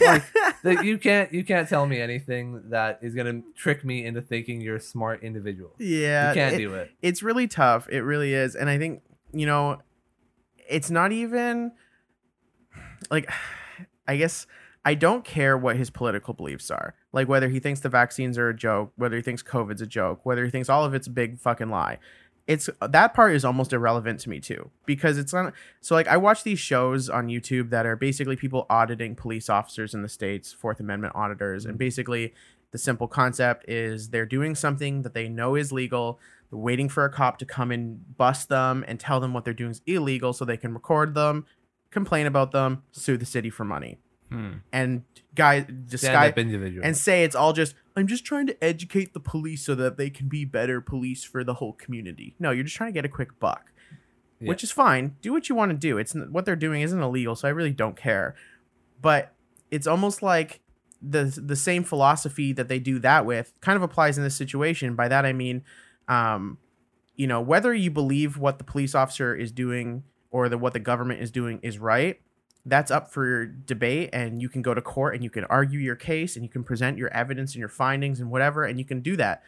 like 0.00 0.24
that 0.62 0.84
you 0.84 0.98
can't 0.98 1.32
you 1.32 1.44
can't 1.44 1.68
tell 1.68 1.86
me 1.86 2.00
anything 2.00 2.70
that 2.70 2.98
is 3.02 3.14
going 3.14 3.26
to 3.26 3.48
trick 3.54 3.84
me 3.84 4.04
into 4.04 4.20
thinking 4.20 4.60
you're 4.60 4.76
a 4.76 4.80
smart 4.80 5.22
individual 5.22 5.72
yeah. 5.78 6.30
you 6.30 6.34
can't 6.34 6.54
it- 6.54 6.58
do 6.58 6.74
it 6.74 6.90
it's 7.02 7.22
really 7.22 7.48
tough. 7.48 7.88
It 7.90 8.00
really 8.00 8.32
is. 8.34 8.54
And 8.54 8.70
I 8.70 8.78
think, 8.78 9.02
you 9.32 9.46
know, 9.46 9.78
it's 10.68 10.90
not 10.90 11.12
even 11.12 11.72
like 13.10 13.30
I 14.06 14.16
guess 14.16 14.46
I 14.84 14.94
don't 14.94 15.24
care 15.24 15.56
what 15.56 15.76
his 15.76 15.90
political 15.90 16.34
beliefs 16.34 16.70
are. 16.70 16.94
Like 17.12 17.28
whether 17.28 17.48
he 17.48 17.60
thinks 17.60 17.80
the 17.80 17.88
vaccines 17.88 18.38
are 18.38 18.48
a 18.48 18.56
joke, 18.56 18.92
whether 18.96 19.16
he 19.16 19.22
thinks 19.22 19.42
COVID's 19.42 19.82
a 19.82 19.86
joke, 19.86 20.24
whether 20.24 20.44
he 20.44 20.50
thinks 20.50 20.68
all 20.68 20.84
of 20.84 20.94
it's 20.94 21.06
a 21.06 21.10
big 21.10 21.38
fucking 21.38 21.70
lie. 21.70 21.98
It's 22.46 22.68
that 22.80 23.14
part 23.14 23.34
is 23.34 23.44
almost 23.44 23.72
irrelevant 23.72 24.20
to 24.20 24.28
me 24.28 24.40
too 24.40 24.70
because 24.84 25.16
it's 25.16 25.32
not 25.32 25.52
so 25.80 25.94
like 25.94 26.08
I 26.08 26.16
watch 26.16 26.42
these 26.42 26.58
shows 26.58 27.08
on 27.08 27.28
YouTube 27.28 27.70
that 27.70 27.86
are 27.86 27.94
basically 27.94 28.34
people 28.34 28.66
auditing 28.68 29.14
police 29.14 29.48
officers 29.48 29.94
in 29.94 30.02
the 30.02 30.08
states, 30.08 30.52
Fourth 30.52 30.80
Amendment 30.80 31.14
auditors, 31.14 31.64
and 31.64 31.74
mm-hmm. 31.74 31.78
basically 31.78 32.34
the 32.72 32.78
simple 32.78 33.06
concept 33.06 33.68
is 33.68 34.08
they're 34.08 34.26
doing 34.26 34.54
something 34.54 35.02
that 35.02 35.14
they 35.14 35.28
know 35.28 35.54
is 35.54 35.72
legal. 35.72 36.18
They're 36.50 36.58
waiting 36.58 36.88
for 36.88 37.04
a 37.04 37.10
cop 37.10 37.38
to 37.38 37.46
come 37.46 37.70
and 37.70 38.16
bust 38.16 38.48
them 38.48 38.84
and 38.88 38.98
tell 38.98 39.20
them 39.20 39.32
what 39.32 39.44
they're 39.44 39.54
doing 39.54 39.70
is 39.70 39.82
illegal 39.86 40.32
so 40.32 40.44
they 40.44 40.56
can 40.56 40.74
record 40.74 41.14
them, 41.14 41.46
complain 41.90 42.26
about 42.26 42.50
them, 42.50 42.82
sue 42.90 43.16
the 43.16 43.26
city 43.26 43.50
for 43.50 43.64
money. 43.64 43.98
Hmm. 44.32 44.52
And 44.72 45.02
guys 45.34 45.62
stand 45.64 45.88
disguise 45.88 46.34
individual 46.36 46.84
and 46.84 46.96
say 46.96 47.24
it's 47.24 47.34
all 47.34 47.52
just 47.52 47.74
I'm 47.96 48.06
just 48.06 48.24
trying 48.24 48.46
to 48.46 48.64
educate 48.64 49.14
the 49.14 49.20
police 49.20 49.64
so 49.64 49.74
that 49.74 49.96
they 49.96 50.10
can 50.10 50.28
be 50.28 50.44
better 50.44 50.80
police 50.80 51.24
for 51.24 51.44
the 51.44 51.54
whole 51.54 51.72
community. 51.72 52.34
No, 52.38 52.50
you're 52.50 52.64
just 52.64 52.76
trying 52.76 52.88
to 52.88 52.94
get 52.94 53.04
a 53.04 53.08
quick 53.08 53.38
buck. 53.38 53.72
Yeah. 54.40 54.48
Which 54.48 54.64
is 54.64 54.72
fine. 54.72 55.16
Do 55.20 55.32
what 55.32 55.48
you 55.48 55.54
want 55.54 55.70
to 55.70 55.76
do. 55.76 55.98
It's 55.98 56.14
what 56.14 56.44
they're 56.44 56.56
doing 56.56 56.82
isn't 56.82 57.00
illegal, 57.00 57.36
so 57.36 57.46
I 57.46 57.52
really 57.52 57.72
don't 57.72 57.96
care. 57.96 58.34
But 59.00 59.34
it's 59.70 59.86
almost 59.86 60.22
like 60.22 60.60
the 61.00 61.24
the 61.24 61.56
same 61.56 61.84
philosophy 61.84 62.52
that 62.52 62.68
they 62.68 62.78
do 62.78 62.98
that 63.00 63.26
with 63.26 63.52
kind 63.60 63.76
of 63.76 63.82
applies 63.82 64.18
in 64.18 64.24
this 64.24 64.36
situation. 64.36 64.94
By 64.94 65.08
that 65.08 65.24
I 65.26 65.32
mean 65.32 65.62
um 66.08 66.58
you 67.14 67.26
know, 67.26 67.40
whether 67.40 67.74
you 67.74 67.90
believe 67.90 68.38
what 68.38 68.58
the 68.58 68.64
police 68.64 68.94
officer 68.94 69.34
is 69.34 69.52
doing 69.52 70.02
or 70.30 70.48
that 70.48 70.58
what 70.58 70.72
the 70.72 70.80
government 70.80 71.20
is 71.20 71.30
doing 71.30 71.60
is 71.62 71.78
right, 71.78 72.20
that's 72.64 72.90
up 72.90 73.10
for 73.10 73.46
debate 73.46 74.10
and 74.12 74.40
you 74.40 74.48
can 74.48 74.62
go 74.62 74.72
to 74.72 74.80
court 74.80 75.14
and 75.14 75.24
you 75.24 75.30
can 75.30 75.44
argue 75.46 75.80
your 75.80 75.96
case 75.96 76.36
and 76.36 76.44
you 76.44 76.48
can 76.48 76.62
present 76.62 76.96
your 76.96 77.12
evidence 77.12 77.52
and 77.54 77.58
your 77.60 77.68
findings 77.68 78.20
and 78.20 78.30
whatever 78.30 78.64
and 78.64 78.78
you 78.78 78.84
can 78.84 79.00
do 79.00 79.16
that. 79.16 79.42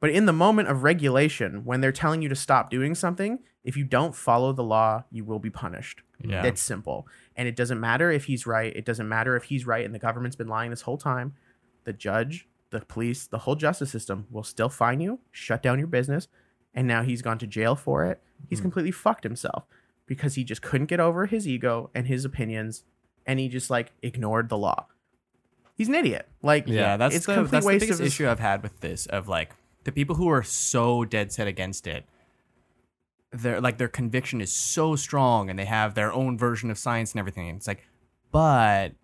But 0.00 0.10
in 0.10 0.26
the 0.26 0.32
moment 0.32 0.68
of 0.68 0.82
regulation 0.82 1.64
when 1.64 1.80
they're 1.80 1.92
telling 1.92 2.22
you 2.22 2.28
to 2.30 2.34
stop 2.36 2.70
doing 2.70 2.94
something 2.94 3.40
if 3.64 3.76
you 3.76 3.84
don't 3.84 4.14
follow 4.14 4.52
the 4.54 4.62
law 4.64 5.04
you 5.10 5.24
will 5.24 5.38
be 5.40 5.50
punished. 5.50 6.00
Yeah. 6.24 6.44
it's 6.44 6.62
simple. 6.62 7.06
And 7.36 7.46
it 7.46 7.54
doesn't 7.54 7.78
matter 7.80 8.10
if 8.10 8.24
he's 8.24 8.46
right. 8.46 8.74
It 8.74 8.84
doesn't 8.86 9.08
matter 9.08 9.36
if 9.36 9.44
he's 9.44 9.66
right 9.66 9.84
and 9.84 9.94
the 9.94 9.98
government's 9.98 10.36
been 10.36 10.48
lying 10.48 10.70
this 10.70 10.82
whole 10.82 10.98
time. 10.98 11.34
The 11.84 11.92
judge 11.92 12.48
the 12.70 12.80
police 12.80 13.26
the 13.26 13.38
whole 13.38 13.56
justice 13.56 13.90
system 13.90 14.26
will 14.30 14.42
still 14.42 14.68
fine 14.68 15.00
you 15.00 15.18
shut 15.32 15.62
down 15.62 15.78
your 15.78 15.88
business 15.88 16.28
and 16.74 16.86
now 16.86 17.02
he's 17.02 17.20
gone 17.22 17.38
to 17.38 17.46
jail 17.46 17.74
for 17.76 18.04
it. 18.04 18.22
He's 18.48 18.60
Mhm. 18.60 18.62
completely 18.62 18.90
fucked 18.92 19.24
himself 19.24 19.64
because 20.08 20.34
he 20.34 20.42
just 20.42 20.62
couldn't 20.62 20.86
get 20.88 20.98
over 20.98 21.26
his 21.26 21.46
ego 21.46 21.90
and 21.94 22.08
his 22.08 22.24
opinions 22.24 22.82
and 23.26 23.38
he 23.38 23.48
just 23.48 23.70
like 23.70 23.92
ignored 24.02 24.48
the 24.48 24.58
law. 24.58 24.86
He's 25.76 25.88
an 25.88 25.94
idiot. 25.94 26.26
Like 26.42 26.66
Yeah, 26.66 26.96
that's 26.96 27.14
it's 27.14 27.26
the 27.26 27.34
complete 27.34 27.50
that's 27.52 27.64
the 27.64 27.68
waste 27.68 27.80
biggest 27.82 28.00
of 28.00 28.04
his- 28.04 28.14
issue 28.14 28.28
I've 28.28 28.40
had 28.40 28.62
with 28.64 28.80
this. 28.80 29.06
Of 29.06 29.28
like 29.28 29.52
the 29.84 29.92
people 29.92 30.16
who 30.16 30.28
are 30.28 30.42
so 30.42 31.04
dead 31.04 31.30
set 31.30 31.46
against 31.46 31.86
it, 31.86 32.04
their 33.32 33.60
like 33.60 33.78
their 33.78 33.88
conviction 33.88 34.40
is 34.40 34.52
so 34.52 34.96
strong, 34.96 35.50
and 35.50 35.58
they 35.58 35.66
have 35.66 35.94
their 35.94 36.12
own 36.12 36.36
version 36.38 36.70
of 36.70 36.78
science 36.78 37.12
and 37.12 37.20
everything. 37.20 37.48
It's 37.54 37.68
like, 37.68 37.84
but 38.32 38.94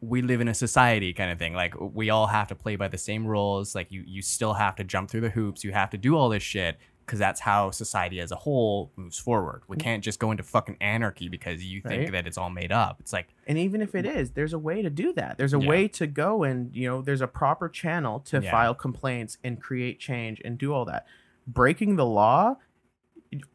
we 0.00 0.20
live 0.20 0.40
in 0.40 0.48
a 0.48 0.54
society 0.54 1.12
kind 1.14 1.32
of 1.32 1.38
thing. 1.38 1.54
Like 1.54 1.74
we 1.80 2.10
all 2.10 2.26
have 2.26 2.48
to 2.48 2.54
play 2.54 2.76
by 2.76 2.88
the 2.88 2.98
same 2.98 3.26
rules. 3.26 3.74
Like 3.74 3.90
you 3.90 4.04
you 4.06 4.20
still 4.22 4.52
have 4.54 4.76
to 4.76 4.84
jump 4.84 5.10
through 5.10 5.22
the 5.22 5.30
hoops. 5.30 5.64
You 5.64 5.72
have 5.72 5.90
to 5.90 5.98
do 5.98 6.16
all 6.16 6.28
this 6.28 6.42
shit 6.42 6.76
because 7.04 7.18
that's 7.18 7.40
how 7.40 7.70
society 7.70 8.20
as 8.20 8.32
a 8.32 8.36
whole 8.36 8.90
moves 8.96 9.18
forward. 9.18 9.62
We 9.68 9.76
mm. 9.76 9.80
can't 9.80 10.02
just 10.02 10.18
go 10.18 10.30
into 10.30 10.42
fucking 10.42 10.76
anarchy 10.80 11.28
because 11.28 11.64
you 11.64 11.80
think 11.80 12.02
Right. 12.04 12.12
that 12.12 12.26
it's 12.26 12.38
all 12.38 12.50
made 12.50 12.72
up. 12.72 12.96
It's 13.00 13.12
like 13.12 13.28
And 13.46 13.58
even 13.58 13.82
if 13.82 13.94
it 13.94 14.04
mm. 14.04 14.16
is, 14.16 14.30
there's 14.30 14.52
a 14.52 14.58
way 14.58 14.82
to 14.82 14.90
do 14.90 15.12
that. 15.14 15.36
There's 15.36 15.54
a 15.54 15.60
Yeah. 15.60 15.68
way 15.68 15.88
to 15.88 16.06
go 16.06 16.44
and, 16.44 16.74
you 16.74 16.88
know, 16.88 17.02
there's 17.02 17.20
a 17.20 17.26
proper 17.26 17.68
channel 17.68 18.20
to 18.20 18.40
Yeah. 18.40 18.50
file 18.50 18.74
complaints 18.74 19.38
and 19.44 19.60
create 19.60 19.98
change 19.98 20.40
and 20.44 20.56
do 20.56 20.72
all 20.72 20.84
that. 20.86 21.06
Breaking 21.46 21.96
the 21.96 22.06
law 22.06 22.56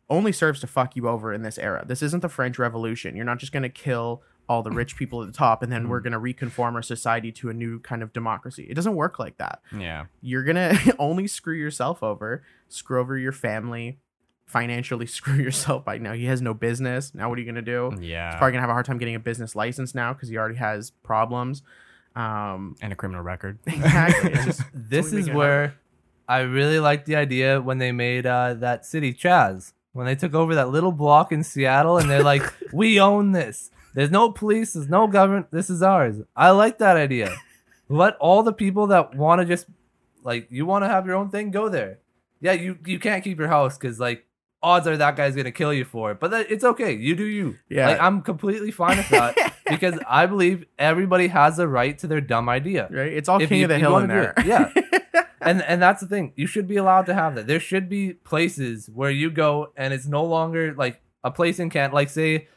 only 0.09 0.31
serves 0.31 0.59
to 0.59 0.67
fuck 0.67 0.95
you 0.95 1.07
over 1.07 1.33
in 1.33 1.41
this 1.41 1.57
era. 1.57 1.83
This 1.87 2.01
isn't 2.01 2.21
the 2.21 2.29
French 2.29 2.59
Revolution. 2.59 3.15
You're 3.15 3.25
not 3.25 3.39
just 3.39 3.51
going 3.51 3.63
to 3.63 3.69
kill 3.69 4.21
all 4.49 4.63
the 4.63 4.71
rich 4.71 4.95
people 4.97 5.21
at 5.21 5.27
the 5.31 5.37
top 5.37 5.61
and 5.63 5.71
then 5.71 5.87
we're 5.87 5.99
going 6.01 6.11
to 6.11 6.19
reconform 6.19 6.75
our 6.75 6.81
society 6.81 7.31
to 7.31 7.49
a 7.49 7.53
new 7.53 7.79
kind 7.79 8.01
of 8.01 8.11
democracy. 8.11 8.65
It 8.69 8.73
doesn't 8.73 8.95
work 8.95 9.19
like 9.19 9.37
that. 9.37 9.61
yeah, 9.77 10.05
You're 10.21 10.43
going 10.43 10.55
to 10.75 10.95
only 10.97 11.27
screw 11.27 11.55
yourself 11.55 12.01
over, 12.01 12.43
screw 12.67 12.99
over 12.99 13.15
your 13.17 13.31
family, 13.31 13.99
financially 14.45 15.05
screw 15.17 15.35
yourself 15.35 15.85
by 15.85 15.99
now 15.99 16.13
he 16.13 16.25
has 16.25 16.41
no 16.41 16.55
business. 16.55 17.13
Now 17.13 17.29
what 17.29 17.37
are 17.37 17.41
you 17.41 17.45
going 17.45 17.63
to 17.63 17.71
do? 17.71 17.95
yeah, 18.01 18.31
He's 18.31 18.37
probably 18.39 18.53
gonna 18.53 18.61
have 18.61 18.69
a 18.71 18.73
hard 18.73 18.85
time 18.87 18.97
getting 18.97 19.15
a 19.15 19.19
business 19.19 19.55
license 19.55 19.93
now 19.93 20.13
because 20.13 20.29
he 20.29 20.37
already 20.37 20.55
has 20.55 20.89
problems. 20.89 21.61
Um, 22.15 22.75
and 22.81 22.91
a 22.91 22.95
criminal 22.95 23.21
record. 23.23 23.59
exactly. 23.67 24.31
Just, 24.33 24.63
this 24.73 25.13
is 25.13 25.29
where 25.29 25.75
I 26.27 26.39
really 26.39 26.79
like 26.79 27.05
the 27.05 27.15
idea 27.15 27.61
when 27.61 27.77
they 27.77 27.91
made 27.91 28.25
uh, 28.25 28.55
that 28.55 28.85
city 28.85 29.13
Chaz. 29.13 29.73
When 29.93 30.05
they 30.07 30.15
took 30.15 30.33
over 30.33 30.55
that 30.55 30.69
little 30.69 30.91
block 30.91 31.31
in 31.31 31.43
Seattle 31.43 31.97
and 31.97 32.09
they're 32.09 32.23
like, 32.23 32.43
we 32.73 32.99
own 32.99 33.31
this. 33.31 33.69
There's 33.93 34.11
no 34.11 34.31
police, 34.31 34.73
there's 34.73 34.89
no 34.89 35.07
government. 35.07 35.47
This 35.51 35.69
is 35.69 35.81
ours. 35.81 36.17
I 36.35 36.51
like 36.51 36.77
that 36.79 36.97
idea. 36.97 37.35
Let 37.89 38.15
all 38.17 38.43
the 38.43 38.53
people 38.53 38.87
that 38.87 39.15
want 39.15 39.41
to 39.41 39.45
just, 39.45 39.65
like, 40.23 40.47
you 40.51 40.65
want 40.65 40.83
to 40.83 40.89
have 40.89 41.05
your 41.07 41.15
own 41.15 41.29
thing, 41.29 41.49
go 41.51 41.69
there. 41.69 41.99
Yeah, 42.39 42.53
you, 42.53 42.77
you 42.85 42.99
can't 42.99 43.23
keep 43.23 43.39
your 43.39 43.47
house 43.47 43.77
because, 43.77 43.99
like, 43.99 44.25
odds 44.61 44.85
are 44.87 44.95
that 44.97 45.15
guy's 45.15 45.33
going 45.33 45.45
to 45.45 45.51
kill 45.51 45.73
you 45.73 45.85
for 45.85 46.11
it. 46.11 46.19
But 46.19 46.31
that, 46.31 46.51
it's 46.51 46.63
okay. 46.63 46.93
You 46.93 47.15
do 47.15 47.25
you. 47.25 47.57
Yeah. 47.67 47.87
Like, 47.87 47.99
I'm 48.01 48.21
completely 48.21 48.71
fine 48.71 48.97
with 48.97 49.09
that 49.09 49.55
because 49.69 49.97
I 50.07 50.25
believe 50.27 50.65
everybody 50.77 51.27
has 51.27 51.57
a 51.59 51.67
right 51.67 51.97
to 51.99 52.07
their 52.07 52.21
dumb 52.21 52.47
idea 52.49 52.87
right. 52.91 53.11
It's 53.11 53.27
all 53.27 53.41
if 53.41 53.49
king 53.49 53.59
you- 53.59 53.65
of 53.65 53.69
the 53.69 53.79
hill 53.79 53.97
in 53.97 54.07
there. 54.07 54.33
it, 54.37 54.45
yeah. 54.45 54.71
and 55.41 55.61
and 55.63 55.81
that's 55.81 56.01
the 56.01 56.07
thing. 56.07 56.33
You 56.35 56.45
should 56.47 56.67
be 56.67 56.75
allowed 56.77 57.05
to 57.07 57.13
have 57.13 57.35
that. 57.35 57.47
There 57.47 57.59
should 57.59 57.87
be 57.89 58.13
places 58.13 58.89
where 58.93 59.11
you 59.11 59.31
go 59.31 59.71
and 59.77 59.93
it's 59.93 60.05
no 60.05 60.23
longer 60.25 60.73
like 60.75 61.01
a 61.23 61.31
place 61.31 61.59
in 61.59 61.69
Canada. 61.69 61.95
Like 61.95 62.09
say, 62.09 62.47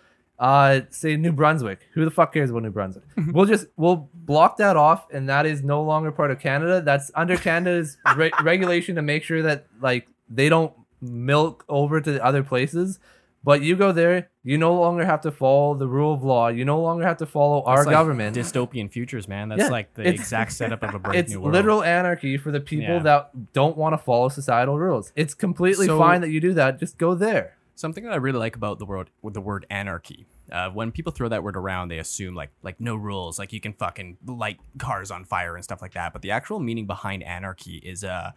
uh, 0.43 0.80
say 0.90 1.16
New 1.16 1.32
Brunswick. 1.32 1.86
Who 1.95 2.05
the 2.05 2.11
fuck 2.11 2.32
cares 2.34 2.51
about 2.51 2.64
New 2.64 2.70
Brunswick? 2.70 3.05
we'll 3.32 3.47
just 3.47 3.66
we'll 3.76 4.09
block 4.12 4.57
that 4.59 4.76
off, 4.76 5.07
and 5.12 5.28
that 5.28 5.47
is 5.47 5.62
no 5.62 5.82
longer 5.82 6.11
part 6.11 6.30
of 6.32 6.40
Canada. 6.40 6.82
That's 6.82 7.11
under 7.14 7.36
Canada's 7.36 7.97
re- 8.16 8.32
regulation 8.43 8.97
to 8.97 9.03
make 9.03 9.22
sure 9.22 9.40
that 9.43 9.66
like 9.80 10.09
they 10.28 10.49
don't 10.49 10.72
milk 11.01 11.64
over 11.68 12.01
to 12.01 12.12
the 12.12 12.24
other 12.24 12.43
places. 12.43 12.99
But 13.45 13.62
you 13.62 13.74
go 13.74 13.90
there, 13.90 14.30
you 14.45 14.57
no 14.57 14.72
longer 14.74 15.05
have 15.05 15.20
to 15.22 15.32
follow 15.32 15.74
the 15.74 15.88
rule 15.88 16.14
of 16.14 16.22
law. 16.22 16.47
You 16.47 16.64
no 16.64 16.80
longer 16.80 17.05
have 17.05 17.16
to 17.16 17.26
follow 17.26 17.62
our 17.64 17.84
like 17.84 17.93
government. 17.93 18.36
dystopian 18.36 18.88
futures, 18.90 19.26
man. 19.26 19.49
That's 19.49 19.62
Yeah, 19.62 19.68
like 19.68 19.95
the 19.95 20.03
it's- 20.03 20.14
exact 20.20 20.53
setup 20.53 20.82
of 20.84 20.95
a 20.95 20.99
brave 21.05 21.18
it's 21.18 21.32
new 21.32 21.40
world. 21.40 21.53
literal 21.53 21.82
anarchy 21.82 22.36
for 22.38 22.53
the 22.53 22.61
people 22.61 22.95
Yeah. 22.95 22.99
that 23.01 23.53
don't 23.53 23.76
want 23.76 23.95
to 23.95 23.99
follow 23.99 24.28
societal 24.28 24.78
rules. 24.78 25.12
It's 25.16 25.34
completely 25.34 25.86
So- 25.86 25.99
fine 25.99 26.20
that 26.20 26.30
you 26.30 26.40
do 26.40 26.53
that. 26.55 26.78
Just 26.78 26.99
go 26.99 27.14
there. 27.16 27.57
Something 27.74 28.05
that 28.05 28.12
I 28.12 28.16
really 28.16 28.38
like 28.38 28.55
about 28.55 28.78
the 28.78 28.86
word 28.86 29.11
with 29.22 29.34
the 29.34 29.40
word 29.40 29.66
anarchy. 29.70 30.26
Uh, 30.53 30.70
when 30.70 30.92
people 30.92 31.11
throw 31.12 31.28
that 31.28 31.42
word 31.42 31.57
around, 31.57 31.88
they 31.88 31.98
assume 31.98 32.34
like 32.34 32.50
like 32.62 32.78
no 32.80 32.94
rules, 32.94 33.38
like 33.38 33.53
you 33.53 33.61
can 33.61 33.72
fucking 33.72 34.18
light 34.26 34.59
cars 34.78 35.11
on 35.11 35.24
fire 35.24 35.55
and 35.55 35.64
stuff 35.64 35.80
like 35.80 35.94
that. 35.94 36.12
But 36.12 36.22
the 36.22 36.30
actual 36.30 36.61
meaning 36.61 36.86
behind 36.86 37.22
anarchy 37.22 37.76
is 37.78 38.05
a 38.05 38.34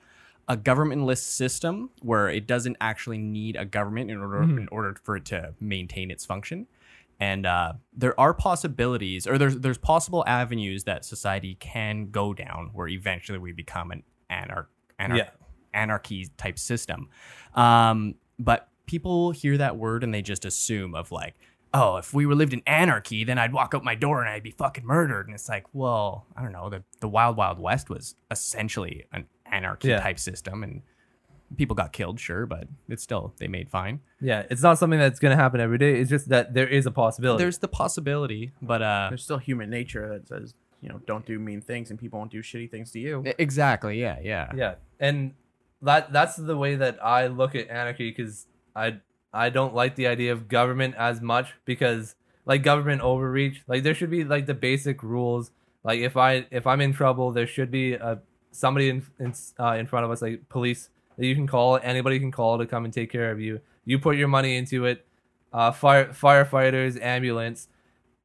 a 0.47 0.55
governmentless 0.55 1.18
system 1.18 1.89
where 2.01 2.30
it 2.30 2.45
doesn't 2.47 2.78
actually 2.80 3.18
need 3.18 3.55
a 3.55 3.66
government 3.66 4.09
in 4.11 4.18
order 4.18 4.39
Mhm. 4.41 4.57
in 4.59 4.68
order 4.72 4.95
for 5.03 5.18
it 5.18 5.26
to 5.26 5.53
maintain 5.59 6.09
its 6.11 6.26
function. 6.26 6.68
And 7.20 7.45
uh, 7.45 7.74
there 7.93 8.20
are 8.20 8.34
possibilities, 8.34 9.26
or 9.28 9.38
there's 9.38 9.57
there's 9.59 9.78
possible 9.78 10.24
avenues 10.28 10.84
that 10.86 11.03
society 11.05 11.55
can 11.55 12.11
go 12.11 12.34
down 12.34 12.70
where 12.74 12.88
eventually 12.88 13.39
we 13.39 13.51
become 13.53 13.91
an 13.91 14.03
anar- 14.30 14.68
anar- 14.99 15.18
Yeah. 15.18 15.30
anarchy 15.74 16.28
type 16.38 16.59
system. 16.59 17.09
Um, 17.55 18.16
but 18.39 18.70
people 18.86 19.32
hear 19.32 19.57
that 19.57 19.78
word 19.78 20.03
and 20.03 20.13
they 20.13 20.22
just 20.22 20.45
assume 20.45 20.93
of 20.93 21.11
like, 21.11 21.36
oh, 21.78 21.98
if 21.98 22.14
we 22.14 22.26
were 22.26 22.36
lived 22.36 22.54
in 22.54 22.62
anarchy, 22.66 23.24
then 23.24 23.38
I'd 23.38 23.52
walk 23.54 23.74
out 23.76 23.84
my 23.84 23.96
door 23.96 24.22
and 24.22 24.30
I'd 24.30 24.44
be 24.44 24.52
fucking 24.52 24.86
murdered. 24.86 25.26
And 25.28 25.36
it's 25.36 25.50
like, 25.50 25.66
well, 25.74 26.26
I 26.38 26.42
don't 26.42 26.52
know. 26.54 26.70
The 26.70 26.84
the 27.02 27.10
Wild 27.10 27.36
Wild 27.38 27.60
West 27.60 27.90
was 27.90 28.16
essentially 28.32 29.06
an 29.12 29.26
anarchy 29.46 29.90
Yeah. 29.90 30.00
type 30.00 30.20
system, 30.20 30.64
and 30.64 30.82
people 31.58 31.76
got 31.76 31.92
killed, 31.94 32.20
sure, 32.20 32.46
but 32.46 32.68
it's 32.90 33.04
still 33.04 33.34
they 33.38 33.48
made 33.48 33.70
fine. 33.70 34.00
Yeah, 34.22 34.44
it's 34.50 34.64
not 34.64 34.78
something 34.80 35.00
that's 35.00 35.20
going 35.20 35.36
to 35.36 35.42
happen 35.44 35.60
every 35.60 35.78
day. 35.78 36.00
It's 36.00 36.10
just 36.10 36.30
that 36.30 36.54
there 36.54 36.68
is 36.68 36.86
a 36.86 36.92
possibility. 36.92 37.44
There's 37.44 37.60
the 37.60 37.68
possibility, 37.68 38.52
but 38.62 38.82
uh, 38.82 39.08
There's 39.10 39.24
still 39.24 39.38
human 39.38 39.70
nature 39.70 40.08
that 40.10 40.28
says, 40.28 40.54
you 40.82 40.90
know, 40.90 41.00
don't 41.06 41.26
do 41.26 41.38
mean 41.40 41.62
things 41.62 41.90
and 41.92 42.00
people 42.00 42.20
won't 42.20 42.32
do 42.32 42.42
shitty 42.42 42.70
things 42.72 42.92
to 42.92 43.00
you. 43.00 43.24
exactly, 43.38 44.00
yeah, 44.02 44.18
yeah, 44.22 44.52
yeah, 44.56 44.76
and 45.00 45.34
that 45.82 46.12
that's 46.14 46.36
the 46.36 46.58
way 46.58 46.76
that 46.78 47.04
I 47.04 47.28
look 47.28 47.54
at 47.56 47.70
anarchy 47.70 48.10
because 48.10 48.48
I 48.76 48.98
I 49.36 49.50
don't 49.50 49.76
like 49.76 49.96
the 49.96 50.08
idea 50.08 50.32
of 50.32 50.48
government 50.48 50.96
as 50.98 51.22
much 51.22 51.54
because 51.66 52.16
like 52.46 52.64
government 52.64 53.02
overreach. 53.02 53.64
Like 53.68 53.84
there 53.84 53.94
should 53.94 54.10
be 54.10 54.24
like 54.24 54.46
the 54.46 54.54
basic 54.54 55.04
rules. 55.04 55.52
Like 55.84 56.00
if 56.00 56.16
I 56.18 56.48
if 56.52 56.66
I'm 56.66 56.82
in 56.82 56.94
trouble, 56.94 57.32
there 57.32 57.48
should 57.48 57.70
be 57.70 57.94
a 57.94 58.20
somebody 58.52 58.90
in 58.90 59.06
in, 59.20 59.34
uh, 59.60 59.74
in 59.74 59.88
front 59.88 60.06
of 60.06 60.12
us, 60.12 60.22
like 60.22 60.48
police 60.50 60.90
that 61.18 61.26
you 61.26 61.36
can 61.36 61.48
call. 61.48 61.80
Anybody 61.84 62.20
can 62.20 62.32
call 62.32 62.58
to 62.58 62.66
come 62.66 62.86
and 62.86 62.94
take 62.94 63.12
care 63.12 63.32
of 63.32 63.40
you. 63.40 63.60
You 63.84 64.00
put 64.00 64.16
your 64.16 64.28
money 64.28 64.56
into 64.56 64.86
it. 64.86 65.06
Uh, 65.52 65.72
fire 65.72 66.08
firefighters, 66.08 67.00
ambulance. 67.02 67.68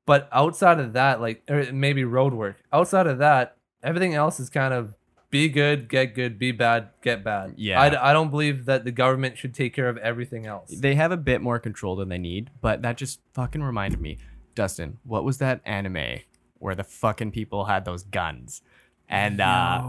But 0.07 0.29
outside 0.33 0.81
of 0.81 0.93
that, 0.95 1.21
like 1.21 1.43
or 1.49 1.73
maybe 1.73 2.05
road 2.05 2.33
work. 2.35 2.57
Outside 2.73 3.07
of 3.07 3.19
that, 3.19 3.57
everything 3.83 4.15
else 4.15 4.41
is 4.41 4.49
kind 4.49 4.73
of 4.73 4.95
be 5.31 5.49
good, 5.49 5.89
get 5.89 6.15
good, 6.15 6.39
be 6.39 6.53
bad, 6.53 6.89
get 7.03 7.23
bad. 7.23 7.55
Yeah. 7.57 7.81
I, 7.81 8.11
I 8.11 8.13
don't 8.13 8.31
believe 8.31 8.65
that 8.67 8.85
the 8.85 8.91
government 8.91 9.39
should 9.39 9.55
take 9.55 9.73
care 9.75 9.89
of 9.89 9.97
everything 9.99 10.47
else. 10.47 10.71
They 10.77 10.97
have 10.97 11.13
a 11.13 11.17
bit 11.17 11.41
more 11.41 11.59
control 11.59 11.97
than 11.97 12.09
they 12.09 12.19
need, 12.19 12.51
but 12.61 12.83
that 12.83 12.97
just 12.97 13.21
fucking 13.33 13.63
reminded 13.63 14.01
me, 14.01 14.19
Dustin. 14.55 14.99
What 15.05 15.25
was 15.25 15.39
that 15.39 15.61
anime 15.65 16.21
where 16.59 16.75
the 16.75 16.85
fucking 16.85 17.31
people 17.31 17.67
had 17.67 17.85
those 17.85 18.03
guns? 18.03 18.63
And 19.09 19.41
uh 19.41 19.83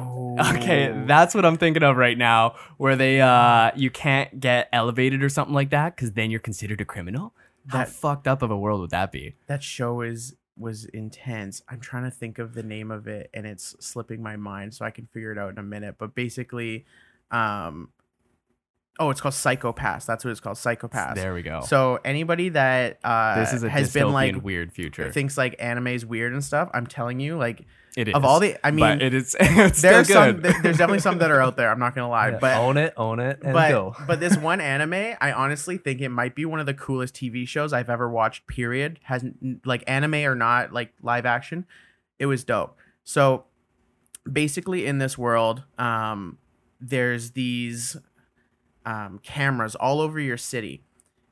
okay, 0.55 1.03
that's 1.05 1.35
what 1.35 1.45
I'm 1.45 1.57
thinking 1.57 1.83
of 1.83 1.95
right 1.95 2.17
now, 2.17 2.55
where 2.77 2.95
they 2.95 3.21
uh 3.21 3.69
you 3.75 3.91
can't 3.91 4.39
get 4.39 4.67
elevated 4.73 5.23
or 5.23 5.29
something 5.29 5.53
like 5.53 5.69
that 5.69 5.95
because 5.95 6.13
then 6.13 6.31
you're 6.31 6.39
considered 6.39 6.81
a 6.81 6.85
criminal. 6.85 7.33
How 7.67 7.85
fucked 7.85 8.27
up 8.27 8.41
of 8.41 8.49
a 8.49 8.57
world 8.57 8.81
would 8.81 8.89
that 8.89 9.11
be? 9.11 9.35
that 9.45 9.61
show 9.61 10.01
is 10.01 10.35
was 10.62 10.86
intense. 10.86 11.62
I'm 11.70 11.80
trying 11.80 12.03
to 12.03 12.12
think 12.12 12.39
of 12.39 12.53
the 12.53 12.64
name 12.64 12.91
of 12.91 13.07
it 13.07 13.30
and 13.34 13.45
it's 13.45 13.76
slipping 13.80 14.22
my 14.22 14.36
mind 14.38 14.74
so 14.74 14.86
I 14.86 14.91
can 14.91 15.07
figure 15.07 15.32
it 15.32 15.38
out 15.38 15.51
in 15.51 15.57
a 15.57 15.64
minute. 15.64 15.95
But 15.97 16.16
basically, 16.16 16.86
um 17.32 17.89
oh, 18.99 19.09
it's 19.09 19.21
called 19.21 19.33
Psycho-Pass. 19.33 20.05
That's 20.05 20.23
what 20.23 20.31
it's 20.31 20.39
called, 20.39 20.57
Psycho-Pass. 20.57 21.15
There 21.15 21.33
we 21.33 21.41
go. 21.41 21.61
So 21.65 21.99
anybody 22.05 22.49
that 22.49 22.99
uh 23.03 23.39
this 23.39 23.53
is 23.53 23.63
a 23.63 23.69
has 23.69 23.89
dystopian 23.89 23.93
been 23.93 24.11
like 24.13 24.43
weird 24.43 24.71
future. 24.71 25.11
thinks 25.11 25.37
like 25.37 25.55
anime 25.59 25.87
is 25.87 26.05
weird 26.05 26.33
and 26.33 26.43
stuff, 26.43 26.69
I'm 26.73 26.85
telling 26.87 27.19
you, 27.19 27.37
like 27.37 27.65
it 27.97 28.07
is 28.07 28.13
of 28.13 28.23
all 28.23 28.39
the 28.39 28.55
I 28.65 28.71
mean 28.71 28.79
but 28.85 29.01
it 29.01 29.13
is 29.13 29.35
it's 29.39 29.81
there's 29.81 30.07
still 30.07 30.23
some 30.23 30.37
good. 30.41 30.55
there's 30.63 30.77
definitely 30.77 30.99
some 30.99 31.17
that 31.17 31.29
are 31.31 31.41
out 31.41 31.57
there, 31.57 31.69
I'm 31.69 31.79
not 31.79 31.95
gonna 31.95 32.09
lie. 32.09 32.29
Yeah, 32.29 32.37
But 32.39 32.57
own 32.57 32.77
it, 32.77 32.93
own 32.95 33.19
it, 33.19 33.39
and 33.43 33.53
but 33.53 33.69
go. 33.69 33.95
but 34.07 34.19
this 34.19 34.37
one 34.51 34.61
anime, 34.61 35.15
I 35.19 35.31
honestly 35.31 35.77
think 35.77 35.99
it 36.01 36.09
might 36.09 36.35
be 36.35 36.45
one 36.45 36.59
of 36.59 36.65
the 36.65 36.73
coolest 36.73 37.15
TV 37.15 37.47
shows 37.47 37.73
I've 37.73 37.89
ever 37.89 38.09
watched. 38.09 38.47
Period. 38.47 38.99
Has 39.03 39.25
like 39.65 39.83
anime 39.87 40.15
or 40.25 40.35
not, 40.35 40.71
like 40.73 40.93
live 41.01 41.25
action, 41.25 41.65
it 42.19 42.27
was 42.27 42.43
dope. 42.43 42.77
So 43.03 43.45
basically, 44.31 44.85
in 44.85 44.99
this 44.99 45.17
world, 45.17 45.63
um, 45.77 46.37
there's 46.79 47.31
these 47.31 47.97
um, 48.86 49.19
cameras 49.23 49.75
all 49.75 50.01
over 50.01 50.19
your 50.19 50.38
city, 50.38 50.84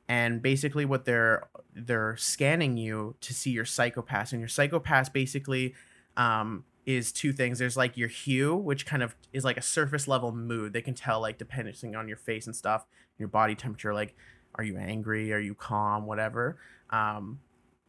and 0.08 0.42
basically, 0.42 0.84
what 0.84 1.04
they're 1.04 1.48
they're 1.74 2.16
scanning 2.16 2.76
you 2.76 3.14
to 3.20 3.32
see 3.32 3.50
your 3.50 3.64
psycho-pass, 3.64 4.32
and 4.32 4.40
your 4.40 4.48
psycho-pass 4.48 5.08
basically 5.08 5.74
um, 6.16 6.64
is 6.84 7.12
two 7.12 7.32
things. 7.32 7.58
There's 7.58 7.76
like 7.76 7.96
your 7.96 8.08
hue, 8.08 8.54
which 8.56 8.84
kind 8.86 9.02
of 9.02 9.14
is 9.32 9.44
like 9.44 9.56
a 9.56 9.62
surface 9.62 10.08
level 10.08 10.32
mood. 10.32 10.72
They 10.72 10.82
can 10.82 10.94
tell 10.94 11.20
like 11.20 11.38
depending 11.38 11.94
on 11.94 12.08
your 12.08 12.16
face 12.16 12.46
and 12.46 12.56
stuff, 12.56 12.86
your 13.18 13.28
body 13.28 13.54
temperature, 13.54 13.94
like 13.94 14.16
are 14.56 14.64
you 14.64 14.76
angry? 14.76 15.32
Are 15.32 15.38
you 15.38 15.54
calm? 15.54 16.06
Whatever. 16.06 16.58
Um, 16.90 17.38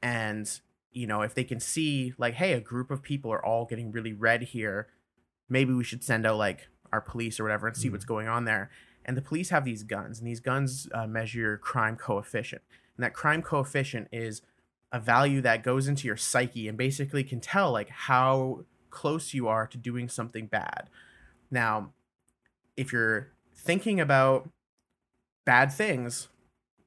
and 0.03 0.47
you 0.91 1.07
know, 1.07 1.21
if 1.21 1.33
they 1.33 1.43
can 1.43 1.59
see 1.59 2.13
like, 2.17 2.35
hey, 2.35 2.53
a 2.53 2.59
group 2.59 2.91
of 2.91 3.01
people 3.01 3.31
are 3.31 3.43
all 3.43 3.65
getting 3.65 3.91
really 3.91 4.13
red 4.13 4.43
here, 4.43 4.87
maybe 5.49 5.73
we 5.73 5.83
should 5.83 6.03
send 6.03 6.25
out 6.25 6.37
like 6.37 6.67
our 6.93 7.01
police 7.01 7.39
or 7.39 7.43
whatever 7.43 7.65
and 7.67 7.75
see 7.75 7.87
Mhm. 7.89 7.93
what's 7.93 8.05
going 8.05 8.27
on 8.27 8.45
there. 8.45 8.69
And 9.05 9.17
the 9.17 9.21
police 9.21 9.49
have 9.49 9.65
these 9.65 9.83
guns, 9.83 10.19
and 10.19 10.27
these 10.27 10.39
guns 10.39 10.87
uh, 10.93 11.07
measure 11.07 11.39
your 11.39 11.57
crime 11.57 11.95
coefficient. 11.95 12.61
And 12.97 13.03
that 13.03 13.13
crime 13.13 13.41
coefficient 13.41 14.07
is 14.11 14.41
a 14.91 14.99
value 14.99 15.41
that 15.41 15.63
goes 15.63 15.87
into 15.87 16.07
your 16.07 16.17
psyche 16.17 16.67
and 16.67 16.77
basically 16.77 17.23
can 17.23 17.39
tell 17.39 17.71
like 17.71 17.89
how 17.89 18.65
close 18.89 19.33
you 19.33 19.47
are 19.47 19.65
to 19.67 19.77
doing 19.77 20.09
something 20.09 20.47
bad. 20.47 20.89
Now, 21.49 21.91
if 22.77 22.91
you're 22.91 23.29
thinking 23.55 23.99
about 23.99 24.49
bad 25.45 25.71
things, 25.71 26.27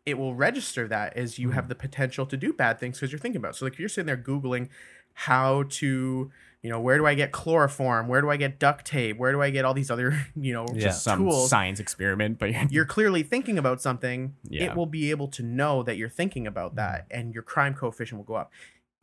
it 0.07 0.19
will 0.19 0.35
register 0.35 0.87
that 0.87 1.17
as 1.17 1.39
you 1.39 1.51
have 1.51 1.69
the 1.69 1.75
potential 1.75 2.27
to 2.27 2.37
do 2.37 2.53
bad 2.53 2.79
things 2.79 2.99
because 2.99 3.11
you're 3.11 3.19
thinking 3.19 3.39
about. 3.39 3.53
it. 3.53 3.57
So 3.57 3.65
like 3.65 3.79
you're 3.79 3.89
sitting 3.89 4.07
there 4.07 4.17
googling 4.17 4.69
how 5.15 5.65
to, 5.71 6.31
you 6.65 6.71
know, 6.71 6.81
where 6.81 6.97
do 6.97 7.05
I 7.07 7.15
get 7.15 7.31
chloroform? 7.31 8.09
Where 8.09 8.23
do 8.23 8.31
I 8.31 8.39
get 8.39 8.59
duct 8.59 8.87
tape? 8.87 9.19
Where 9.19 9.33
do 9.33 9.43
I 9.43 9.51
get 9.51 9.67
all 9.67 9.75
these 9.75 9.91
other, 9.91 10.19
you 10.35 10.55
know, 10.55 10.65
Yeah. 10.73 10.85
Just 10.85 11.05
some 11.05 11.19
tools? 11.19 11.51
science 11.51 11.79
experiment, 11.79 12.39
but 12.39 12.73
you're 12.73 12.87
clearly 12.87 13.23
thinking 13.23 13.59
about 13.59 13.83
something, 13.83 14.35
Yeah. 14.49 14.65
it 14.71 14.75
will 14.75 14.87
be 14.87 15.11
able 15.11 15.29
to 15.29 15.43
know 15.43 15.83
that 15.83 15.99
you're 15.99 16.09
thinking 16.09 16.47
about 16.47 16.75
that, 16.77 17.07
and 17.11 17.35
your 17.35 17.43
crime 17.43 17.75
coefficient 17.75 18.17
will 18.19 18.25
go 18.25 18.35
up. 18.37 18.51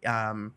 Um, 0.05 0.55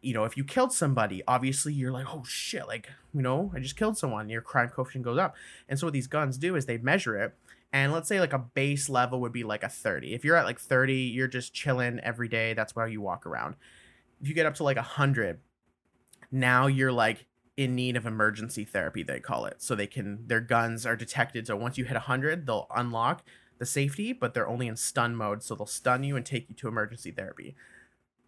you 0.00 0.14
know, 0.14 0.24
if 0.24 0.36
you 0.36 0.44
killed 0.44 0.72
somebody, 0.72 1.22
obviously 1.26 1.72
you're 1.72 1.90
like, 1.90 2.06
oh 2.08 2.22
shit, 2.24 2.68
like 2.68 2.88
you 3.12 3.22
know, 3.22 3.50
I 3.54 3.58
just 3.58 3.74
killed 3.76 3.96
someone. 3.98 4.28
Your 4.28 4.42
crime 4.42 4.68
coefficient 4.68 5.02
goes 5.04 5.18
up, 5.18 5.34
and 5.68 5.76
so 5.78 5.86
what 5.88 5.92
these 5.92 6.06
guns 6.06 6.38
do 6.38 6.54
is 6.56 6.66
they 6.66 6.78
measure 6.78 7.16
it, 7.16 7.34
and 7.72 7.92
let's 7.92 8.06
say 8.08 8.20
like 8.20 8.32
a 8.32 8.38
base 8.38 8.88
level 8.88 9.20
would 9.22 9.32
be 9.32 9.42
like 9.42 9.64
a 9.64 9.68
30. 9.68 10.14
If 10.14 10.24
you're 10.24 10.36
at 10.36 10.44
like 10.44 10.60
30, 10.60 10.94
you're 10.94 11.26
just 11.26 11.52
chilling 11.52 11.98
every 12.00 12.28
day. 12.28 12.52
That's 12.54 12.76
where 12.76 12.86
you 12.86 13.00
walk 13.00 13.26
around. 13.26 13.56
If 14.20 14.28
you 14.28 14.34
get 14.34 14.46
up 14.46 14.54
to 14.56 14.62
like 14.64 14.76
100, 14.76 15.40
now 16.30 16.66
you're 16.66 16.92
like 16.92 17.26
in 17.56 17.74
need 17.74 17.96
of 17.96 18.04
emergency 18.06 18.64
therapy 18.64 19.02
they 19.02 19.20
call 19.20 19.44
it. 19.46 19.62
So 19.62 19.74
they 19.74 19.86
can 19.86 20.26
their 20.26 20.40
guns 20.40 20.84
are 20.86 20.96
detected. 20.96 21.46
So 21.46 21.56
once 21.56 21.78
you 21.78 21.84
hit 21.84 21.94
100 21.94 22.46
they'll 22.46 22.66
unlock 22.74 23.22
the 23.58 23.66
safety 23.66 24.12
but 24.12 24.34
they're 24.34 24.48
only 24.48 24.66
in 24.66 24.76
stun 24.76 25.14
mode. 25.14 25.42
So 25.42 25.54
they'll 25.54 25.66
stun 25.66 26.02
you 26.04 26.16
and 26.16 26.26
take 26.26 26.48
you 26.48 26.54
to 26.56 26.68
emergency 26.68 27.10
therapy. 27.12 27.54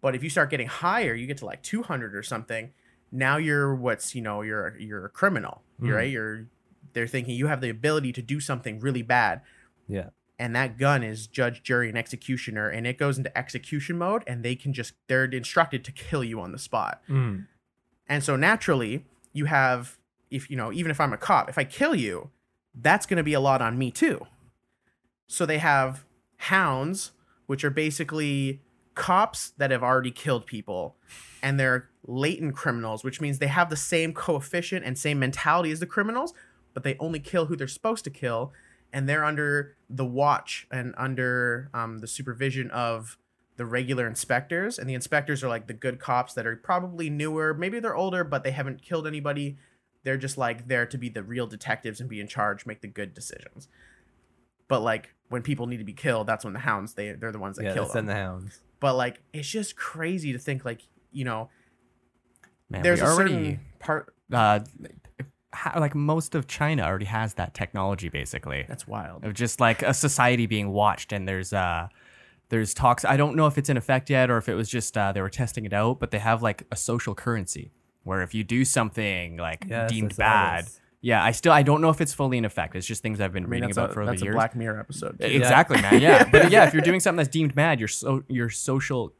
But 0.01 0.15
if 0.15 0.23
you 0.23 0.29
start 0.29 0.49
getting 0.49 0.67
higher 0.67 1.13
you 1.13 1.27
get 1.27 1.37
to 1.37 1.45
like 1.45 1.61
200 1.63 2.15
or 2.15 2.23
something. 2.23 2.71
Now 3.11 3.37
you're 3.37 3.73
what's 3.75 4.15
you 4.15 4.21
know 4.21 4.41
you're 4.41 4.77
you're 4.79 5.05
a 5.05 5.09
criminal 5.09 5.61
Mhm. 5.81 5.93
right? 5.95 6.09
You're 6.11 6.47
they're 6.93 7.07
thinking 7.07 7.35
you 7.35 7.47
have 7.47 7.61
the 7.61 7.69
ability 7.69 8.13
to 8.13 8.21
do 8.21 8.39
something 8.39 8.79
really 8.79 9.01
bad. 9.03 9.41
Yeah. 9.87 10.09
and 10.39 10.55
that 10.55 10.77
gun 10.77 11.01
is 11.03 11.25
judge 11.25 11.63
jury 11.63 11.89
and 11.89 11.97
executioner 11.97 12.69
and 12.69 12.85
it 12.85 12.97
goes 12.99 13.17
into 13.17 13.35
execution 13.35 13.97
mode 13.97 14.23
and 14.27 14.43
they 14.45 14.55
can 14.55 14.71
just 14.71 14.93
they're 15.07 15.25
instructed 15.25 15.83
to 15.83 15.91
kill 15.91 16.23
you 16.23 16.39
on 16.39 16.51
the 16.51 16.59
spot. 16.59 17.01
Mm. 17.09 17.47
And 18.09 18.23
so 18.23 18.35
naturally, 18.35 19.05
you 19.33 19.45
have, 19.45 19.97
if 20.31 20.49
you 20.49 20.57
know, 20.57 20.71
even 20.71 20.91
if 20.91 20.99
I'm 20.99 21.13
a 21.13 21.17
cop, 21.17 21.49
if 21.49 21.57
I 21.57 21.63
kill 21.63 21.95
you, 21.95 22.29
that's 22.73 23.05
going 23.05 23.17
to 23.17 23.23
be 23.23 23.33
a 23.33 23.39
lot 23.39 23.61
on 23.61 23.77
me 23.77 23.91
too. 23.91 24.25
So 25.27 25.45
they 25.45 25.57
have 25.57 26.05
hounds, 26.37 27.11
which 27.47 27.63
are 27.63 27.69
basically 27.69 28.61
cops 28.95 29.51
that 29.57 29.71
have 29.71 29.83
already 29.83 30.11
killed 30.11 30.45
people, 30.45 30.95
and 31.43 31.59
they're 31.59 31.89
latent 32.05 32.55
criminals, 32.55 33.03
which 33.03 33.21
means 33.21 33.39
they 33.39 33.47
have 33.47 33.69
the 33.69 33.75
same 33.75 34.13
coefficient 34.13 34.85
and 34.85 34.97
same 34.97 35.19
mentality 35.19 35.71
as 35.71 35.79
the 35.79 35.85
criminals, 35.85 36.33
but 36.73 36.83
they 36.83 36.95
only 36.99 37.19
kill 37.19 37.45
who 37.45 37.55
they're 37.55 37.67
supposed 37.67 38.03
to 38.05 38.09
kill, 38.09 38.53
and 38.93 39.07
they're 39.07 39.25
under 39.25 39.75
the 39.89 40.05
watch 40.05 40.67
and 40.71 40.95
under 40.97 41.69
um, 41.73 41.99
the 41.99 42.07
supervision 42.07 42.71
of 42.71 43.17
the 43.57 43.65
regular 43.65 44.07
inspectors 44.07 44.79
and 44.79 44.89
the 44.89 44.93
inspectors 44.93 45.43
are 45.43 45.49
like 45.49 45.67
the 45.67 45.73
good 45.73 45.99
cops 45.99 46.33
that 46.33 46.45
are 46.47 46.55
probably 46.55 47.09
newer 47.09 47.53
maybe 47.53 47.79
they're 47.79 47.95
older 47.95 48.23
but 48.23 48.43
they 48.43 48.51
haven't 48.51 48.81
killed 48.81 49.05
anybody. 49.05 49.57
They're 50.03 50.17
just 50.17 50.37
like 50.37 50.67
there 50.67 50.85
to 50.85 50.97
be 50.97 51.09
the 51.09 51.23
real 51.23 51.47
detectives 51.47 51.99
and 51.99 52.09
be 52.09 52.21
in 52.21 52.27
charge 52.27 52.65
make 52.65 52.81
the 52.81 52.87
good 52.87 53.13
decisions. 53.13 53.67
But 54.67 54.81
like 54.81 55.13
when 55.29 55.41
people 55.41 55.67
need 55.67 55.77
to 55.77 55.83
be 55.83 55.93
killed 55.93 56.27
that's 56.27 56.45
when 56.45 56.53
the 56.53 56.59
hounds 56.59 56.93
they 56.93 57.11
they're 57.13 57.31
the 57.31 57.39
ones 57.39 57.57
that 57.57 57.65
Yeah, 57.65 57.73
kill 57.73 57.87
them. 57.87 58.05
the 58.05 58.13
hounds. 58.13 58.61
but 58.79 58.95
like 58.95 59.21
it's 59.33 59.49
just 59.49 59.75
crazy 59.75 60.31
to 60.33 60.39
think 60.39 60.63
like 60.63 60.81
you 61.11 61.25
know 61.25 61.49
Man, 62.69 62.83
there's 62.83 63.01
a 63.01 63.05
already 63.05 63.31
certain 63.33 63.59
part 63.79 64.13
uh, 64.31 64.59
like 65.77 65.95
most 65.95 66.35
of 66.35 66.47
China 66.47 66.83
already 66.83 67.05
has 67.05 67.33
that 67.35 67.53
technology 67.53 68.09
basically. 68.09 68.65
That's 68.67 68.85
wild. 68.87 69.23
Of 69.23 69.33
just 69.33 69.59
like 69.59 69.81
a 69.81 69.93
society 69.93 70.45
being 70.45 70.69
watched 70.69 71.11
and 71.11 71.27
there's 71.27 71.53
uh 71.53 71.87
there's 72.49 72.73
talks 72.73 73.03
I 73.05 73.17
don't 73.17 73.35
know 73.35 73.47
if 73.47 73.57
it's 73.57 73.69
in 73.69 73.77
effect 73.77 74.09
yet 74.09 74.29
or 74.29 74.37
if 74.37 74.49
it 74.49 74.55
was 74.55 74.69
just 74.69 74.97
uh, 74.97 75.11
they 75.11 75.21
were 75.21 75.29
testing 75.29 75.65
it 75.65 75.73
out 75.73 75.99
but 75.99 76.11
they 76.11 76.19
have 76.19 76.41
like 76.41 76.63
a 76.71 76.75
social 76.75 77.15
currency 77.15 77.71
where 78.03 78.21
if 78.21 78.33
you 78.33 78.43
do 78.43 78.63
something 78.63 79.37
like 79.37 79.65
Yes, 79.69 79.91
deemed 79.91 80.15
bad. 80.15 80.69
Yeah 81.01 81.23
I 81.23 81.31
still 81.31 81.51
I 81.51 81.61
don't 81.63 81.81
know 81.81 81.89
if 81.89 82.01
it's 82.01 82.13
fully 82.13 82.37
in 82.37 82.45
effect 82.45 82.75
it's 82.75 82.87
just 82.87 83.01
things 83.03 83.21
I've 83.21 83.31
been 83.33 83.43
I 83.43 83.45
mean, 83.45 83.51
reading 83.51 83.69
that's 83.69 83.77
about 83.77 83.91
a, 83.91 83.93
for 83.93 84.01
over 84.01 84.11
that's 84.11 84.21
a 84.21 84.25
years 84.25 84.35
Black 84.35 84.55
Mirror 84.55 84.79
episode. 84.79 85.19
too. 85.19 85.25
Exactly, 85.25 85.81
man. 85.81 86.01
Yeah, 86.01 86.27
but 86.31 86.51
yeah, 86.51 86.65
if 86.65 86.73
you're 86.73 86.81
doing 86.81 86.99
something 86.99 87.17
that's 87.17 87.29
deemed 87.29 87.53
bad, 87.55 87.79
your 87.79 87.87
so 87.87 88.23
your 88.27 88.49
social 88.49 89.13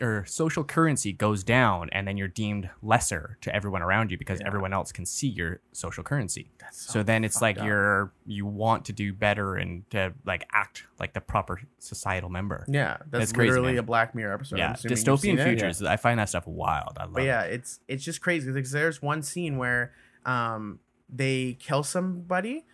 or 0.00 0.24
social 0.26 0.64
currency 0.64 1.12
goes 1.12 1.44
down, 1.44 1.90
and 1.92 2.08
then 2.08 2.16
you're 2.16 2.28
deemed 2.28 2.70
lesser 2.82 3.36
to 3.42 3.54
everyone 3.54 3.82
around 3.82 4.10
you 4.10 4.16
because 4.18 4.40
Yeah. 4.40 4.46
everyone 4.46 4.72
else 4.72 4.90
can 4.90 5.04
see 5.06 5.28
your 5.28 5.60
social 5.72 6.02
currency. 6.02 6.50
That's 6.58 6.78
So 6.92 7.02
then 7.02 7.24
it's 7.24 7.40
like 7.42 7.58
up. 7.58 7.64
you're 7.66 8.12
you 8.26 8.46
want 8.46 8.86
to 8.86 8.92
do 8.92 9.12
better 9.12 9.56
and 9.56 9.88
to 9.90 10.12
like 10.24 10.46
act 10.52 10.84
like 10.98 11.12
the 11.12 11.20
proper 11.20 11.60
societal 11.78 12.30
member. 12.30 12.64
Yeah, 12.68 12.96
that's, 12.98 13.10
That's 13.10 13.32
crazy, 13.32 13.50
literally 13.50 13.76
a 13.76 13.82
Black 13.82 14.14
Mirror 14.14 14.34
episode. 14.34 14.58
Yeah, 14.58 14.72
assuming 14.72 14.90
you've 14.96 15.20
seen 15.20 15.36
dystopian 15.36 15.44
futures. 15.44 15.82
I 15.82 15.96
find 15.96 16.18
that 16.18 16.28
stuff 16.28 16.46
wild. 16.46 16.96
I 16.98 17.04
love. 17.04 17.14
But 17.14 17.24
yeah, 17.24 17.42
it. 17.42 17.52
it's 17.54 17.80
it's 17.86 18.02
just 18.04 18.20
crazy 18.20 18.50
because 18.50 18.72
there's 18.72 19.00
one 19.02 19.22
scene 19.22 19.58
where 19.58 19.92
um 20.26 20.78
they 21.12 21.56
kill 21.60 21.82
somebody 21.82 22.64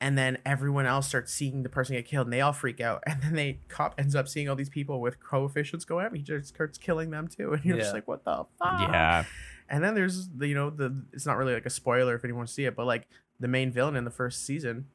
and 0.00 0.18
then 0.18 0.36
everyone 0.44 0.84
else 0.86 1.06
starts 1.08 1.32
seeing 1.32 1.62
the 1.62 1.68
person 1.68 1.94
get 1.94 2.04
killed 2.04 2.26
and 2.26 2.32
they 2.32 2.40
all 2.40 2.52
freak 2.52 2.80
out 2.80 3.02
and 3.06 3.22
then 3.22 3.34
they 3.34 3.60
cop 3.68 3.94
ends 3.98 4.14
up 4.14 4.26
seeing 4.28 4.48
all 4.48 4.56
these 4.56 4.68
people 4.68 5.00
with 5.00 5.20
coefficients 5.22 5.84
go 5.84 6.00
up 6.00 6.14
he 6.14 6.20
just 6.22 6.48
starts 6.48 6.76
killing 6.78 7.10
them 7.10 7.28
too 7.28 7.52
and 7.52 7.64
you're 7.64 7.76
Yeah. 7.76 7.82
just 7.82 7.94
like 7.94 8.08
what 8.08 8.24
the 8.24 8.44
fuck 8.58 8.80
yeah, 8.80 9.24
and 9.68 9.82
then 9.82 9.94
there's 9.94 10.28
the 10.28 10.48
you 10.48 10.54
know 10.54 10.70
the 10.70 11.04
it's 11.12 11.26
not 11.26 11.36
really 11.36 11.54
like 11.54 11.66
a 11.66 11.70
spoiler 11.70 12.14
if 12.16 12.24
anyone 12.24 12.38
wants 12.40 12.52
to 12.52 12.56
see 12.56 12.64
it 12.64 12.74
but 12.76 12.86
like 12.86 13.06
the 13.40 13.48
main 13.48 13.70
villain 13.72 13.96
in 13.96 14.04
the 14.04 14.10
first 14.10 14.44
season 14.44 14.86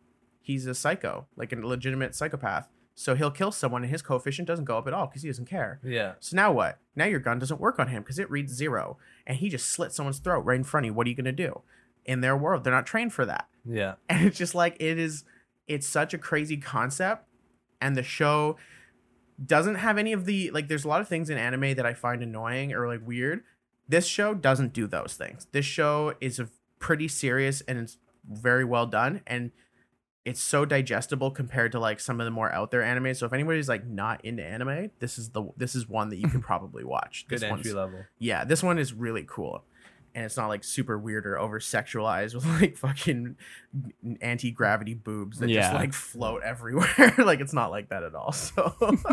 he's 0.41 0.65
a 0.65 0.75
psycho 0.75 1.25
like 1.37 1.51
a 1.53 1.55
legitimate 1.55 2.13
psychopath 2.15 2.67
so 2.95 3.15
he'll 3.15 3.31
kill 3.31 3.51
someone 3.53 3.83
and 3.83 3.91
his 3.91 4.01
coefficient 4.01 4.45
doesn't 4.45 4.65
go 4.65 4.77
up 4.77 4.85
at 4.85 4.93
all 4.93 5.07
because 5.07 5.21
he 5.21 5.29
doesn't 5.29 5.45
care 5.45 5.79
Yeah. 5.83 6.13
so 6.19 6.35
now 6.35 6.51
what? 6.51 6.79
Now 6.97 7.05
your 7.05 7.21
gun 7.21 7.39
doesn't 7.39 7.61
work 7.61 7.79
on 7.79 7.87
him 7.87 8.03
because 8.03 8.19
it 8.19 8.29
reads 8.29 8.51
zero, 8.51 8.97
and 9.25 9.37
he 9.37 9.47
just 9.47 9.69
slit 9.69 9.93
someone's 9.93 10.19
throat 10.19 10.41
right 10.41 10.57
in 10.57 10.65
front 10.65 10.85
of 10.85 10.89
you. 10.89 10.93
What 10.93 11.07
are 11.07 11.09
you 11.09 11.15
gonna 11.15 11.31
do? 11.31 11.61
In 12.09 12.21
their 12.21 12.35
world, 12.35 12.63
they're 12.63 12.73
not 12.73 12.85
trained 12.87 13.13
for 13.13 13.25
that, 13.25 13.47
Yeah. 13.63 13.93
and 14.09 14.25
it's 14.25 14.37
just 14.37 14.55
like 14.55 14.75
it 14.79 14.97
is. 14.97 15.23
It's 15.67 15.87
such 15.87 16.13
a 16.13 16.17
crazy 16.17 16.57
concept, 16.57 17.25
and 17.79 17.95
the 17.95 18.01
show 18.03 18.57
doesn't 19.45 19.75
have 19.75 19.97
any 19.97 20.11
of 20.11 20.25
the 20.25 20.49
like. 20.51 20.67
There's 20.67 20.85
a 20.85 20.87
lot 20.87 21.01
of 21.01 21.07
things 21.07 21.29
in 21.29 21.37
anime 21.37 21.75
that 21.75 21.85
I 21.85 21.93
find 21.93 22.23
annoying 22.23 22.73
or 22.73 22.87
like 22.87 23.05
weird. 23.05 23.43
This 23.87 24.05
show 24.07 24.33
doesn't 24.33 24.73
do 24.73 24.87
those 24.87 25.15
things. 25.15 25.47
This 25.51 25.65
show 25.65 26.13
is 26.19 26.39
a 26.39 26.49
pretty 26.79 27.07
serious 27.07 27.61
and 27.61 27.77
it's 27.79 27.97
very 28.27 28.65
well 28.65 28.85
done, 28.87 29.21
and 29.27 29.51
it's 30.25 30.41
so 30.41 30.65
digestible 30.65 31.31
compared 31.31 31.71
to 31.71 31.79
like 31.79 31.99
some 31.99 32.19
of 32.19 32.25
the 32.25 32.31
more 32.31 32.51
out 32.51 32.71
there 32.71 32.83
anime. 32.83 33.13
So 33.13 33.25
if 33.25 33.33
anybody's 33.33 33.69
like 33.69 33.85
not 33.85 34.23
into 34.25 34.43
anime, 34.43 34.91
this 34.99 35.17
is 35.17 35.29
the 35.29 35.43
this 35.57 35.75
is 35.75 35.87
one 35.87 36.09
that 36.09 36.17
you 36.17 36.27
can 36.27 36.41
probably 36.49 36.83
watch. 36.83 37.25
Good 37.27 37.37
this 37.37 37.43
entry 37.43 37.71
one's, 37.71 37.75
level. 37.75 37.99
yeah, 38.17 38.43
this 38.45 38.61
one 38.63 38.79
is 38.79 38.93
really 38.93 39.25
cool. 39.27 39.63
And 40.19 40.25
it's 40.25 40.35
not 40.35 40.47
like 40.49 40.65
super 40.65 40.99
weird 40.99 41.25
or 41.25 41.39
over 41.39 41.61
sexualized 41.61 42.33
with 42.35 42.45
like 42.45 42.75
fucking 42.75 43.37
anti 44.19 44.51
gravity 44.51 44.93
boobs 44.93 45.39
that 45.39 45.47
just 45.47 45.73
like 45.73 45.93
float 45.93 46.43
everywhere. 46.43 47.13
like 47.17 47.39
it's 47.39 47.53
not 47.53 47.71
like 47.71 47.87
that 47.87 48.03
at 48.03 48.13
all. 48.13 48.33
So 48.33 48.75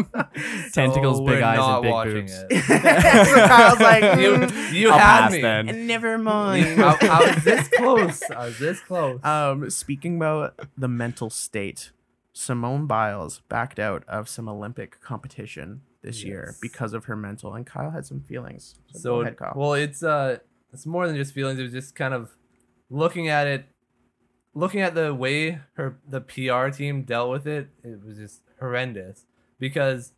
Tentacles, 0.72 1.18
So 1.18 1.24
big 1.26 1.42
eyes, 1.42 1.58
and 1.58 1.66
not 1.68 1.82
big 1.82 1.92
watching 1.92 2.26
boobs. 2.26 2.44
it. 2.50 2.70
I 2.70 3.70
was 3.70 3.80
like, 3.80 4.02
You, 4.18 4.30
mm, 4.32 4.72
you 4.72 4.90
I'll 4.90 4.98
had 4.98 5.20
pass 5.20 5.32
me. 5.32 5.42
then. 5.42 5.86
never 5.86 6.18
mind. 6.18 6.82
I, 6.82 6.96
I 7.00 7.34
was 7.34 7.44
this 7.44 7.68
close. 7.68 8.22
I 8.30 8.46
was 8.46 8.58
this 8.58 8.80
close. 8.80 9.24
Um, 9.24 9.70
speaking 9.70 10.16
about 10.16 10.58
the 10.76 10.88
mental 10.88 11.30
state, 11.30 11.92
Simone 12.32 12.86
Biles 12.86 13.42
backed 13.48 13.78
out 13.78 14.02
of 14.08 14.28
some 14.28 14.48
Olympic 14.48 15.00
competition 15.00 15.82
this 16.02 16.24
year 16.24 16.56
because 16.60 16.94
of 16.94 17.04
her 17.04 17.14
mental, 17.14 17.54
and 17.54 17.64
Kyle 17.64 17.90
had 17.90 18.06
some 18.06 18.22
feelings. 18.22 18.74
So, 18.92 18.98
so 18.98 19.10
go 19.16 19.20
ahead, 19.20 19.36
Kyle. 19.36 19.52
well, 19.54 19.74
it's 19.74 20.02
uh, 20.02 20.38
it's 20.72 20.86
more 20.86 21.06
than 21.06 21.16
just 21.16 21.34
feelings. 21.34 21.58
It 21.58 21.64
was 21.64 21.72
just 21.72 21.94
kind 21.94 22.14
of 22.14 22.30
looking 22.90 23.28
at 23.28 23.46
it, 23.46 23.66
looking 24.54 24.80
at 24.80 24.94
the 24.94 25.14
way 25.14 25.60
her 25.74 25.98
the 26.08 26.20
PR 26.20 26.68
team 26.68 27.02
dealt 27.02 27.30
with 27.30 27.46
it. 27.46 27.68
It 27.82 28.04
was 28.04 28.18
just 28.18 28.42
horrendous 28.60 29.26
because 29.58 30.12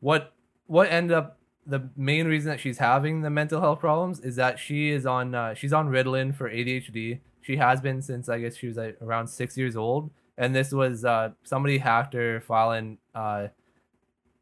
what 0.00 0.32
what 0.66 0.90
ended 0.90 1.16
up 1.16 1.38
the 1.66 1.90
main 1.96 2.26
reason 2.26 2.50
that 2.50 2.60
she's 2.60 2.78
having 2.78 3.20
the 3.20 3.30
mental 3.30 3.60
health 3.60 3.80
problems 3.80 4.20
is 4.20 4.36
that 4.36 4.58
she 4.58 4.90
is 4.90 5.04
on 5.04 5.34
uh, 5.34 5.54
she's 5.54 5.72
on 5.72 5.88
Ritalin 5.88 6.34
for 6.34 6.50
ADHD. 6.50 7.20
She 7.42 7.56
has 7.56 7.80
been 7.80 8.02
since 8.02 8.28
I 8.28 8.40
guess 8.40 8.56
she 8.56 8.66
was 8.66 8.76
like 8.76 8.96
around 9.02 9.28
six 9.28 9.56
years 9.56 9.76
old, 9.76 10.10
and 10.36 10.54
this 10.54 10.72
was 10.72 11.04
uh, 11.04 11.30
somebody 11.42 11.78
hacked 11.78 12.14
her 12.14 12.40
file 12.40 12.72
and 12.72 12.98
uh, 13.14 13.48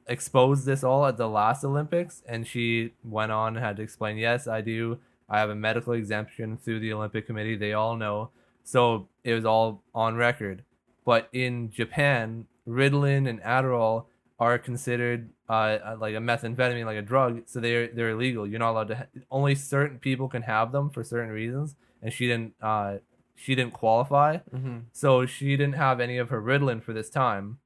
exposed 0.06 0.66
this 0.66 0.84
all 0.84 1.06
at 1.06 1.16
the 1.16 1.28
last 1.28 1.64
Olympics, 1.64 2.22
and 2.26 2.46
she 2.46 2.92
went 3.04 3.32
on 3.32 3.56
and 3.56 3.64
had 3.64 3.76
to 3.76 3.82
explain, 3.82 4.16
yes, 4.16 4.46
I 4.46 4.60
do. 4.60 4.98
I 5.28 5.38
have 5.38 5.50
a 5.50 5.54
medical 5.54 5.92
exemption 5.92 6.56
through 6.56 6.80
the 6.80 6.92
Olympic 6.92 7.26
Committee. 7.26 7.56
They 7.56 7.72
all 7.72 7.96
know. 7.96 8.30
So 8.64 9.08
it 9.24 9.34
was 9.34 9.44
all 9.44 9.82
on 9.94 10.16
record. 10.16 10.62
But 11.04 11.28
in 11.32 11.70
Japan, 11.70 12.46
Ritalin 12.66 13.28
and 13.28 13.40
Adderall 13.42 14.06
are 14.38 14.58
considered 14.58 15.30
uh, 15.48 15.96
like 16.00 16.14
a 16.14 16.18
methamphetamine, 16.18 16.84
like 16.84 16.98
a 16.98 17.02
drug. 17.02 17.42
So 17.46 17.60
they're 17.60 17.88
they're 17.88 18.10
illegal. 18.10 18.46
You're 18.46 18.58
not 18.58 18.72
allowed 18.72 18.88
to. 18.88 18.96
Ha- 18.96 19.06
only 19.30 19.54
certain 19.54 19.98
people 19.98 20.28
can 20.28 20.42
have 20.42 20.72
them 20.72 20.90
for 20.90 21.04
certain 21.04 21.30
reasons. 21.30 21.76
And 22.02 22.12
she 22.12 22.26
didn't. 22.26 22.54
Uh, 22.60 22.98
she 23.34 23.54
didn't 23.54 23.74
qualify. 23.74 24.38
Mm-hmm. 24.54 24.78
So 24.92 25.26
she 25.26 25.56
didn't 25.56 25.74
have 25.74 26.00
any 26.00 26.16
of 26.16 26.30
her 26.30 26.40
Ritalin 26.40 26.82
for 26.82 26.92
this 26.92 27.10
time, 27.10 27.58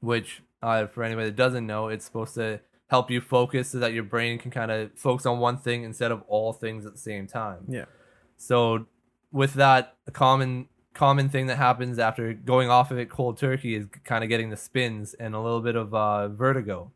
which, 0.00 0.42
uh, 0.62 0.86
for 0.86 1.02
anybody 1.02 1.26
that 1.26 1.36
doesn't 1.36 1.66
know, 1.66 1.88
it's 1.88 2.04
supposed 2.04 2.34
to 2.36 2.60
help 2.94 3.10
you 3.10 3.20
focus 3.20 3.70
so 3.70 3.78
that 3.78 3.92
your 3.92 4.04
brain 4.04 4.38
can 4.38 4.50
kind 4.50 4.70
of 4.70 4.92
focus 4.94 5.26
on 5.26 5.40
one 5.40 5.58
thing 5.58 5.82
instead 5.82 6.12
of 6.12 6.22
all 6.28 6.52
things 6.52 6.86
at 6.86 6.92
the 6.92 6.98
same 6.98 7.26
time. 7.26 7.64
Yeah. 7.68 7.86
So, 8.36 8.86
with 9.32 9.54
that, 9.54 9.96
a 10.06 10.12
common 10.12 10.68
common 10.94 11.28
thing 11.28 11.48
that 11.48 11.56
happens 11.56 11.98
after 11.98 12.32
going 12.32 12.70
off 12.70 12.92
of 12.92 12.98
it 12.98 13.10
cold 13.10 13.36
turkey 13.36 13.74
is 13.74 13.86
kind 14.04 14.22
of 14.22 14.30
getting 14.30 14.50
the 14.50 14.56
spins 14.56 15.12
and 15.14 15.34
a 15.34 15.40
little 15.40 15.60
bit 15.60 15.74
of 15.74 15.92
uh, 15.92 16.28
vertigo. 16.28 16.92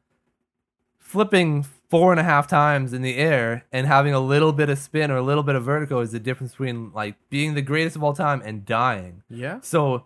Flipping 1.01 1.65
four 1.91 2.13
and 2.13 2.21
a 2.21 2.23
half 2.23 2.47
times 2.47 2.93
in 2.93 3.03
the 3.03 3.17
air 3.17 3.65
and 3.73 3.87
having 3.87 4.15
a 4.15 4.21
little 4.21 4.53
bit 4.53 4.69
of 4.69 4.79
spin 4.79 5.11
or 5.11 5.17
a 5.17 5.23
little 5.23 5.43
bit 5.43 5.57
of 5.57 5.65
vertigo 5.65 6.01
is 6.01 6.13
the 6.13 6.21
difference 6.21 6.53
between 6.53 6.93
like 6.93 7.17
being 7.29 7.55
the 7.55 7.63
greatest 7.63 7.97
of 7.97 8.05
all 8.05 8.13
time 8.13 8.41
and 8.45 8.65
dying. 8.65 9.23
Yeah. 9.29 9.59
So 9.63 10.05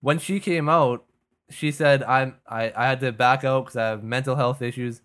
when 0.00 0.18
she 0.18 0.40
came 0.40 0.68
out, 0.68 1.04
she 1.48 1.70
said 1.70 2.02
I'm 2.02 2.34
I, 2.46 2.72
I 2.76 2.86
had 2.86 3.00
to 3.00 3.12
back 3.12 3.44
out 3.44 3.66
because 3.66 3.76
I 3.76 3.86
have 3.88 4.02
mental 4.02 4.36
health 4.36 4.60
issues. 4.62 5.00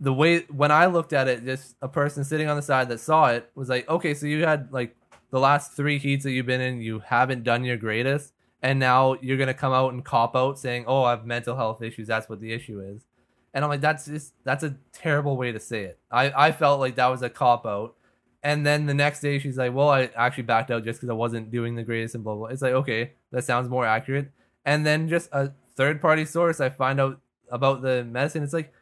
The 0.00 0.12
way 0.12 0.40
when 0.42 0.70
I 0.70 0.86
looked 0.86 1.12
at 1.12 1.28
it, 1.28 1.44
just 1.44 1.76
a 1.82 1.88
person 1.88 2.24
sitting 2.24 2.48
on 2.48 2.56
the 2.56 2.62
side 2.62 2.88
that 2.88 3.00
saw 3.00 3.26
it 3.26 3.50
was 3.54 3.68
like, 3.68 3.88
okay, 3.88 4.14
so 4.14 4.26
you 4.26 4.44
had 4.44 4.72
like 4.72 4.96
the 5.30 5.40
last 5.40 5.72
three 5.72 5.98
heats 5.98 6.24
that 6.24 6.30
you've 6.30 6.46
been 6.46 6.60
in, 6.60 6.80
you 6.80 7.00
haven't 7.00 7.42
done 7.42 7.64
your 7.64 7.76
greatest, 7.76 8.32
and 8.62 8.78
now 8.78 9.16
you're 9.20 9.36
gonna 9.36 9.54
come 9.54 9.72
out 9.72 9.92
and 9.92 10.04
cop 10.04 10.36
out 10.36 10.58
saying, 10.58 10.84
oh, 10.86 11.02
I 11.02 11.10
have 11.10 11.26
mental 11.26 11.56
health 11.56 11.82
issues. 11.82 12.08
That's 12.08 12.28
what 12.28 12.40
the 12.40 12.52
issue 12.52 12.80
is. 12.80 13.06
And 13.54 13.64
I'm 13.64 13.70
like, 13.70 13.80
that's 13.80 14.06
just 14.06 14.34
that's 14.44 14.62
a 14.62 14.76
terrible 14.92 15.36
way 15.36 15.52
to 15.52 15.60
say 15.60 15.84
it. 15.84 15.98
I 16.10 16.48
I 16.48 16.52
felt 16.52 16.80
like 16.80 16.96
that 16.96 17.08
was 17.08 17.22
a 17.22 17.30
cop 17.30 17.66
out. 17.66 17.94
And 18.42 18.64
then 18.64 18.86
the 18.86 18.94
next 18.94 19.20
day 19.20 19.38
she's 19.40 19.58
like, 19.58 19.74
well, 19.74 19.88
I 19.88 20.10
actually 20.14 20.44
backed 20.44 20.70
out 20.70 20.84
just 20.84 21.00
because 21.00 21.10
I 21.10 21.14
wasn't 21.14 21.50
doing 21.50 21.74
the 21.74 21.82
greatest 21.82 22.14
and 22.14 22.22
blah 22.22 22.36
blah. 22.36 22.46
It's 22.46 22.62
like 22.62 22.74
okay, 22.74 23.12
that 23.32 23.44
sounds 23.44 23.68
more 23.68 23.84
accurate. 23.84 24.30
And 24.64 24.86
then 24.86 25.08
just 25.08 25.28
a 25.32 25.52
third 25.74 26.00
party 26.00 26.24
source, 26.24 26.60
I 26.60 26.68
find 26.68 27.00
out 27.00 27.20
about 27.50 27.82
the 27.82 28.04
medicine. 28.04 28.42
It's 28.42 28.52
like 28.52 28.72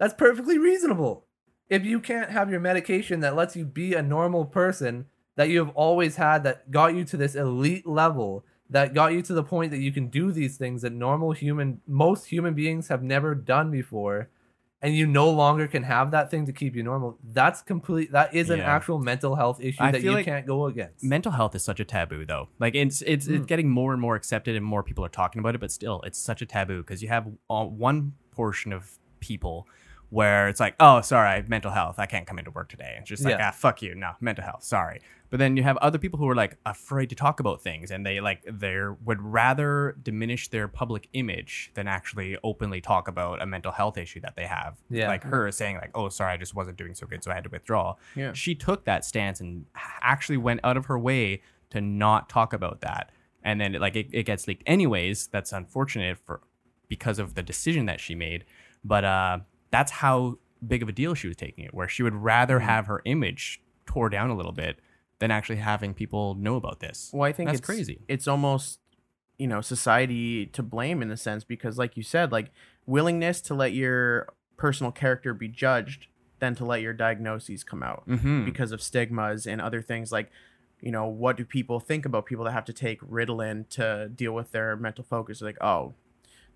that's 0.00 0.14
perfectly 0.14 0.58
reasonable. 0.58 1.26
If 1.68 1.84
you 1.84 2.00
can't 2.00 2.30
have 2.30 2.50
your 2.50 2.58
medication 2.58 3.20
that 3.20 3.36
lets 3.36 3.54
you 3.54 3.64
be 3.64 3.94
a 3.94 4.02
normal 4.02 4.44
person 4.46 5.06
that 5.36 5.48
you 5.50 5.58
have 5.60 5.68
always 5.76 6.16
had 6.16 6.42
that 6.44 6.70
got 6.72 6.94
you 6.96 7.04
to 7.04 7.16
this 7.16 7.34
elite 7.36 7.86
level 7.86 8.44
that 8.70 8.94
got 8.94 9.12
you 9.12 9.20
to 9.22 9.34
the 9.34 9.42
point 9.44 9.70
that 9.72 9.78
you 9.78 9.92
can 9.92 10.08
do 10.08 10.32
these 10.32 10.56
things 10.56 10.82
that 10.82 10.92
normal 10.92 11.32
human 11.32 11.80
most 11.86 12.26
human 12.26 12.54
beings 12.54 12.88
have 12.88 13.02
never 13.02 13.34
done 13.34 13.70
before 13.70 14.30
and 14.82 14.96
you 14.96 15.06
no 15.06 15.28
longer 15.30 15.66
can 15.68 15.82
have 15.82 16.10
that 16.12 16.30
thing 16.30 16.46
to 16.46 16.52
keep 16.52 16.74
you 16.74 16.82
normal 16.82 17.18
that's 17.32 17.62
complete 17.62 18.10
that 18.12 18.32
is 18.34 18.48
an 18.50 18.58
Yeah. 18.58 18.74
actual 18.76 18.98
mental 18.98 19.34
health 19.36 19.60
issue 19.60 19.82
I 19.82 19.90
that 19.92 20.02
you 20.02 20.12
like 20.12 20.24
can't 20.24 20.46
go 20.46 20.66
against 20.66 21.02
mental 21.04 21.32
health 21.32 21.54
is 21.54 21.62
such 21.64 21.80
a 21.80 21.84
taboo 21.84 22.24
though 22.24 22.48
like 22.58 22.74
it's 22.74 23.02
it's 23.02 23.26
it's 23.26 23.44
Mm. 23.44 23.48
getting 23.48 23.68
more 23.68 23.92
and 23.92 24.00
more 24.00 24.14
accepted 24.16 24.56
and 24.56 24.64
more 24.64 24.82
people 24.82 25.04
are 25.04 25.08
talking 25.10 25.40
about 25.40 25.54
it 25.54 25.58
but 25.60 25.70
still 25.70 26.00
it's 26.02 26.18
such 26.18 26.40
a 26.42 26.46
taboo 26.46 26.80
because 26.82 27.02
you 27.02 27.08
have 27.08 27.26
one 27.48 28.12
portion 28.30 28.72
of 28.72 28.98
people 29.20 29.66
where 30.10 30.48
it's 30.48 30.60
like 30.60 30.74
oh 30.78 31.00
sorry 31.00 31.42
mental 31.48 31.70
health. 31.70 31.98
I 31.98 32.06
can't 32.06 32.26
come 32.26 32.38
into 32.38 32.50
work 32.50 32.68
today. 32.68 32.96
It's 32.98 33.08
just 33.08 33.24
like 33.24 33.38
Yeah. 33.38 33.48
ah 33.48 33.52
fuck 33.52 33.80
you. 33.82 33.94
No 33.94 34.12
mental 34.20 34.44
health. 34.44 34.62
Sorry. 34.64 35.00
But 35.30 35.38
then 35.38 35.56
you 35.56 35.62
have 35.62 35.76
other 35.76 35.96
people 35.98 36.18
who 36.18 36.28
are 36.28 36.34
like 36.34 36.58
afraid 36.66 37.08
to 37.10 37.14
talk 37.14 37.38
about 37.38 37.62
things 37.62 37.92
and 37.92 38.04
they 38.04 38.20
like 38.20 38.42
they 38.44 38.80
would 39.04 39.22
rather 39.22 39.96
diminish 40.02 40.48
their 40.48 40.66
public 40.66 41.08
image 41.12 41.70
than 41.74 41.86
actually 41.86 42.36
openly 42.42 42.80
talk 42.80 43.06
about 43.06 43.40
a 43.40 43.46
mental 43.46 43.70
health 43.70 43.96
issue 43.96 44.20
that 44.20 44.34
they 44.36 44.46
have. 44.46 44.76
Yeah. 44.90 45.08
like 45.08 45.22
her 45.22 45.50
saying 45.52 45.76
like 45.76 45.90
oh 45.94 46.08
sorry 46.08 46.32
i 46.32 46.36
just 46.36 46.54
wasn't 46.54 46.76
doing 46.76 46.94
so 46.94 47.06
good 47.06 47.22
so 47.22 47.30
i 47.30 47.34
had 47.34 47.44
to 47.44 47.50
withdraw. 47.50 47.94
Yeah. 48.16 48.32
she 48.32 48.54
took 48.56 48.84
that 48.86 49.04
stance 49.04 49.40
and 49.40 49.66
actually 50.02 50.36
went 50.38 50.60
out 50.64 50.76
of 50.76 50.86
her 50.86 50.98
way 50.98 51.42
to 51.70 51.80
not 51.80 52.28
talk 52.28 52.52
about 52.52 52.80
that. 52.80 53.10
And 53.44 53.60
then 53.60 53.76
it, 53.76 53.80
like 53.80 53.94
it, 53.94 54.08
it 54.12 54.24
gets 54.24 54.48
leaked 54.48 54.64
anyways. 54.66 55.28
That's 55.28 55.52
unfortunate 55.52 56.18
for 56.26 56.40
because 56.88 57.20
of 57.20 57.36
the 57.36 57.42
decision 57.42 57.86
that 57.86 58.00
she 58.00 58.16
made. 58.16 58.44
But 58.84 59.04
uh 59.04 59.38
that's 59.70 59.92
how 59.92 60.38
big 60.66 60.82
of 60.82 60.88
a 60.88 60.92
deal 60.92 61.14
she 61.14 61.28
was 61.28 61.36
taking 61.36 61.64
it 61.64 61.72
where 61.72 61.88
she 61.88 62.02
would 62.02 62.14
rather 62.14 62.58
Mm-hmm. 62.58 62.68
have 62.68 62.86
her 62.86 63.00
image 63.04 63.62
tore 63.86 64.08
down 64.08 64.30
a 64.30 64.36
little 64.36 64.52
bit 64.52 64.78
than 65.18 65.30
actually 65.30 65.56
having 65.56 65.94
people 65.94 66.34
know 66.34 66.56
about 66.56 66.80
this 66.80 67.10
Well, 67.12 67.28
I 67.28 67.32
think 67.32 67.48
That's 67.48 67.58
it's 67.58 67.66
crazy. 67.66 68.00
It's 68.08 68.26
almost, 68.28 68.78
you 69.38 69.46
know, 69.46 69.60
society 69.60 70.46
to 70.46 70.62
blame 70.62 71.02
in 71.02 71.10
a 71.10 71.16
sense 71.16 71.44
because, 71.44 71.78
like 71.78 71.96
you 71.96 72.02
said, 72.02 72.32
like 72.32 72.50
willingness 72.86 73.40
to 73.42 73.54
let 73.54 73.72
your 73.72 74.28
personal 74.56 74.92
character 74.92 75.32
be 75.34 75.48
judged 75.48 76.06
than 76.38 76.54
to 76.54 76.64
let 76.64 76.80
your 76.80 76.92
diagnoses 76.92 77.62
come 77.64 77.82
out 77.82 78.02
mm-hmm. 78.08 78.44
because 78.44 78.72
of 78.72 78.82
stigmas 78.82 79.46
and 79.46 79.60
other 79.60 79.82
things 79.82 80.10
like, 80.10 80.30
you 80.80 80.90
know, 80.90 81.06
what 81.06 81.36
do 81.36 81.44
people 81.44 81.80
think 81.80 82.06
about 82.06 82.24
people 82.26 82.44
that 82.44 82.52
have 82.52 82.64
to 82.64 82.72
take 82.72 83.00
Ritalin 83.02 83.68
to 83.70 84.08
deal 84.08 84.32
with 84.32 84.52
their 84.52 84.76
mental 84.76 85.04
focus? 85.04 85.42
Like, 85.42 85.58
oh, 85.62 85.92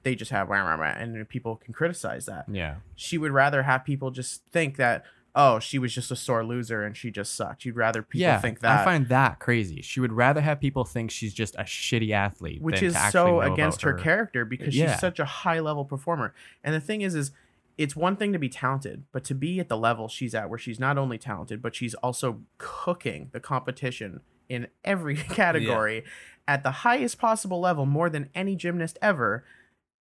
they 0.04 0.14
just 0.14 0.30
have 0.30 0.48
rah, 0.48 0.62
rah, 0.62 0.74
rah, 0.76 0.94
and 0.96 1.28
people 1.28 1.56
can 1.56 1.74
criticize 1.74 2.26
that. 2.26 2.44
yeah 2.48 2.76
She 2.94 3.18
would 3.18 3.32
rather 3.32 3.64
have 3.64 3.84
people 3.84 4.10
just 4.12 4.42
think 4.52 4.76
that, 4.76 5.04
oh, 5.34 5.58
she 5.58 5.78
was 5.80 5.92
just 5.92 6.10
a 6.12 6.16
sore 6.16 6.44
loser 6.44 6.84
and 6.84 6.96
she 6.96 7.10
just 7.10 7.34
sucked. 7.34 7.64
You'd 7.64 7.74
rather 7.74 8.02
people 8.02 8.20
yeah 8.22 8.38
think 8.40 8.60
that. 8.60 8.80
i 8.80 8.84
find 8.84 9.08
that 9.08 9.40
crazy 9.40 9.82
she 9.82 9.98
would 9.98 10.12
rather 10.12 10.40
have 10.40 10.60
people 10.60 10.84
think 10.84 11.10
she's 11.10 11.34
just 11.34 11.56
a 11.56 11.62
shitty 11.64 12.12
athlete 12.12 12.62
which 12.62 12.82
is 12.82 12.96
so 13.10 13.40
against 13.40 13.82
about 13.82 13.98
her, 13.98 13.98
character 13.98 14.44
because 14.44 14.76
Yeah. 14.76 14.92
she's 14.92 15.00
such 15.00 15.18
a 15.18 15.24
high 15.24 15.58
level 15.58 15.84
performer. 15.84 16.32
And 16.62 16.72
the 16.74 16.80
thing 16.80 17.00
is, 17.00 17.14
is 17.16 17.32
it's 17.76 17.96
one 17.96 18.14
thing 18.14 18.32
to 18.32 18.38
be 18.38 18.48
talented, 18.48 19.02
but 19.10 19.24
to 19.24 19.34
be 19.34 19.58
at 19.58 19.68
the 19.68 19.76
level 19.76 20.06
she's 20.06 20.32
at, 20.32 20.48
where 20.48 20.58
she's 20.60 20.78
not 20.78 20.96
only 20.96 21.18
talented, 21.18 21.60
but 21.60 21.74
she's 21.74 21.94
also 21.94 22.42
cooking 22.58 23.30
the 23.32 23.40
competition 23.40 24.20
in 24.48 24.68
every 24.84 25.16
category 25.40 26.04
at 26.46 26.62
the 26.62 26.70
highest 26.70 27.18
possible 27.18 27.58
level, 27.58 27.84
more 27.86 28.08
than 28.10 28.28
any 28.34 28.54
gymnast 28.54 28.96
ever. 29.02 29.42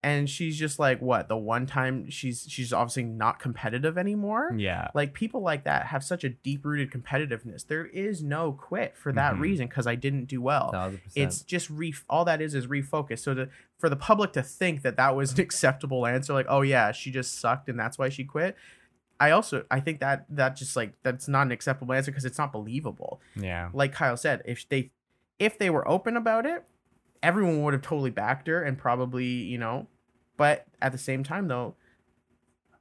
And 0.04 0.28
she's 0.28 0.58
just 0.58 0.80
like 0.80 1.00
what 1.00 1.28
the 1.28 1.36
one 1.36 1.64
time 1.64 2.10
she's 2.10 2.44
she's 2.48 2.72
obviously 2.72 3.04
not 3.04 3.38
competitive 3.38 3.96
anymore. 3.96 4.52
yeah 4.56 4.88
Like 4.94 5.14
people 5.14 5.42
like 5.42 5.62
that 5.64 5.86
have 5.86 6.02
such 6.02 6.24
a 6.24 6.28
deep 6.28 6.64
rooted 6.64 6.90
competitiveness. 6.90 7.66
There 7.68 7.86
is 7.86 8.20
no 8.20 8.50
quit 8.52 8.96
for 8.96 9.12
that 9.12 9.34
Mhm. 9.34 9.40
reason 9.40 9.66
because 9.68 9.86
I 9.86 9.94
didn't 9.94 10.24
do 10.24 10.42
well 10.42 10.72
Thousand 10.72 10.98
percent. 11.04 11.26
it's 11.28 11.42
just 11.42 11.70
re 11.70 11.94
all 12.10 12.24
that 12.24 12.42
is 12.42 12.52
is 12.56 12.66
refocus 12.66 13.20
so 13.20 13.32
to 13.34 13.48
for 13.78 13.88
the 13.88 13.94
public 13.96 14.32
to 14.32 14.42
think 14.42 14.82
that 14.82 14.96
that 14.96 15.14
was 15.14 15.32
an 15.34 15.40
acceptable 15.46 16.04
answer 16.04 16.32
like 16.32 16.46
oh 16.48 16.62
yeah 16.62 16.90
she 16.90 17.12
just 17.12 17.38
sucked 17.38 17.68
and 17.68 17.78
that's 17.78 17.96
why 17.96 18.08
she 18.08 18.24
quit 18.24 18.56
i 19.20 19.30
also 19.30 19.64
i 19.70 19.78
think 19.78 20.00
that 20.00 20.24
that 20.28 20.56
just 20.56 20.74
like 20.74 20.94
that's 21.04 21.28
not 21.28 21.46
an 21.46 21.52
acceptable 21.52 21.92
answer 21.94 22.10
because 22.10 22.24
it's 22.24 22.38
not 22.38 22.50
believable 22.52 23.20
yeah 23.36 23.68
like 23.72 23.92
kyle 23.92 24.16
said 24.16 24.42
if 24.44 24.68
they 24.68 24.90
if 25.38 25.58
they 25.58 25.70
were 25.70 25.86
open 25.88 26.16
about 26.16 26.44
it 26.46 26.64
everyone 27.22 27.62
would 27.62 27.72
have 27.72 27.82
totally 27.82 28.10
backed 28.10 28.48
her 28.48 28.62
and 28.62 28.78
probably 28.78 29.26
you 29.26 29.58
know 29.58 29.86
but 30.42 30.56
at 30.80 30.90
the 30.92 30.98
same 30.98 31.22
time 31.32 31.44
though 31.48 31.74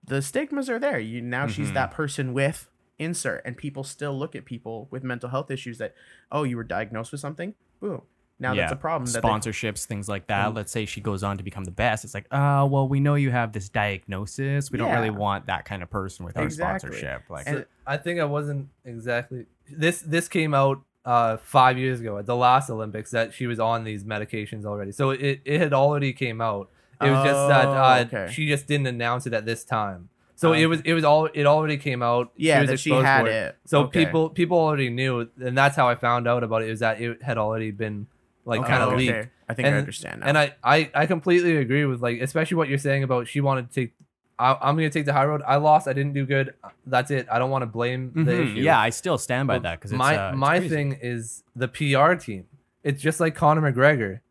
the 0.03 0.21
stigmas 0.21 0.69
are 0.69 0.79
there 0.79 0.99
you 0.99 1.21
now 1.21 1.45
she's 1.47 1.69
Mhm. 1.69 1.73
that 1.79 1.91
person 1.91 2.33
with 2.33 2.69
insert 2.97 3.41
and 3.45 3.55
people 3.57 3.83
still 3.83 4.17
look 4.17 4.35
at 4.35 4.45
people 4.45 4.87
with 4.91 5.03
mental 5.03 5.29
health 5.29 5.49
issues 5.51 5.77
that 5.77 5.93
oh 6.31 6.43
you 6.43 6.55
were 6.57 6.63
diagnosed 6.77 7.11
with 7.11 7.21
something 7.21 7.53
boom 7.79 8.01
now 8.39 8.55
that's 8.55 8.71
a 8.71 8.75
problem 8.75 9.05
that 9.11 9.21
they- 9.21 9.27
sponsorships, 9.29 9.85
things 9.85 10.09
like 10.09 10.25
that. 10.25 10.49
Mm. 10.49 10.55
Let's 10.55 10.71
say 10.71 10.85
she 10.87 10.99
goes 10.99 11.21
on 11.21 11.37
to 11.37 11.43
become 11.43 11.63
the 11.63 11.69
best. 11.85 12.03
It's 12.03 12.15
like, 12.15 12.25
oh, 12.31 12.65
well, 12.65 12.87
we 12.87 12.99
know 12.99 13.13
you 13.13 13.29
have 13.29 13.51
this 13.53 13.69
diagnosis. 13.69 14.71
We 14.71 14.79
don't 14.79 14.91
really 14.91 15.11
want 15.11 15.45
that 15.45 15.63
kind 15.63 15.83
of 15.83 15.91
person 15.91 16.25
with 16.25 16.35
our 16.37 16.43
Exactly. 16.45 16.89
sponsorship. 16.89 17.29
Like, 17.29 17.45
And- 17.47 17.57
So 17.59 17.65
I 17.85 17.97
think 17.97 18.19
I 18.19 18.23
wasn't 18.25 18.69
exactly 18.83 19.45
this. 19.69 20.01
This 20.01 20.27
came 20.27 20.55
out 20.55 20.81
uh, 21.05 21.37
five 21.37 21.77
years 21.77 21.99
ago 21.99 22.17
at 22.17 22.25
the 22.25 22.35
last 22.35 22.67
Olympics 22.71 23.11
that 23.11 23.31
she 23.31 23.45
was 23.45 23.59
on 23.59 23.83
these 23.83 24.03
medications 24.05 24.65
already. 24.65 24.91
So 24.91 25.11
it, 25.11 25.41
it 25.45 25.59
had 25.61 25.71
already 25.73 26.11
came 26.11 26.41
out. 26.41 26.71
It 27.03 27.09
was 27.11 27.23
just 27.23 27.47
that 27.49 27.65
Oh, 27.67 27.71
uh, 27.73 28.03
okay. 28.07 28.31
she 28.33 28.47
just 28.47 28.67
didn't 28.67 28.87
announce 28.87 29.25
it 29.27 29.33
at 29.33 29.45
this 29.45 29.63
time. 29.63 30.09
So 30.35 30.49
Oh, 30.49 30.53
it 30.53 30.65
was 30.65 30.81
it 30.81 30.93
was 30.93 31.03
all 31.03 31.25
it 31.33 31.45
already 31.45 31.77
came 31.77 32.01
out. 32.01 32.31
yeah 32.35 32.61
was 32.61 32.69
that 32.69 32.79
she 32.79 32.89
exposed 32.89 33.05
had 33.05 33.21
for 33.25 33.29
it 33.29 33.57
So 33.65 33.81
Okay. 33.83 34.05
people 34.05 34.29
people 34.29 34.57
already 34.57 34.89
knew, 34.89 35.29
and 35.39 35.57
that's 35.57 35.75
how 35.75 35.87
I 35.87 35.95
found 35.95 36.27
out 36.27 36.43
about 36.43 36.63
it. 36.63 36.69
Is 36.69 36.79
that 36.79 36.99
it 37.01 37.21
had 37.21 37.37
already 37.37 37.71
been 37.71 38.07
like 38.45 38.61
Okay, 38.61 38.69
kind 38.69 38.83
of 38.83 38.89
okay. 38.93 38.97
leaked. 38.97 39.29
i 39.49 39.53
think 39.53 39.65
i 39.65 39.69
And- 39.69 39.77
understand 39.79 40.21
now. 40.21 40.27
And 40.27 40.37
I, 40.37 40.55
I 40.63 40.89
I 40.95 41.05
completely 41.05 41.57
agree 41.57 41.85
with 41.85 42.01
like 42.01 42.19
especially 42.21 42.57
what 42.57 42.69
you're 42.69 42.77
saying 42.79 43.03
about 43.03 43.27
she 43.27 43.39
wanted 43.41 43.69
to 43.69 43.73
take. 43.73 43.93
I, 44.39 44.57
I'm 44.59 44.75
gonna 44.75 44.89
take 44.89 45.05
the 45.05 45.13
high 45.13 45.25
road. 45.25 45.43
I 45.45 45.57
lost. 45.57 45.87
I 45.87 45.93
didn't 45.93 46.13
do 46.13 46.25
good. 46.25 46.55
That's 46.87 47.11
it. 47.11 47.27
I 47.31 47.37
don't 47.37 47.51
want 47.51 47.61
to 47.61 47.67
blame 47.67 48.11
the 48.15 48.21
Mhm. 48.31 48.43
issue. 48.51 48.61
yeah, 48.61 48.79
I 48.79 48.89
still 48.89 49.19
stand 49.19 49.47
by 49.47 49.59
that 49.59 49.79
because 49.79 49.93
my 49.93 50.17
uh, 50.17 50.29
it's 50.29 50.37
my 50.39 50.59
thing 50.67 50.97
is 50.99 51.43
the 51.55 51.67
PR 51.67 52.15
team. 52.15 52.45
It's 52.83 52.99
just 52.99 53.19
like 53.19 53.35
Conor 53.35 53.61
McGregor. 53.71 54.21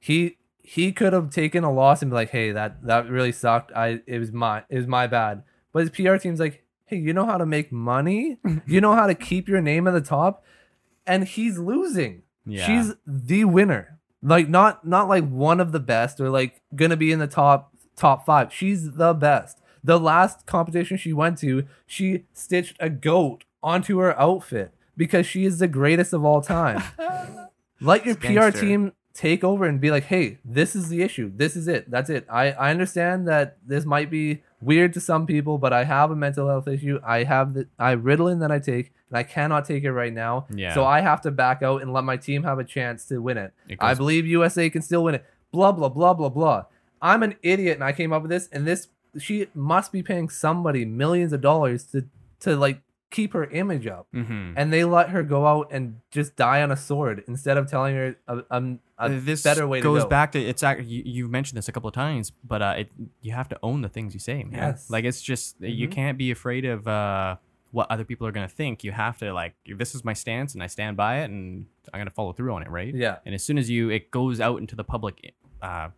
He 0.00 0.38
he 0.72 0.92
could 0.92 1.12
have 1.12 1.30
taken 1.30 1.64
a 1.64 1.72
loss 1.72 2.00
and 2.00 2.12
be 2.12 2.14
like, 2.14 2.30
"Hey, 2.30 2.52
that 2.52 2.86
that 2.86 3.10
really 3.10 3.32
sucked. 3.32 3.72
I 3.74 4.02
it 4.06 4.20
was 4.20 4.30
my 4.30 4.62
it 4.68 4.76
was 4.76 4.86
my 4.86 5.08
bad." 5.08 5.42
But 5.72 5.80
his 5.80 5.90
PR 5.90 6.14
team's 6.14 6.38
like, 6.38 6.62
"Hey, 6.86 6.96
you 6.96 7.12
know 7.12 7.26
how 7.26 7.38
to 7.38 7.44
make 7.44 7.72
money? 7.72 8.38
you 8.68 8.80
know 8.80 8.94
how 8.94 9.08
to 9.08 9.16
keep 9.16 9.48
your 9.48 9.60
name 9.60 9.88
at 9.88 9.94
the 9.94 10.00
top?" 10.00 10.44
And 11.08 11.26
he's 11.26 11.58
losing. 11.58 12.22
Yeah. 12.46 12.64
She's 12.64 12.94
the 13.04 13.46
winner. 13.46 13.98
Like 14.22 14.48
not 14.48 14.86
not 14.86 15.08
like 15.08 15.28
one 15.28 15.58
of 15.58 15.72
the 15.72 15.80
best 15.80 16.20
or 16.20 16.30
like 16.30 16.62
gonna 16.76 16.96
be 16.96 17.10
in 17.10 17.18
the 17.18 17.26
top 17.26 17.74
top 17.96 18.24
five. 18.24 18.52
She's 18.52 18.92
the 18.92 19.12
best. 19.12 19.58
The 19.82 19.98
last 19.98 20.46
competition 20.46 20.98
she 20.98 21.12
went 21.12 21.38
to, 21.38 21.66
she 21.84 22.26
stitched 22.32 22.76
a 22.78 22.88
goat 22.88 23.42
onto 23.60 23.98
her 23.98 24.16
outfit 24.20 24.72
because 24.96 25.26
she 25.26 25.44
is 25.44 25.58
the 25.58 25.66
greatest 25.66 26.12
of 26.12 26.24
all 26.24 26.42
time. 26.42 26.80
Let 27.80 28.06
your 28.06 28.14
PR 28.14 28.50
team 28.50 28.92
take 29.14 29.42
over 29.42 29.64
and 29.64 29.80
be 29.80 29.90
like, 29.90 30.04
hey, 30.04 30.38
this 30.44 30.76
is 30.76 30.88
the 30.88 31.02
issue. 31.02 31.30
This 31.34 31.56
is 31.56 31.68
it. 31.68 31.90
That's 31.90 32.10
it. 32.10 32.26
I, 32.30 32.52
I 32.52 32.70
understand 32.70 33.26
that 33.28 33.56
this 33.66 33.84
might 33.84 34.10
be 34.10 34.42
weird 34.60 34.92
to 34.94 35.00
some 35.00 35.26
people, 35.26 35.58
but 35.58 35.72
I 35.72 35.84
have 35.84 36.10
a 36.10 36.16
mental 36.16 36.48
health 36.48 36.68
issue. 36.68 37.00
I 37.04 37.24
have 37.24 37.54
the 37.54 37.66
I 37.78 37.96
Ritalin 37.96 38.40
that 38.40 38.52
I 38.52 38.58
take, 38.58 38.92
and 39.08 39.18
I 39.18 39.22
cannot 39.22 39.64
take 39.64 39.84
it 39.84 39.92
right 39.92 40.12
now. 40.12 40.46
Yeah. 40.54 40.74
So 40.74 40.84
I 40.84 41.00
have 41.00 41.20
to 41.22 41.30
back 41.30 41.62
out 41.62 41.82
and 41.82 41.92
let 41.92 42.04
my 42.04 42.16
team 42.16 42.44
have 42.44 42.58
a 42.58 42.64
chance 42.64 43.04
to 43.06 43.18
win 43.18 43.38
it. 43.38 43.52
It 43.68 43.78
I 43.80 43.94
believe 43.94 44.26
USA 44.26 44.70
can 44.70 44.82
still 44.82 45.04
win 45.04 45.16
it. 45.16 45.24
Blah 45.52 45.72
blah 45.72 45.88
blah 45.88 46.14
blah 46.14 46.28
blah. 46.28 46.64
I'm 47.02 47.22
an 47.22 47.36
idiot 47.42 47.76
and 47.76 47.84
I 47.84 47.92
came 47.92 48.12
up 48.12 48.22
with 48.22 48.30
this, 48.30 48.48
and 48.52 48.66
this 48.66 48.88
she 49.18 49.48
must 49.54 49.90
be 49.90 50.02
paying 50.02 50.28
somebody 50.28 50.84
millions 50.84 51.32
of 51.32 51.40
dollars 51.40 51.84
to 51.84 52.04
to 52.40 52.56
like 52.56 52.80
keep 53.10 53.32
her 53.32 53.44
image 53.46 53.86
up 53.86 54.06
Mhm. 54.14 54.54
and 54.56 54.72
they 54.72 54.84
let 54.84 55.10
her 55.10 55.22
go 55.22 55.46
out 55.46 55.68
and 55.72 55.96
just 56.12 56.36
die 56.36 56.62
on 56.62 56.70
a 56.70 56.76
sword 56.76 57.24
instead 57.26 57.56
of 57.56 57.68
telling 57.68 57.94
her 57.96 58.14
a, 58.28 58.38
a, 58.50 58.78
a 58.98 59.08
this 59.08 59.42
better 59.42 59.66
way 59.66 59.80
goes 59.80 60.00
to 60.00 60.04
go. 60.04 60.08
back 60.08 60.30
to 60.32 60.38
it's 60.40 60.62
act- 60.62 60.84
you, 60.84 61.02
you've 61.04 61.30
mentioned 61.30 61.58
this 61.58 61.68
a 61.68 61.72
couple 61.72 61.88
of 61.88 61.94
times 61.94 62.30
but 62.44 62.62
uh 62.62 62.74
it 62.78 62.88
you 63.20 63.32
have 63.32 63.48
to 63.48 63.58
own 63.62 63.82
the 63.82 63.88
things 63.88 64.14
you 64.14 64.20
say 64.20 64.44
man 64.44 64.52
Yes. 64.52 64.88
like 64.90 65.04
it's 65.04 65.20
just 65.22 65.60
you 65.60 65.88
Mhm. 65.88 65.92
can't 65.92 66.18
be 66.18 66.30
afraid 66.30 66.64
of 66.64 66.86
uh 66.86 67.36
what 67.72 67.90
other 67.90 68.04
people 68.04 68.26
are 68.26 68.32
going 68.32 68.48
to 68.48 68.54
think 68.54 68.84
you 68.84 68.92
have 68.92 69.18
to 69.18 69.32
like 69.32 69.54
this 69.76 69.94
is 69.94 70.04
my 70.04 70.12
stance 70.12 70.54
and 70.54 70.62
i 70.62 70.66
stand 70.68 70.96
by 70.96 71.18
it 71.20 71.30
and 71.30 71.66
i'm 71.92 71.98
going 71.98 72.06
to 72.08 72.14
follow 72.14 72.32
through 72.32 72.52
on 72.54 72.62
it 72.62 72.70
right 72.70 72.94
Yeah, 72.94 73.16
and 73.26 73.34
as 73.34 73.42
soon 73.42 73.58
as 73.58 73.68
you 73.68 73.90
it 73.90 74.10
goes 74.12 74.40
out 74.40 74.60
into 74.60 74.76
the 74.76 74.84
public 74.84 75.34
uh 75.62 75.88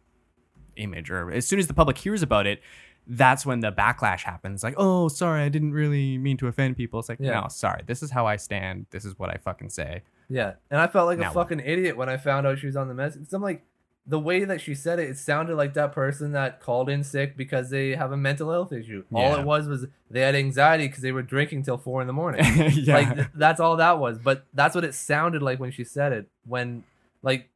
image 0.77 1.11
or 1.11 1.31
as 1.31 1.47
soon 1.47 1.59
as 1.59 1.67
the 1.67 1.75
public 1.75 1.99
hears 1.99 2.23
about 2.23 2.47
it 2.47 2.63
that's 3.07 3.45
when 3.45 3.61
the 3.61 3.73
backlash 3.73 4.21
happens 4.23 4.63
like 4.63 4.75
oh 4.77 5.09
sorry 5.09 5.43
i 5.43 5.49
didn't 5.49 5.73
really 5.73 6.17
mean 6.19 6.37
to 6.37 6.47
offend 6.47 6.77
people 6.77 7.01
it's 7.01 7.09
like 7.09 7.19
Yeah. 7.21 7.41
no 7.41 7.49
sorry 7.49 7.83
this 7.87 8.03
is 8.03 8.11
how 8.13 8.27
i 8.27 8.37
stand 8.37 8.87
this 8.91 9.05
is 9.05 9.19
what 9.19 9.29
i 9.31 9.37
fucking 9.37 9.71
say 9.71 10.03
yeah. 10.29 10.55
And 10.71 10.81
I 10.81 10.87
felt 10.87 11.09
like 11.09 11.19
Now 11.19 11.31
a 11.31 11.35
what? 11.35 11.43
fucking 11.49 11.61
idiot 11.61 11.95
when 11.95 12.09
I 12.09 12.17
found 12.17 12.47
out 12.47 12.59
she 12.59 12.65
was 12.65 12.77
on 12.77 12.89
the 12.89 12.95
message. 12.95 13.27
I'm 13.35 13.43
like, 13.43 13.63
the 14.07 14.19
way 14.19 14.45
that 14.45 14.63
she 14.63 14.75
said 14.75 14.99
it, 14.99 15.11
it 15.11 15.19
sounded 15.19 15.57
like 15.57 15.75
that 15.75 15.93
person 15.93 16.33
that 16.33 16.59
called 16.59 16.89
in 16.89 17.05
sick 17.05 17.37
because 17.37 17.69
they 17.69 17.91
have 17.91 18.13
a 18.13 18.17
mental 18.17 18.51
health 18.51 18.73
issue. 18.73 19.05
All 19.13 19.35
it 19.35 19.45
was 19.45 19.69
was 19.69 19.85
they 20.11 20.23
had 20.23 20.35
anxiety 20.35 20.87
because 20.87 21.03
they 21.03 21.13
were 21.13 21.21
drinking 21.23 21.65
till 21.65 21.77
four 21.77 22.01
in 22.01 22.07
the 22.07 22.15
morning. 22.15 22.43
yeah 22.73 22.95
Like 22.95 23.15
th- 23.15 23.27
that's 23.35 23.61
all 23.61 23.77
that 23.77 23.99
was. 23.99 24.19
But 24.19 24.47
that's 24.55 24.75
what 24.75 24.85
it 24.85 24.95
sounded 24.95 25.43
like 25.43 25.61
when 25.61 25.71
she 25.71 25.85
said 25.85 26.13
it. 26.13 26.29
When 26.47 26.83
like 27.23 27.51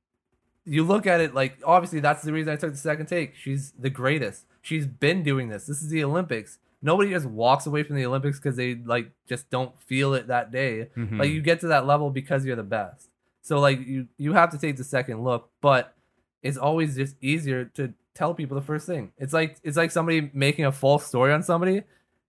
you 0.67 0.85
look 0.85 1.07
at 1.07 1.23
it, 1.23 1.33
like 1.35 1.57
obviously 1.65 2.01
that's 2.01 2.23
the 2.25 2.33
reason 2.33 2.53
I 2.53 2.57
took 2.57 2.73
the 2.73 2.77
second 2.77 3.07
take. 3.07 3.37
She's 3.37 3.73
the 3.79 3.89
greatest. 3.91 4.45
She's 4.67 4.87
been 4.87 5.23
doing 5.23 5.49
this. 5.49 5.65
This 5.67 5.81
is 5.81 5.91
the 5.91 6.03
Olympics. 6.03 6.59
Nobody 6.83 7.11
just 7.11 7.27
walks 7.27 7.67
away 7.67 7.85
from 7.85 7.95
the 7.95 8.05
Olympics 8.05 8.39
because 8.41 8.57
they 8.57 8.75
like 8.75 9.11
just 9.29 9.49
don't 9.49 9.79
feel 9.83 10.13
it 10.15 10.27
that 10.27 10.51
day. 10.51 10.89
Mhm. 10.97 11.19
Like 11.21 11.31
you 11.31 11.41
get 11.41 11.61
to 11.61 11.69
that 11.69 11.87
level 11.87 12.11
because 12.11 12.45
you're 12.45 12.57
the 12.57 12.65
best. 12.65 13.09
So 13.43 13.61
like 13.61 13.87
you 13.87 14.09
you 14.19 14.33
have 14.33 14.51
to 14.51 14.59
take 14.59 14.77
the 14.77 14.83
second 14.85 15.23
look, 15.23 15.51
but 15.61 15.95
it's 16.43 16.57
always 16.59 16.97
just 16.97 17.15
easier 17.21 17.65
to 17.77 17.95
tell 18.13 18.35
people 18.35 18.57
the 18.57 18.67
first 18.67 18.87
thing. 18.87 19.13
It's 19.19 19.33
like 19.33 19.57
it's 19.63 19.77
like 19.77 19.93
somebody 19.93 20.31
making 20.35 20.65
a 20.65 20.73
false 20.73 21.07
story 21.07 21.33
on 21.33 21.45
somebody, 21.45 21.85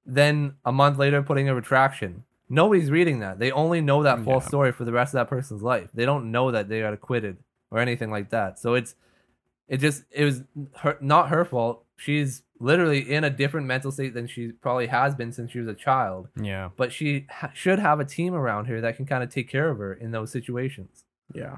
then 0.06 0.54
a 0.64 0.72
month 0.72 1.00
later 1.00 1.24
putting 1.24 1.50
a 1.50 1.56
retraction. 1.56 2.24
Nobody's 2.50 2.92
reading 2.92 3.20
that. 3.22 3.40
They 3.40 3.52
only 3.52 3.82
know 3.82 4.04
that 4.04 4.24
false 4.24 4.44
Yeah. 4.44 4.50
story 4.50 4.72
for 4.72 4.86
the 4.86 4.94
rest 4.94 5.10
of 5.14 5.18
that 5.18 5.28
person's 5.28 5.64
life. 5.64 5.90
They 5.94 6.06
don't 6.06 6.32
know 6.32 6.52
that 6.52 6.70
they 6.70 6.82
got 6.82 6.94
acquitted 6.94 7.38
or 7.72 7.80
anything 7.80 8.12
like 8.12 8.30
that. 8.30 8.60
So 8.60 8.76
it's 8.76 8.94
it 9.68 9.78
just 9.78 10.04
it 10.12 10.24
was 10.24 10.44
her 10.82 10.98
not 11.02 11.30
her 11.30 11.44
fault. 11.44 11.84
She's 11.98 12.44
literally 12.60 13.12
in 13.12 13.24
a 13.24 13.30
different 13.30 13.68
mental 13.68 13.92
state 13.92 14.14
than 14.14 14.28
she 14.28 14.50
probably 14.52 14.88
has 14.88 15.14
been 15.16 15.32
since 15.32 15.52
she 15.52 15.60
was 15.60 15.68
a 15.68 15.74
child 15.76 16.28
yeah 16.42 16.70
but 16.76 16.92
she 16.92 17.28
ha- 17.30 17.52
should 17.54 17.78
have 17.80 18.00
a 18.00 18.06
team 18.06 18.34
around 18.34 18.66
her 18.66 18.82
that 18.82 18.96
can 18.98 19.06
kind 19.06 19.24
of 19.24 19.30
take 19.30 19.48
care 19.50 19.70
of 19.70 19.78
her 19.78 19.94
in 19.94 20.12
those 20.12 20.32
situations. 20.32 21.04
Yeah. 21.34 21.58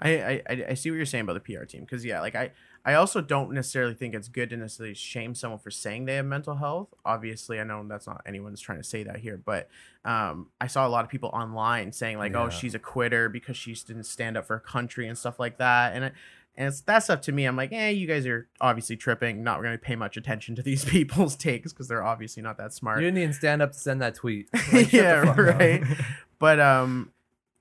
I, 0.00 0.10
I, 0.18 0.42
I- 0.50 0.64
I 0.70 0.74
see 0.74 0.90
what 0.90 0.96
you're 0.96 1.06
saying 1.06 1.22
about 1.26 1.42
the 1.42 1.54
PR 1.54 1.64
team 1.64 1.80
because 1.80 2.04
yeah, 2.04 2.20
like 2.20 2.34
I, 2.36 2.50
I 2.84 2.94
also 2.94 3.20
don't 3.20 3.50
necessarily 3.52 3.94
think 3.94 4.14
it's 4.14 4.28
good 4.28 4.50
to 4.50 4.56
necessarily 4.56 4.94
shame 4.94 5.34
someone 5.34 5.58
for 5.58 5.70
saying 5.72 6.04
they 6.04 6.14
have 6.16 6.26
mental 6.26 6.54
health. 6.54 6.88
Obviously, 7.04 7.58
I 7.58 7.64
know 7.64 7.84
that's 7.88 8.06
not 8.06 8.20
anyone's 8.26 8.60
trying 8.60 8.78
to 8.78 8.84
say 8.84 9.02
that 9.04 9.16
here, 9.16 9.40
but 9.42 9.68
um, 10.04 10.50
I 10.60 10.66
saw 10.68 10.86
a 10.86 10.90
lot 10.90 11.02
of 11.04 11.10
people 11.10 11.30
online 11.32 11.90
saying 11.92 12.18
like, 12.18 12.32
Yeah. 12.32 12.44
"Oh, 12.44 12.50
she's 12.50 12.74
a 12.76 12.78
quitter 12.78 13.28
because 13.28 13.56
she 13.56 13.74
didn't 13.74 14.04
stand 14.04 14.36
up 14.36 14.46
for 14.46 14.54
her 14.58 14.60
country 14.60 15.08
and 15.08 15.16
stuff 15.18 15.40
like 15.40 15.56
that," 15.58 15.94
and 15.94 16.04
it, 16.04 16.12
and 16.56 16.68
it's 16.68 16.80
that 16.82 17.00
stuff 17.00 17.20
to 17.22 17.32
me. 17.32 17.44
I'm 17.44 17.56
like, 17.56 17.72
"Eh, 17.72 17.90
you 17.90 18.06
guys 18.06 18.26
are 18.26 18.48
obviously 18.60 18.96
tripping. 18.96 19.42
Not 19.42 19.60
going 19.60 19.72
to 19.72 19.78
pay 19.78 19.96
much 19.96 20.16
attention 20.16 20.54
to 20.56 20.62
these 20.62 20.84
people's 20.86 21.36
takes 21.36 21.72
because 21.72 21.88
they're 21.88 22.04
obviously 22.04 22.42
not 22.42 22.56
that 22.58 22.72
smart." 22.72 23.00
You 23.00 23.06
didn't 23.06 23.18
even 23.18 23.32
stand 23.32 23.62
up 23.62 23.72
to 23.72 23.78
send 23.78 24.00
that 24.02 24.14
tweet. 24.14 24.48
Like, 24.72 24.92
yeah, 24.92 25.20
right. 25.40 25.82
but 26.38 26.58
um, 26.58 27.12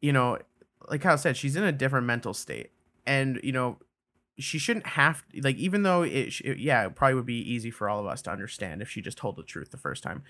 you 0.01 0.11
know, 0.11 0.39
like 0.89 1.01
Kyle 1.01 1.17
said, 1.17 1.37
she's 1.37 1.55
in 1.55 1.63
a 1.63 1.71
different 1.71 2.07
mental 2.07 2.33
state, 2.33 2.71
and 3.05 3.39
you 3.43 3.51
know, 3.51 3.77
she 4.39 4.57
shouldn't 4.57 4.87
have 4.87 5.23
like 5.41 5.57
even 5.57 5.83
though 5.83 6.01
it, 6.03 6.41
it 6.41 6.57
yeah, 6.57 6.85
it 6.85 6.95
probably 6.95 7.15
would 7.15 7.25
be 7.25 7.39
easy 7.39 7.71
for 7.71 7.89
all 7.89 7.99
of 7.99 8.05
us 8.05 8.21
to 8.23 8.31
understand 8.31 8.81
if 8.81 8.89
she 8.89 9.01
just 9.01 9.17
told 9.17 9.35
the 9.35 9.43
truth 9.43 9.71
the 9.71 9.77
first 9.77 10.03
time. 10.03 10.23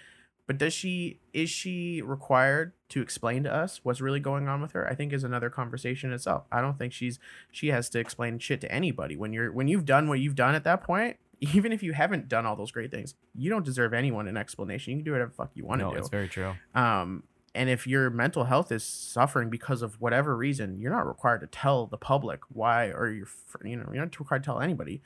But 0.48 0.58
does 0.58 0.74
she 0.74 1.20
is 1.34 1.50
she 1.50 2.02
required 2.02 2.74
to 2.90 3.02
explain 3.02 3.44
to 3.44 3.54
us 3.54 3.80
what's 3.84 4.00
really 4.00 4.20
going 4.20 4.48
on 4.48 4.62
with 4.62 4.74
her? 4.74 4.88
I 4.88 4.94
think 4.94 5.12
is 5.12 5.24
another 5.24 5.50
conversation 5.50 6.14
itself. 6.14 6.46
I 6.52 6.62
don't 6.62 6.78
think 6.78 6.94
she's 6.94 7.20
she 7.52 7.68
has 7.68 7.90
to 7.90 8.00
explain 8.00 8.38
shit 8.40 8.62
to 8.62 8.72
anybody 8.72 9.16
when 9.16 9.34
you're 9.34 9.52
when 9.52 9.68
you've 9.68 9.86
done 9.86 10.08
what 10.08 10.20
you've 10.20 10.36
done 10.36 10.56
at 10.56 10.64
that 10.66 10.84
point. 10.84 11.18
Even 11.42 11.74
if 11.74 11.84
you 11.84 11.94
haven't 11.94 12.30
done 12.30 12.46
all 12.46 12.56
those 12.56 12.72
great 12.72 12.92
things, 12.92 13.14
you 13.34 13.50
don't 13.50 13.66
deserve 13.66 13.94
anyone 13.94 14.28
an 14.28 14.38
explanation. 14.38 14.92
You 14.92 14.98
can 15.00 15.06
do 15.06 15.12
whatever 15.12 15.30
the 15.32 15.36
fuck 15.36 15.52
you 15.54 15.66
want 15.66 15.80
to 15.80 15.86
no, 15.86 15.92
do 15.92 15.98
it's 15.98 16.10
very 16.10 16.30
true. 16.30 16.54
um 16.76 17.24
and 17.56 17.70
if 17.70 17.88
your 17.88 18.10
mental 18.10 18.44
health 18.44 18.72
is 18.72 18.84
suffering 18.84 19.50
because 19.50 19.82
of 19.82 20.00
whatever 20.00 20.36
reason 20.36 20.78
you're 20.78 20.92
not 20.92 21.08
required 21.08 21.42
to 21.42 21.48
tell 21.48 21.88
the 21.88 21.98
public 21.98 22.42
why 22.50 22.88
or 22.88 23.10
you're 23.10 23.28
you 23.64 23.78
know 23.78 23.90
you're 23.94 24.04
not 24.04 24.20
required 24.20 24.44
to 24.44 24.48
tell 24.48 24.60
anybody 24.60 25.02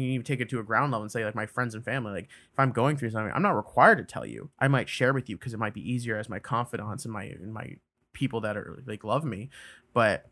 You 0.00 0.08
need 0.08 0.24
to 0.24 0.32
take 0.32 0.40
it 0.40 0.48
to 0.50 0.60
a 0.60 0.62
ground 0.62 0.92
level 0.92 1.02
and 1.02 1.12
say 1.12 1.24
like 1.24 1.34
my 1.34 1.46
friends 1.46 1.74
and 1.74 1.84
family 1.84 2.12
like 2.12 2.24
if 2.24 2.58
i'm 2.58 2.72
going 2.72 2.96
through 2.96 3.10
something 3.10 3.32
i'm 3.34 3.42
not 3.42 3.56
required 3.56 3.98
to 3.98 4.04
tell 4.04 4.24
you 4.24 4.50
i 4.58 4.68
might 4.68 4.88
share 4.88 5.12
with 5.12 5.28
you 5.28 5.36
because 5.36 5.52
it 5.52 5.58
might 5.58 5.74
be 5.74 5.90
easier 5.92 6.18
as 6.18 6.28
my 6.28 6.38
confidants 6.38 7.04
and 7.04 7.12
my 7.12 7.24
and 7.24 7.52
my 7.52 7.76
people 8.12 8.40
that 8.40 8.56
are 8.56 8.82
like 8.86 9.04
love 9.04 9.24
me 9.24 9.50
but 9.92 10.30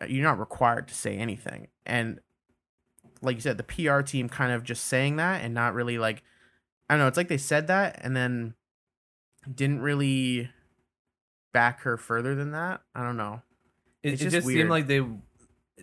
uh, 0.00 0.06
you're 0.06 0.24
not 0.24 0.38
required 0.38 0.88
to 0.88 0.94
say 0.94 1.16
anything 1.16 1.68
and 1.86 2.20
like 3.22 3.36
you 3.36 3.40
said 3.42 3.56
the 3.56 3.62
pr 3.62 4.00
team 4.00 4.28
kind 4.28 4.52
of 4.52 4.62
just 4.62 4.84
saying 4.86 5.16
that 5.16 5.42
and 5.42 5.54
not 5.54 5.74
really 5.74 5.98
like 5.98 6.22
i 6.88 6.94
don't 6.94 7.00
know 7.00 7.06
it's 7.06 7.16
like 7.16 7.28
they 7.28 7.38
said 7.38 7.66
that 7.66 7.98
and 8.02 8.16
then 8.16 8.54
didn't 9.52 9.80
really 9.80 10.50
back 11.54 11.80
her 11.82 11.96
further 11.96 12.34
than 12.34 12.50
that. 12.50 12.82
I 12.94 13.02
don't 13.02 13.16
know. 13.16 13.40
It, 14.02 14.14
it 14.14 14.16
just 14.16 14.32
just 14.32 14.46
seemed 14.46 14.68
like 14.68 14.86
they. 14.86 15.02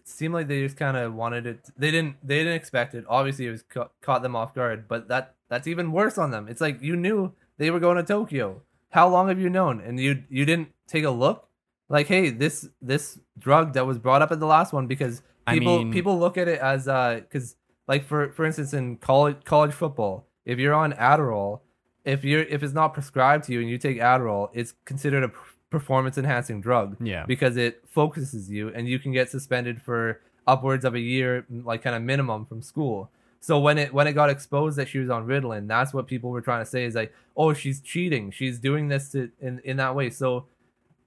It 0.01 0.07
seemed 0.07 0.33
like 0.33 0.47
they 0.47 0.61
just 0.63 0.77
kind 0.77 0.97
of 0.97 1.13
wanted 1.13 1.45
it. 1.45 1.69
They 1.77 1.91
didn't. 1.91 2.15
They 2.23 2.39
didn't 2.39 2.53
expect 2.55 2.93
it. 2.95 3.05
Obviously, 3.07 3.45
it 3.47 3.51
was 3.51 3.63
ca- 3.63 3.89
caught 4.01 4.21
them 4.23 4.35
off 4.35 4.53
guard. 4.53 4.87
But 4.87 5.07
that 5.09 5.35
that's 5.49 5.67
even 5.67 5.91
worse 5.91 6.17
on 6.17 6.31
them. 6.31 6.47
It's 6.49 6.61
like 6.61 6.81
you 6.81 6.95
knew 6.95 7.33
they 7.57 7.69
were 7.71 7.79
going 7.79 7.97
to 7.97 8.03
Tokyo. 8.03 8.61
How 8.89 9.07
long 9.07 9.27
have 9.29 9.39
you 9.39 9.49
known? 9.49 9.79
And 9.79 9.99
you 9.99 10.23
you 10.29 10.43
didn't 10.45 10.69
take 10.87 11.03
a 11.03 11.09
look. 11.11 11.47
Like, 11.89 12.07
hey, 12.07 12.29
this 12.29 12.67
this 12.81 13.19
drug 13.37 13.73
that 13.73 13.85
was 13.85 13.99
brought 13.99 14.21
up 14.21 14.31
at 14.31 14.39
the 14.39 14.45
last 14.47 14.73
one 14.73 14.87
because 14.87 15.21
I 15.47 15.53
people 15.53 15.77
mean- 15.79 15.93
people 15.93 16.17
look 16.19 16.37
at 16.37 16.47
it 16.47 16.59
as 16.59 16.87
uh 16.87 17.19
because 17.21 17.55
like 17.87 18.05
for 18.05 18.31
for 18.31 18.45
instance 18.45 18.73
in 18.73 18.97
college 18.97 19.37
college 19.43 19.73
football 19.73 20.25
if 20.45 20.57
you're 20.59 20.73
on 20.73 20.93
Adderall 20.93 21.61
if 22.05 22.23
you're 22.23 22.43
if 22.43 22.63
it's 22.63 22.73
not 22.73 22.93
prescribed 22.93 23.43
to 23.45 23.53
you 23.53 23.59
and 23.59 23.69
you 23.69 23.77
take 23.77 23.97
Adderall 23.99 24.49
it's 24.53 24.73
considered 24.85 25.23
a 25.23 25.31
performance 25.71 26.17
enhancing 26.19 26.61
drug 26.61 26.97
Yeah. 26.99 27.25
because 27.25 27.57
it 27.57 27.81
focuses 27.87 28.51
you 28.51 28.69
and 28.75 28.87
you 28.87 28.99
can 28.99 29.11
get 29.11 29.29
suspended 29.31 29.81
for 29.81 30.19
upwards 30.45 30.85
of 30.85 30.93
a 30.93 30.99
year 30.99 31.45
like 31.49 31.81
kind 31.81 31.95
of 31.95 32.03
minimum 32.03 32.45
from 32.45 32.61
school. 32.61 33.09
So 33.39 33.57
when 33.59 33.79
it 33.79 33.91
when 33.93 34.05
it 34.05 34.13
got 34.13 34.29
exposed 34.29 34.77
that 34.77 34.87
she 34.89 34.99
was 34.99 35.09
on 35.09 35.25
Ritalin 35.25 35.67
that's 35.67 35.93
what 35.93 36.05
people 36.05 36.29
were 36.29 36.41
trying 36.41 36.63
to 36.63 36.69
say 36.69 36.83
is 36.83 36.93
like 36.93 37.11
oh 37.35 37.53
she's 37.53 37.79
cheating. 37.81 38.29
She's 38.29 38.59
doing 38.59 38.89
this 38.89 39.09
to, 39.13 39.31
in 39.39 39.59
in 39.63 39.77
that 39.77 39.95
way. 39.95 40.09
So 40.11 40.45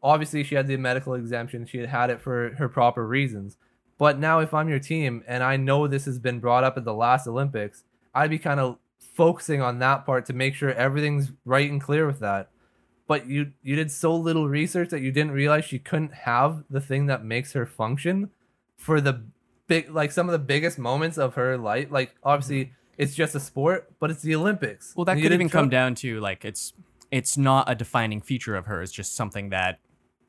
obviously 0.03 0.43
she 0.43 0.55
had 0.55 0.67
the 0.67 0.77
medical 0.77 1.15
exemption. 1.15 1.67
She 1.67 1.79
had 1.79 1.89
had 1.91 2.11
it 2.11 2.21
for 2.21 2.55
her 2.59 2.69
proper 2.69 3.07
reasons. 3.07 3.57
But 3.99 4.19
now 4.19 4.41
if 4.41 4.53
I'm 4.55 4.69
your 4.69 4.81
team 4.81 5.23
and 5.29 5.45
I 5.45 5.57
know 5.57 5.87
this 5.87 6.07
has 6.07 6.19
been 6.19 6.41
brought 6.41 6.65
up 6.65 6.77
at 6.77 6.85
the 6.85 6.95
last 6.95 7.27
Olympics 7.29 7.85
I'd 8.15 8.31
be 8.31 8.39
kind 8.39 8.61
of 8.61 8.79
focusing 8.99 9.61
on 9.61 9.79
that 9.81 10.07
part 10.07 10.25
to 10.27 10.33
make 10.33 10.55
sure 10.55 10.73
everything's 10.73 11.33
right 11.45 11.71
and 11.71 11.81
clear 11.81 12.07
with 12.07 12.21
that 12.21 12.49
but 13.07 13.27
you 13.27 13.53
you 13.63 13.77
did 13.77 13.91
so 13.91 14.15
little 14.15 14.49
research 14.49 14.91
that 14.91 15.01
you 15.01 15.13
didn't 15.13 15.33
realize 15.33 15.65
she 15.65 15.79
couldn't 15.79 16.15
have 16.15 16.65
the 16.71 16.81
thing 16.81 17.07
that 17.07 17.25
makes 17.25 17.53
her 17.53 17.67
function 17.67 18.31
for 18.77 19.01
the 19.01 19.25
big 19.67 19.91
like 19.91 20.13
some 20.13 20.29
of 20.29 20.33
the 20.33 20.39
biggest 20.39 20.79
moments 20.79 21.19
of 21.19 21.35
her 21.35 21.57
life. 21.57 21.89
Like 21.91 22.15
obviously 22.23 22.73
it's 22.97 23.15
just 23.15 23.35
a 23.35 23.41
sport, 23.41 23.91
but 23.99 24.11
it's 24.11 24.23
the 24.23 24.35
Olympics. 24.35 24.95
Well, 24.97 25.05
that 25.05 25.13
And 25.13 25.23
could 25.23 25.33
even 25.33 25.49
come 25.49 25.69
down 25.69 25.95
to 25.97 26.21
like 26.21 26.45
it's 26.45 26.73
it's 27.11 27.37
not 27.37 27.71
a 27.71 27.75
defining 27.75 28.21
feature 28.21 28.57
of 28.57 28.67
her. 28.67 28.83
It's 28.83 28.93
just 28.93 29.15
something 29.15 29.51
that 29.51 29.79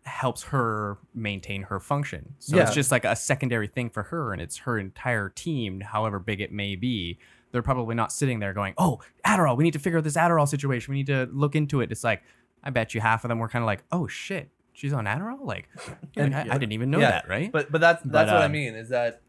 helps 0.04 0.44
her 0.44 1.00
maintain 1.16 1.64
her 1.64 1.80
function. 1.80 2.36
So 2.40 2.58
it's 2.58 2.74
just 2.74 2.92
like 2.92 3.06
a 3.06 3.16
secondary 3.16 3.68
thing 3.68 3.90
for 3.90 4.04
her, 4.04 4.34
and 4.34 4.42
it's 4.42 4.58
her 4.60 4.78
entire 4.78 5.30
team, 5.30 5.82
however 5.82 6.20
big 6.20 6.42
it 6.42 6.52
may 6.52 6.76
be. 6.76 7.18
They're 7.52 7.64
probably 7.64 7.96
not 7.96 8.12
sitting 8.12 8.40
there 8.40 8.54
going, 8.54 8.74
"Oh, 8.78 9.00
Adderall, 9.26 9.58
we 9.58 9.64
need 9.64 9.74
to 9.74 9.80
figure 9.80 9.98
out 9.98 10.04
this 10.04 10.18
Adderall 10.18 10.48
situation. 10.48 10.92
We 10.92 10.98
need 10.98 11.08
to 11.08 11.28
look 11.32 11.56
into 11.56 11.82
it." 11.82 11.92
It's 11.92 12.04
like 12.04 12.22
I 12.66 12.72
bet 12.72 12.94
you 12.94 13.02
half 13.02 13.24
of 13.24 13.30
them 13.30 13.40
were 13.40 13.48
kind 13.50 13.64
of 13.64 13.68
like, 13.68 13.84
"Oh 13.92 14.08
shit, 14.08 14.50
she's 14.74 14.94
on 14.94 15.06
Adderall." 15.06 15.46
Like, 15.46 15.70
and 16.18 16.36
I, 16.36 16.42
I 16.42 16.58
didn't 16.58 16.72
even 16.74 16.90
know 16.92 17.00
Yeah, 17.00 17.12
that, 17.12 17.30
right? 17.30 17.52
But 17.52 17.72
but 17.72 17.80
that's 17.82 18.02
that's 18.04 18.30
But, 18.32 18.34
what 18.36 18.42
I 18.42 18.46
um, 18.46 18.52
mean 18.52 18.76
is 18.76 18.90
that 18.90 19.22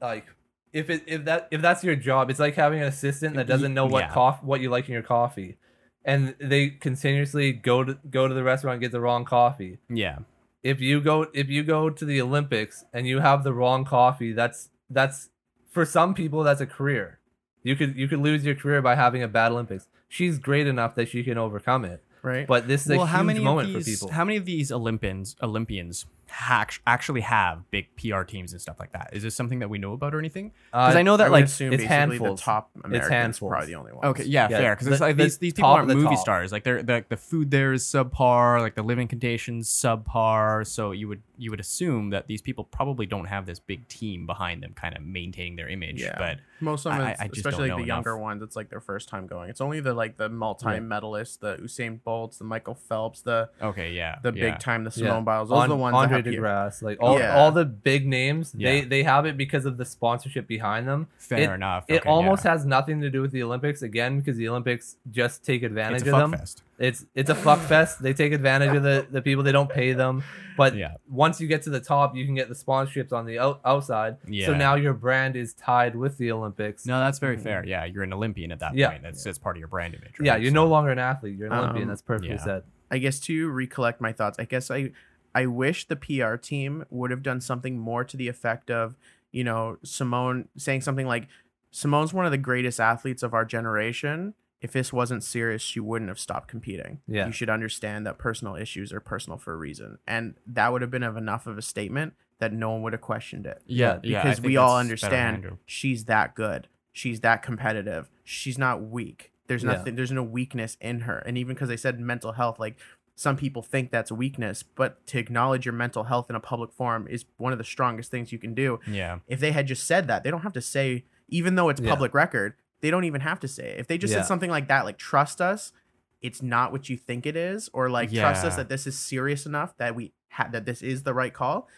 like 0.00 0.26
if 0.72 0.90
it 0.90 1.02
if 1.06 1.24
that 1.26 1.48
if 1.50 1.60
that's 1.62 1.84
your 1.84 1.96
job, 1.96 2.30
it's 2.30 2.40
like 2.40 2.54
having 2.54 2.80
an 2.80 2.88
assistant 2.88 3.36
that 3.36 3.46
doesn't 3.46 3.72
know 3.74 3.86
what 3.86 4.00
Yeah. 4.04 4.10
coff 4.12 4.42
what 4.42 4.60
you 4.60 4.70
like 4.70 4.88
in 4.88 4.92
your 4.94 5.02
coffee, 5.02 5.58
and 6.04 6.34
they 6.40 6.70
continuously 6.70 7.52
go 7.52 7.84
to 7.84 7.98
go 8.10 8.26
to 8.26 8.34
the 8.34 8.42
restaurant 8.42 8.74
and 8.74 8.80
get 8.82 8.92
the 8.92 9.00
wrong 9.00 9.24
coffee. 9.24 9.78
yeah, 9.88 10.18
If 10.62 10.80
you 10.80 11.00
go 11.00 11.26
if 11.34 11.48
you 11.48 11.62
go 11.62 11.88
to 11.90 12.04
the 12.04 12.20
Olympics 12.20 12.84
and 12.92 13.06
you 13.06 13.20
have 13.20 13.44
the 13.44 13.52
wrong 13.52 13.84
coffee, 13.84 14.32
that's 14.32 14.70
that's 14.90 15.28
for 15.70 15.84
some 15.84 16.14
people 16.14 16.42
that's 16.42 16.60
a 16.60 16.66
career. 16.66 17.18
You 17.62 17.76
could 17.76 17.94
you 17.96 18.08
could 18.08 18.18
lose 18.18 18.44
your 18.44 18.54
career 18.56 18.82
by 18.82 18.96
having 18.96 19.22
a 19.22 19.28
bad 19.28 19.52
Olympics. 19.52 19.86
She's 20.08 20.38
great 20.38 20.66
enough 20.66 20.94
that 20.96 21.08
she 21.08 21.22
can 21.22 21.38
overcome 21.38 21.84
it. 21.84 22.02
Right? 22.22 22.46
But 22.46 22.68
this 22.68 22.84
is 22.84 22.90
a 22.90 22.96
well, 22.96 23.06
how 23.06 23.18
huge 23.18 23.26
many 23.26 23.40
moment 23.40 23.72
these, 23.72 23.84
for 23.84 23.90
people. 23.90 24.08
How 24.08 24.24
many 24.24 24.36
of 24.36 24.44
these 24.44 24.72
Olympians 24.72 25.36
Olympians 25.42 26.06
hac- 26.32 26.80
actually 26.86 27.20
have 27.20 27.70
big 27.70 27.86
PR 27.96 28.22
teams 28.22 28.52
and 28.52 28.60
stuff 28.60 28.80
like 28.80 28.92
that? 28.92 29.10
Is 29.12 29.22
this 29.22 29.34
something 29.34 29.58
that 29.60 29.68
we 29.70 29.78
know 29.78 29.92
about 29.92 30.14
or 30.14 30.18
anything? 30.18 30.52
Because 30.70 30.94
Uh, 30.94 30.98
I 30.98 31.02
know 31.02 31.16
that 31.16 31.26
I 31.26 31.30
like 31.30 31.44
assume 31.44 31.72
it's 31.72 31.84
handfuls. 31.84 32.40
the 32.40 32.44
top 32.44 32.70
Americans 32.84 33.10
handfuls. 33.12 33.50
probably 33.50 33.66
the 33.66 33.74
only 33.76 33.92
one. 33.92 34.04
Okay, 34.06 34.24
yeah, 34.24 34.48
Yeah, 34.50 34.58
fair. 34.58 34.74
Because 34.74 34.86
the- 34.86 34.92
it's 34.94 35.00
like 35.00 35.16
the 35.16 35.24
these 35.24 35.38
these 35.38 35.52
people 35.54 35.70
aren't 35.70 35.88
the 35.88 35.94
movie 35.94 36.08
top. 36.16 36.18
stars. 36.18 36.50
Like 36.52 36.64
they're 36.64 36.82
the 36.82 37.04
the 37.08 37.16
food 37.16 37.50
there 37.50 37.72
is 37.72 37.84
subpar. 37.84 38.60
Like 38.60 38.74
the 38.74 38.82
living 38.82 39.08
conditions 39.08 39.68
subpar. 39.68 40.66
So 40.66 40.92
you 40.92 41.08
would 41.08 41.22
you 41.38 41.50
would 41.50 41.60
assume 41.60 42.10
that 42.10 42.26
these 42.28 42.40
people 42.40 42.64
probably 42.64 43.04
don't 43.06 43.24
have 43.26 43.46
this 43.46 43.58
big 43.58 43.86
team 43.88 44.26
behind 44.26 44.62
them, 44.62 44.72
kind 44.74 44.96
of 44.96 45.02
maintaining 45.02 45.56
their 45.56 45.68
image. 45.68 46.00
Yeah. 46.00 46.14
But 46.16 46.38
Most 46.60 46.86
of 46.86 46.92
them, 46.92 47.00
I- 47.02 47.16
I 47.18 47.26
just 47.26 47.38
especially 47.38 47.68
like 47.68 47.78
know 47.78 47.82
the 47.82 47.88
younger 47.88 48.16
ones, 48.16 48.42
it's 48.42 48.54
like 48.54 48.68
their 48.70 48.80
first 48.80 49.08
time 49.08 49.26
going. 49.26 49.50
It's 49.50 49.60
only 49.60 49.80
the 49.80 49.92
like 49.92 50.16
the 50.16 50.28
multi-medalists, 50.28 51.40
the 51.40 51.56
Usain 51.56 52.02
Bolts, 52.04 52.38
the 52.38 52.44
Michael 52.44 52.74
Phelps, 52.74 53.22
the 53.22 53.50
okay, 53.60 53.92
yeah, 53.92 54.18
the 54.22 54.32
yeah. 54.32 54.50
big 54.52 54.60
time, 54.60 54.84
the 54.84 54.90
Yeah. 54.94 55.08
Simone 55.08 55.24
Biles. 55.24 55.48
Those 55.48 55.58
are 55.64 55.68
the 55.68 55.76
ones 55.76 55.94
Andre 55.96 56.21
that 56.24 56.34
have 56.34 56.42
DeGrasse, 56.42 56.82
like 56.82 56.98
all, 57.00 57.18
Yeah. 57.18 57.36
all 57.36 57.50
the 57.52 57.64
big 57.64 58.06
names, 58.06 58.52
they 58.52 58.80
Yeah. 58.80 58.84
they 58.88 59.02
have 59.02 59.26
it 59.26 59.36
because 59.36 59.64
of 59.66 59.76
the 59.76 59.84
sponsorship 59.84 60.46
behind 60.46 60.86
them. 60.88 61.08
Fair 61.18 61.50
it, 61.52 61.54
enough. 61.54 61.84
It 61.88 62.00
Okay, 62.00 62.08
almost 62.08 62.44
yeah. 62.44 62.52
has 62.52 62.64
nothing 62.64 63.00
to 63.00 63.10
do 63.10 63.22
with 63.22 63.32
the 63.32 63.42
Olympics 63.42 63.82
again 63.82 64.18
because 64.18 64.36
the 64.36 64.48
Olympics 64.48 64.96
just 65.10 65.44
take 65.44 65.62
advantage 65.62 66.02
it's 66.02 66.10
a 66.10 66.14
of 66.16 66.30
them. 66.30 66.38
fest. 66.38 66.62
It's 66.78 67.06
it's 67.14 67.30
a 67.30 67.34
fuck 67.34 67.60
fest. 67.60 68.02
They 68.02 68.12
take 68.12 68.32
advantage 68.32 68.74
of 68.74 68.82
the, 68.82 69.06
the 69.10 69.22
people. 69.22 69.44
They 69.44 69.52
don't 69.52 69.70
pay 69.70 69.92
them. 69.92 70.24
But 70.56 70.74
Yeah. 70.74 70.94
once 71.08 71.40
you 71.40 71.46
get 71.46 71.62
to 71.62 71.70
the 71.70 71.80
top, 71.80 72.14
you 72.16 72.24
can 72.26 72.34
get 72.34 72.48
the 72.48 72.54
sponsorships 72.54 73.12
on 73.12 73.24
the 73.24 73.38
out, 73.38 73.60
outside. 73.64 74.16
So 74.44 74.54
now 74.54 74.74
your 74.74 74.92
brand 74.92 75.36
is 75.36 75.54
tied 75.54 75.94
with 75.94 76.18
the 76.18 76.32
Olympics. 76.32 76.84
No, 76.86 76.98
that's 76.98 77.18
very 77.20 77.36
fair. 77.38 77.64
Yeah, 77.64 77.84
you're 77.84 78.02
an 78.02 78.12
Olympian 78.12 78.50
at 78.52 78.58
that 78.58 78.74
Yeah. 78.74 78.90
point. 78.90 79.02
That's 79.02 79.22
that's 79.22 79.38
part 79.38 79.56
of 79.56 79.60
your 79.60 79.68
brand 79.68 79.94
image. 79.94 80.18
Right? 80.18 80.26
yeah, 80.26 80.36
you're 80.36 80.50
So- 80.50 80.54
no 80.56 80.66
longer 80.66 80.90
an 80.90 80.98
athlete. 80.98 81.38
You're 81.38 81.46
an 81.46 81.52
Olympian. 81.58 81.82
Um, 81.84 81.88
That's 81.88 82.02
perfectly 82.02 82.30
yeah. 82.30 82.36
said. 82.44 82.62
I 82.90 82.98
guess 82.98 83.20
to 83.20 83.48
recollect 83.50 84.00
my 84.02 84.12
thoughts, 84.12 84.38
I 84.38 84.44
guess 84.44 84.70
I 84.70 84.90
I 85.34 85.46
wish 85.46 85.86
the 85.86 85.96
PR 85.96 86.36
team 86.36 86.84
would 86.90 87.10
have 87.10 87.22
done 87.22 87.40
something 87.40 87.78
more 87.78 88.04
to 88.04 88.16
the 88.16 88.28
effect 88.28 88.70
of, 88.70 88.96
you 89.30 89.44
know, 89.44 89.78
Simone 89.82 90.48
saying 90.56 90.82
something 90.82 91.06
like 91.06 91.28
Simone's 91.70 92.12
one 92.12 92.26
of 92.26 92.30
the 92.32 92.38
greatest 92.38 92.78
athletes 92.80 93.22
of 93.22 93.32
our 93.34 93.44
generation. 93.44 94.34
If 94.60 94.72
this 94.72 94.92
wasn't 94.92 95.24
serious, 95.24 95.60
she 95.60 95.80
wouldn't 95.80 96.08
have 96.08 96.20
stopped 96.20 96.48
competing. 96.48 97.00
Yeah. 97.08 97.26
You 97.26 97.32
should 97.32 97.50
understand 97.50 98.06
that 98.06 98.18
personal 98.18 98.54
issues 98.54 98.92
are 98.92 99.00
personal 99.00 99.36
for 99.38 99.52
a 99.54 99.56
reason. 99.56 99.98
And 100.06 100.34
that 100.46 100.70
would 100.70 100.82
have 100.82 100.90
been 100.90 101.02
of 101.02 101.16
enough 101.16 101.46
of 101.48 101.58
a 101.58 101.62
statement 101.62 102.12
that 102.38 102.52
no 102.52 102.70
one 102.70 102.82
would 102.82 102.92
have 102.92 103.02
questioned 103.02 103.46
it. 103.46 103.62
Yeah, 103.66 103.98
yeah. 104.02 104.22
Because 104.22 104.38
think 104.38 104.46
we 104.46 104.56
all 104.56 104.76
understand 104.76 105.58
she's 105.66 106.04
that 106.04 106.34
good. 106.36 106.68
She's 106.92 107.20
that 107.20 107.42
competitive. 107.42 108.10
She's 108.22 108.58
not 108.58 108.82
weak. 108.82 109.32
There's 109.48 109.64
Yeah. 109.64 109.72
nothing. 109.72 109.96
There's 109.96 110.12
no 110.12 110.22
weakness 110.22 110.76
in 110.80 111.00
her. 111.00 111.18
And 111.18 111.36
even 111.38 111.54
because 111.54 111.70
I 111.70 111.76
said 111.76 111.98
mental 111.98 112.32
health, 112.32 112.60
like 112.60 112.78
some 113.14 113.36
people 113.36 113.62
think 113.62 113.90
that's 113.90 114.10
a 114.10 114.14
weakness, 114.14 114.62
but 114.62 115.06
to 115.08 115.18
acknowledge 115.18 115.66
your 115.66 115.74
mental 115.74 116.04
health 116.04 116.30
in 116.30 116.36
a 116.36 116.40
public 116.40 116.72
forum 116.72 117.06
is 117.08 117.24
one 117.36 117.52
of 117.52 117.58
the 117.58 117.64
strongest 117.64 118.10
things 118.10 118.32
you 118.32 118.38
can 118.38 118.54
do. 118.54 118.80
Yeah. 118.86 119.18
If 119.28 119.38
they 119.40 119.52
had 119.52 119.66
just 119.66 119.84
said 119.86 120.06
that, 120.08 120.24
they 120.24 120.30
don't 120.30 120.42
have 120.42 120.54
to 120.54 120.62
say, 120.62 121.04
even 121.28 121.54
though 121.54 121.68
it's 121.68 121.80
Yeah. 121.80 121.90
public 121.90 122.14
record, 122.14 122.54
they 122.80 122.90
don't 122.90 123.04
even 123.04 123.20
have 123.20 123.38
to 123.40 123.48
say 123.48 123.70
it. 123.72 123.80
If 123.80 123.86
they 123.86 123.98
just 123.98 124.12
Yeah. 124.12 124.20
said 124.20 124.26
something 124.26 124.50
like 124.50 124.68
that, 124.68 124.84
like 124.84 124.98
trust 124.98 125.40
us, 125.40 125.72
it's 126.20 126.42
not 126.42 126.72
what 126.72 126.88
you 126.88 126.96
think 126.96 127.26
it 127.26 127.36
is, 127.36 127.68
or 127.72 127.90
like 127.90 128.12
trust 128.12 128.44
us 128.44 128.56
that 128.56 128.68
this 128.68 128.86
is 128.86 128.98
serious 128.98 129.44
enough 129.46 129.76
that 129.76 129.94
we 129.94 130.12
had 130.28 130.52
that 130.52 130.64
this 130.64 130.80
is 130.82 131.02
the 131.02 131.12
right 131.12 131.34
call, 131.34 131.68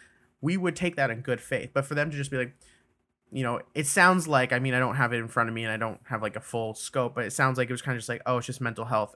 we 0.41 0.55
would 0.55 0.75
take 0.75 0.95
that 0.95 1.09
in 1.11 1.21
good 1.21 1.41
faith. 1.41 1.71
But 1.73 1.85
for 1.85 1.95
them 1.95 2.09
to 2.11 2.15
just 2.17 2.31
be 2.31 2.37
like, 2.37 2.55
you 3.31 3.43
know, 3.43 3.59
it 3.73 3.87
sounds 3.87 4.27
like 4.27 4.53
I 4.53 4.59
mean 4.59 4.73
I 4.73 4.79
don't 4.79 4.95
have 4.95 5.11
it 5.13 5.17
in 5.17 5.27
front 5.27 5.49
of 5.49 5.55
me 5.55 5.63
and 5.63 5.71
I 5.73 5.77
don't 5.77 5.99
have 6.05 6.21
like 6.21 6.35
a 6.35 6.39
full 6.41 6.73
scope, 6.75 7.13
but 7.15 7.25
it 7.25 7.33
sounds 7.33 7.57
like 7.57 7.69
it 7.69 7.73
was 7.73 7.81
kind 7.81 7.95
of 7.95 7.99
just 7.99 8.07
like 8.09 8.21
oh 8.25 8.37
it's 8.37 8.47
just 8.47 8.61
mental 8.61 8.85
health, 8.85 9.15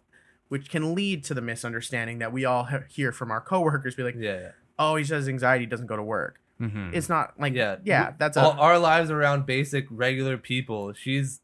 which 0.49 0.69
can 0.69 0.93
lead 0.93 1.23
to 1.23 1.34
the 1.34 1.41
misunderstanding 1.41 2.19
that 2.19 2.31
we 2.34 2.43
all 2.45 2.67
hear 2.89 3.11
from 3.11 3.31
our 3.31 3.41
coworkers. 3.41 3.95
Be 3.95 4.03
like, 4.03 4.15
Yeah. 4.17 4.39
yeah. 4.39 4.49
oh 4.77 4.95
he 4.97 5.03
says 5.03 5.27
anxiety 5.30 5.65
doesn't 5.65 5.88
go 5.88 5.95
to 5.95 6.03
work. 6.03 6.39
Mm-hmm. 6.61 6.91
It's 6.93 7.07
not 7.07 7.39
like 7.39 7.53
yeah 7.53 7.77
yeah 7.85 8.13
that's 8.17 8.35
a 8.35 8.41
all, 8.41 8.51
our 8.59 8.77
lives 8.77 9.09
around 9.09 9.45
basic 9.45 9.85
regular 9.89 10.38
people 10.38 10.91
she's 10.91 11.39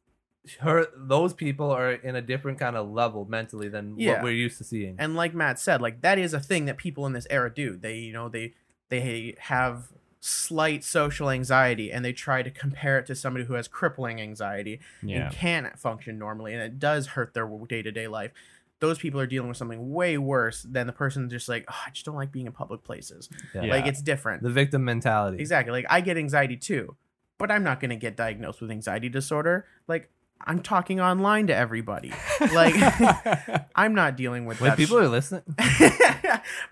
her 0.59 0.87
those 0.95 1.33
people 1.33 1.71
are 1.71 1.91
in 1.93 2.15
a 2.17 2.21
different 2.21 2.59
kind 2.59 2.75
of 2.75 2.89
level 2.91 3.25
mentally 3.25 3.69
than 3.69 3.97
Yeah. 3.97 4.13
what 4.15 4.23
we're 4.23 4.33
used 4.33 4.57
to 4.57 4.63
seeing 4.65 4.95
and 4.99 5.15
like 5.15 5.33
Matt 5.33 5.57
said, 5.57 5.81
like 5.81 6.01
that 6.01 6.19
is 6.19 6.33
a 6.33 6.39
thing 6.39 6.65
that 6.65 6.75
people 6.77 7.05
in 7.05 7.13
this 7.13 7.25
era 7.29 7.49
do. 7.53 7.77
They, 7.77 7.95
you 7.99 8.11
know, 8.13 8.27
they 8.29 8.53
they 8.89 9.35
have 9.39 9.87
slight 10.19 10.83
social 10.83 11.29
anxiety 11.29 11.91
and 11.91 12.03
they 12.03 12.11
try 12.13 12.41
to 12.41 12.49
compare 12.51 12.97
it 12.99 13.05
to 13.05 13.15
somebody 13.15 13.45
who 13.45 13.53
has 13.53 13.67
crippling 13.67 14.19
anxiety 14.19 14.79
Yeah. 15.01 15.27
and 15.27 15.33
can't 15.33 15.79
function 15.79 16.17
normally 16.19 16.53
and 16.53 16.61
it 16.63 16.79
does 16.79 17.07
hurt 17.07 17.33
their 17.33 17.47
day-to-day 17.47 18.07
life. 18.07 18.31
Those 18.79 18.97
people 18.97 19.19
are 19.19 19.27
dealing 19.27 19.47
with 19.47 19.57
something 19.57 19.93
way 19.93 20.17
worse 20.17 20.63
than 20.63 20.85
the 20.85 20.93
person 20.93 21.29
just 21.29 21.47
like, 21.47 21.65
oh, 21.69 21.81
I 21.87 21.91
just 21.91 22.05
don't 22.05 22.15
like 22.15 22.31
being 22.31 22.45
in 22.45 22.51
public 22.51 22.83
places. 22.83 23.29
Yeah. 23.53 23.61
Like 23.63 23.87
it's 23.87 24.01
different. 24.01 24.43
the 24.43 24.49
victim 24.49 24.83
mentality 24.83 25.37
Exactly. 25.39 25.71
Like 25.71 25.85
I 25.89 26.01
get 26.01 26.17
anxiety 26.17 26.57
too, 26.57 26.95
but 27.37 27.51
I'm 27.51 27.63
not 27.63 27.79
going 27.79 27.89
to 27.89 27.95
get 27.95 28.17
diagnosed 28.17 28.61
with 28.61 28.71
anxiety 28.71 29.09
disorder. 29.09 29.65
Like 29.87 30.09
I'm 30.41 30.61
talking 30.61 30.99
online 30.99 31.47
to 31.47 31.55
everybody. 31.55 32.13
Like 32.53 32.75
I'm 33.75 33.95
not 33.95 34.15
dealing 34.15 34.45
with 34.45 34.61
wait 34.61 34.69
that 34.69 34.77
people 34.77 34.97
sh- 34.99 35.01
are 35.01 35.07
listening 35.07 35.41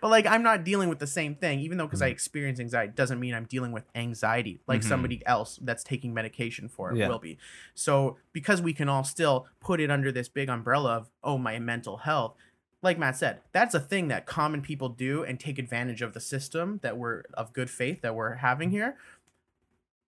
but 0.02 0.10
like 0.10 0.26
I'm 0.27 0.44
not 0.44 0.64
dealing 0.64 0.90
with 0.90 0.99
the 0.99 1.07
same 1.07 1.35
thing, 1.35 1.60
even 1.60 1.77
though 1.77 1.85
because 1.88 1.99
Mm-hmm. 2.02 2.07
I 2.07 2.11
experience 2.11 2.60
anxiety 2.60 2.94
doesn't 2.95 3.19
mean 3.19 3.34
I'm 3.34 3.45
dealing 3.45 3.72
with 3.72 3.85
anxiety 3.95 4.60
like 4.68 4.81
Mhm. 4.81 4.85
somebody 4.90 5.26
else 5.26 5.60
that's 5.61 5.84
taking 5.84 6.14
medication 6.14 6.68
for 6.68 6.91
it 6.91 6.98
Yeah. 6.98 7.07
will 7.07 7.19
be. 7.19 7.38
So 7.73 8.18
because 8.31 8.61
we 8.61 8.73
can 8.73 8.90
all 8.90 9.03
still 9.03 9.48
put 9.60 9.80
it 9.80 9.90
under 9.90 10.11
this 10.11 10.27
big 10.30 10.49
umbrella 10.49 10.98
of 10.98 11.10
oh 11.23 11.38
my 11.38 11.57
mental 11.60 11.98
health, 11.98 12.35
like 12.81 12.98
Matt 12.99 13.15
said, 13.15 13.40
that's 13.53 13.73
a 13.73 13.80
thing 13.80 14.10
that 14.10 14.26
common 14.26 14.61
people 14.61 14.90
do 14.90 15.23
and 15.23 15.40
take 15.40 15.57
advantage 15.57 16.02
of 16.02 16.14
the 16.14 16.19
system 16.19 16.80
that 16.84 16.98
we're 16.98 17.23
of 17.34 17.53
good 17.53 17.69
faith 17.69 18.02
that 18.02 18.14
we're 18.15 18.35
having 18.35 18.72
here. 18.72 18.98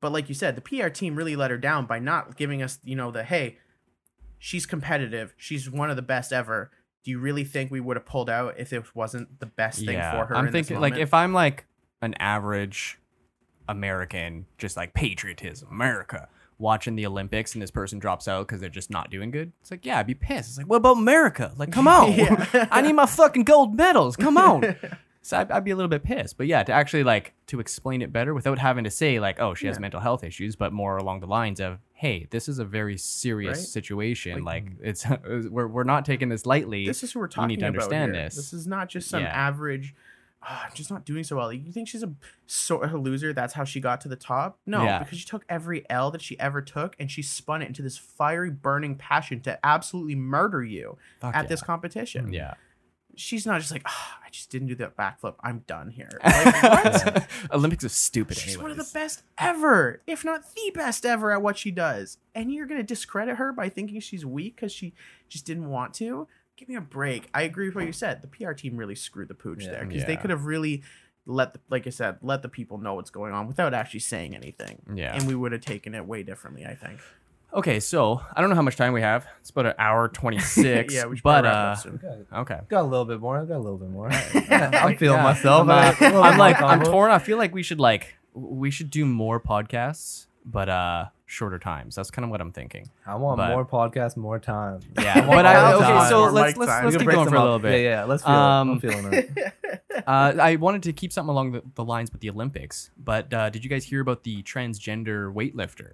But 0.06 0.12
like 0.12 0.30
you 0.30 0.36
said, 0.36 0.56
the 0.56 0.62
PR 0.62 0.90
team 0.90 1.16
really 1.16 1.36
let 1.36 1.50
her 1.50 1.58
down 1.58 1.88
by 1.88 1.98
not 1.98 2.38
giving 2.38 2.62
us, 2.62 2.78
you 2.84 2.96
know, 2.96 3.10
the 3.10 3.24
hey, 3.24 3.58
she's 4.38 4.68
competitive, 4.68 5.34
she's 5.36 5.68
one 5.68 5.90
of 5.90 5.96
the 5.96 6.04
best 6.04 6.32
ever. 6.32 6.70
Do 7.04 7.10
you 7.10 7.18
really 7.18 7.44
think 7.44 7.72
we 7.72 7.80
would 7.80 7.98
have 7.98 8.06
pulled 8.06 8.30
out 8.30 8.54
if 8.60 8.72
it 8.72 8.84
wasn't 8.96 9.40
the 9.40 9.48
best 9.48 9.84
thing 9.84 9.98
for 9.98 10.28
her? 10.28 10.38
I'm 10.38 10.52
thinking 10.52 10.80
like 10.80 10.96
if 10.96 11.12
I'm 11.12 11.34
like 11.34 11.66
an 12.04 12.14
average 12.20 13.00
American, 13.68 14.46
just 14.60 14.78
like 14.78 14.94
patriotism, 14.94 15.70
America, 15.72 16.30
watching 16.60 16.96
the 16.96 17.08
Olympics 17.08 17.56
and 17.56 17.64
this 17.64 17.72
person 17.72 17.98
drops 17.98 18.28
out 18.28 18.46
because 18.46 18.62
they're 18.62 18.70
just 18.70 18.92
not 18.92 19.10
doing 19.10 19.32
good. 19.32 19.54
It's 19.62 19.72
like, 19.72 19.88
yeah, 19.88 19.98
I'd 19.98 20.06
be 20.06 20.14
pissed. 20.14 20.50
It's 20.50 20.58
like, 20.60 20.68
what 20.68 20.78
about 20.78 20.98
America? 20.98 21.52
Like, 21.58 21.72
come 21.72 21.88
on, 21.88 22.14
I 22.54 22.82
need 22.82 22.94
my 22.94 23.08
fucking 23.08 23.46
gold 23.46 23.76
medals. 23.76 24.16
Come 24.16 24.38
on. 24.38 24.76
So 25.26 25.38
I'd, 25.40 25.50
I'd 25.50 25.64
be 25.64 25.72
a 25.72 25.76
little 25.76 25.90
bit 25.90 26.04
pissed. 26.04 26.38
But 26.38 26.46
yeah, 26.46 26.62
to 26.62 26.72
actually 26.72 27.04
like 27.04 27.34
to 27.48 27.60
explain 27.60 28.04
it 28.04 28.14
better 28.14 28.36
without 28.36 28.60
having 28.60 28.84
to 28.84 28.92
say 28.92 29.20
like, 29.20 29.40
oh, 29.40 29.56
she 29.56 29.66
has 29.66 29.78
Yeah. 29.78 29.82
mental 29.82 30.00
health 30.00 30.24
issues, 30.24 30.56
but 30.56 30.72
more 30.72 30.98
along 30.98 31.22
the 31.22 31.26
lines 31.26 31.60
of, 31.60 31.80
hey, 31.94 32.28
this 32.30 32.48
is 32.48 32.60
a 32.60 32.66
very 32.66 32.96
serious 32.96 33.58
Right? 33.58 33.66
situation. 33.68 34.44
Like- 34.44 34.66
Like, 34.66 34.74
it's 34.84 35.04
we're 35.50 35.66
we're 35.68 35.84
not 35.84 36.06
taking 36.06 36.30
this 36.30 36.46
lightly. 36.46 36.86
this 36.86 37.02
is 37.04 37.12
who 37.12 37.20
we're 37.20 37.28
talking 37.28 37.46
about. 37.46 37.50
You 37.52 37.58
need 37.58 37.62
to 37.62 37.66
understand 37.66 38.14
here. 38.14 38.24
this. 38.26 38.36
This 38.36 38.54
is 38.54 38.68
not 38.68 38.88
just 38.88 39.10
some 39.10 39.24
Yeah. 39.24 39.30
average. 39.30 39.96
"Ah, 40.44 40.66
I'm 40.68 40.76
just 40.76 40.92
not 40.92 41.06
doing 41.06 41.24
so 41.24 41.38
well. 41.38 41.52
You 41.52 41.72
think 41.72 41.88
she's 41.88 42.04
a 42.04 42.14
sort 42.46 42.86
of 42.86 42.94
loser? 43.02 43.34
That's 43.34 43.56
how 43.56 43.64
she 43.64 43.80
got 43.80 44.02
to 44.02 44.08
the 44.08 44.16
top? 44.16 44.60
No, 44.68 44.84
Yeah. 44.84 45.00
because 45.00 45.18
she 45.18 45.26
took 45.26 45.44
every 45.50 45.90
L 45.90 46.12
that 46.12 46.22
she 46.22 46.40
ever 46.40 46.62
took 46.62 46.96
and 47.00 47.10
she 47.10 47.24
spun 47.24 47.64
it 47.64 47.66
into 47.68 47.82
this 47.82 47.98
fiery, 47.98 48.52
burning 48.52 48.94
passion 48.96 49.40
to 49.42 49.58
absolutely 49.66 50.14
murder 50.14 50.64
you 50.64 51.00
Fuck 51.20 51.34
at 51.36 51.48
this 51.48 51.64
competition. 51.64 52.32
Yeah. 52.32 52.54
She's 53.16 53.46
not 53.46 53.60
just 53.62 53.72
like, 53.72 53.84
"Ah, 53.86 54.20
I 54.26 54.30
just 54.30 54.50
didn't 54.50 54.68
do 54.68 54.76
that 54.76 54.96
backflip. 54.98 55.36
I'm 55.42 55.60
done 55.68 55.90
here. 55.90 56.10
Like, 56.24 56.64
what? 56.64 57.28
Olympics 57.52 57.84
are 57.84 57.90
stupid. 57.90 58.38
She's 58.38 58.58
one 58.58 58.72
of 58.72 58.78
the 58.78 58.90
best 58.94 59.24
ever, 59.38 60.02
if 60.08 60.24
not 60.26 60.44
the 60.56 60.72
best 60.74 61.06
ever 61.06 61.32
at 61.32 61.42
what 61.42 61.58
she 61.58 61.72
does. 61.72 62.18
And 62.34 62.52
you're 62.54 62.66
gonna 62.68 62.84
discredit 62.84 63.38
her 63.38 63.52
by 63.54 63.70
thinking 63.70 64.00
she's 64.00 64.26
weak 64.26 64.56
because 64.56 64.72
she 64.72 64.94
just 65.30 65.46
didn't 65.46 65.70
want 65.70 65.94
to. 65.96 66.28
Give 66.58 66.70
me 66.70 66.76
a 66.76 66.82
break. 66.82 67.30
I 67.34 67.42
agree 67.42 67.68
with 67.68 67.76
what 67.76 67.86
you 67.86 67.92
said. 67.92 68.22
The 68.22 68.28
PR 68.28 68.54
team 68.54 68.78
really 68.78 68.96
screwed 68.96 69.28
the 69.28 69.34
pooch 69.34 69.64
Yeah. 69.64 69.72
there 69.72 69.86
because 69.86 70.06
they 70.06 70.16
could 70.16 70.30
have 70.30 70.46
really 70.46 70.84
let, 71.26 71.54
the, 71.54 71.60
like 71.70 71.86
I 71.86 71.90
said, 71.90 72.18
let 72.22 72.44
the 72.44 72.50
people 72.50 72.78
know 72.78 72.94
what's 72.94 73.10
going 73.10 73.34
on 73.34 73.48
without 73.48 73.74
actually 73.74 74.00
saying 74.02 74.36
anything. 74.36 74.82
Yeah. 74.94 75.14
And 75.16 75.28
we 75.28 75.36
would 75.36 75.52
have 75.52 75.62
taken 75.62 75.94
it 75.96 76.06
way 76.06 76.24
differently. 76.24 76.66
I 76.66 76.76
think. 76.76 77.00
Okay, 77.56 77.80
so 77.80 78.22
I 78.36 78.42
don't 78.42 78.50
know 78.50 78.56
how 78.56 78.62
much 78.62 78.76
time 78.76 78.92
we 78.92 79.02
have. 79.02 79.26
It's 79.40 79.50
about 79.50 79.66
an 79.68 79.74
hour 79.80 80.08
twenty 80.14 80.40
six. 80.40 80.94
yeah, 80.94 81.06
we 81.06 81.16
should 81.16 81.24
but 81.24 81.44
probably 81.44 81.50
wrap 81.50 81.68
uh, 81.68 81.72
up 81.72 81.78
soon. 81.80 81.98
Got, 82.32 82.40
okay. 82.42 82.60
got 82.68 82.82
a 82.82 82.84
little 82.84 83.06
bit 83.06 83.20
more. 83.22 83.40
I 83.42 83.46
got 83.46 83.56
a 83.58 83.60
little 83.60 83.78
bit 83.78 83.90
more. 83.90 84.10
I'm 84.12 84.98
feeling 84.98 85.18
Yeah. 85.20 85.24
myself. 85.24 85.62
I'm, 85.62 85.70
uh, 85.70 85.74
I- 85.74 85.88
a 85.88 86.02
little 86.02 86.24
I'm 86.24 86.34
bit 86.34 86.40
like 86.40 86.60
more 86.60 86.70
I'm 86.70 86.78
combo. 86.80 86.92
torn. 86.92 87.12
I 87.12 87.20
feel 87.20 87.38
like 87.38 87.54
we 87.54 87.64
should 87.64 87.80
like 87.80 88.16
we 88.34 88.70
should 88.72 88.90
do 88.90 89.06
more 89.06 89.40
podcasts, 89.40 90.28
but 90.46 90.68
uh 90.70 91.06
shorter 91.28 91.58
times. 91.58 91.96
That's 91.96 92.12
kind 92.12 92.24
of 92.26 92.30
what 92.30 92.40
I'm 92.42 92.52
thinking. 92.52 92.90
I 93.08 93.16
want 93.16 93.38
but- 93.38 93.50
more 93.50 93.66
podcasts, 93.66 94.16
more 94.18 94.38
time. 94.38 94.82
Yeah, 95.00 95.26
More 95.26 95.38
but 95.38 95.46
I, 95.48 95.54
time. 95.54 95.76
okay, 95.76 96.10
so 96.10 96.20
More 96.20 96.32
let's 96.32 96.50
mic 96.50 96.58
let's, 96.60 96.72
time. 96.72 96.84
let's 96.86 96.96
can 96.98 97.00
keep 97.00 97.06
break 97.06 97.16
going 97.16 97.26
them 97.26 97.32
for 97.32 97.36
a 97.38 97.40
up. 97.40 97.44
little 97.46 97.60
bit. 97.60 97.82
Yeah, 97.82 97.90
yeah. 97.90 98.04
Let's 98.04 98.24
feel 98.24 98.32
Um, 98.34 98.70
it. 98.70 98.72
I'm 98.74 98.80
feeling 98.82 99.14
it. 99.14 99.54
Uh, 100.06 100.34
I 100.40 100.58
wanted 100.58 100.84
to 100.84 100.94
keep 100.94 101.12
something 101.14 101.30
along 101.32 101.54
the, 101.54 101.64
the 101.76 101.84
lines 101.84 102.12
with 102.12 102.20
the 102.20 102.30
Olympics, 102.30 102.92
but 103.02 103.34
uh, 103.34 103.50
did 103.50 103.64
you 103.64 103.70
guys 103.70 103.86
hear 103.86 104.02
about 104.02 104.24
the 104.24 104.44
transgender 104.44 105.34
weightlifter 105.34 105.94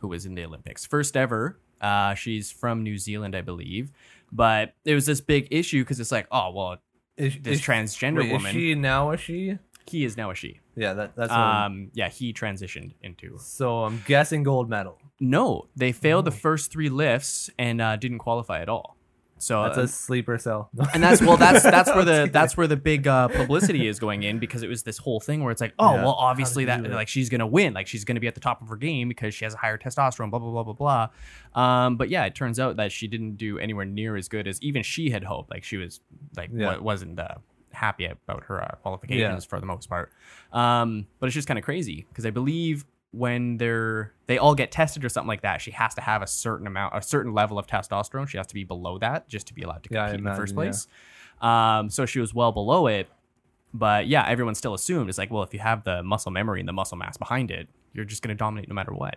who 0.00 0.08
was 0.08 0.26
in 0.26 0.34
the 0.34 0.44
Olympics? 0.44 0.84
First 0.86 1.16
ever. 1.16 1.58
Uh, 1.80 2.14
she's 2.14 2.50
from 2.50 2.82
New 2.82 2.98
Zealand, 2.98 3.36
I 3.36 3.40
believe. 3.40 3.92
But 4.32 4.74
it 4.84 4.94
was 4.94 5.06
this 5.06 5.20
big 5.20 5.48
issue 5.50 5.82
because 5.82 6.00
it's 6.00 6.12
like, 6.12 6.26
oh 6.30 6.50
well, 6.50 6.76
Is, 7.16 7.36
this 7.40 7.60
is- 7.60 7.64
transgender 7.64 8.18
wait, 8.18 8.32
woman, 8.32 8.48
Is 8.48 8.52
she 8.52 8.74
now 8.74 9.10
a 9.12 9.16
she? 9.16 9.58
he 9.86 10.04
is 10.04 10.16
now 10.18 10.30
a 10.30 10.34
she. 10.34 10.60
Yeah, 10.76 10.92
that, 10.92 11.16
that's 11.16 11.32
Um, 11.32 11.90
yeah, 11.94 12.08
he 12.10 12.32
transitioned 12.34 12.92
into. 13.02 13.38
So 13.38 13.84
I'm 13.84 14.02
guessing 14.06 14.42
gold 14.42 14.68
medal. 14.68 14.98
No, 15.18 15.66
they 15.74 15.92
failed 15.92 16.26
the 16.26 16.30
Oh. 16.30 16.34
first 16.34 16.70
three 16.70 16.90
lifts 16.90 17.48
and 17.58 17.80
uh, 17.80 17.96
didn't 17.96 18.18
qualify 18.18 18.60
at 18.60 18.68
all. 18.68 18.97
So 19.38 19.62
That's 19.62 19.78
uh, 19.78 19.82
a 19.82 19.88
sleeper 19.88 20.36
cell. 20.38 20.70
and 20.94 21.02
that's 21.02 21.20
well 21.20 21.36
that's 21.36 21.62
that's 21.62 21.88
where 21.94 22.04
the 22.04 22.28
that's 22.32 22.56
where 22.56 22.66
the 22.66 22.76
big 22.76 23.06
uh, 23.06 23.28
publicity 23.28 23.86
is 23.86 23.98
going 23.98 24.22
in 24.24 24.38
because 24.38 24.62
it 24.62 24.68
was 24.68 24.82
this 24.82 24.98
whole 24.98 25.20
thing 25.20 25.42
where 25.42 25.52
it's 25.52 25.60
like 25.60 25.74
oh 25.78 25.94
Yeah. 25.94 26.02
well 26.04 26.14
obviously 26.14 26.64
that 26.66 26.76
did 26.78 26.82
you 26.82 26.88
do 26.88 26.92
it? 26.94 26.96
like 26.96 27.08
she's 27.08 27.28
gonna 27.28 27.46
win 27.46 27.72
like 27.74 27.86
she's 27.86 28.04
gonna 28.04 28.20
be 28.20 28.26
at 28.28 28.34
the 28.34 28.40
top 28.40 28.60
of 28.62 28.68
her 28.68 28.76
game 28.76 29.08
because 29.08 29.34
she 29.34 29.44
has 29.44 29.54
a 29.54 29.56
higher 29.56 29.78
testosterone 29.78 30.30
blah 30.30 30.38
blah 30.38 30.50
blah 30.62 30.72
blah 30.74 31.08
blah 31.54 31.82
um 31.84 31.96
but 31.96 32.08
yeah 32.08 32.24
it 32.24 32.34
turns 32.34 32.58
out 32.60 32.76
that 32.76 32.90
she 32.92 33.06
didn't 33.06 33.36
do 33.36 33.58
anywhere 33.58 33.84
near 33.84 34.16
as 34.16 34.28
good 34.28 34.46
as 34.48 34.60
even 34.62 34.82
she 34.82 35.10
had 35.10 35.24
hoped 35.24 35.50
like 35.50 35.64
she 35.64 35.76
was 35.76 36.00
like 36.36 36.50
Yeah. 36.52 36.76
wa- 36.76 36.82
wasn't 36.82 37.18
uh, 37.18 37.34
happy 37.70 38.06
about 38.06 38.44
her 38.44 38.62
uh, 38.62 38.74
qualifications 38.82 39.44
for 39.44 39.60
the 39.60 39.66
most 39.66 39.88
part 39.88 40.10
um 40.52 41.06
but 41.20 41.26
it's 41.26 41.34
just 41.34 41.46
kind 41.46 41.58
of 41.58 41.64
crazy 41.64 42.06
because 42.08 42.26
I 42.26 42.30
believe 42.30 42.84
when 43.10 43.56
they're 43.56 44.12
they 44.26 44.36
all 44.36 44.54
get 44.54 44.70
tested 44.70 45.04
or 45.04 45.08
something 45.08 45.28
like 45.28 45.40
that 45.42 45.60
she 45.62 45.70
has 45.70 45.94
to 45.94 46.00
have 46.02 46.20
a 46.20 46.26
certain 46.26 46.66
amount 46.66 46.94
a 46.94 47.00
certain 47.00 47.32
level 47.32 47.58
of 47.58 47.66
testosterone 47.66 48.28
she 48.28 48.36
has 48.36 48.46
to 48.46 48.54
be 48.54 48.64
below 48.64 48.98
that 48.98 49.26
just 49.28 49.46
to 49.46 49.54
be 49.54 49.62
allowed 49.62 49.82
to 49.82 49.88
Yeah, 49.90 50.04
I 50.04 50.06
compete 50.08 50.18
in 50.18 50.24
the 50.24 50.34
first 50.36 50.52
imagine, 50.52 50.66
yeah. 50.66 50.72
place 50.72 50.86
um, 51.40 51.90
so 51.90 52.06
she 52.06 52.20
was 52.20 52.34
well 52.34 52.52
below 52.52 52.86
it. 52.86 53.08
But 53.74 54.06
yeah, 54.06 54.26
everyone 54.26 54.54
still 54.54 54.74
assumed 54.74 55.08
it's 55.08 55.18
like, 55.18 55.30
well, 55.30 55.42
if 55.42 55.52
you 55.52 55.60
have 55.60 55.84
the 55.84 56.02
muscle 56.02 56.32
memory 56.32 56.60
and 56.60 56.68
the 56.68 56.72
muscle 56.72 56.96
mass 56.96 57.16
behind 57.16 57.50
it, 57.50 57.68
you're 57.92 58.04
just 58.04 58.22
going 58.22 58.34
to 58.34 58.38
dominate 58.38 58.68
no 58.68 58.74
matter 58.74 58.92
what. 58.92 59.16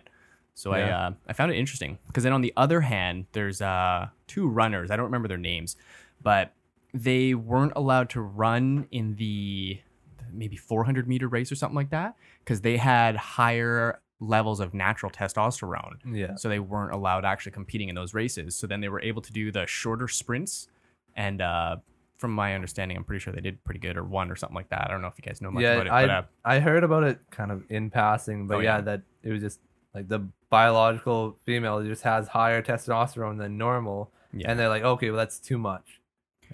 So 0.54 0.72
I 0.72 0.82
uh, 0.82 1.12
I 1.26 1.32
found 1.32 1.50
it 1.50 1.56
interesting 1.56 1.98
because 2.08 2.24
then 2.24 2.34
on 2.34 2.42
the 2.42 2.52
other 2.56 2.82
hand, 2.82 3.26
there's 3.32 3.62
uh, 3.62 4.08
two 4.26 4.48
runners. 4.48 4.90
I 4.90 4.96
don't 4.96 5.06
remember 5.06 5.28
their 5.28 5.38
names, 5.38 5.76
but 6.22 6.52
they 6.92 7.32
weren't 7.32 7.72
allowed 7.74 8.10
to 8.10 8.20
run 8.20 8.86
in 8.90 9.16
the 9.16 9.80
maybe 10.32 10.56
400 10.56 11.08
meter 11.08 11.28
race 11.28 11.50
or 11.52 11.54
something 11.54 11.76
like 11.76 11.90
that 11.90 12.16
because 12.44 12.60
they 12.60 12.76
had 12.76 13.16
higher 13.16 14.00
levels 14.20 14.60
of 14.60 14.72
natural 14.72 15.10
testosterone. 15.10 15.94
Yeah. 16.06 16.36
So 16.36 16.48
they 16.48 16.60
weren't 16.60 16.92
allowed 16.92 17.24
actually 17.24 17.52
competing 17.52 17.88
in 17.88 17.94
those 17.94 18.14
races. 18.14 18.54
So 18.54 18.66
then 18.66 18.80
they 18.80 18.88
were 18.88 19.00
able 19.00 19.22
to 19.22 19.32
do 19.32 19.50
the 19.50 19.66
shorter 19.66 20.08
sprints. 20.08 20.68
And 21.16 21.42
uh, 21.42 21.76
from 22.18 22.32
my 22.32 22.54
understanding, 22.54 22.96
I'm 22.96 23.04
pretty 23.04 23.18
sure 23.20 23.32
they 23.32 23.40
did 23.40 23.62
pretty 23.64 23.80
good 23.80 23.96
or 23.96 24.04
won 24.04 24.30
or 24.30 24.36
something 24.36 24.54
like 24.54 24.68
that. 24.70 24.86
I 24.86 24.90
don't 24.92 25.02
know 25.02 25.08
if 25.08 25.14
you 25.18 25.24
guys 25.28 25.42
know 25.42 25.50
much 25.50 25.62
yeah, 25.62 25.72
about 25.72 25.86
it. 25.86 25.92
I 25.92 26.02
but 26.06 26.10
uh, 26.10 26.22
I 26.44 26.60
heard 26.60 26.84
about 26.84 27.02
it 27.02 27.18
kind 27.30 27.50
of 27.50 27.64
in 27.68 27.90
passing, 27.90 28.46
but 28.46 28.58
Oh, 28.58 28.60
yeah, 28.60 28.76
yeah. 28.76 28.80
that 28.82 29.02
it 29.24 29.32
was 29.32 29.42
just 29.42 29.58
like 29.92 30.08
the 30.08 30.20
biological 30.48 31.36
female 31.44 31.82
just 31.82 32.02
has 32.02 32.28
higher 32.28 32.62
testosterone 32.62 33.38
than 33.38 33.58
normal, 33.58 34.12
yeah. 34.32 34.48
and 34.50 34.58
they're 34.58 34.68
like, 34.68 34.84
okay, 34.84 35.10
well 35.10 35.18
that's 35.18 35.38
too 35.40 35.58
much, 35.58 36.00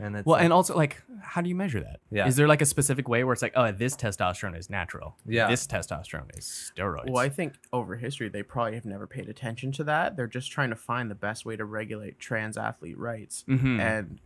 and 0.01 0.17
it's 0.17 0.27
well, 0.27 0.37
like, 0.37 0.45
and 0.45 0.53
also 0.53 0.77
like, 0.77 1.03
how 1.21 1.41
do 1.41 1.49
you 1.49 1.55
measure 1.55 1.81
that? 1.81 2.01
Yeah. 2.11 2.27
Is 2.27 2.37
there 2.37 2.49
like 2.49 2.63
a 2.63 2.67
specific 2.67 3.09
way 3.09 3.25
where 3.25 3.33
it's 3.33 3.43
like, 3.43 3.53
oh, 3.57 3.73
this 3.73 3.97
testosterone 3.97 4.57
is 4.59 4.71
natural. 4.71 5.17
Yeah. 5.27 5.49
This 5.49 5.67
testosterone 5.67 6.37
is 6.39 6.73
steroids. 6.77 7.11
Well, 7.11 7.23
I 7.23 7.29
think 7.29 7.55
over 7.73 7.97
history 7.97 8.29
they 8.29 8.43
probably 8.43 8.75
have 8.75 8.85
never 8.85 9.07
paid 9.07 9.29
attention 9.29 9.73
to 9.73 9.85
that. 9.85 10.17
They're 10.17 10.27
just 10.27 10.51
trying 10.51 10.71
to 10.71 10.77
find 10.77 11.11
the 11.11 11.15
best 11.15 11.45
way 11.45 11.57
to 11.57 11.65
regulate 11.65 12.19
trans 12.19 12.57
athlete 12.57 12.99
rights. 12.99 13.45
Mhm. 13.49 13.81
And 13.81 14.21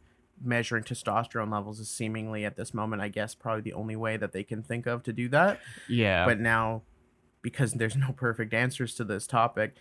measuring 0.45 0.83
testosterone 0.83 1.53
levels 1.53 1.79
is 1.79 1.89
seemingly 1.89 2.45
at 2.45 2.57
this 2.57 2.75
moment, 2.75 3.01
I 3.01 3.09
guess, 3.09 3.35
probably 3.35 3.63
the 3.63 3.75
only 3.75 3.95
way 3.97 4.17
that 4.17 4.33
they 4.33 4.43
can 4.43 4.63
think 4.63 4.87
of 4.87 5.03
to 5.05 5.13
do 5.13 5.29
that. 5.29 5.61
yeah. 5.89 6.25
But 6.27 6.41
now, 6.41 6.83
because 7.43 7.75
there's 7.75 7.97
no 7.97 8.13
perfect 8.13 8.53
answers 8.55 8.95
to 8.97 9.05
this 9.05 9.27
topic, 9.27 9.77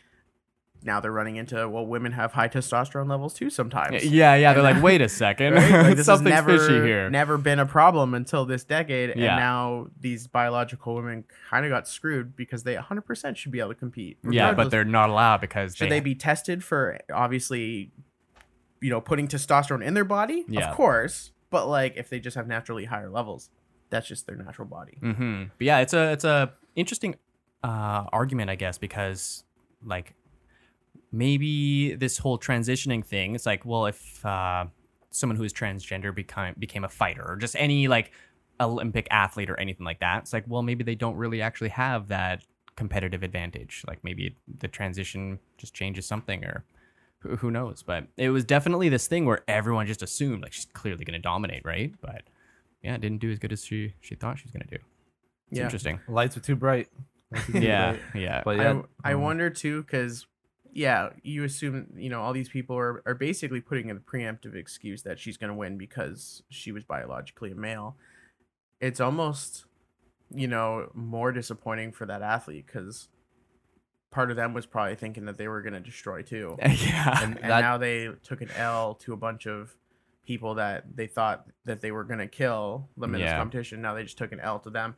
now 0.84 0.99
they're 0.99 1.12
running 1.12 1.36
into 1.36 1.68
well, 1.70 1.86
women 1.86 2.12
have 2.14 2.32
high 2.34 2.48
testosterone 2.48 3.08
levels 3.10 3.34
too 3.34 3.49
sometimes. 3.49 4.03
yeah, 4.03 4.36
yeah. 4.36 4.53
They're 4.53 4.64
And 4.66 4.76
like, 4.78 4.84
wait 4.84 5.02
a 5.02 5.10
second. 5.10 5.53
Right? 5.56 5.72
Like, 5.72 5.95
this 5.98 6.06
Something's 6.06 6.30
never, 6.32 6.58
fishy 6.58 6.74
here. 6.86 7.10
never 7.10 7.38
been 7.38 7.60
a 7.60 7.66
problem 7.66 8.14
until 8.14 8.45
this 8.45 8.64
decade, 8.64 9.10
Yeah. 9.16 9.34
and 9.34 9.40
now 9.40 9.88
these 9.99 10.28
biological 10.28 10.95
women 10.95 11.24
kind 11.49 11.66
of 11.66 11.70
got 11.72 11.88
screwed 11.88 12.36
because 12.36 12.64
they 12.64 12.76
100% 12.76 13.36
should 13.36 13.52
be 13.52 13.60
able 13.60 13.70
to 13.70 13.76
compete. 13.76 14.18
yeah, 14.30 14.53
but 14.53 14.72
they're 14.72 14.84
not 14.86 15.10
allowed 15.10 15.41
because 15.41 15.76
should 15.76 15.90
they 15.91 15.99
be 15.99 16.16
tested 16.16 16.64
for 16.64 16.98
obviously, 17.14 17.91
you 18.82 18.90
know, 18.90 18.99
putting 19.02 19.28
testosterone 19.28 19.84
in 19.86 19.94
their 19.94 20.06
body? 20.06 20.45
Yeah. 20.48 20.70
Of 20.70 20.76
course, 20.76 21.32
but 21.49 21.68
like 21.68 21.95
if 21.98 22.10
they 22.10 22.20
just 22.20 22.36
have 22.36 22.48
naturally 22.48 22.86
higher 22.86 23.10
levels, 23.10 23.49
that's 23.91 24.08
just 24.08 24.26
their 24.26 24.36
natural 24.38 24.68
body. 24.68 24.98
Mm-hmm. 25.02 25.44
But 25.58 25.66
yeah, 25.68 25.80
it's 25.80 25.94
a 25.94 26.12
it's 26.14 26.24
a 26.24 26.53
interesting 26.76 27.16
uh, 27.64 28.06
argument, 28.12 28.49
I 28.49 28.56
guess, 28.56 28.78
because 28.78 29.44
like 29.86 30.14
maybe 31.12 31.94
this 31.96 32.18
whole 32.18 32.40
transitioning 32.40 33.06
thing, 33.06 33.36
it's 33.36 33.46
like, 33.46 33.66
well, 33.66 33.86
if 33.86 34.26
uh, 34.26 34.66
someone 35.12 35.36
who 35.38 35.44
is 35.44 35.54
transgender 35.54 36.14
became 36.14 36.56
became 36.58 36.84
a 36.84 36.90
fighter 36.90 37.24
or 37.28 37.36
just 37.36 37.56
any 37.58 37.88
like 37.88 38.12
Olympic 38.60 39.08
athlete 39.12 39.50
or 39.50 39.60
anything 39.60 39.86
like 39.86 40.00
that, 40.00 40.24
it's 40.24 40.34
like, 40.34 40.46
well, 40.48 40.62
maybe 40.62 40.84
they 40.84 40.96
don't 40.96 41.16
really 41.16 41.42
actually 41.42 41.70
have 41.70 42.08
that 42.10 42.44
competitive 42.76 43.24
advantage. 43.24 43.84
Like 43.88 44.04
maybe 44.04 44.36
the 44.60 44.68
transition 44.68 45.40
just 45.58 45.74
changes 45.74 46.06
something 46.06 46.44
or. 46.46 46.66
Who 47.20 47.36
who 47.36 47.52
knows? 47.52 47.84
But 47.84 48.08
it 48.18 48.32
was 48.32 48.44
definitely 48.44 48.90
this 48.90 49.06
thing 49.06 49.28
where 49.28 49.44
everyone 49.48 49.86
just 49.86 50.02
assumed 50.02 50.42
like 50.42 50.54
she's 50.54 50.66
clearly 50.66 51.06
going 51.06 51.14
to 51.14 51.20
dominate, 51.22 51.64
right? 51.64 51.94
But 52.02 52.24
yeah, 52.82 52.96
it 52.96 53.02
didn't 53.02 53.20
do 53.20 53.30
as 53.30 53.38
good 53.38 53.52
as 53.54 53.64
she 53.64 53.94
she 54.02 54.16
thought 54.16 54.40
she 54.40 54.46
was 54.46 54.52
going 54.52 54.68
to 54.68 54.78
do. 54.78 54.84
It's 55.52 55.60
Yeah. 55.60 55.66
interesting. 55.66 56.00
lights 56.08 56.36
were 56.36 56.42
too 56.42 56.56
bright. 56.56 56.88
Lights 57.32 57.48
were 57.48 57.54
too 57.54 57.60
Yeah, 57.68 57.98
yeah. 58.16 58.42
But 58.44 58.58
yeah, 58.58 58.82
I, 59.04 59.12
I 59.12 59.14
um, 59.14 59.22
wonder 59.22 59.52
too, 59.52 59.84
because 59.84 60.26
yeah, 60.73 61.10
you 61.23 61.43
assume 61.43 61.88
you 61.95 62.10
know 62.10 62.22
all 62.22 62.34
these 62.34 62.49
people 62.49 62.77
are, 62.77 63.02
are 63.06 63.14
basically 63.14 63.61
putting 63.61 63.89
in 63.89 63.95
the 63.95 64.02
preemptive 64.02 64.56
excuse 64.56 65.03
that 65.03 65.19
she's 65.19 65.38
going 65.38 65.49
to 65.49 65.56
win 65.56 65.77
because 65.77 66.43
she 66.49 66.72
was 66.72 66.84
biologically 66.84 67.52
a 67.52 67.56
male. 67.56 67.98
It's 68.80 68.99
almost 68.99 69.65
you 70.34 70.48
know 70.48 70.89
more 70.93 71.31
disappointing 71.31 71.91
for 71.91 72.06
that 72.06 72.22
athlete 72.22 72.65
because 72.68 73.10
part 74.11 74.31
of 74.31 74.38
them 74.38 74.53
was 74.53 74.65
probably 74.65 74.95
thinking 74.95 75.26
that 75.26 75.38
they 75.38 75.48
were 75.48 75.61
going 75.61 75.73
to 75.73 75.80
destroy 75.80 76.22
too, 76.22 76.57
yeah. 76.61 77.23
and 77.23 77.38
and 77.39 77.52
that 77.52 77.61
now 77.61 77.77
they 77.77 78.10
took 78.23 78.41
an 78.41 78.52
L 78.56 78.95
to 78.95 79.14
a 79.14 79.18
bunch 79.18 79.45
of 79.45 79.76
people 80.26 80.56
that 80.56 80.85
they 80.95 81.07
thought 81.07 81.48
that 81.65 81.81
they 81.81 81.91
were 81.91 82.03
going 82.03 82.19
to 82.19 82.27
kill 82.27 82.88
them 82.95 83.15
in 83.15 83.22
this 83.22 83.31
competition. 83.31 83.81
Now 83.81 83.93
they 83.93 84.03
just 84.03 84.18
took 84.18 84.31
an 84.31 84.39
L 84.39 84.60
to 84.60 84.69
them. 84.69 84.95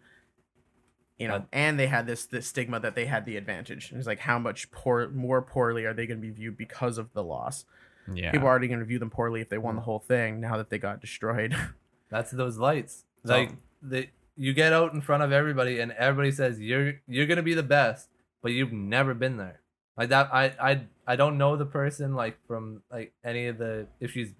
You 1.23 1.29
know, 1.29 1.45
and 1.51 1.79
they 1.79 1.87
had 1.87 2.05
this 2.05 2.25
this 2.25 2.47
stigma 2.47 2.79
that 2.79 2.95
they 2.95 3.05
had 3.05 3.25
the 3.25 3.37
advantage. 3.37 3.91
It's 3.95 4.07
like 4.07 4.19
how 4.19 4.39
much 4.39 4.71
poor 4.71 5.09
more 5.09 5.41
poorly 5.41 5.85
are 5.85 5.93
they 5.93 6.05
going 6.05 6.21
to 6.21 6.27
be 6.27 6.33
viewed 6.33 6.57
because 6.57 6.97
of 6.97 7.13
the 7.13 7.23
loss? 7.23 7.65
yeah. 8.13 8.31
People 8.31 8.47
are 8.47 8.51
already 8.51 8.67
going 8.67 8.79
to 8.79 8.85
view 8.85 8.99
them 8.99 9.09
poorly 9.09 9.41
if 9.41 9.49
they 9.49 9.57
won 9.57 9.75
the 9.75 9.81
mm. 9.81 9.85
whole 9.85 9.99
thing. 9.99 10.41
Now 10.41 10.57
that 10.57 10.69
they 10.69 10.77
got 10.77 11.01
destroyed, 11.01 11.55
that's 12.09 12.31
those 12.31 12.57
lights. 12.57 13.05
So- 13.25 13.33
Like 13.33 13.51
they, 13.81 14.09
you 14.35 14.53
get 14.53 14.73
out 14.73 14.93
in 14.93 15.01
front 15.01 15.23
of 15.23 15.31
everybody, 15.31 15.79
and 15.79 15.91
everybody 15.93 16.31
says 16.31 16.59
you're 16.59 16.95
you're 17.07 17.25
gonna 17.25 17.43
be 17.43 17.53
the 17.53 17.63
best, 17.63 18.09
but 18.41 18.51
you've 18.51 18.73
never 18.73 19.13
been 19.13 19.37
there. 19.37 19.61
Like 19.97 20.09
that, 20.09 20.29
I 20.33 20.53
I 20.59 20.81
I 21.05 21.15
don't 21.15 21.37
know 21.37 21.55
the 21.55 21.65
person 21.65 22.15
like 22.15 22.37
from 22.47 22.81
like 22.91 23.13
any 23.23 23.47
of 23.47 23.57
the 23.57 23.87
if 23.99 24.11
she's 24.11 24.33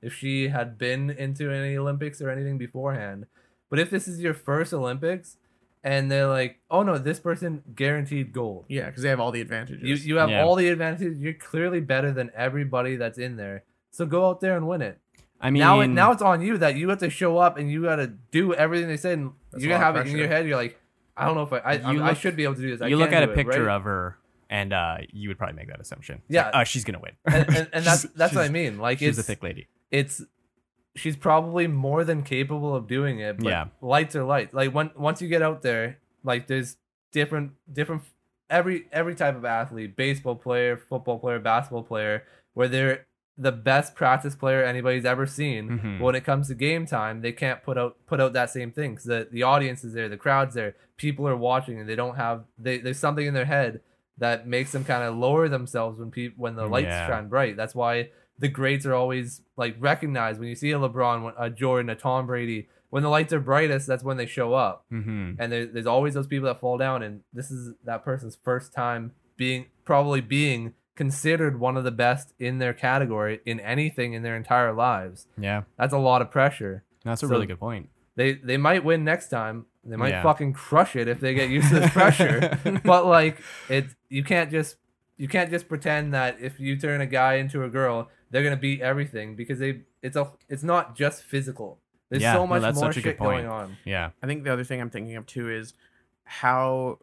if 0.00 0.14
she 0.14 0.48
had 0.48 0.78
been 0.78 1.10
into 1.10 1.50
any 1.50 1.76
Olympics 1.76 2.20
or 2.20 2.30
anything 2.30 2.58
beforehand. 2.58 3.26
But 3.70 3.78
if 3.80 3.90
this 3.90 4.06
is 4.06 4.20
your 4.20 4.34
first 4.34 4.72
Olympics, 4.72 5.36
and 5.84 6.10
they're 6.10 6.26
like, 6.26 6.58
oh 6.70 6.82
no, 6.82 6.98
this 6.98 7.20
person 7.20 7.62
guaranteed 7.76 8.32
gold. 8.32 8.64
yeah, 8.68 8.86
because 8.86 9.02
they 9.04 9.10
have 9.10 9.20
all 9.20 9.30
the 9.30 9.40
advantages. 9.40 9.82
You 9.88 9.94
you 10.14 10.16
have 10.18 10.30
Yeah. 10.30 10.42
all 10.42 10.56
the 10.56 10.68
advantages. 10.68 11.18
You're 11.18 11.34
clearly 11.34 11.80
better 11.80 12.10
than 12.10 12.30
everybody 12.34 12.96
that's 12.96 13.18
in 13.18 13.36
there. 13.36 13.62
So 13.92 14.06
go 14.06 14.28
out 14.28 14.40
there 14.40 14.56
and 14.56 14.66
win 14.66 14.82
it. 14.82 14.98
I 15.40 15.50
mean, 15.50 15.60
now 15.60 15.80
it, 15.80 15.88
now 15.88 16.10
it's 16.10 16.22
on 16.22 16.40
you 16.40 16.56
that 16.58 16.74
you 16.76 16.88
have 16.88 16.98
to 17.00 17.10
show 17.10 17.36
up 17.38 17.58
and 17.58 17.70
you 17.70 17.82
got 17.82 17.96
to 17.96 18.06
do 18.30 18.54
everything 18.54 18.88
they 18.88 18.96
said. 18.96 19.18
And 19.18 19.32
you're 19.58 19.68
gonna 19.68 19.84
have 19.84 19.94
it 19.96 20.06
in 20.06 20.16
your 20.16 20.26
head. 20.28 20.46
You're 20.48 20.56
like, 20.56 20.80
I 21.16 21.26
don't 21.26 21.34
know 21.36 21.42
if 21.42 21.52
I 21.52 21.58
I, 21.58 21.72
You 21.92 22.02
I 22.02 22.08
look- 22.08 22.18
should 22.18 22.34
be 22.34 22.44
able 22.44 22.54
to 22.56 22.62
do 22.62 22.70
this. 22.70 22.80
I 22.82 22.86
you 22.88 22.96
look 22.96 23.12
at 23.12 23.20
do 23.24 23.28
a 23.28 23.32
it, 23.32 23.36
picture 23.36 23.64
right? 23.64 23.76
of 23.76 23.82
her, 23.84 24.16
and 24.48 24.72
uh, 24.72 24.96
you 25.12 25.28
would 25.28 25.36
probably 25.38 25.56
make 25.56 25.68
that 25.68 25.80
assumption. 25.80 26.22
Yeah. 26.28 26.46
like, 26.46 26.54
uh, 26.54 26.64
she's 26.64 26.84
gonna 26.84 26.98
win. 27.00 27.12
and, 27.26 27.48
and, 27.56 27.68
and 27.74 27.84
that's 27.84 28.02
that's 28.16 28.34
what 28.34 28.44
I 28.44 28.48
mean. 28.48 28.78
Like 28.78 29.00
She's 29.00 29.10
it's 29.10 29.18
a 29.18 29.22
thick 29.22 29.42
lady. 29.42 29.68
it's 29.90 30.22
she's 30.96 31.16
probably 31.16 31.66
more 31.66 32.04
than 32.04 32.22
capable 32.22 32.74
of 32.74 32.86
doing 32.86 33.18
it. 33.20 33.38
But 33.38 33.48
Yeah. 33.48 33.64
lights 33.80 34.14
are 34.16 34.24
lights. 34.24 34.54
Like 34.54 34.72
when 34.72 34.90
once 34.96 35.20
you 35.20 35.28
get 35.28 35.42
out 35.42 35.62
there, 35.62 35.98
like 36.22 36.46
there's 36.46 36.76
different 37.12 37.52
different 37.72 38.02
every 38.50 38.86
every 38.92 39.14
type 39.14 39.36
of 39.36 39.44
athlete, 39.44 39.96
baseball 39.96 40.36
player, 40.36 40.76
football 40.76 41.18
player, 41.18 41.38
basketball 41.38 41.82
player, 41.82 42.24
where 42.54 42.68
they're 42.68 43.06
the 43.36 43.50
best 43.50 43.96
practice 43.96 44.36
player 44.36 44.62
anybody's 44.62 45.04
ever 45.04 45.26
seen. 45.26 45.68
Mhm. 45.80 46.00
When 46.00 46.14
it 46.14 46.22
comes 46.22 46.46
to 46.48 46.54
game 46.54 46.86
time, 46.86 47.20
they 47.20 47.32
can't 47.32 47.62
put 47.64 47.76
out 47.76 47.96
put 48.06 48.20
out 48.20 48.32
that 48.34 48.50
same 48.50 48.70
thing 48.70 48.92
because 48.92 49.06
the, 49.06 49.26
the 49.30 49.42
audience 49.42 49.82
is 49.82 49.92
there, 49.92 50.08
the 50.08 50.16
crowd's 50.16 50.54
there, 50.54 50.76
people 50.96 51.26
are 51.26 51.36
watching, 51.36 51.80
and 51.80 51.88
they 51.88 51.96
don't 51.96 52.14
have 52.14 52.44
they 52.58 52.78
there's 52.78 52.98
something 53.00 53.26
in 53.26 53.34
their 53.34 53.46
head 53.46 53.80
that 54.18 54.46
makes 54.46 54.70
them 54.70 54.84
kind 54.84 55.02
of 55.02 55.16
lower 55.16 55.48
themselves 55.48 55.98
when 55.98 56.12
people 56.12 56.40
when 56.40 56.54
the 56.54 56.66
lights 56.68 56.84
Yeah. 56.86 57.08
shine 57.08 57.28
bright. 57.28 57.56
That's 57.56 57.74
why 57.74 58.10
the 58.38 58.48
greats 58.48 58.84
are 58.86 58.94
always 58.94 59.42
like 59.56 59.76
recognized 59.78 60.40
when 60.40 60.48
you 60.48 60.54
see 60.56 60.70
a 60.72 60.78
LeBron, 60.78 61.32
a 61.38 61.50
Jordan, 61.50 61.88
a 61.90 61.94
Tom 61.94 62.26
Brady. 62.26 62.68
When 62.90 63.02
the 63.02 63.08
lights 63.08 63.32
are 63.32 63.40
brightest, 63.40 63.86
that's 63.88 64.04
when 64.04 64.16
they 64.18 64.26
show 64.26 64.54
up, 64.54 64.84
Mm-hmm. 64.92 65.32
and 65.40 65.52
there, 65.52 65.66
there's 65.66 65.86
always 65.86 66.14
those 66.14 66.28
people 66.28 66.46
that 66.46 66.60
fall 66.60 66.78
down. 66.78 67.02
And 67.02 67.22
this 67.32 67.50
is 67.50 67.74
that 67.84 68.04
person's 68.04 68.38
first 68.44 68.72
time 68.72 69.12
being 69.36 69.66
probably 69.84 70.20
being 70.20 70.74
considered 70.94 71.58
one 71.58 71.76
of 71.76 71.82
the 71.82 71.90
best 71.90 72.32
in 72.38 72.58
their 72.58 72.72
category 72.72 73.40
in 73.44 73.58
anything 73.58 74.12
in 74.12 74.22
their 74.22 74.36
entire 74.36 74.72
lives. 74.72 75.26
Yeah, 75.36 75.62
That's 75.76 75.92
a 75.92 75.98
lot 75.98 76.22
of 76.22 76.30
pressure. 76.30 76.84
that's 77.04 77.20
a 77.22 77.26
So- 77.26 77.32
really 77.32 77.46
good 77.46 77.58
point. 77.58 77.88
They 78.16 78.34
they 78.34 78.56
might 78.58 78.84
win 78.84 79.02
next 79.02 79.28
time. 79.28 79.66
They 79.84 79.96
might 79.96 80.10
Yeah. 80.10 80.22
fucking 80.22 80.52
crush 80.52 80.94
it 80.94 81.08
if 81.08 81.18
they 81.18 81.34
get 81.34 81.50
used 81.50 81.68
to 81.70 81.80
this 81.80 81.90
pressure. 81.90 82.58
but 82.84 83.06
like 83.06 83.42
it 83.68 83.86
you 84.08 84.22
can't 84.22 84.52
just 84.52 84.76
you 85.16 85.28
can't 85.28 85.50
just 85.50 85.68
pretend 85.68 86.12
that 86.14 86.38
if 86.40 86.58
you 86.58 86.76
turn 86.76 87.00
a 87.00 87.06
guy 87.06 87.34
into 87.34 87.62
a 87.62 87.68
girl, 87.68 88.10
they're 88.30 88.42
gonna 88.42 88.56
beat 88.56 88.80
everything 88.80 89.36
because 89.36 89.58
they 89.58 89.82
it's 90.02 90.16
a 90.16 90.30
it's 90.48 90.62
not 90.62 90.96
just 90.96 91.22
physical. 91.22 91.78
There's 92.10 92.22
Yeah, 92.22 92.34
so 92.34 92.40
no, 92.40 92.46
much 92.48 92.62
that's 92.62 92.76
more 92.80 92.92
such 92.92 92.98
a 92.98 93.00
good 93.02 93.10
shit 93.10 93.18
going 93.18 93.46
point. 93.46 93.48
on. 93.48 93.76
Yeah, 93.84 94.10
I 94.22 94.26
think 94.26 94.44
the 94.44 94.52
other 94.52 94.64
thing 94.64 94.80
I'm 94.80 94.90
thinking 94.90 95.16
of 95.16 95.26
too 95.26 95.50
is 95.50 95.74
how, 96.24 96.98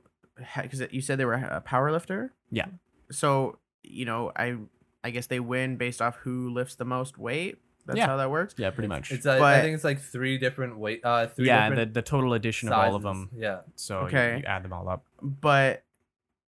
because 0.62 0.82
you 0.92 1.02
said 1.02 1.18
they 1.18 1.26
were 1.26 1.34
a 1.34 1.62
power 1.62 1.92
lifter. 1.92 2.34
Yeah. 2.52 2.66
So 3.12 3.60
you 3.84 4.06
know, 4.06 4.32
I 4.36 4.58
I 5.04 5.10
guess 5.10 5.28
they 5.28 5.40
win 5.40 5.78
based 5.78 6.02
off 6.02 6.18
who 6.18 6.50
lifts 6.54 6.76
the 6.76 6.86
most 6.86 7.18
weight. 7.18 7.58
That's 7.88 7.98
Yeah. 7.98 8.06
how 8.08 8.18
that 8.18 8.30
works. 8.30 8.54
yeah, 8.58 8.70
pretty 8.70 8.88
much. 8.88 9.12
It's 9.12 9.26
uh, 9.26 9.42
I 9.44 9.62
think 9.62 9.74
it's 9.74 9.84
like 9.84 10.00
three 10.00 10.38
different 10.38 10.78
weight 10.78 11.02
uh 11.04 11.28
three 11.28 11.48
yeah, 11.48 11.68
the, 11.70 11.76
different 11.76 11.94
the 11.96 12.02
total 12.04 12.34
addition 12.34 12.70
of 12.70 12.74
all 12.74 12.96
of 12.96 13.02
them. 13.02 13.30
Yeah. 13.36 13.62
So 13.76 14.02
you- 14.02 14.06
Okay. 14.08 14.38
you, 14.38 14.44
add 14.46 14.64
them 14.64 14.74
all 14.74 14.88
up. 14.88 15.04
But 15.22 15.84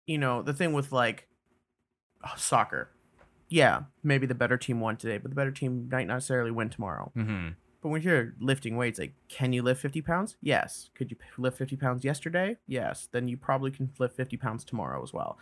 you 0.06 0.18
know, 0.18 0.42
the 0.42 0.52
thing 0.52 0.74
with 0.74 0.92
like 0.92 1.26
soccer, 2.36 2.90
yeah, 3.48 3.82
maybe 4.02 4.26
the 4.26 4.34
better 4.34 4.56
team 4.56 4.80
won 4.80 4.96
today, 4.96 5.18
but 5.18 5.30
the 5.30 5.34
better 5.34 5.50
team 5.50 5.88
might 5.90 6.06
not 6.06 6.14
necessarily 6.14 6.50
win 6.50 6.70
tomorrow. 6.70 7.12
Mm-hmm. 7.16 7.50
But 7.82 7.88
when 7.90 8.02
you're 8.02 8.32
lifting 8.40 8.76
weights, 8.76 8.98
like, 8.98 9.12
can 9.28 9.52
you 9.52 9.62
lift 9.62 9.82
50 9.82 10.00
pounds? 10.00 10.36
Yes. 10.40 10.88
Could 10.94 11.10
you 11.10 11.18
lift 11.36 11.58
50 11.58 11.76
pounds 11.76 12.02
yesterday? 12.02 12.56
Yes. 12.66 13.08
Then 13.12 13.28
you 13.28 13.36
probably 13.36 13.70
can 13.70 13.90
lift 13.98 14.16
50 14.16 14.38
pounds 14.38 14.64
tomorrow 14.64 15.02
as 15.02 15.12
well. 15.12 15.38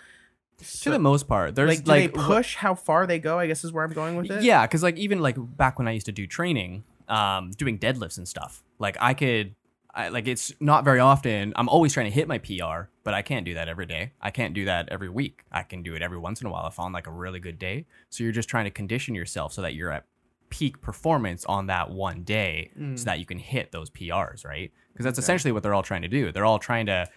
To 0.58 0.90
the 0.90 0.98
most 0.98 1.28
part, 1.28 1.54
there's 1.54 1.68
like, 1.68 1.86
like 1.86 2.12
they 2.12 2.20
push 2.20 2.56
how 2.56 2.74
far 2.74 3.06
they 3.06 3.18
go? 3.18 3.38
I 3.38 3.46
guess 3.46 3.64
is 3.64 3.72
where 3.72 3.84
I'm 3.84 3.92
going 3.92 4.16
with 4.16 4.30
it. 4.30 4.42
Yeah, 4.42 4.66
because 4.66 4.82
like 4.82 4.96
even 4.96 5.20
like 5.20 5.36
back 5.38 5.78
when 5.78 5.88
I 5.88 5.92
used 5.92 6.06
to 6.06 6.12
do 6.12 6.26
training, 6.26 6.84
um, 7.08 7.50
doing 7.52 7.78
deadlifts 7.78 8.18
and 8.18 8.28
stuff, 8.28 8.62
like 8.78 8.96
I 9.00 9.14
could, 9.14 9.54
I, 9.94 10.08
like 10.08 10.26
it's 10.26 10.52
not 10.60 10.84
very 10.84 11.00
often. 11.00 11.52
I'm 11.56 11.68
always 11.68 11.92
trying 11.92 12.06
to 12.06 12.12
hit 12.12 12.26
my 12.26 12.38
PR, 12.38 12.88
but 13.04 13.12
I 13.14 13.20
can't 13.22 13.44
do 13.44 13.54
that 13.54 13.68
every 13.68 13.84
day. 13.86 14.12
I 14.20 14.30
can't 14.30 14.54
do 14.54 14.64
that 14.64 14.88
every 14.88 15.08
week. 15.10 15.44
I 15.52 15.62
can 15.64 15.82
do 15.82 15.94
it 15.94 16.00
every 16.02 16.18
once 16.18 16.40
in 16.40 16.46
a 16.46 16.50
while 16.50 16.66
if 16.66 16.78
on 16.80 16.92
like 16.92 17.06
a 17.06 17.10
really 17.10 17.40
good 17.40 17.58
day. 17.58 17.86
So 18.08 18.24
you're 18.24 18.32
just 18.32 18.48
trying 18.48 18.64
to 18.64 18.70
condition 18.70 19.14
yourself 19.14 19.52
so 19.52 19.60
that 19.62 19.74
you're 19.74 19.90
at 19.92 20.04
peak 20.48 20.80
performance 20.80 21.44
on 21.46 21.66
that 21.66 21.90
one 21.90 22.22
day, 22.24 22.70
Mm. 22.78 22.98
so 22.98 23.04
that 23.06 23.18
you 23.18 23.26
can 23.26 23.38
hit 23.38 23.72
those 23.72 23.90
PRs, 23.90 24.44
right? 24.46 24.70
Because 24.92 25.04
that's 25.04 25.18
Okay. 25.18 25.24
essentially 25.24 25.52
what 25.52 25.62
they're 25.62 25.74
all 25.74 25.82
trying 25.82 26.02
to 26.02 26.08
do. 26.08 26.32
They're 26.32 26.44
all 26.44 26.58
trying 26.58 26.86
to 26.86 27.08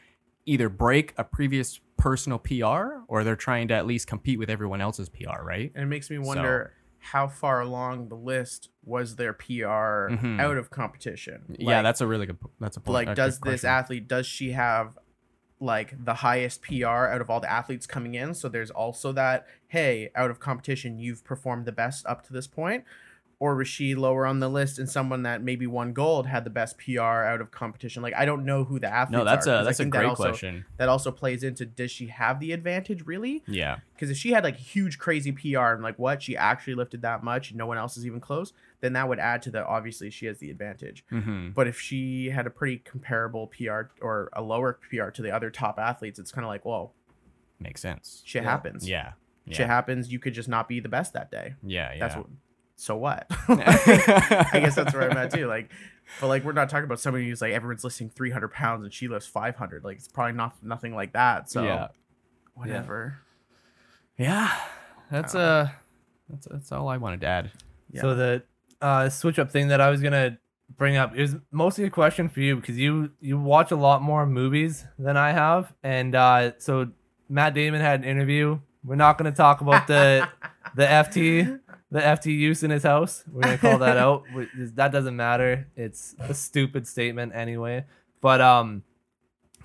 either 0.45 0.69
break 0.69 1.13
a 1.17 1.23
previous 1.23 1.79
personal 1.97 2.37
PR 2.39 3.01
or 3.07 3.23
they're 3.23 3.35
trying 3.35 3.67
to 3.69 3.73
at 3.73 3.85
least 3.85 4.07
compete 4.07 4.37
with 4.37 4.49
everyone 4.49 4.79
else's 4.81 5.09
PR, 5.09 5.41
right? 5.43 5.71
And 5.75 5.83
it 5.83 5.87
makes 5.87 6.09
me 6.09 6.17
wonder 6.17 6.71
how 7.11 7.27
far 7.27 7.61
along 7.61 8.09
the 8.09 8.15
list 8.15 8.69
was 8.83 9.15
their 9.15 9.31
PR 9.33 10.09
Mhm. 10.09 10.39
out 10.39 10.57
of 10.57 10.69
competition. 10.71 11.55
yeah, 11.59 11.81
that's 11.81 12.01
a 12.01 12.07
really 12.07 12.25
good. 12.25 12.37
That's 12.59 12.77
a 12.77 12.79
point. 12.81 13.07
like 13.07 13.15
does 13.15 13.39
this 13.39 13.61
question. 13.61 13.69
athlete 13.69 14.07
does 14.07 14.25
she 14.25 14.51
have 14.53 14.97
like 15.59 15.93
the 16.03 16.15
highest 16.15 16.61
PR 16.61 17.07
out 17.07 17.21
of 17.21 17.29
all 17.29 17.39
the 17.39 17.49
athletes 17.51 17.87
coming 17.87 18.13
in 18.13 18.33
so 18.33 18.49
there's 18.49 18.69
also 18.71 19.11
that 19.13 19.47
hey 19.69 20.09
out 20.13 20.29
of 20.29 20.39
competition 20.39 20.99
you've 20.99 21.23
performed 21.23 21.65
the 21.65 21.71
best 21.71 22.05
up 22.07 22.25
to 22.27 22.33
this 22.33 22.45
point 22.45 22.83
or 23.39 23.55
was 23.55 23.67
she 23.67 23.95
lower 23.95 24.25
on 24.25 24.39
the 24.39 24.47
list 24.49 24.79
and 24.79 24.89
someone 24.89 25.23
that 25.23 25.41
maybe 25.41 25.67
won 25.67 25.91
gold 25.91 26.25
had 26.27 26.43
the 26.45 26.49
best 26.49 26.77
PR 26.77 27.01
out 27.01 27.41
of 27.41 27.51
competition 27.51 28.01
like 28.01 28.13
I 28.15 28.23
don't 28.25 28.45
know 28.45 28.63
who 28.63 28.79
the 28.79 28.87
athletes 28.87 29.17
No, 29.17 29.23
that's 29.25 29.45
are, 29.47 29.51
'cause 29.51 29.57
a 29.57 29.61
I 29.61 29.63
that's 29.65 29.79
a 29.79 29.83
think 29.83 29.93
that 29.93 29.99
great 29.99 30.07
also- 30.09 30.23
question. 30.23 30.65
that 30.77 30.87
also 30.89 31.11
plays 31.11 31.43
into 31.43 31.65
does 31.65 31.91
she 31.91 32.07
have 32.07 32.39
the 32.39 32.51
advantage 32.53 33.05
really 33.05 33.43
Yeah, 33.47 33.79
because 33.93 34.09
if 34.09 34.17
she 34.17 34.31
had 34.31 34.43
like 34.43 34.55
huge 34.55 34.97
crazy 34.97 35.31
PR 35.31 35.73
and 35.73 35.83
like 35.83 35.99
what 35.99 36.23
she 36.23 36.37
actually 36.37 36.75
lifted 36.75 37.01
that 37.01 37.23
much 37.23 37.53
no 37.53 37.65
one 37.65 37.77
else 37.77 37.97
is 37.97 38.05
even 38.05 38.19
close 38.21 38.53
then 38.81 38.93
that 38.93 39.07
would 39.09 39.19
add 39.19 39.41
to 39.41 39.51
the 39.51 39.65
obviously 39.65 40.09
she 40.09 40.25
has 40.27 40.37
the 40.39 40.49
advantage 40.49 41.03
hmm 41.09 41.49
but 41.49 41.67
if 41.67 41.79
she 41.79 42.29
had 42.29 42.47
a 42.47 42.49
pretty 42.49 42.77
comparable 42.77 43.47
PR 43.47 43.89
or 44.01 44.29
a 44.33 44.41
lower 44.41 44.73
PR 44.89 45.09
to 45.09 45.21
the 45.21 45.31
other 45.31 45.49
top 45.49 45.77
athletes, 45.79 46.19
it's 46.19 46.31
kind 46.31 46.45
of 46.45 46.49
like, 46.49 46.63
whoa, 46.65 46.91
makes 47.59 47.81
sense. 47.81 48.21
shit 48.25 48.43
Yeah. 48.43 48.49
happens. 48.49 48.87
Yeah, 48.89 49.11
yeah, 49.45 49.57
Shit 49.57 49.67
happens. 49.67 50.11
You 50.11 50.19
could 50.19 50.33
just 50.33 50.49
not 50.49 50.67
be 50.67 50.79
the 50.79 50.89
best 50.89 51.13
that 51.13 51.31
day. 51.31 51.55
yeah, 51.63 51.93
yeah. 51.93 51.99
That's 51.99 52.15
what. 52.15 52.27
So 52.75 52.97
what? 52.97 53.25
I 53.47 54.49
guess 54.53 54.75
that's 54.75 54.93
where 54.93 55.09
I'm 55.09 55.17
at 55.17 55.31
too. 55.31 55.47
Like, 55.47 55.71
but 56.19 56.27
like 56.27 56.43
we're 56.43 56.51
not 56.51 56.69
talking 56.69 56.85
about 56.85 56.99
somebody 56.99 57.27
who's 57.27 57.41
like 57.41 57.53
everyone's 57.53 57.83
listing 57.83 58.09
300 58.09 58.49
pounds 58.49 58.83
and 58.83 58.93
she 58.93 59.07
lifts 59.07 59.27
500. 59.27 59.83
Like 59.83 59.97
it's 59.97 60.07
probably 60.07 60.33
not 60.33 60.61
nothing 60.61 60.93
like 60.93 61.13
that. 61.13 61.49
So 61.49 61.63
yeah, 61.63 61.87
whatever. 62.53 63.19
yeah. 64.17 64.51
That's 65.11 65.35
uh 65.35 65.69
that's 66.29 66.47
that's 66.49 66.71
all 66.71 66.87
I 66.87 66.97
wanted 66.97 67.21
to 67.21 67.27
add. 67.27 67.51
Yeah. 67.91 68.01
So 68.01 68.15
the 68.15 68.43
uh, 68.81 69.09
switch 69.09 69.39
up 69.39 69.51
thing 69.51 69.69
that 69.69 69.81
I 69.81 69.89
was 69.89 70.01
gonna 70.01 70.37
bring 70.77 70.97
up 70.97 71.15
is 71.15 71.35
mostly 71.51 71.85
a 71.85 71.89
question 71.89 72.29
for 72.29 72.39
you 72.39 72.55
because 72.55 72.77
you 72.77 73.11
you 73.19 73.39
watch 73.39 73.71
a 73.71 73.75
lot 73.75 74.01
more 74.01 74.25
movies 74.25 74.85
than 74.97 75.17
I 75.17 75.31
have, 75.31 75.73
and 75.83 76.15
uh, 76.15 76.51
so 76.57 76.89
Matt 77.29 77.53
Damon 77.53 77.81
had 77.81 78.01
an 78.01 78.05
interview. 78.05 78.59
We're 78.83 78.95
not 78.95 79.17
gonna 79.17 79.31
talk 79.31 79.61
about 79.61 79.87
the 79.87 80.27
the 80.75 80.85
FT 80.85 81.59
the 81.91 81.99
FT 81.99 82.25
use 82.27 82.63
in 82.63 82.71
his 82.71 82.83
house. 82.83 83.23
We're 83.31 83.41
gonna 83.43 83.57
call 83.57 83.77
that 83.79 83.97
out. 83.97 84.23
We- 84.35 84.47
That 84.75 84.91
doesn't 84.91 85.15
matter. 85.15 85.67
It's 85.75 86.15
a 86.19 86.33
stupid 86.33 86.87
statement 86.87 87.33
anyway. 87.35 87.85
But 88.21 88.41
um, 88.41 88.83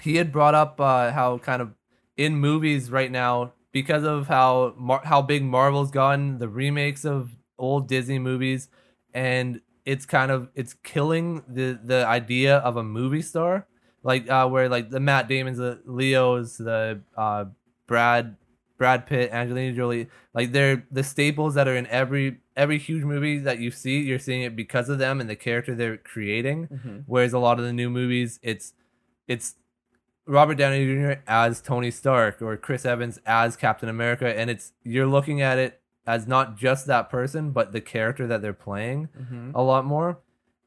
he 0.01 0.16
had 0.16 0.30
brought 0.32 0.55
up 0.55 0.80
uh, 0.80 1.10
how 1.12 1.38
kind 1.38 1.62
of 1.62 1.72
in 2.16 2.36
movies 2.36 2.90
right 2.90 3.10
now 3.10 3.52
because 3.72 4.05
of 4.05 4.26
how 4.28 4.74
Mar- 4.76 5.02
how 5.05 5.22
big 5.22 5.42
Marvel's 5.44 5.90
gotten, 5.90 6.38
the 6.38 6.48
remakes 6.48 7.05
of 7.05 7.30
old 7.59 7.88
Disney 7.88 8.18
movies, 8.18 8.68
and 9.14 9.60
it's 9.86 10.05
kind 10.06 10.30
of 10.30 10.48
it's 10.55 10.74
killing 10.74 11.42
the 11.48 11.78
the 11.82 12.06
idea 12.06 12.59
of 12.59 12.76
a 12.76 12.82
movie 12.82 13.22
star, 13.22 13.66
like 14.02 14.28
uh, 14.28 14.47
where 14.48 14.68
like 14.68 14.90
the 14.90 15.01
Matt 15.01 15.28
Damon's, 15.28 15.59
the 15.59 15.80
Leo's, 15.86 16.59
the 16.59 17.01
uh, 17.16 17.47
Brad 17.86 18.36
Brad 18.81 19.05
Pitt, 19.05 19.31
Angelina 19.31 19.77
Jolie, 19.77 20.09
like 20.32 20.52
they're 20.52 20.86
the 20.90 21.05
staples 21.05 21.52
that 21.52 21.69
are 21.69 21.77
in 21.77 21.86
every 21.89 22.39
every 22.57 22.78
huge 22.78 23.05
movie 23.05 23.36
that 23.39 23.59
you 23.59 23.70
see. 23.70 24.01
You're 24.01 24.19
seeing 24.19 24.40
it 24.40 24.57
because 24.57 24.89
of 24.89 24.98
them 24.98 25.20
and 25.20 25.28
the 25.28 25.36
character 25.36 25.74
they're 25.74 25.98
creating. 25.98 26.66
Mhm. 26.69 27.05
Whereas 27.07 27.35
a 27.35 27.39
lot 27.39 27.59
of 27.59 27.66
the 27.66 27.74
new 27.74 27.90
movies, 27.90 28.40
it's 28.43 28.73
it's 29.28 29.57
Robert 30.27 30.55
Downey 30.55 30.86
Jr. 30.86 31.20
as 31.27 31.61
Tony 31.61 31.90
Stark 31.90 32.40
or 32.40 32.57
Chris 32.57 32.86
Evans 32.86 33.20
as 33.27 33.55
Captain 33.55 33.90
America, 33.90 34.27
and 34.27 34.48
it's 34.48 34.73
you're 34.82 35.07
looking 35.07 35.43
at 35.43 35.59
it 35.59 35.82
as 36.07 36.27
not 36.27 36.57
just 36.57 36.86
that 36.86 37.11
person, 37.11 37.51
but 37.51 37.73
the 37.73 37.82
character 37.82 38.27
that 38.27 38.40
they're 38.40 38.55
playing 38.55 39.09
Mhm. 39.20 39.52
a 39.55 39.61
lot 39.61 39.85
more. 39.85 40.20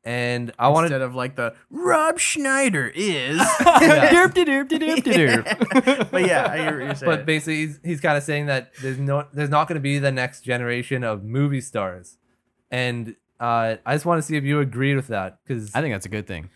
And 0.06 0.52
I 0.60 0.68
wanted 0.68 0.88
Instead 0.88 1.02
of 1.02 1.16
like 1.16 1.36
the 1.38 1.56
Rob 1.70 2.20
Schneider 2.20 2.92
is. 2.94 3.40
Derp 3.40 4.34
de 4.34 4.44
derp 4.44 4.68
de 4.68 4.80
derp 4.80 5.04
derp. 5.04 6.10
but 6.12 6.26
yeah, 6.26 6.50
I 6.50 6.58
hear 6.58 6.78
what 6.78 6.86
you're 6.86 6.96
saying. 6.96 7.10
but 7.10 7.26
basically 7.26 7.68
he's, 7.68 7.80
he's 7.84 8.02
kind 8.02 8.18
of 8.18 8.24
saying 8.24 8.48
that 8.48 8.74
there's 8.82 8.98
no 9.00 9.26
there's 9.32 9.50
not 9.50 9.68
going 9.70 9.76
to 9.76 9.82
be 9.82 10.00
the 10.00 10.12
next 10.12 10.42
generation 10.42 11.06
of 11.06 11.24
movie 11.24 11.62
stars 11.62 12.18
and 12.70 13.16
uh, 13.40 13.76
i 13.86 13.94
just 13.96 14.06
want 14.06 14.18
to 14.20 14.22
see 14.28 14.36
if 14.36 14.44
you 14.44 14.60
agreed 14.60 14.96
with 14.96 15.08
that 15.08 15.40
because 15.46 15.74
I 15.74 15.82
think 15.82 15.94
that's 15.94 16.06
a 16.06 16.10
good 16.10 16.28
thing. 16.28 16.50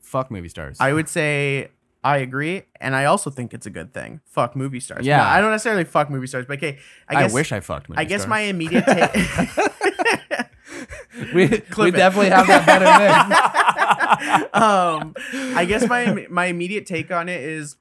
Fuck 0.00 0.30
movie 0.30 0.48
stars. 0.48 0.78
I 0.80 0.92
would 0.92 1.08
say 1.08 1.68
I 2.06 2.18
agree, 2.18 2.62
and 2.80 2.94
I 2.94 3.06
also 3.06 3.30
think 3.30 3.52
it's 3.52 3.66
a 3.66 3.70
good 3.70 3.92
thing. 3.92 4.20
Fuck 4.26 4.54
movie 4.54 4.78
stars. 4.78 5.04
Yeah. 5.04 5.16
No, 5.16 5.24
I 5.24 5.40
don't 5.40 5.50
necessarily 5.50 5.82
fuck 5.82 6.08
movie 6.08 6.28
stars, 6.28 6.46
but 6.46 6.58
okay. 6.58 6.78
I 7.08 7.22
guess, 7.22 7.32
I, 7.32 7.34
wish 7.34 7.50
I 7.50 7.58
fucked 7.58 7.88
movie 7.88 7.98
I 7.98 8.04
guess 8.04 8.20
stars. 8.20 8.30
my 8.30 8.40
immediate 8.42 8.86
take. 8.86 9.10
we 11.34 11.48
Clip 11.48 11.78
we 11.78 11.88
it. 11.88 11.96
definitely 11.96 12.30
have 12.30 12.46
that 12.46 12.66
better 12.66 12.84
mix. 14.44 14.50
um, 14.54 15.14
I 15.56 15.64
guess 15.64 15.88
my 15.88 16.26
my 16.30 16.46
immediate 16.46 16.86
take 16.86 17.10
on 17.10 17.28
it 17.28 17.40
is 17.42 17.76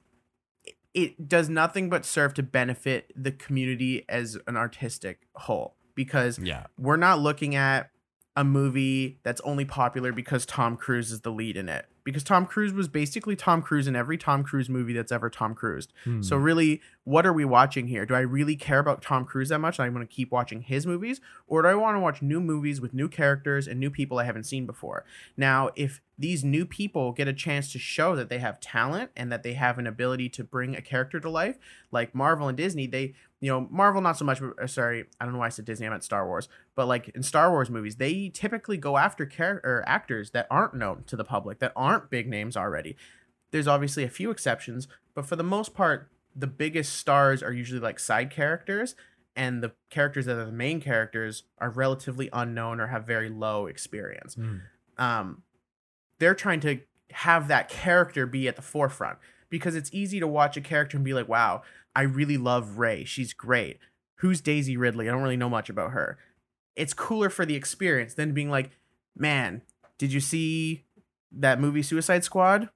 it 0.93 1.27
does 1.27 1.49
nothing 1.49 1.89
but 1.89 2.05
serve 2.05 2.33
to 2.35 2.43
benefit 2.43 3.11
the 3.15 3.31
community 3.31 4.05
as 4.07 4.37
an 4.47 4.55
artistic 4.55 5.27
whole 5.35 5.75
because 5.93 6.39
Yeah. 6.39 6.67
we're 6.77 6.95
not 6.97 7.19
looking 7.19 7.55
at 7.55 7.89
a 8.35 8.43
movie 8.43 9.19
that's 9.23 9.41
only 9.41 9.65
popular 9.65 10.11
because 10.13 10.45
Tom 10.45 10.77
Cruise 10.77 11.11
is 11.11 11.21
the 11.21 11.31
lead 11.31 11.57
in 11.57 11.67
it. 11.69 11.85
Because 12.05 12.23
Tom 12.23 12.45
Cruise 12.45 12.71
was 12.71 12.87
basically 12.87 13.35
Tom 13.35 13.61
Cruise 13.61 13.87
in 13.87 13.95
every 13.95 14.17
Tom 14.17 14.43
Cruise 14.43 14.69
movie 14.69 14.93
that's 14.93 15.11
ever 15.11 15.29
Tom 15.29 15.55
Cruised. 15.55 15.91
Hmm. 16.05 16.21
So 16.21 16.37
really, 16.37 16.79
what 17.03 17.25
are 17.25 17.33
we 17.33 17.45
watching 17.45 17.87
here? 17.87 18.05
Do 18.05 18.15
I 18.15 18.19
really 18.21 18.55
care 18.55 18.79
about 18.79 19.01
Tom 19.01 19.25
Cruise 19.25 19.49
that 19.49 19.59
much? 19.59 19.79
and 19.79 19.85
I 19.85 19.89
want 19.89 20.09
to 20.09 20.15
keep 20.15 20.31
watching 20.31 20.61
his 20.61 20.85
movies, 20.85 21.19
or 21.47 21.63
do 21.63 21.67
I 21.67 21.75
want 21.75 21.95
to 21.95 21.99
watch 21.99 22.21
new 22.21 22.39
movies 22.39 22.79
with 22.79 22.93
new 22.93 23.09
characters 23.09 23.67
and 23.67 23.79
new 23.79 23.89
people 23.89 24.19
I 24.19 24.23
haven't 24.23 24.45
seen 24.45 24.65
before? 24.65 25.03
Now, 25.35 25.71
if 25.75 26.01
these 26.17 26.43
new 26.43 26.65
people 26.65 27.11
get 27.11 27.27
a 27.27 27.33
chance 27.33 27.71
to 27.73 27.79
show 27.79 28.15
that 28.15 28.29
they 28.29 28.37
have 28.37 28.59
talent 28.59 29.11
and 29.15 29.31
that 29.31 29.43
they 29.43 29.53
have 29.53 29.77
an 29.77 29.87
ability 29.87 30.29
to 30.29 30.43
bring 30.43 30.75
a 30.75 30.81
character 30.81 31.19
to 31.19 31.29
life, 31.29 31.57
like 31.91 32.15
Marvel 32.15 32.47
and 32.47 32.57
Disney, 32.57 32.87
they 32.87 33.15
you 33.41 33.51
know 33.51 33.67
Marvel 33.69 34.01
not 34.01 34.17
so 34.17 34.25
much. 34.25 34.39
but- 34.39 34.57
uh, 34.61 34.67
Sorry, 34.67 35.05
I 35.19 35.25
don't 35.25 35.33
know 35.33 35.39
why 35.39 35.47
I 35.47 35.49
said 35.49 35.65
Disney. 35.65 35.87
I 35.87 35.89
meant 35.89 36.03
Star 36.03 36.25
Wars. 36.27 36.47
But 36.75 36.87
like 36.87 37.09
in 37.09 37.23
Star 37.23 37.51
Wars 37.51 37.69
movies, 37.69 37.97
they 37.97 38.29
typically 38.29 38.77
go 38.77 38.97
after 38.97 39.25
character 39.25 39.83
actors 39.85 40.31
that 40.31 40.47
aren't 40.49 40.73
known 40.73 41.03
to 41.07 41.15
the 41.15 41.23
public, 41.25 41.59
that 41.59 41.73
aren't 41.75 42.09
big 42.09 42.27
names 42.27 42.55
already. 42.57 42.95
There's 43.51 43.67
obviously 43.67 44.03
a 44.03 44.09
few 44.09 44.31
exceptions, 44.31 44.87
but 45.13 45.25
for 45.25 45.35
the 45.35 45.43
most 45.43 45.73
part, 45.73 46.09
the 46.35 46.47
biggest 46.47 46.93
stars 46.95 47.41
are 47.41 47.53
usually 47.53 47.79
like 47.79 47.99
side 47.99 48.29
characters, 48.29 48.95
and 49.35 49.61
the 49.63 49.73
characters 49.89 50.25
that 50.25 50.37
are 50.37 50.45
the 50.45 50.51
main 50.51 50.81
characters 50.81 51.43
are 51.59 51.69
relatively 51.69 52.29
unknown 52.33 52.79
or 52.79 52.87
have 52.87 53.05
very 53.05 53.29
low 53.29 53.67
experience. 53.67 54.35
Hmm. 54.35 54.57
Um, 54.97 55.43
they're 56.19 56.35
trying 56.35 56.61
to 56.61 56.79
have 57.11 57.47
that 57.49 57.69
character 57.69 58.25
be 58.25 58.47
at 58.47 58.55
the 58.55 58.61
forefront 58.61 59.17
because 59.49 59.75
it's 59.75 59.89
easy 59.93 60.19
to 60.19 60.27
watch 60.27 60.57
a 60.57 60.61
character 60.61 60.97
and 60.97 61.05
be 61.05 61.13
like, 61.13 61.27
wow, 61.29 61.61
I 61.95 62.01
really 62.01 62.37
love 62.37 62.77
Rey. 62.77 63.05
She's 63.05 63.33
great. 63.33 63.79
Who's 64.17 64.41
Daisy 64.41 64.77
Ridley? 64.77 65.07
I 65.07 65.11
don't 65.11 65.23
really 65.23 65.37
know 65.37 65.49
much 65.49 65.69
about 65.69 65.91
her. 65.91 66.17
It's 66.75 66.93
cooler 66.93 67.29
for 67.29 67.45
the 67.45 67.55
experience 67.55 68.13
than 68.13 68.33
being 68.33 68.49
like, 68.49 68.71
man, 69.15 69.61
did 69.97 70.11
you 70.11 70.19
see 70.19 70.83
that 71.31 71.59
movie 71.59 71.81
Suicide 71.81 72.23
Squad? 72.23 72.69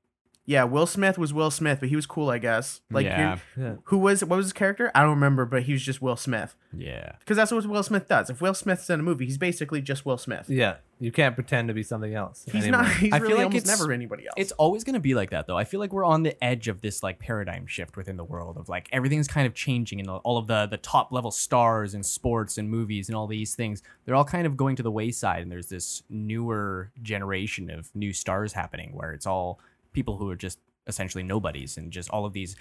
Yeah, 0.45 0.63
Will 0.63 0.87
Smith 0.87 1.19
was 1.19 1.31
Will 1.31 1.51
Smith, 1.51 1.79
but 1.79 1.89
he 1.89 1.95
was 1.95 2.07
cool, 2.07 2.31
I 2.31 2.39
guess. 2.39 2.81
Like, 2.89 3.05
yeah. 3.05 3.37
Yeah. 3.55 3.75
who 3.83 3.99
was 3.99 4.23
what 4.23 4.37
was 4.37 4.47
his 4.47 4.53
character? 4.53 4.91
I 4.95 5.01
don't 5.01 5.11
remember, 5.11 5.45
but 5.45 5.63
he 5.63 5.73
was 5.73 5.83
just 5.83 6.01
Will 6.01 6.15
Smith 6.15 6.55
Yeah. 6.75 7.11
because 7.19 7.37
that's 7.37 7.51
what 7.51 7.63
Will 7.67 7.83
Smith 7.83 8.07
does. 8.07 8.31
If 8.31 8.41
Will 8.41 8.55
Smith's 8.55 8.89
in 8.89 8.99
a 8.99 9.03
movie, 9.03 9.25
he's 9.25 9.37
basically 9.37 9.79
just 9.79 10.07
Will 10.07 10.17
Smith. 10.17 10.49
Yeah, 10.49 10.77
you 10.99 11.11
can't 11.11 11.35
pretend 11.35 11.67
to 11.67 11.75
be 11.75 11.83
something 11.83 12.15
else. 12.15 12.45
He's 12.51 12.63
anymore. 12.63 12.81
not. 12.81 12.91
He's 12.93 13.13
I 13.13 13.19
feel 13.19 13.29
like 13.37 13.45
almost 13.45 13.65
it's- 13.65 13.79
never 13.79 13.91
anybody 13.93 14.23
else. 14.25 14.33
It's 14.37 14.51
always 14.53 14.83
going 14.83 14.95
to 14.95 14.99
be 14.99 15.13
like 15.13 15.29
that, 15.29 15.45
though. 15.45 15.57
I 15.57 15.65
feel 15.65 15.79
like 15.79 15.93
we're 15.93 16.03
on 16.05 16.23
the 16.23 16.43
edge 16.43 16.67
of 16.67 16.81
this 16.81 17.03
like 17.03 17.19
paradigm 17.19 17.67
shift 17.67 17.95
within 17.95 18.17
the 18.17 18.23
world 18.23 18.57
of 18.57 18.69
like 18.69 18.89
everything's 18.91 19.27
kind 19.27 19.45
of 19.45 19.53
changing, 19.53 19.99
and 19.99 20.09
all 20.09 20.37
of 20.39 20.47
the 20.47 20.65
the 20.65 20.77
top 20.77 21.11
level 21.11 21.29
stars 21.29 21.93
in 21.93 22.01
sports 22.01 22.57
and 22.57 22.67
movies 22.71 23.07
and 23.07 23.15
all 23.15 23.27
these 23.27 23.53
things, 23.53 23.83
they're 24.05 24.15
all 24.15 24.25
kind 24.25 24.47
of 24.47 24.57
going 24.57 24.75
to 24.77 24.81
the 24.83 24.91
wayside. 24.91 25.43
And 25.43 25.51
there's 25.51 25.69
this 25.69 26.01
newer 26.09 26.89
generation 27.03 27.69
of 27.69 27.95
new 27.95 28.13
stars 28.13 28.53
happening, 28.53 28.93
where 28.93 29.11
it's 29.11 29.27
all 29.27 29.59
people 29.99 30.15
who 30.15 30.29
are 30.29 30.35
just 30.35 30.59
essentially 30.87 31.23
nobodies, 31.23 31.77
and 31.77 31.91
just 31.91 32.09
all 32.09 32.25
of 32.25 32.31
these 32.31 32.55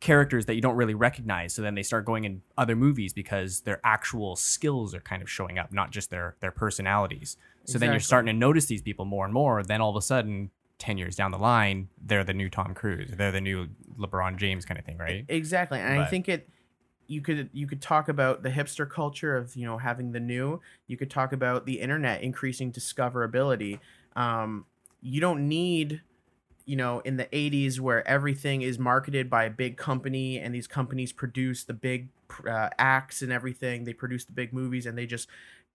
characters 0.00 0.46
that 0.46 0.54
you 0.54 0.60
don't 0.60 0.76
really 0.76 0.94
recognize. 0.94 1.52
So 1.54 1.62
then 1.62 1.74
they 1.74 1.82
start 1.82 2.04
going 2.04 2.24
in 2.24 2.42
other 2.56 2.76
movies 2.76 3.12
because 3.12 3.60
their 3.60 3.80
actual 3.82 4.36
skills 4.36 4.94
are 4.94 5.00
kind 5.00 5.22
of 5.22 5.30
showing 5.30 5.58
up, 5.58 5.72
not 5.72 5.90
just 5.90 6.10
their 6.10 6.36
their 6.40 6.52
personalities. 6.52 7.36
So 7.64 7.78
then 7.78 7.90
you're 7.90 8.00
starting 8.00 8.26
to 8.26 8.38
notice 8.38 8.66
these 8.66 8.82
people 8.82 9.06
more 9.06 9.24
and 9.24 9.32
more. 9.34 9.62
Then 9.62 9.80
all 9.80 9.90
of 9.90 9.96
a 9.96 10.02
sudden, 10.02 10.50
10 10.78 10.98
years 10.98 11.16
down 11.16 11.30
the 11.30 11.38
line, 11.38 11.88
they're 12.00 12.24
the 12.24 12.34
new 12.34 12.50
Tom 12.50 12.74
Cruise. 12.74 13.10
They're 13.16 13.32
the 13.32 13.40
new 13.40 13.68
LeBron 13.98 14.36
James 14.36 14.66
kind 14.66 14.78
of 14.78 14.84
thing, 14.84 14.98
right? 14.98 15.24
exactly, 15.28 15.80
and 15.80 16.00
I 16.00 16.06
think 16.06 16.28
it. 16.28 16.48
You 17.06 17.20
could 17.20 17.50
you 17.52 17.66
could 17.66 17.82
talk 17.82 18.08
about 18.08 18.42
the 18.42 18.48
hipster 18.48 18.88
culture 18.88 19.36
of 19.36 19.56
you 19.56 19.66
know 19.66 19.76
having 19.76 20.12
the 20.12 20.20
new. 20.20 20.60
You 20.86 20.96
could 20.96 21.10
talk 21.10 21.32
about 21.32 21.66
the 21.66 21.80
internet 21.80 22.22
increasing 22.22 22.72
discoverability. 22.72 23.78
Um, 24.16 24.64
you 25.02 25.20
don't 25.20 25.46
need 25.46 26.00
you 26.64 26.76
know 26.76 27.00
in 27.00 27.16
the 27.16 27.26
80s 27.26 27.78
where 27.80 28.06
everything 28.08 28.62
is 28.62 28.78
marketed 28.78 29.28
by 29.28 29.44
a 29.44 29.50
big 29.50 29.76
company 29.76 30.38
and 30.38 30.54
these 30.54 30.66
companies 30.66 31.12
produce 31.12 31.64
the 31.64 31.74
big 31.74 32.08
uh, 32.48 32.70
acts 32.78 33.22
and 33.22 33.32
everything 33.32 33.84
they 33.84 33.92
produce 33.92 34.24
the 34.24 34.32
big 34.32 34.52
movies 34.52 34.86
and 34.86 34.96
they 34.96 35.06
just 35.06 35.28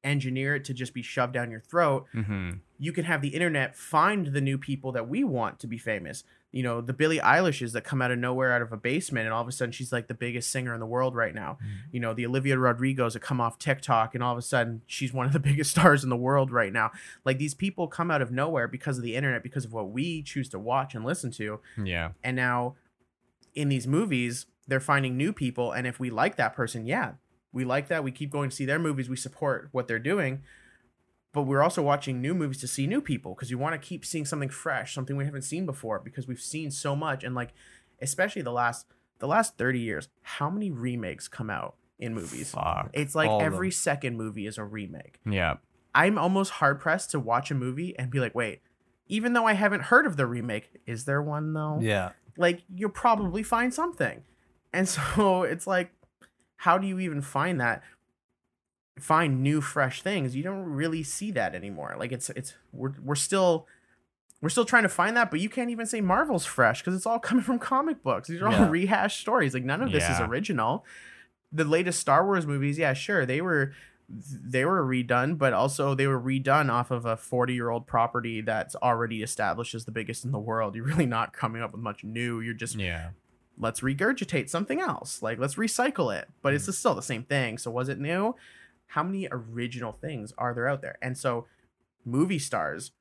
engineer 0.03 0.55
it 0.55 0.63
to 0.63 0.73
just 0.73 0.93
be 0.93 1.01
shoved 1.01 1.33
down 1.33 1.51
your 1.51 1.59
throat 1.59 2.05
Mm-hmm. 2.15 2.51
you 2.77 2.91
can 2.93 3.03
have 3.05 3.21
the 3.21 3.29
internet 3.29 3.75
find 3.75 4.27
the 4.27 4.41
new 4.41 4.57
people 4.57 4.91
that 4.93 5.07
we 5.09 5.23
want 5.23 5.59
to 5.59 5.67
be 5.67 5.77
famous. 5.77 6.23
You 6.51 6.63
know, 6.63 6.81
the 6.81 6.93
Billie 6.93 7.19
Eilishes 7.19 7.73
that 7.73 7.83
come 7.83 8.01
out 8.01 8.09
of 8.09 8.17
nowhere 8.17 8.51
out 8.51 8.63
of 8.63 8.71
a 8.71 8.77
basement 8.77 9.25
and 9.25 9.33
all 9.33 9.41
of 9.41 9.47
a 9.47 9.51
sudden 9.51 9.71
she's 9.71 9.91
like 9.91 10.07
the 10.07 10.15
biggest 10.15 10.51
singer 10.51 10.73
in 10.73 10.79
the 10.79 10.85
world 10.85 11.15
right 11.15 11.35
now. 11.35 11.57
Mm-hmm. 11.61 11.75
You 11.91 11.99
know, 11.99 12.13
the 12.13 12.25
Olivia 12.25 12.57
Rodrigos 12.57 13.13
that 13.13 13.21
come 13.21 13.39
off 13.39 13.59
TikTok 13.59 14.15
and 14.15 14.23
all 14.23 14.31
of 14.31 14.37
a 14.37 14.41
sudden 14.41 14.81
she's 14.87 15.13
one 15.13 15.27
of 15.27 15.33
the 15.33 15.39
biggest 15.49 15.71
stars 15.71 16.03
in 16.03 16.09
the 16.09 16.17
world 16.17 16.51
right 16.51 16.73
now. 16.73 16.91
Like 17.23 17.37
these 17.37 17.53
people 17.53 17.87
come 17.87 18.09
out 18.09 18.21
of 18.21 18.31
nowhere 18.31 18.67
because 18.67 18.97
of 18.97 19.03
the 19.03 19.15
internet, 19.15 19.43
because 19.43 19.65
of 19.65 19.73
what 19.73 19.91
we 19.91 20.23
choose 20.23 20.49
to 20.49 20.59
watch 20.59 20.95
and 20.95 21.05
listen 21.05 21.29
to. 21.31 21.59
Yeah. 21.83 22.11
And 22.23 22.35
now 22.35 22.75
in 23.53 23.69
these 23.69 23.85
movies, 23.87 24.47
they're 24.67 24.79
finding 24.79 25.17
new 25.17 25.33
people. 25.33 25.71
And 25.71 25.85
if 25.85 25.99
we 25.99 26.09
like 26.09 26.35
that 26.37 26.55
person, 26.55 26.85
yeah, 26.85 27.13
we 27.51 27.65
like 27.65 27.87
that. 27.87 28.03
We 28.03 28.11
keep 28.11 28.31
going 28.31 28.49
to 28.49 28.55
see 28.55 28.65
their 28.65 28.79
movies. 28.79 29.09
We 29.09 29.15
support 29.15 29.69
what 29.71 29.87
they're 29.87 29.99
doing. 29.99 30.43
But 31.31 31.43
we're 31.43 31.61
also 31.61 31.83
watching 31.83 32.21
new 32.21 32.33
movies 32.33 32.59
to 32.61 32.67
see 32.67 32.87
new 32.87 33.01
people 33.01 33.35
because 33.35 33.51
you 33.51 33.57
want 33.57 33.79
to 33.79 33.87
keep 33.87 34.03
seeing 34.03 34.25
something 34.25 34.49
fresh, 34.49 34.95
something 34.95 35.15
we 35.15 35.25
haven't 35.25 35.43
seen 35.43 35.65
before 35.65 35.99
because 35.99 36.27
we've 36.27 36.41
seen 36.41 36.71
so 36.71 36.95
much. 36.95 37.23
And 37.23 37.35
like, 37.35 37.53
especially 38.01 38.41
the 38.41 38.51
last 38.51 38.87
the 39.19 39.27
last 39.27 39.57
30 39.57 39.79
years, 39.79 40.09
how 40.21 40.49
many 40.49 40.71
remakes 40.71 41.27
come 41.27 41.49
out 41.49 41.75
in 41.99 42.15
movies? 42.15 42.51
Fuck. 42.51 42.89
It's 42.93 43.13
like 43.13 43.29
every 43.29 43.69
second 43.69 44.17
movie 44.17 44.47
is 44.47 44.57
a 44.57 44.63
remake. 44.63 45.19
Yeah. 45.29 45.57
I'm 45.93 46.17
almost 46.17 46.51
hard 46.51 46.79
pressed 46.79 47.11
to 47.11 47.19
watch 47.19 47.51
a 47.51 47.55
movie 47.55 47.97
and 47.97 48.09
be 48.09 48.19
like, 48.19 48.33
wait, 48.33 48.61
even 49.07 49.33
though 49.33 49.45
I 49.45 49.53
haven't 49.53 49.83
heard 49.83 50.05
of 50.05 50.15
the 50.15 50.25
remake, 50.25 50.69
is 50.85 51.05
there 51.05 51.21
one 51.21 51.53
though? 51.53 51.79
Yeah, 51.81 52.11
like 52.37 52.63
you'll 52.73 52.91
probably 52.91 53.43
find 53.43 53.73
something. 53.73 54.21
And 54.71 54.87
so 54.89 55.43
it's 55.43 55.67
like, 55.67 55.91
how 56.57 56.77
do 56.77 56.87
you 56.87 56.99
even 56.99 57.21
find 57.21 57.59
that? 57.59 57.83
Find 58.99 59.41
new, 59.41 59.61
fresh 59.61 60.01
things. 60.01 60.35
You 60.35 60.43
don't 60.43 60.63
really 60.63 61.03
see 61.03 61.31
that 61.31 61.55
anymore. 61.55 61.95
Like 61.97 62.11
it's 62.11 62.29
it's 62.31 62.53
we're 62.71 62.93
we're 63.03 63.15
still 63.15 63.67
we're 64.41 64.49
still 64.49 64.65
trying 64.65 64.83
to 64.83 64.89
find 64.89 65.17
that, 65.17 65.31
but 65.31 65.39
you 65.39 65.49
can't 65.49 65.69
even 65.69 65.85
say 65.85 66.01
Marvel's 66.01 66.45
fresh 66.45 66.81
because 66.81 66.95
it's 66.95 67.05
all 67.05 67.19
coming 67.29 67.43
from 67.43 67.59
comic 67.59 68.03
books. 68.03 68.27
These 68.27 68.41
are 68.41 68.47
all 68.47 68.69
rehashed 68.69 69.19
stories. 69.19 69.53
Like 69.53 69.65
none 69.65 69.81
of 69.81 69.91
this 69.91 70.07
is 70.07 70.19
original. 70.19 70.85
The 71.51 71.65
latest 71.65 71.99
Star 71.99 72.25
Wars 72.25 72.45
movies, 72.45 72.77
yeah, 72.77 72.93
sure, 72.93 73.25
they 73.25 73.41
were 73.41 73.73
they 74.09 74.65
were 74.65 74.83
redone, 74.83 75.37
but 75.37 75.53
also 75.53 75.93
they 75.93 76.07
were 76.07 76.19
redone 76.19 76.71
off 76.71 76.89
of 76.89 77.05
a 77.05 77.15
40 77.15 77.53
year 77.53 77.69
old 77.69 77.85
property 77.85 78.41
that's 78.41 78.75
already 78.75 79.21
established 79.21 79.75
as 79.75 79.85
the 79.85 79.91
biggest 79.91 80.25
in 80.25 80.31
the 80.31 80.39
world. 80.39 80.75
You're 80.75 80.85
really 80.85 81.05
not 81.05 81.33
coming 81.33 81.61
up 81.61 81.71
with 81.73 81.81
much 81.81 82.03
new. 82.03 82.39
You're 82.39 82.53
just 82.53 82.75
Yeah. 82.75 83.09
let's 83.57 83.81
regurgitate 83.81 84.49
something 84.49 84.79
else. 84.79 85.21
Like 85.21 85.37
let's 85.37 85.55
recycle 85.55 86.15
it. 86.17 86.27
But 86.41 86.53
it's 86.53 86.67
mm. 86.67 86.73
still 86.73 86.95
the 86.95 87.01
same 87.01 87.23
thing. 87.23 87.57
So 87.57 87.69
was 87.69 87.89
it 87.89 87.99
new? 87.99 88.35
How 88.89 89.03
many 89.03 89.27
original 89.31 89.91
things 89.91 90.33
are 90.37 90.53
there 90.53 90.67
out 90.67 90.81
there? 90.81 90.97
And 91.01 91.17
so 91.17 91.45
movie 92.05 92.39
stars, 92.39 92.91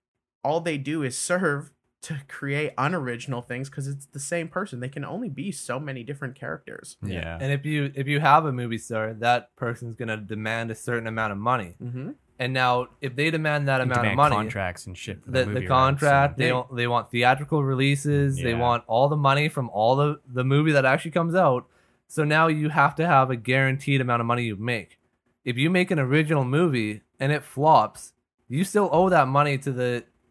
all 0.45 0.61
they 0.61 0.79
do 0.79 1.03
is 1.03 1.17
serve 1.17 1.73
to 2.01 2.21
create 2.29 2.73
unoriginal 2.79 3.43
things 3.43 3.69
because 3.69 3.89
it's 3.89 4.07
the 4.07 4.21
same 4.21 4.49
person. 4.49 4.81
They 4.81 4.89
can 4.89 5.05
only 5.05 5.29
be 5.29 5.51
so 5.51 5.81
many 5.81 6.05
different 6.05 6.37
characters. 6.37 6.97
Yeah. 7.03 7.39
And 7.41 7.53
if 7.53 7.67
you 7.67 7.91
if 7.95 8.07
you 8.07 8.21
have 8.21 8.45
a 8.45 8.53
movie 8.53 8.79
star, 8.79 9.15
that 9.15 9.55
person's 9.57 9.95
gonna 9.97 10.17
demand 10.17 10.71
a 10.71 10.75
certain 10.75 11.07
amount 11.07 11.33
of 11.33 11.39
money. 11.39 11.75
Mm-hmm. 11.83 12.11
And 12.41 12.53
now, 12.53 12.87
if 13.01 13.17
they 13.17 13.33
demand 13.33 13.67
that 13.67 13.81
And 13.81 13.91
amount 13.91 14.07
of 14.07 14.15
money, 14.15 14.37
contracts 14.37 14.87
and 14.87 14.97
shit. 14.97 15.25
For 15.25 15.33
the, 15.33 15.47
movie 15.47 15.61
the 15.63 15.67
contract 15.67 16.37
they 16.39 16.47
They- 16.47 16.53
want 16.53 16.77
they 16.77 16.87
want 16.87 17.11
theatrical 17.11 17.65
releases 17.65 18.37
they 18.37 18.55
want 18.55 18.85
all 18.87 19.09
the 19.09 19.17
money 19.17 19.49
from 19.49 19.69
all 19.71 19.97
the 19.97 20.21
the 20.27 20.45
movie 20.45 20.73
that 20.73 20.85
actually 20.85 21.11
comes 21.13 21.35
out 21.35 21.67
so 22.07 22.23
now 22.25 22.47
you 22.47 22.69
have 22.69 22.95
to 22.95 23.07
have 23.07 23.31
a 23.31 23.37
guaranteed 23.37 24.01
amount 24.01 24.21
of 24.21 24.27
money 24.27 24.45
you 24.45 24.57
make 24.57 24.98
if 25.51 25.57
you 25.63 25.69
make 25.79 25.91
an 25.91 25.99
original 26.09 26.45
movie 26.59 26.93
and 27.21 27.31
it 27.37 27.43
flops 27.55 28.01
you 28.57 28.63
still 28.65 28.89
owe 28.99 29.09
that 29.17 29.27
money 29.39 29.57
to 29.67 29.71
the 29.81 29.91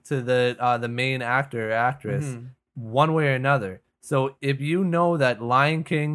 to 0.09 0.15
the 0.29 0.41
uh, 0.65 0.77
the 0.83 0.87
main 1.03 1.19
actor 1.37 1.61
or 1.69 1.73
actress 1.89 2.25
Mhm. 2.25 2.45
one 3.01 3.11
way 3.17 3.25
or 3.31 3.35
another 3.45 3.73
so 4.09 4.17
if 4.51 4.57
you 4.69 4.77
know 4.95 5.09
that 5.23 5.41
lion 5.53 5.83
king 5.93 6.11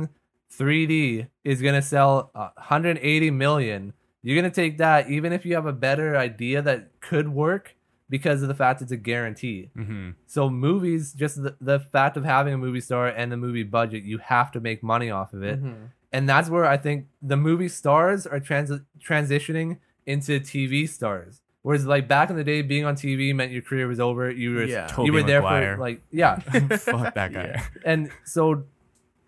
3d 0.58 1.28
is 1.44 1.62
going 1.62 1.74
to 1.74 1.82
sell 1.94 2.30
uh, 2.34 2.50
180 2.56 3.30
million 3.30 3.92
you're 4.22 4.38
going 4.40 4.50
to 4.50 4.54
take 4.62 4.78
that 4.78 5.10
even 5.10 5.32
if 5.32 5.44
you 5.46 5.54
have 5.54 5.66
a 5.66 5.72
better 5.72 6.16
idea 6.16 6.62
that 6.62 6.80
could 7.00 7.28
work 7.46 7.74
because 8.08 8.42
of 8.42 8.48
the 8.48 8.54
fact 8.62 8.82
it's 8.82 8.92
a 8.92 8.96
guarantee 9.10 9.70
Mhm. 9.76 10.14
so 10.26 10.50
movies 10.50 11.12
just 11.12 11.42
the, 11.42 11.56
the 11.60 11.80
fact 11.80 12.16
of 12.16 12.24
having 12.24 12.52
a 12.54 12.58
movie 12.58 12.80
star 12.88 13.08
and 13.08 13.32
the 13.32 13.36
movie 13.46 13.62
budget 13.78 14.02
you 14.04 14.18
have 14.18 14.52
to 14.52 14.60
make 14.60 14.82
money 14.82 15.10
off 15.10 15.32
of 15.32 15.42
it 15.42 15.58
Mhm. 15.62 15.88
And 16.12 16.28
that's 16.28 16.48
where 16.50 16.64
i 16.64 16.76
think 16.76 17.06
the 17.20 17.36
movie 17.36 17.68
stars 17.68 18.26
are 18.26 18.40
trans- 18.40 18.80
transitioning 19.02 19.78
into 20.06 20.38
tv 20.40 20.88
stars 20.88 21.40
Whereas 21.64 21.86
like 21.86 22.08
back 22.08 22.28
in 22.28 22.34
the 22.34 22.42
day, 22.42 22.60
being 22.62 22.84
on 22.84 22.96
TV 22.96 23.32
meant 23.32 23.52
your 23.52 23.62
career 23.62 23.86
was 23.86 24.00
over. 24.00 24.28
You 24.28 24.52
were 24.56 24.64
Yeah. 24.64 24.88
Tobey 24.88 25.06
you 25.06 25.12
were 25.12 25.22
there 25.22 25.40
Maguire. 25.40 25.76
for 25.76 25.80
like 25.80 26.02
yeah. 26.10 26.34
Fuck 26.76 27.14
that 27.14 27.32
guy. 27.32 27.52
Yeah. 27.54 27.64
and 27.84 28.10
so 28.24 28.64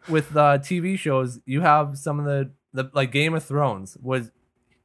with 0.09 0.36
uh, 0.36 0.59
TV 0.59 0.98
shows, 0.98 1.39
you 1.47 1.61
have 1.61 1.97
some 1.97 2.19
of 2.19 2.24
the 2.24 2.51
the 2.73 2.90
like 2.93 3.12
Game 3.12 3.35
of 3.35 3.44
Thrones 3.44 3.97
was 4.02 4.32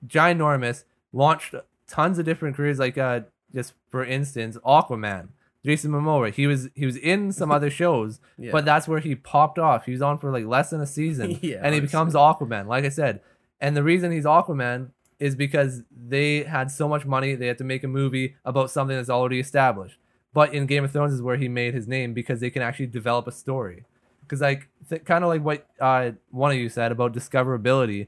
ginormous, 0.05 0.83
launched 1.11 1.55
tons 1.87 2.19
of 2.19 2.25
different 2.25 2.55
careers. 2.55 2.77
Like 2.77 2.99
uh, 2.99 3.21
just 3.51 3.73
for 3.89 4.05
instance, 4.05 4.55
Aquaman, 4.63 5.29
Jason 5.69 5.91
Momoa. 5.91 6.33
He 6.33 6.47
was 6.47 6.69
he 6.75 6.85
was 6.85 6.97
in 6.97 7.31
some 7.31 7.51
other 7.51 7.69
shows, 7.69 8.19
Yeah. 8.37 8.51
but 8.51 8.65
that's 8.65 8.87
where 8.87 8.99
he 8.99 9.13
popped 9.15 9.59
off. 9.59 9.85
He 9.85 9.91
was 9.91 10.01
on 10.01 10.17
for 10.17 10.31
like 10.31 10.45
less 10.45 10.71
than 10.71 10.81
a 10.81 10.87
season, 10.87 11.37
Yeah, 11.41 11.59
and 11.63 11.75
he 11.75 11.79
becomes 11.81 12.13
Aquaman. 12.15 12.65
Like 12.67 12.85
I 12.85 12.89
said, 12.89 13.21
and 13.61 13.77
the 13.77 13.83
reason 13.83 14.11
he's 14.11 14.25
Aquaman 14.25 14.89
is 15.19 15.35
because 15.35 15.83
they 16.13 16.43
had 16.43 16.71
so 16.71 16.87
much 16.87 17.05
money 17.05 17.35
they 17.35 17.47
had 17.47 17.57
to 17.59 17.63
make 17.63 17.83
a 17.83 17.87
movie 17.87 18.35
about 18.45 18.71
something 18.71 18.95
that's 18.97 19.09
already 19.09 19.39
established. 19.39 19.97
But 20.33 20.53
in 20.53 20.65
Game 20.65 20.83
of 20.85 20.91
Thrones 20.91 21.13
is 21.13 21.21
where 21.21 21.37
he 21.37 21.47
made 21.49 21.73
his 21.73 21.87
name 21.87 22.13
because 22.13 22.39
they 22.39 22.49
can 22.49 22.61
actually 22.61 22.87
develop 22.87 23.27
a 23.27 23.31
story. 23.31 23.85
Because 24.21 24.41
like 24.41 24.69
th- 24.89 25.03
kind 25.05 25.23
of 25.23 25.29
like 25.29 25.43
what 25.43 25.67
uh, 25.79 26.11
one 26.29 26.51
of 26.51 26.57
you 26.57 26.69
said 26.69 26.91
about 26.91 27.13
discoverability, 27.13 28.07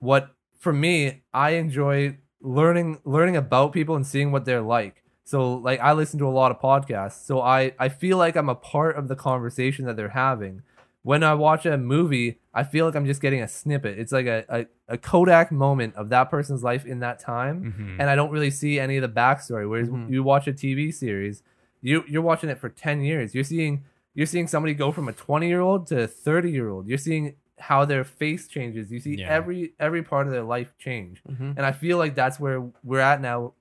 what 0.00 0.34
for 0.58 0.72
me 0.72 1.22
I 1.32 1.50
enjoy 1.50 2.18
learning 2.40 2.98
learning 3.04 3.36
about 3.36 3.72
people 3.72 3.94
and 3.96 4.06
seeing 4.06 4.30
what 4.32 4.44
they're 4.44 4.62
like. 4.78 5.02
So 5.24 5.54
like 5.54 5.80
I 5.80 5.92
listen 5.92 6.18
to 6.20 6.26
a 6.26 6.30
lot 6.30 6.50
of 6.50 6.60
podcasts, 6.60 7.24
so 7.24 7.40
I 7.40 7.72
I 7.78 7.88
feel 7.88 8.18
like 8.18 8.36
I'm 8.36 8.48
a 8.48 8.54
part 8.54 8.96
of 8.96 9.08
the 9.08 9.16
conversation 9.16 9.86
that 9.86 9.96
they're 9.96 10.10
having. 10.10 10.62
When 11.02 11.22
I 11.22 11.34
watch 11.34 11.66
a 11.66 11.76
movie, 11.76 12.38
I 12.54 12.64
feel 12.64 12.86
like 12.86 12.94
I'm 12.94 13.04
just 13.04 13.20
getting 13.20 13.42
a 13.42 13.48
snippet. 13.48 13.98
It's 13.98 14.10
like 14.12 14.24
a, 14.26 14.44
a, 14.48 14.66
a 14.94 14.96
Kodak 14.98 15.52
moment 15.52 15.94
of 15.96 16.08
that 16.08 16.30
person's 16.30 16.62
life 16.62 16.86
in 16.86 17.00
that 17.00 17.18
time 17.18 17.74
Mhm. 17.78 17.96
and 18.00 18.08
I 18.08 18.14
don't 18.16 18.30
really 18.30 18.50
see 18.50 18.80
any 18.80 18.96
of 18.96 19.02
the 19.02 19.08
backstory. 19.20 19.68
Whereas 19.68 19.88
Mhm. 19.90 20.10
you 20.10 20.22
watch 20.22 20.46
a 20.48 20.52
TV 20.52 20.90
series, 20.92 21.42
you 21.82 22.04
you're 22.08 22.22
watching 22.22 22.48
it 22.50 22.58
for 22.58 22.68
ten 22.70 23.00
years. 23.02 23.34
You're 23.34 23.44
seeing 23.44 23.84
you're 24.14 24.26
seeing 24.26 24.46
somebody 24.46 24.72
go 24.74 24.92
from 24.92 25.08
a 25.08 25.12
twenty 25.12 25.48
year 25.48 25.60
old 25.60 25.86
to 25.88 26.02
a 26.04 26.06
thirty 26.06 26.50
year 26.50 26.68
old. 26.68 26.86
You're 26.86 26.98
seeing 26.98 27.34
how 27.58 27.84
their 27.84 28.04
face 28.04 28.48
changes. 28.48 28.90
You 28.92 28.98
see 29.00 29.16
Yeah. 29.16 29.28
every 29.28 29.72
every 29.80 30.02
part 30.02 30.26
of 30.26 30.32
their 30.32 30.42
life 30.42 30.72
change. 30.78 31.22
Mhm. 31.30 31.54
And 31.56 31.64
I 31.66 31.72
feel 31.72 31.98
like 31.98 32.14
that's 32.14 32.38
where 32.40 32.62
we're 32.82 33.00
at 33.00 33.20
now. 33.20 33.52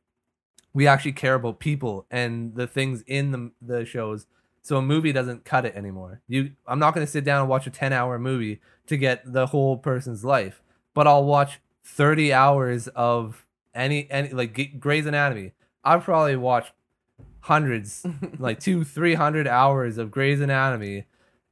We 0.73 0.87
actually 0.87 1.11
care 1.13 1.35
about 1.35 1.59
people 1.59 2.05
and 2.09 2.55
the 2.55 2.67
things 2.67 3.03
in 3.07 3.31
the 3.31 3.51
the 3.61 3.85
shows. 3.85 4.25
So 4.61 4.77
a 4.77 4.81
movie 4.81 5.11
doesn't 5.11 5.43
cut 5.43 5.65
it 5.65 5.75
anymore. 5.75 6.21
You, 6.27 6.51
I'm 6.65 6.79
not 6.79 6.93
going 6.93 7.05
to 7.05 7.11
sit 7.11 7.25
down 7.25 7.41
and 7.41 7.49
watch 7.49 7.67
a 7.67 7.69
10 7.69 7.91
hour 7.91 8.17
movie 8.17 8.61
to 8.87 8.95
get 8.95 9.21
the 9.25 9.47
whole 9.47 9.75
person's 9.77 10.23
life, 10.23 10.61
but 10.93 11.05
I'll 11.05 11.25
watch 11.25 11.59
30 11.83 12.31
hours 12.31 12.87
of 12.89 13.45
any 13.75 14.09
any 14.09 14.29
like 14.29 14.79
Grey's 14.79 15.05
Anatomy. 15.05 15.51
I've 15.83 16.03
probably 16.03 16.37
watched 16.37 16.71
hundreds, 17.41 18.05
like 18.39 18.59
two, 18.59 18.83
three 18.83 19.15
hundred 19.15 19.47
hours 19.47 19.97
of 19.97 20.11
Grey's 20.11 20.39
Anatomy, 20.41 21.05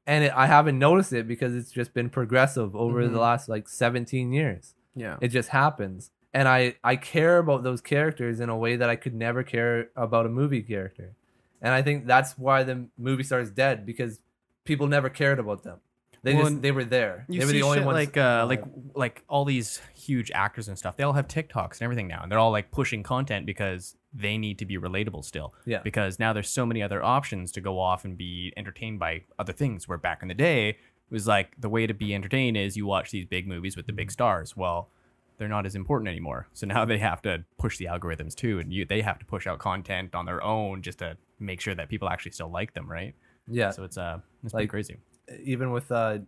and 0.07 0.23
it, 0.25 0.31
I 0.35 0.47
haven't 0.47 0.79
noticed 0.79 1.13
it 1.13 1.27
because 1.27 1.53
it's 1.55 1.71
just 1.71 1.93
been 1.93 2.09
progressive 2.09 2.75
over 2.75 3.01
Mhm. 3.03 3.11
the 3.11 3.19
last 3.19 3.49
like 3.49 3.67
17 3.67 4.31
years 4.31 4.73
yeah. 4.95 5.17
it 5.21 5.27
just 5.29 5.49
happens 5.49 6.11
and 6.33 6.47
i 6.47 6.75
i 6.83 6.95
care 6.95 7.37
about 7.37 7.63
those 7.63 7.81
characters 7.81 8.39
in 8.39 8.49
a 8.49 8.57
way 8.57 8.75
that 8.75 8.89
i 8.89 8.95
could 8.95 9.13
never 9.13 9.43
care 9.43 9.89
about 9.95 10.25
a 10.25 10.29
movie 10.29 10.61
character 10.61 11.13
and 11.61 11.73
i 11.73 11.81
think 11.81 12.05
that's 12.05 12.37
why 12.37 12.63
the 12.63 12.85
movie 12.97 13.23
star 13.23 13.39
is 13.39 13.51
dead 13.51 13.85
because 13.85 14.19
people 14.65 14.87
never 14.87 15.09
cared 15.09 15.39
about 15.39 15.63
them 15.63 15.79
they 16.23 16.35
Well, 16.35 16.49
just 16.49 16.61
they 16.61 16.71
were 16.71 16.83
there 16.85 17.25
You 17.29 17.39
they 17.39 17.45
were 17.45 17.51
see 17.51 17.57
the 17.57 17.63
only 17.65 17.77
shit 17.79 17.85
ones 17.87 17.95
like 17.95 18.15
uh, 18.17 18.45
like 18.47 18.63
like 18.95 19.23
all 19.27 19.43
these 19.43 19.81
huge 19.95 20.29
actors 20.35 20.67
and 20.67 20.77
stuff. 20.77 20.95
They 20.95 21.03
all 21.03 21.13
have 21.13 21.27
TikToks 21.27 21.79
and 21.79 21.81
everything 21.81 22.07
now, 22.07 22.21
and 22.21 22.31
they're 22.31 22.37
all 22.37 22.51
like 22.51 22.69
pushing 22.69 23.01
content 23.01 23.47
because 23.47 23.95
they 24.13 24.37
need 24.37 24.59
to 24.59 24.65
be 24.67 24.77
relatable 24.77 25.25
still. 25.25 25.55
Yeah. 25.65 25.81
Because 25.81 26.19
now 26.19 26.31
there's 26.31 26.47
so 26.47 26.63
many 26.63 26.83
other 26.83 27.01
options 27.03 27.51
to 27.53 27.59
go 27.61 27.79
off 27.79 28.05
and 28.05 28.15
be 28.15 28.53
entertained 28.55 28.99
by 28.99 29.23
other 29.39 29.51
things. 29.51 29.87
Where 29.87 29.97
back 29.97 30.21
in 30.21 30.27
the 30.27 30.35
day, 30.35 30.69
it 30.69 30.77
was 31.09 31.25
like 31.25 31.59
the 31.59 31.69
way 31.69 31.87
to 31.87 31.93
be 31.95 32.13
entertained 32.13 32.55
is 32.55 32.77
you 32.77 32.85
watch 32.85 33.09
these 33.09 33.25
big 33.25 33.47
movies 33.47 33.75
with 33.75 33.87
the 33.87 33.91
Mm-hmm. 33.91 33.97
big 33.97 34.11
stars. 34.11 34.55
Well, 34.55 34.89
they're 35.37 35.47
not 35.47 35.65
as 35.65 35.75
important 35.75 36.07
anymore. 36.09 36.47
So 36.53 36.67
now 36.67 36.85
they 36.85 36.97
have 36.99 37.21
to 37.23 37.43
push 37.57 37.77
the 37.77 37.85
algorithms 37.85 38.35
too, 38.35 38.59
and 38.59 38.71
you 38.71 38.85
they 38.85 39.01
have 39.01 39.19
to 39.19 39.25
push 39.25 39.47
out 39.47 39.59
content 39.59 40.13
on 40.15 40.25
their 40.25 40.43
own 40.43 40.81
just 40.81 40.99
to 40.99 41.17
make 41.39 41.59
sure 41.61 41.73
that 41.75 41.89
people 41.89 42.09
actually 42.09 42.31
still 42.31 42.49
like 42.51 42.73
them, 42.73 42.89
right? 42.89 43.15
yeah 43.47 43.71
So 43.71 43.83
it's 43.83 43.97
uh 43.97 44.19
it's 44.43 44.53
pretty 44.53 44.63
Like- 44.65 44.69
crazy. 44.69 44.97
even 45.43 45.71
with 45.71 45.91
uh 45.91 46.19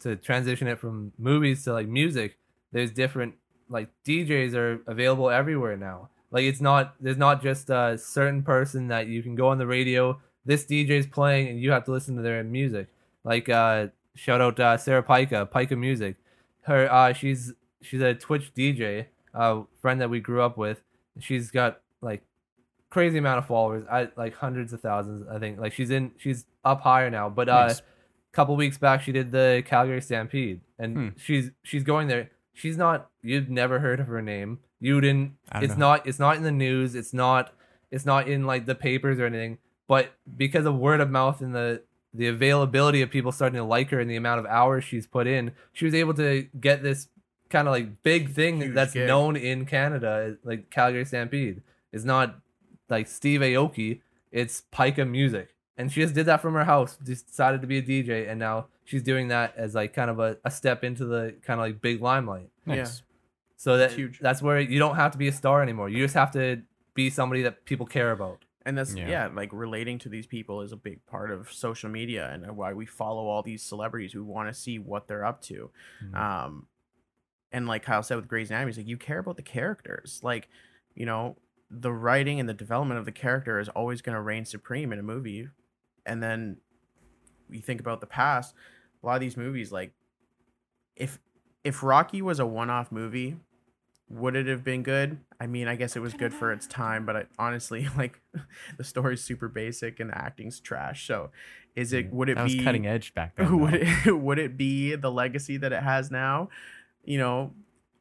to 0.00 0.16
transition 0.16 0.68
it 0.68 0.78
from 0.78 1.12
movies 1.18 1.64
to 1.64 1.72
like 1.72 1.88
music 1.88 2.38
there's 2.72 2.90
different 2.92 3.34
like 3.68 3.88
djs 4.06 4.54
are 4.54 4.80
available 4.86 5.28
everywhere 5.28 5.76
now 5.76 6.08
like 6.30 6.44
it's 6.44 6.60
not 6.60 6.94
there's 7.00 7.16
not 7.18 7.42
just 7.42 7.68
a 7.70 7.98
certain 7.98 8.42
person 8.42 8.88
that 8.88 9.08
you 9.08 9.20
can 9.22 9.34
go 9.34 9.48
on 9.48 9.58
the 9.58 9.66
radio 9.66 10.18
this 10.46 10.64
dj's 10.64 11.06
playing 11.06 11.48
and 11.48 11.60
you 11.60 11.70
have 11.72 11.84
to 11.84 11.90
listen 11.90 12.16
to 12.16 12.22
their 12.22 12.42
music 12.44 12.86
like 13.24 13.48
uh 13.48 13.88
shout 14.14 14.40
out 14.40 14.58
uh, 14.60 14.76
sarah 14.76 15.02
pica 15.02 15.44
pica 15.46 15.76
music 15.76 16.16
her 16.62 16.90
uh 16.90 17.12
she's 17.12 17.52
she's 17.82 18.00
a 18.00 18.14
twitch 18.14 18.52
dj 18.54 19.06
uh 19.34 19.62
friend 19.80 20.00
that 20.00 20.10
we 20.10 20.20
grew 20.20 20.42
up 20.42 20.56
with 20.58 20.82
she's 21.18 21.50
got 21.50 21.80
like 22.00 22.22
crazy 22.90 23.18
amount 23.18 23.38
of 23.38 23.46
followers 23.46 23.84
i 23.90 24.08
like 24.16 24.34
hundreds 24.34 24.72
of 24.72 24.80
thousands 24.80 25.26
i 25.30 25.38
think 25.38 25.58
like 25.58 25.72
she's 25.72 25.90
in 25.90 26.10
she's 26.18 26.46
up 26.64 26.80
higher 26.80 27.08
now 27.10 27.28
but 27.28 27.48
uh 27.48 27.66
Nice. 27.68 27.82
couple 28.32 28.56
weeks 28.56 28.78
back 28.78 29.00
she 29.02 29.12
did 29.12 29.32
the 29.32 29.62
Calgary 29.66 30.00
Stampede 30.00 30.60
and 30.78 30.96
Hmm. 30.96 31.08
she's 31.16 31.50
she's 31.62 31.82
going 31.82 32.06
there. 32.08 32.30
She's 32.52 32.76
not 32.76 33.08
you've 33.22 33.48
never 33.48 33.78
heard 33.80 33.98
of 34.00 34.06
her 34.08 34.20
name. 34.22 34.58
You 34.80 35.00
didn't 35.00 35.32
it's 35.56 35.72
know. 35.76 35.86
not 35.94 36.06
it's 36.06 36.18
not 36.20 36.36
in 36.36 36.42
the 36.44 36.52
news, 36.52 36.94
it's 36.94 37.12
not 37.12 37.52
it's 37.90 38.06
not 38.06 38.28
in 38.28 38.46
like 38.46 38.66
the 38.66 38.74
papers 38.76 39.18
or 39.18 39.26
anything, 39.26 39.58
but 39.88 40.12
because 40.36 40.64
of 40.66 40.76
word 40.76 41.00
of 41.00 41.10
mouth 41.10 41.40
and 41.40 41.54
the 41.54 41.82
the 42.14 42.26
availability 42.28 43.02
of 43.02 43.10
people 43.10 43.32
starting 43.32 43.56
to 43.56 43.64
like 43.64 43.90
her 43.90 43.98
and 44.00 44.10
the 44.10 44.16
amount 44.16 44.38
of 44.40 44.46
hours 44.46 44.84
she's 44.84 45.06
put 45.06 45.26
in, 45.26 45.52
she 45.72 45.84
was 45.84 45.94
able 45.94 46.14
to 46.14 46.46
get 46.60 46.82
this 46.82 47.08
kind 47.50 47.68
of 47.68 47.72
like 47.72 48.02
big 48.02 48.30
thing 48.30 48.60
Huge 48.60 48.74
that's 48.74 48.92
gig. 48.94 49.06
known 49.06 49.36
in 49.36 49.66
Canada, 49.66 50.36
like 50.44 50.70
Calgary 50.70 51.04
Stampede. 51.04 51.62
It's 51.92 52.04
not 52.04 52.36
like 52.88 53.06
Steve 53.08 53.40
Aoki, 53.40 54.00
it's 54.32 54.62
Pika 54.72 55.08
Music. 55.08 55.54
And 55.76 55.90
she 55.90 56.00
just 56.02 56.14
did 56.14 56.26
that 56.26 56.40
from 56.42 56.54
her 56.54 56.64
house, 56.64 56.96
decided 56.96 57.60
to 57.62 57.66
be 57.66 57.78
a 57.78 57.82
DJ, 57.82 58.28
and 58.28 58.38
now 58.38 58.66
she's 58.84 59.02
doing 59.02 59.28
that 59.28 59.54
as 59.56 59.74
like 59.74 59.92
kind 59.94 60.10
of 60.10 60.18
a, 60.20 60.36
a 60.44 60.50
step 60.50 60.84
into 60.84 61.04
the 61.06 61.34
kind 61.42 61.58
of 61.58 61.64
like 61.66 61.80
big 61.80 62.00
limelight. 62.02 62.50
Nice. 62.66 63.02
So 63.56 63.76
that 63.78 63.92
huge. 63.92 64.18
that's 64.20 64.40
where 64.42 64.60
you 64.60 64.78
don't 64.78 64.96
have 64.96 65.12
to 65.12 65.18
be 65.18 65.28
a 65.28 65.32
star 65.32 65.62
anymore. 65.62 65.88
You 65.88 66.02
just 66.04 66.14
have 66.14 66.30
to 66.32 66.62
be 66.94 67.08
somebody 67.10 67.42
that 67.42 67.64
people 67.64 67.86
care 67.86 68.12
about. 68.12 68.44
and 68.66 68.76
that's 68.76 68.94
Yeah. 68.94 69.08
yeah. 69.08 69.28
like 69.34 69.48
relating 69.54 69.98
to 70.00 70.08
these 70.10 70.26
people 70.26 70.60
is 70.60 70.70
a 70.72 70.76
big 70.76 71.04
part 71.06 71.30
of 71.30 71.50
social 71.50 71.88
media 71.88 72.28
and 72.30 72.56
why 72.58 72.74
we 72.74 72.84
follow 72.84 73.26
all 73.26 73.42
these 73.42 73.62
celebrities 73.62 74.12
who 74.12 74.22
want 74.22 74.50
to 74.50 74.54
see 74.54 74.78
what 74.78 75.08
they're 75.08 75.24
up 75.24 75.40
to 75.42 75.70
Mhm. 76.04 76.14
um 76.14 76.66
and 77.52 77.66
like 77.66 77.84
kyle 77.84 78.02
said 78.02 78.16
with 78.16 78.28
grey's 78.28 78.50
anatomy 78.50 78.70
it's 78.70 78.78
like 78.78 78.86
you 78.86 78.96
care 78.96 79.18
about 79.18 79.36
the 79.36 79.42
characters 79.42 80.20
like 80.22 80.48
you 80.94 81.06
know 81.06 81.36
the 81.70 81.92
writing 81.92 82.40
and 82.40 82.48
the 82.48 82.54
development 82.54 82.98
of 82.98 83.04
the 83.04 83.12
character 83.12 83.58
is 83.58 83.68
always 83.70 84.02
going 84.02 84.14
to 84.14 84.20
reign 84.20 84.44
supreme 84.44 84.92
in 84.92 84.98
a 84.98 85.02
movie 85.02 85.48
and 86.04 86.22
then 86.22 86.56
you 87.50 87.60
think 87.60 87.80
about 87.80 88.00
the 88.00 88.06
past 88.06 88.54
a 89.02 89.06
lot 89.06 89.14
of 89.14 89.20
these 89.20 89.36
movies 89.36 89.70
like 89.72 89.92
if 90.96 91.18
if 91.64 91.82
rocky 91.82 92.22
was 92.22 92.38
a 92.40 92.46
one-off 92.46 92.90
movie 92.90 93.36
would 94.08 94.34
it 94.34 94.46
have 94.46 94.64
been 94.64 94.82
good 94.82 95.18
i 95.40 95.46
mean 95.46 95.68
i 95.68 95.76
guess 95.76 95.94
it 95.94 96.00
was 96.00 96.14
good 96.14 96.34
for 96.34 96.52
its 96.52 96.66
time 96.66 97.06
but 97.06 97.16
I, 97.16 97.24
honestly 97.38 97.88
like 97.96 98.20
the 98.76 98.84
story's 98.84 99.22
super 99.22 99.48
basic 99.48 100.00
and 100.00 100.10
the 100.10 100.18
acting's 100.18 100.60
trash 100.60 101.06
so 101.06 101.30
is 101.76 101.92
it 101.92 102.12
would 102.12 102.28
it 102.28 102.36
that 102.36 102.42
was 102.42 102.54
be 102.54 102.64
cutting 102.64 102.86
edge 102.86 103.14
back 103.14 103.36
then. 103.36 103.58
would 103.60 103.74
though. 103.74 104.10
it 104.10 104.18
would 104.18 104.38
it 104.38 104.56
be 104.56 104.94
the 104.96 105.10
legacy 105.10 105.56
that 105.56 105.72
it 105.72 105.82
has 105.82 106.10
now 106.10 106.48
you 107.10 107.18
know 107.18 107.52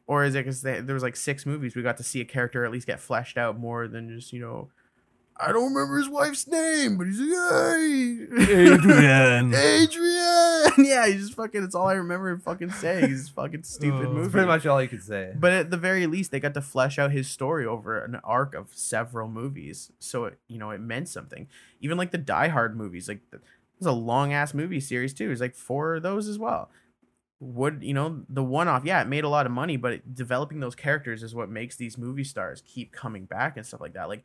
or 0.08 0.24
is 0.24 0.34
it 0.36 0.40
because 0.46 0.62
there 0.62 0.94
was 1.00 1.04
like 1.04 1.16
six 1.16 1.46
movies 1.46 1.76
we 1.76 1.82
got 1.82 1.98
to 1.98 2.04
see 2.04 2.22
a 2.22 2.26
character 2.26 2.64
at 2.66 2.72
least 2.72 2.88
get 2.88 3.00
fleshed 3.00 3.38
out 3.38 3.58
more 3.60 3.88
than 3.88 4.04
just 4.16 4.32
you 4.34 4.40
know 4.40 4.70
i 5.42 5.52
don't 5.54 5.74
remember 5.74 5.98
his 5.98 6.10
wife's 6.10 6.46
name 6.48 6.98
but 6.98 7.08
he's 7.08 7.20
like 7.20 7.30
hey 7.30 8.74
Adrian. 8.74 9.54
adrian 10.14 10.86
yeah 10.86 11.08
he's 11.08 11.22
just 11.28 11.34
fucking 11.36 11.64
it's 11.64 11.76
all 11.76 11.88
i 11.88 11.94
remember 11.94 12.30
him 12.30 12.40
fucking 12.40 12.72
saying 12.72 13.08
he's 13.10 13.30
fucking 13.30 13.64
stupid 13.78 14.08
Oh. 14.08 14.14
movie 14.14 14.30
pretty 14.30 14.48
much 14.48 14.66
all 14.66 14.82
you 14.82 14.88
could 14.88 15.04
say. 15.04 15.34
but 15.36 15.52
at 15.52 15.70
the 15.72 15.78
very 15.78 16.06
least 16.08 16.32
they 16.32 16.40
got 16.40 16.54
to 16.54 16.62
flesh 16.62 17.00
out 17.00 17.12
his 17.12 17.30
story 17.30 17.66
over 17.66 18.04
an 18.04 18.16
arc 18.24 18.54
of 18.54 18.70
several 18.74 19.28
movies 19.28 19.92
so 20.00 20.26
it 20.26 20.38
you 20.48 20.58
know 20.58 20.72
it 20.72 20.82
meant 20.82 21.08
something 21.10 21.48
even 21.82 21.98
like 21.98 22.12
the 22.12 22.18
die 22.18 22.50
hard 22.50 22.76
movies 22.76 23.08
like 23.08 23.22
the, 23.32 23.38
it 23.38 23.44
was 23.80 23.88
a 23.88 23.92
long 23.92 24.34
ass 24.34 24.54
movie 24.54 24.80
series 24.82 25.14
too 25.14 25.32
it's 25.32 25.42
like 25.42 25.56
four 25.56 25.96
of 25.96 26.04
those 26.04 26.28
as 26.28 26.38
well 26.38 26.70
would 27.42 27.82
you 27.82 27.94
know 27.94 28.24
the 28.28 28.44
one 28.44 28.68
off 28.68 28.84
yeah 28.84 29.02
it 29.02 29.08
made 29.08 29.24
a 29.24 29.30
lot 29.30 29.46
of 29.46 29.52
money 29.52 29.78
but 29.78 29.94
it, 29.94 30.14
developing 30.14 30.60
those 30.60 30.76
characters 30.76 31.24
is 31.24 31.34
what 31.34 31.50
makes 31.50 31.78
these 31.78 31.98
movie 31.98 32.24
stars 32.24 32.62
keep 32.66 32.92
coming 32.92 33.24
back 33.26 33.56
and 33.56 33.66
stuff 33.66 33.80
like 33.80 33.94
that 33.94 34.10
like 34.10 34.24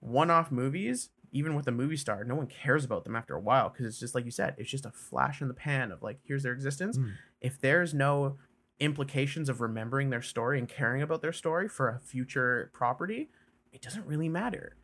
one 0.00 0.30
off 0.30 0.50
movies 0.52 1.08
even 1.32 1.54
with 1.54 1.66
a 1.66 1.70
movie 1.70 1.96
star 1.96 2.24
no 2.24 2.34
one 2.34 2.46
cares 2.46 2.84
about 2.84 3.04
them 3.04 3.16
after 3.16 3.34
a 3.34 3.40
while 3.40 3.70
because 3.70 3.86
it's 3.86 3.98
just 3.98 4.14
like 4.14 4.26
you 4.26 4.30
said 4.30 4.54
it's 4.58 4.70
just 4.70 4.84
a 4.84 4.90
flash 4.90 5.40
in 5.40 5.48
the 5.48 5.54
pan 5.54 5.90
of 5.90 6.02
like 6.02 6.18
here's 6.24 6.42
their 6.42 6.52
existence 6.52 6.98
Mm. 6.98 7.12
if 7.40 7.58
there's 7.58 7.94
no 7.94 8.36
implications 8.80 9.48
of 9.48 9.60
remembering 9.62 10.10
their 10.10 10.20
story 10.22 10.58
and 10.58 10.68
caring 10.68 11.00
about 11.00 11.22
their 11.22 11.32
story 11.32 11.68
for 11.68 11.88
a 11.88 12.00
future 12.00 12.70
property 12.74 13.30
it 13.72 13.80
doesn't 13.80 14.04
really 14.06 14.28
matter. 14.28 14.76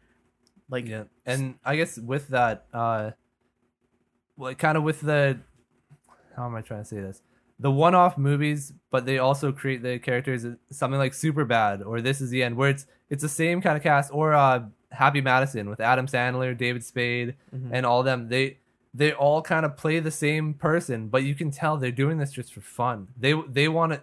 Like 0.71 0.89
yeah 0.89 1.05
and 1.27 1.57
i 1.65 1.77
guess 1.77 1.99
with 1.99 2.29
that 2.29 2.65
uh 2.73 3.11
like 4.39 4.57
kind 4.59 4.79
of 4.79 4.85
with 4.85 5.01
the 5.03 5.39
how 6.37 6.47
am 6.47 6.55
i 6.55 6.63
trying 6.63 6.81
to 6.83 6.89
say 6.89 7.01
this 7.01 7.21
the 7.61 7.71
one-off 7.71 8.17
movies 8.17 8.73
but 8.91 9.05
they 9.05 9.19
also 9.19 9.51
create 9.53 9.83
the 9.83 9.99
characters 9.99 10.47
something 10.71 10.99
like 10.99 11.13
Superbad 11.13 11.85
or 11.85 12.01
this 12.01 12.21
is 12.21 12.31
the 12.31 12.43
end 12.43 12.57
where 12.57 12.71
it's 12.71 12.87
it's 13.11 13.23
the 13.23 13.29
same 13.29 13.61
kind 13.61 13.77
of 13.77 13.83
cast 13.83 14.13
or 14.13 14.33
uh 14.35 14.65
happy 14.91 15.21
madison 15.21 15.69
with 15.69 15.81
adam 15.81 16.07
sandler 16.07 16.57
david 16.57 16.83
spade 16.85 17.35
Mhm. 17.55 17.71
and 17.73 17.85
all 17.85 18.03
them 18.03 18.29
they 18.29 18.59
they 18.95 19.13
all 19.13 19.43
kind 19.43 19.67
of 19.67 19.77
play 19.77 19.99
the 20.01 20.11
same 20.11 20.55
person 20.55 21.09
but 21.09 21.23
you 21.25 21.35
can 21.35 21.51
tell 21.51 21.77
they're 21.77 21.91
doing 21.91 22.17
this 22.19 22.33
just 22.33 22.55
for 22.55 22.61
fun 22.63 23.09
they 23.19 23.35
they 23.49 23.69
want 23.69 23.93
to 23.93 24.01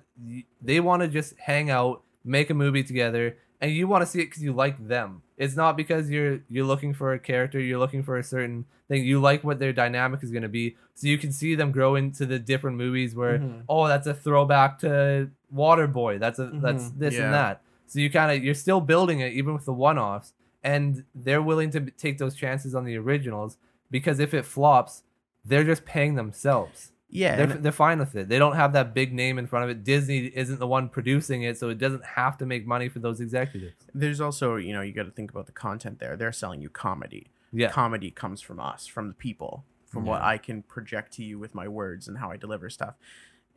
they 0.61 0.79
want 0.79 1.01
to 1.01 1.07
just 1.07 1.33
hang 1.39 1.69
out 1.69 2.03
make 2.23 2.49
a 2.49 2.53
movie 2.53 2.83
together 2.83 3.37
and 3.65 3.73
you 3.75 3.87
want 3.87 4.01
to 4.01 4.05
see 4.11 4.19
it 4.21 4.25
because 4.25 4.43
you 4.43 4.53
like 4.53 4.77
them 4.87 5.21
it's 5.37 5.55
not 5.55 5.75
because 5.75 6.09
you're 6.09 6.39
you're 6.49 6.65
looking 6.73 6.93
for 6.93 7.13
a 7.13 7.19
character 7.19 7.59
you're 7.59 7.79
looking 7.85 8.03
for 8.03 8.17
a 8.17 8.23
certain 8.23 8.65
thing 8.87 9.03
you 9.03 9.19
like 9.19 9.43
what 9.43 9.57
their 9.59 9.73
dynamic 9.73 10.19
is 10.23 10.31
going 10.31 10.43
to 10.43 10.49
be 10.61 10.75
so 10.93 11.07
you 11.07 11.17
can 11.17 11.31
see 11.31 11.55
them 11.55 11.71
grow 11.71 11.95
into 11.95 12.25
the 12.25 12.39
different 12.51 12.77
movies 12.77 13.15
where 13.15 13.39
Mhm. 13.39 13.63
oh 13.67 13.87
that's 13.87 14.07
a 14.07 14.13
throwback 14.13 14.71
to 14.79 15.29
waterboy 15.53 16.19
that's 16.19 16.39
a 16.39 16.47
that's 16.65 16.85
Mhm. 16.85 16.99
this 16.99 17.13
Yeah. 17.15 17.23
and 17.25 17.33
that 17.33 17.61
so 17.87 17.99
you 17.99 18.09
kind 18.09 18.29
of 18.37 18.43
you're 18.43 18.53
still 18.65 18.81
building 18.81 19.19
it 19.19 19.33
even 19.33 19.53
with 19.53 19.65
the 19.65 19.73
one-offs 19.73 20.33
and 20.63 21.03
they're 21.13 21.41
willing 21.51 21.69
to 21.71 21.79
take 22.03 22.17
those 22.17 22.35
chances 22.35 22.73
on 22.75 22.83
the 22.85 22.95
originals 22.97 23.57
because 23.91 24.19
if 24.19 24.33
it 24.33 24.45
flops 24.45 25.03
they're 25.43 25.63
just 25.63 25.85
paying 25.85 26.15
themselves 26.15 26.91
yeah, 27.09 27.35
they're, 27.35 27.47
they're 27.47 27.71
fine 27.71 27.99
with 27.99 28.15
it 28.15 28.27
they 28.27 28.39
don't 28.39 28.55
have 28.55 28.73
that 28.73 28.93
big 28.93 29.13
name 29.13 29.37
in 29.37 29.47
front 29.47 29.63
of 29.63 29.69
it 29.69 29.83
disney 29.83 30.25
isn't 30.35 30.59
the 30.59 30.67
one 30.67 30.89
producing 30.89 31.43
it 31.43 31.57
so 31.57 31.69
it 31.69 31.77
doesn't 31.77 32.03
have 32.03 32.37
to 32.37 32.45
make 32.45 32.65
money 32.65 32.89
for 32.89 32.99
those 32.99 33.21
executives 33.21 33.85
there's 33.95 34.19
also 34.19 34.57
you 34.57 34.73
know 34.73 34.81
you 34.81 34.91
got 34.91 35.03
to 35.03 35.11
think 35.11 35.31
about 35.31 35.45
the 35.45 35.51
content 35.51 35.99
there. 35.99 36.15
They're 36.15 36.33
selling 36.33 36.61
you 36.61 36.69
comedy. 36.69 37.27
yeah 37.51 37.69
Comedy 37.69 38.11
comes 38.11 38.41
from 38.41 38.59
us, 38.59 38.85
from 38.85 39.07
the 39.07 39.13
people, 39.13 39.63
from 39.87 40.05
what 40.05 40.21
I 40.21 40.37
can 40.37 40.61
project 40.61 41.13
to 41.13 41.23
you 41.23 41.39
with 41.39 41.55
my 41.55 41.67
words 41.67 42.07
and 42.07 42.17
how 42.17 42.29
I 42.29 42.37
deliver 42.37 42.69
stuff. 42.69 42.95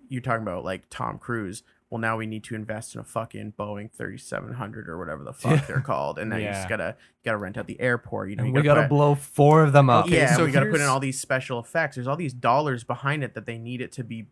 You're 0.09 0.23
talking 0.23 0.43
about 0.43 0.65
like 0.65 0.89
Tom 0.89 1.19
Cruise. 1.19 1.65
Well, 1.91 1.99
now 2.01 2.19
we 2.19 2.27
need 2.27 2.45
to 2.45 2.55
invest 2.55 2.95
in 2.95 3.01
a 3.01 3.05
fucking 3.05 3.55
Boeing 3.59 3.91
3700 3.91 4.91
or 4.91 4.99
whatever 4.99 5.25
the 5.25 5.33
fuck 5.33 5.67
they're 5.67 5.81
called, 5.87 6.19
and 6.19 6.29
now 6.31 6.37
you 6.37 6.45
Yeah. 6.45 6.53
just 6.53 6.69
gotta 6.69 6.97
gotta 7.25 7.39
rent 7.39 7.57
out 7.57 7.67
the 7.67 7.81
airport. 7.81 8.29
You 8.31 8.37
know, 8.37 8.43
and 8.45 8.49
you 8.55 8.61
we 8.61 8.63
gotta 8.63 8.83
put- 8.83 8.91
blow 8.91 9.15
four 9.15 9.63
of 9.63 9.73
them 9.73 9.89
up 9.89 10.05
Okay, 10.07 10.17
yeah, 10.19 10.37
so 10.37 10.45
we 10.45 10.51
got 10.51 10.61
to 10.61 10.67
put 10.67 10.75
in 10.75 10.81
here's- 10.81 10.91
all 10.91 11.01
these 11.01 11.19
special 11.19 11.59
effects. 11.59 11.97
There's 11.97 12.07
all 12.07 12.17
these 12.17 12.35
dollars 12.35 12.85
behind 12.85 13.25
it 13.25 13.33
that 13.35 13.47
they 13.47 13.57
need 13.59 13.81
it 13.81 13.91
to 13.93 14.05
be. 14.05 14.27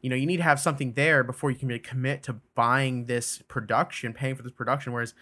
You 0.00 0.08
know, 0.10 0.16
you 0.16 0.26
need 0.26 0.38
to 0.38 0.42
have 0.42 0.58
something 0.58 0.94
there 0.94 1.22
before 1.22 1.50
you 1.50 1.56
can 1.58 1.68
really 1.68 1.78
commit 1.78 2.22
to 2.24 2.36
buying 2.54 3.04
this 3.06 3.40
production, 3.46 4.12
paying 4.14 4.34
for 4.34 4.42
this 4.42 4.50
production. 4.52 4.92
Whereas 4.92 5.14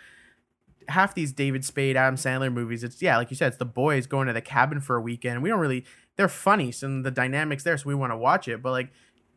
half 0.88 1.14
these 1.14 1.32
David 1.32 1.64
Spade, 1.64 1.96
Adam 1.96 2.14
Sandler 2.14 2.52
movies, 2.52 2.82
it's 2.84 3.02
yeah, 3.02 3.16
like 3.16 3.30
you 3.30 3.36
said, 3.36 3.48
it's 3.48 3.56
the 3.58 3.64
boys 3.66 4.06
going 4.06 4.26
to 4.28 4.32
the 4.32 4.40
cabin 4.40 4.80
for 4.80 4.96
a 4.96 5.00
weekend. 5.00 5.42
We 5.42 5.48
don't 5.50 5.58
really, 5.60 5.84
they're 6.16 6.28
funny, 6.28 6.72
so 6.72 7.02
the 7.02 7.10
dynamics 7.10 7.64
there, 7.64 7.76
so 7.76 7.88
we 7.88 7.94
want 7.94 8.12
to 8.12 8.16
watch 8.16 8.48
it. 8.48 8.62
But 8.62 8.70
like, 8.70 8.90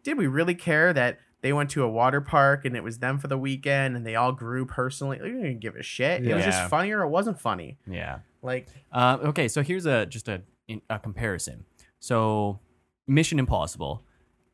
did 0.03 0.17
we 0.17 0.27
really 0.27 0.55
care 0.55 0.93
that 0.93 1.19
they 1.43 1.53
went 1.53 1.69
to 1.71 1.83
a 1.83 1.89
water 1.89 2.21
park 2.21 2.65
and 2.65 2.75
it 2.75 2.83
was 2.83 2.97
them 2.97 3.19
for 3.19 3.27
the 3.27 3.37
weekend 3.37 3.95
and 3.95 4.05
they 4.07 4.15
all 4.15 4.31
grew 4.31 4.65
personally? 4.65 5.19
We 5.21 5.29
didn't 5.29 5.59
give 5.59 5.75
a 5.75 5.83
shit. 5.83 6.25
It 6.25 6.33
was 6.33 6.43
Yeah. 6.45 6.51
just 6.51 6.69
funny 6.71 6.91
or 6.91 7.03
it 7.03 7.09
wasn't 7.09 7.39
funny. 7.39 7.77
Yeah. 7.85 8.19
Like, 8.41 8.67
Uh, 8.91 9.17
okay, 9.25 9.47
so 9.47 9.61
here's 9.61 9.85
a 9.85 10.05
just 10.07 10.27
a 10.27 10.41
a 10.89 10.97
comparison. 10.97 11.65
So, 11.99 12.59
Mission 13.07 13.37
Impossible. 13.37 14.03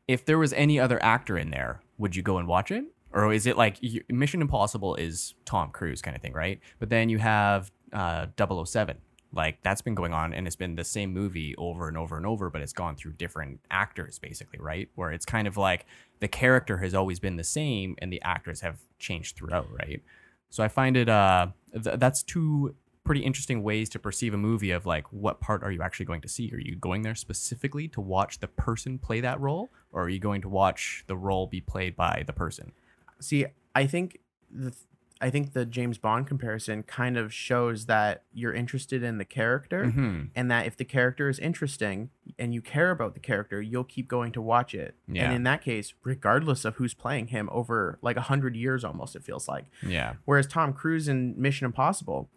If 0.08 0.24
there 0.24 0.38
was 0.38 0.52
any 0.52 0.78
other 0.78 1.02
actor 1.02 1.38
in 1.38 1.50
there, 1.50 1.80
would 1.98 2.14
you 2.16 2.22
go 2.22 2.36
and 2.38 2.46
watch 2.48 2.70
it, 2.72 2.84
or 3.12 3.32
is 3.32 3.46
it 3.46 3.56
like 3.56 3.76
you, 3.80 4.02
Mission 4.08 4.40
Impossible 4.42 4.96
is 4.96 5.34
Tom 5.44 5.70
Cruise 5.70 6.02
kind 6.02 6.16
of 6.16 6.20
thing, 6.22 6.32
right? 6.32 6.60
But 6.80 6.90
then 6.90 7.08
you 7.08 7.18
have 7.18 7.70
uh, 7.92 8.26
007. 8.36 8.98
Like 9.32 9.62
that's 9.62 9.82
been 9.82 9.94
going 9.94 10.12
on, 10.12 10.32
and 10.32 10.46
it's 10.46 10.56
been 10.56 10.74
the 10.74 10.84
same 10.84 11.12
movie 11.12 11.54
over 11.56 11.88
and 11.88 11.96
over 11.96 12.16
and 12.16 12.26
over, 12.26 12.50
but 12.50 12.60
it's 12.62 12.72
gone 12.72 12.96
through 12.96 13.12
different 13.12 13.60
actors, 13.70 14.18
basically, 14.18 14.58
right? 14.58 14.88
Where 14.94 15.12
it's 15.12 15.24
kind 15.24 15.46
of 15.46 15.56
like 15.56 15.86
the 16.18 16.28
character 16.28 16.78
has 16.78 16.94
always 16.94 17.20
been 17.20 17.36
the 17.36 17.44
same, 17.44 17.94
and 17.98 18.12
the 18.12 18.20
actors 18.22 18.60
have 18.60 18.78
changed 18.98 19.36
throughout, 19.36 19.68
right? 19.72 20.02
So 20.50 20.64
I 20.64 20.68
find 20.68 20.96
it 20.96 21.08
uh 21.08 21.48
th- 21.72 21.98
that's 21.98 22.22
two 22.22 22.74
pretty 23.04 23.20
interesting 23.20 23.62
ways 23.62 23.88
to 23.88 23.98
perceive 23.98 24.34
a 24.34 24.36
movie 24.36 24.70
of 24.70 24.86
like 24.86 25.04
what 25.12 25.40
part 25.40 25.62
are 25.62 25.72
you 25.72 25.82
actually 25.82 26.06
going 26.06 26.20
to 26.20 26.28
see? 26.28 26.50
Are 26.52 26.60
you 26.60 26.76
going 26.76 27.02
there 27.02 27.14
specifically 27.14 27.88
to 27.88 28.00
watch 28.00 28.40
the 28.40 28.48
person 28.48 28.98
play 28.98 29.20
that 29.20 29.40
role 29.40 29.70
or 29.92 30.04
are 30.04 30.08
you 30.08 30.18
going 30.18 30.42
to 30.42 30.48
watch 30.48 31.04
the 31.06 31.16
role 31.16 31.46
be 31.46 31.60
played 31.60 31.96
by 31.96 32.22
the 32.26 32.32
person? 32.32 32.72
See, 33.20 33.46
I 33.74 33.86
think 33.86 34.20
the 34.50 34.74
I 35.22 35.28
think 35.28 35.52
the 35.52 35.66
James 35.66 35.98
Bond 35.98 36.26
comparison 36.26 36.82
kind 36.82 37.18
of 37.18 37.32
shows 37.32 37.86
that 37.86 38.22
you're 38.32 38.54
interested 38.54 39.02
in 39.02 39.18
the 39.18 39.24
character 39.26 39.84
Mhm. 39.86 40.30
and 40.34 40.50
that 40.50 40.66
if 40.66 40.76
the 40.78 40.84
character 40.84 41.28
is 41.28 41.38
interesting 41.38 42.08
and 42.38 42.54
you 42.54 42.62
care 42.62 42.90
about 42.90 43.12
the 43.12 43.20
character, 43.20 43.60
you'll 43.60 43.84
keep 43.84 44.08
going 44.08 44.32
to 44.32 44.40
watch 44.40 44.74
it. 44.74 44.96
Yeah. 45.06 45.24
And 45.26 45.34
in 45.34 45.42
that 45.42 45.60
case, 45.60 45.92
regardless 46.04 46.64
of 46.64 46.76
who's 46.76 46.94
playing 46.94 47.26
him 47.28 47.50
over 47.52 47.98
like 48.00 48.16
a 48.16 48.22
hundred 48.22 48.56
years 48.56 48.82
almost, 48.82 49.14
it 49.14 49.22
feels 49.22 49.46
like. 49.46 49.66
Yeah. 49.82 50.14
Whereas 50.24 50.46
Tom 50.46 50.72
Cruise 50.72 51.06
in 51.06 51.34
Mission 51.40 51.66
Impossible, 51.66 52.30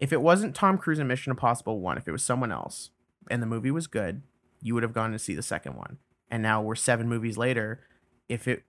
if 0.00 0.12
it 0.12 0.20
wasn't 0.20 0.56
Tom 0.56 0.76
Cruise 0.76 0.98
in 0.98 1.06
Mission 1.06 1.30
Impossible 1.30 1.80
1, 1.80 1.98
if 1.98 2.08
it 2.08 2.12
was 2.12 2.24
someone 2.24 2.50
else 2.50 2.90
and 3.30 3.40
the 3.40 3.46
movie 3.46 3.70
was 3.70 3.86
good, 3.86 4.22
you 4.60 4.74
would 4.74 4.82
have 4.82 4.92
gone 4.92 5.12
to 5.12 5.18
see 5.20 5.34
the 5.36 5.42
second 5.42 5.76
one. 5.76 5.98
And 6.30 6.42
now 6.42 6.60
we're 6.60 6.74
7 6.74 7.08
movies 7.08 7.38
later, 7.38 7.80
if 8.28 8.48
it 8.48 8.64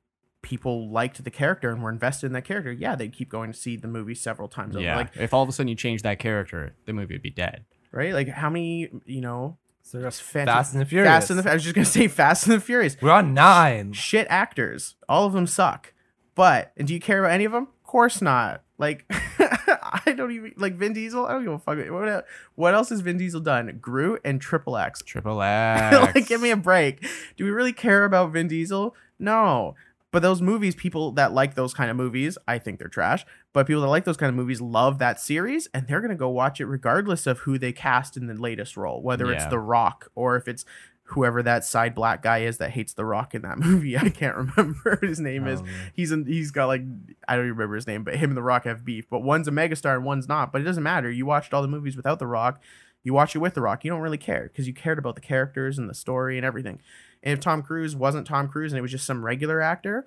people 0.45 0.89
liked 0.89 1.21
the 1.23 1.31
character 1.31 1.71
and 1.71 1.81
were 1.83 1.89
invested 1.89 2.27
in 2.27 2.33
that 2.33 2.45
character, 2.45 2.71
yeah, 2.71 2.95
they'd 2.95 3.11
keep 3.11 3.27
going 3.29 3.51
to 3.51 3.57
see 3.57 3.75
the 3.75 3.87
movie 3.87 4.15
several 4.15 4.47
times 4.47 4.75
over. 4.75 4.85
Yeah. 4.85 4.95
Like, 4.95 5.17
if 5.17 5.33
all 5.33 5.41
of 5.43 5.49
a 5.49 5.51
sudden 5.51 5.67
you 5.67 5.75
change 5.75 6.03
that 6.03 6.19
character, 6.19 6.75
the 6.85 6.93
movie 6.93 7.15
would 7.15 7.21
be 7.23 7.31
dead. 7.31 7.65
right? 7.91 8.13
Like 8.13 8.29
how 8.29 8.49
many, 8.49 8.89
you 9.05 9.21
know, 9.21 9.57
So 9.81 9.99
that's 9.99 10.21
Fant- 10.21 10.45
Fast 10.45 10.73
and 10.73 10.81
the 10.81 10.85
Furious. 10.85 11.09
Fast 11.09 11.29
and 11.31 11.39
the 11.39 11.49
I 11.49 11.53
was 11.55 11.63
just 11.63 11.75
going 11.75 11.85
to 11.91 11.91
say 11.91 12.07
Fast 12.07 12.45
and 12.47 12.55
the 12.55 12.59
Furious. 12.61 12.95
We're 13.01 13.11
on 13.11 13.33
nine. 13.33 13.93
Shit 13.93 14.27
actors. 14.29 14.95
All 15.09 15.25
of 15.25 15.33
them 15.33 15.47
suck. 15.47 15.93
But 16.35 16.71
and 16.77 16.87
do 16.87 16.93
you 16.93 16.99
care 16.99 17.19
about 17.19 17.31
any 17.33 17.45
of 17.45 17.51
them? 17.51 17.63
Of 17.63 17.83
course 17.83 18.21
not. 18.21 18.61
Like 18.77 19.05
I 19.39 20.13
don't 20.17 20.31
even 20.31 20.53
like 20.57 20.75
Vin 20.75 20.91
Diesel. 20.93 21.25
I 21.25 21.31
don't 21.33 21.43
give 21.45 21.53
a 21.53 21.59
fuck. 21.59 21.77
What, 21.89 22.25
what 22.55 22.73
else 22.73 22.89
has 22.89 22.99
Vin 22.99 23.17
Diesel 23.17 23.39
done? 23.39 23.77
Groot 23.81 24.19
and 24.25 24.41
Triple 24.41 24.75
X. 24.75 25.01
Triple 25.01 25.41
X. 25.41 25.95
like, 26.15 26.27
give 26.27 26.41
me 26.41 26.49
a 26.51 26.57
break. 26.57 27.05
Do 27.37 27.45
we 27.45 27.51
really 27.51 27.71
care 27.73 28.03
about 28.03 28.33
Vin 28.33 28.47
Diesel? 28.49 28.93
No. 29.17 29.75
But 30.15 30.21
those 30.21 30.41
movies, 30.41 30.75
people 30.75 31.11
that 31.11 31.33
like 31.33 31.55
those 31.55 31.73
kind 31.73 31.91
of 31.91 31.97
movies, 31.97 32.37
I 32.47 32.57
think 32.57 32.79
they're 32.79 32.87
trash. 32.87 33.25
But 33.51 33.67
people 33.67 33.81
that 33.81 33.89
like 33.89 34.05
those 34.05 34.15
kind 34.15 34.29
of 34.29 34.35
movies 34.37 34.61
love 34.61 34.97
that 34.99 35.19
series, 35.19 35.67
and 35.73 35.89
they're 35.89 35.99
gonna 35.99 36.15
go 36.15 36.29
watch 36.29 36.61
it 36.61 36.67
regardless 36.67 37.27
of 37.27 37.39
who 37.39 37.57
they 37.57 37.73
cast 37.73 38.15
in 38.15 38.27
the 38.27 38.33
latest 38.33 38.77
role, 38.77 39.03
whether 39.03 39.29
it's 39.29 39.43
The 39.49 39.59
Rock 39.59 40.09
or 40.15 40.37
if 40.37 40.47
it's 40.47 40.63
whoever 41.03 41.43
that 41.43 41.65
side 41.65 41.93
black 41.93 42.23
guy 42.23 42.43
is 42.43 42.59
that 42.59 42.71
hates 42.71 42.93
The 42.93 43.03
Rock 43.03 43.35
in 43.35 43.41
that 43.41 43.59
movie. 43.59 43.97
I 43.97 44.07
can't 44.07 44.37
remember 44.37 44.97
his 45.01 45.19
name 45.19 45.47
is. 45.47 45.59
Um, 45.59 45.67
He's 45.93 46.13
in, 46.13 46.25
he's 46.25 46.51
got 46.51 46.67
like 46.67 46.83
I 47.27 47.35
don't 47.35 47.47
even 47.47 47.57
remember 47.57 47.75
his 47.75 47.85
name, 47.85 48.05
but 48.05 48.15
him 48.15 48.29
and 48.29 48.37
The 48.37 48.41
Rock 48.41 48.63
have 48.63 48.85
beef. 48.85 49.09
But 49.09 49.21
one's 49.21 49.49
a 49.49 49.51
megastar 49.51 49.97
and 49.97 50.05
one's 50.05 50.29
not. 50.29 50.53
But 50.53 50.61
it 50.61 50.63
doesn't 50.63 50.81
matter. 50.81 51.11
You 51.11 51.25
watched 51.25 51.53
all 51.53 51.61
the 51.61 51.67
movies 51.67 51.97
without 51.97 52.19
The 52.19 52.27
Rock. 52.27 52.61
You 53.03 53.13
watch 53.13 53.35
it 53.35 53.39
with 53.39 53.53
The 53.53 53.61
Rock. 53.61 53.83
You 53.83 53.91
don't 53.91 53.99
really 53.99 54.17
care 54.17 54.43
because 54.47 54.65
you 54.65 54.73
cared 54.73 54.97
about 54.97 55.15
the 55.15 55.21
characters 55.21 55.77
and 55.77 55.89
the 55.89 55.93
story 55.93 56.37
and 56.37 56.45
everything. 56.45 56.79
And 57.25 57.33
if 57.33 57.39
Tom 57.39 57.61
Cruise 57.63 57.95
wasn't 57.95 58.27
Tom 58.27 58.47
Cruise 58.47 58.71
and 58.71 58.77
it 58.79 58.81
was 58.83 58.91
just 58.91 59.05
some 59.05 59.25
regular 59.25 59.59
actor, 59.61 60.05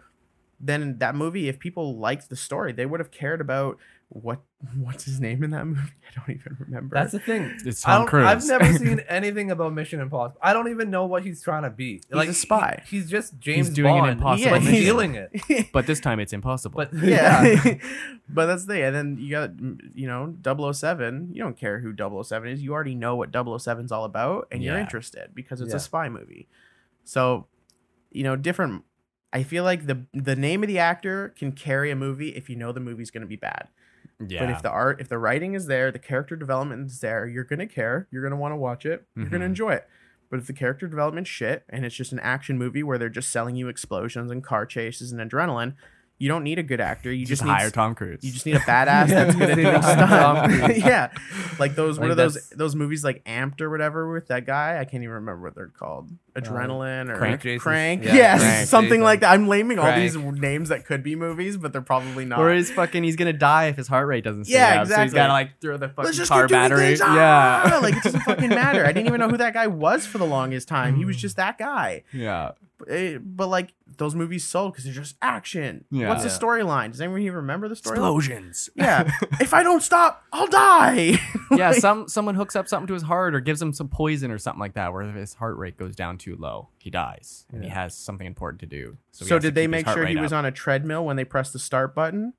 then 0.61 0.99
that 0.99 1.15
movie, 1.15 1.49
if 1.49 1.59
people 1.59 1.97
liked 1.99 2.28
the 2.31 2.36
story, 2.36 2.73
they 2.73 2.86
would 2.86 3.01
have 3.01 3.11
cared 3.11 3.40
about 3.40 3.77
what 4.11 4.40
what's 4.77 5.05
his 5.05 5.20
name 5.20 5.45
in 5.45 5.51
that 5.51 5.66
movie. 5.66 5.81
I 6.11 6.19
don't 6.19 6.31
even 6.36 6.57
remember. 6.59 6.95
That's 6.95 7.12
the 7.12 7.19
thing. 7.20 7.59
It's 7.65 7.82
Tom 7.82 8.07
Cruise. 8.07 8.27
I've 8.27 8.45
never 8.47 8.73
seen 8.73 9.01
anything 9.09 9.51
about 9.51 9.73
Mission 9.74 10.01
Impossible. 10.01 10.40
I 10.43 10.53
don't 10.53 10.69
even 10.69 10.90
know 10.90 11.05
what 11.07 11.23
he's 11.24 11.43
trying 11.43 11.65
to 11.65 11.70
be. 11.70 12.01
Like 12.11 12.28
a 12.31 12.35
spy. 12.35 12.82
he- 12.86 12.97
he's 12.99 13.11
just 13.11 13.39
James 13.39 13.66
he's 13.69 13.77
doing 13.77 13.99
an 13.99 14.09
impossible 14.11 14.51
but 14.51 14.62
mission. 14.62 14.74
stealing 14.77 15.15
it. 15.16 15.66
but 15.73 15.86
this 15.86 16.01
time 16.01 16.19
it's 16.20 16.32
impossible. 16.32 16.77
But 16.77 16.95
yeah. 16.95 17.43
yeah, 17.45 17.74
but 18.28 18.47
that's 18.47 18.65
the 18.65 18.74
thing. 18.74 18.82
And 18.85 18.97
then 18.97 19.16
you 19.20 19.31
got, 19.31 19.51
you 19.95 20.07
know, 20.09 20.73
007. 20.73 21.31
You 21.35 21.43
don't 21.43 21.57
care 21.57 21.78
who 21.81 21.95
007 22.24 22.49
is. 22.49 22.62
You 22.62 22.73
already 22.73 22.95
know 22.95 23.15
what 23.16 23.31
007's 23.31 23.93
all 23.93 24.05
about 24.05 24.49
and 24.51 24.62
you're 24.62 24.78
interested 24.78 25.35
because 25.35 25.61
it's 25.61 25.70
Yeah. 25.70 25.77
a 25.77 25.81
spy 25.81 26.09
movie. 26.09 26.49
So, 27.09 27.47
you 28.10 28.22
know, 28.22 28.36
different. 28.36 28.85
I 29.32 29.43
feel 29.43 29.64
like 29.64 29.86
the 29.86 30.05
the 30.12 30.36
name 30.36 30.62
of 30.62 30.68
the 30.68 30.78
actor 30.78 31.30
can 31.39 31.52
carry 31.52 31.90
a 31.90 31.97
movie 31.97 32.30
if 32.36 32.51
you 32.51 32.56
know 32.56 32.70
the 32.72 32.80
movie's 32.80 33.10
going 33.10 33.22
to 33.22 33.26
be 33.26 33.36
bad. 33.36 33.68
yeah. 34.26 34.40
But 34.40 34.51
if 34.51 34.60
the 34.62 34.70
art, 34.70 35.01
if 35.01 35.09
the 35.09 35.16
writing 35.18 35.55
is 35.55 35.66
there, 35.66 35.90
the 35.90 35.98
character 35.98 36.36
development 36.36 36.86
is 36.90 37.01
there, 37.01 37.26
you're 37.26 37.44
gonna 37.44 37.66
care. 37.66 38.09
You're 38.10 38.22
gonna 38.22 38.36
want 38.40 38.52
to 38.52 38.56
watch 38.56 38.85
it. 38.85 39.06
You're 39.14 39.26
gonna 39.26 39.44
Mhm. 39.44 39.48
enjoy 39.55 39.70
it. 39.74 39.89
But 40.30 40.40
if 40.40 40.47
the 40.47 40.52
character 40.52 40.86
development 40.86 41.26
shit 41.26 41.64
and 41.70 41.86
it's 41.86 41.94
just 41.94 42.12
an 42.12 42.18
action 42.20 42.59
movie 42.59 42.82
where 42.82 42.98
they're 42.98 43.09
just 43.09 43.30
selling 43.30 43.56
you 43.56 43.68
explosions 43.68 44.30
and 44.30 44.44
car 44.44 44.66
chases 44.66 45.12
and 45.12 45.20
adrenaline, 45.20 45.74
You 46.20 46.28
don't 46.28 46.43
need 46.43 46.59
a 46.59 46.65
good 46.65 46.81
actor. 46.81 47.12
You 47.12 47.20
just 47.24 47.40
just, 47.40 47.45
need 47.45 47.51
hire 47.53 47.70
Tom 47.70 47.95
Cruise. 47.95 48.24
You 48.24 48.32
just 48.32 48.45
need 48.45 48.57
a 48.57 48.59
badass 48.61 49.09
that's 49.09 49.36
good 49.36 49.51
at 49.51 49.55
doing 49.55 49.73
just 49.73 49.89
need 49.89 50.05
Tom 50.07 50.51
stuff. 50.59 50.77
Yeah, 50.77 51.11
like 51.61 51.77
those. 51.77 52.01
what 52.01 52.11
are 52.11 52.15
those? 52.16 52.49
Those 52.51 52.74
movies 52.74 53.05
like 53.05 53.23
Amped 53.24 53.61
or 53.61 53.70
whatever 53.70 54.12
with 54.12 54.27
that 54.28 54.45
guy. 54.45 54.78
I 54.81 54.85
can't 54.85 55.03
even 55.05 55.15
remember 55.15 55.43
what 55.43 55.55
they're 55.55 55.69
called. 55.69 56.11
Adrenaline 56.36 57.09
or 57.09 57.16
Crank? 57.16 57.61
Crank. 57.61 58.05
yeah, 58.05 58.15
yes, 58.15 58.40
Crank, 58.40 58.69
something 58.69 58.90
Jason. 58.90 59.03
like 59.03 59.20
that. 59.20 59.32
I'm 59.32 59.49
naming 59.49 59.78
all 59.78 59.93
these 59.95 60.16
names 60.16 60.69
that 60.69 60.85
could 60.86 61.03
be 61.03 61.16
movies, 61.16 61.57
but 61.57 61.73
they're 61.73 61.82
probably 61.82 62.24
not. 62.24 62.39
or 62.39 62.53
is 62.53 62.70
fucking 62.70 63.03
he's 63.03 63.16
gonna 63.16 63.32
die 63.32 63.66
if 63.66 63.77
his 63.77 63.89
heart 63.89 64.07
rate 64.07 64.24
doesn't 64.24 64.45
stay 64.45 64.55
Yeah, 64.55 64.82
up. 64.82 64.86
So 64.86 64.95
he's 64.95 65.05
exactly. 65.05 65.16
gotta 65.16 65.32
like 65.32 65.61
throw 65.61 65.77
the 65.77 65.89
fucking 65.89 66.27
car 66.27 66.47
battery. 66.49 66.97
Ah! 67.03 67.69
Yeah. 67.70 67.78
like 67.78 67.97
it 67.97 68.03
doesn't 68.05 68.20
fucking 68.20 68.51
matter. 68.51 68.85
I 68.85 68.93
didn't 68.93 69.07
even 69.07 69.20
know 69.20 69.28
who 69.28 69.36
that 69.39 69.55
guy 69.55 69.66
was 69.66 70.07
for 70.07 70.19
the 70.19 70.27
longest 70.27 70.69
time. 70.69 70.97
He 70.97 71.05
was 71.05 71.16
just 71.16 71.36
that 71.36 71.59
guy. 71.59 72.03
yeah. 72.12 72.53
Eh, 72.88 73.18
But 73.20 73.48
like 73.48 73.74
those 73.96 74.14
movies 74.14 74.44
sold 74.44 74.72
because 74.72 74.84
they're 74.84 74.92
just 74.92 75.16
action. 75.20 75.84
Yeah. 75.90 76.09
What's 76.09 76.22
the 76.22 76.28
storyline? 76.28 76.92
Does 76.92 77.00
anyone 77.00 77.20
even 77.22 77.36
remember 77.36 77.68
the 77.68 77.74
storyline? 77.74 77.90
Explosions. 77.92 78.70
Yeah. 78.76 79.10
if 79.40 79.52
I 79.55 79.62
don't 79.62 79.82
stop, 79.82 80.22
I'll 80.32 80.46
die. 80.46 81.18
yeah, 81.50 81.70
Like, 81.70 81.80
some 81.80 82.09
someone 82.09 82.34
hooks 82.34 82.55
up 82.55 82.68
something 82.68 82.86
to 82.88 82.94
his 82.94 83.02
heart 83.02 83.34
or 83.34 83.40
gives 83.40 83.60
him 83.60 83.72
some 83.72 83.88
poison 83.88 84.30
or 84.30 84.38
something 84.38 84.60
like 84.60 84.74
that, 84.74 84.92
where 84.92 85.02
if 85.02 85.14
his 85.14 85.34
heart 85.34 85.56
rate 85.56 85.76
goes 85.76 85.96
down 85.96 86.18
too 86.18 86.36
low, 86.36 86.68
he 86.78 86.90
dies 86.90 87.46
and 87.52 87.64
he 87.64 87.70
has 87.70 87.96
something 87.96 88.26
important 88.26 88.60
to 88.60 88.66
do. 88.66 88.96
So, 89.10 89.24
he 89.24 89.34
has 89.34 89.42
to 89.42 89.48
did 89.48 89.55
they 89.55 89.66
make 89.66 89.88
sure 89.88 90.06
he 90.06 90.14
rate 90.14 90.20
was 90.22 90.32
on 90.32 90.44
a 90.44 90.52
treadmill 90.52 91.05
when 91.05 91.16
they 91.16 91.24
pressed 91.24 91.52
the 91.52 91.59
start 91.59 91.94
button? 91.94 92.34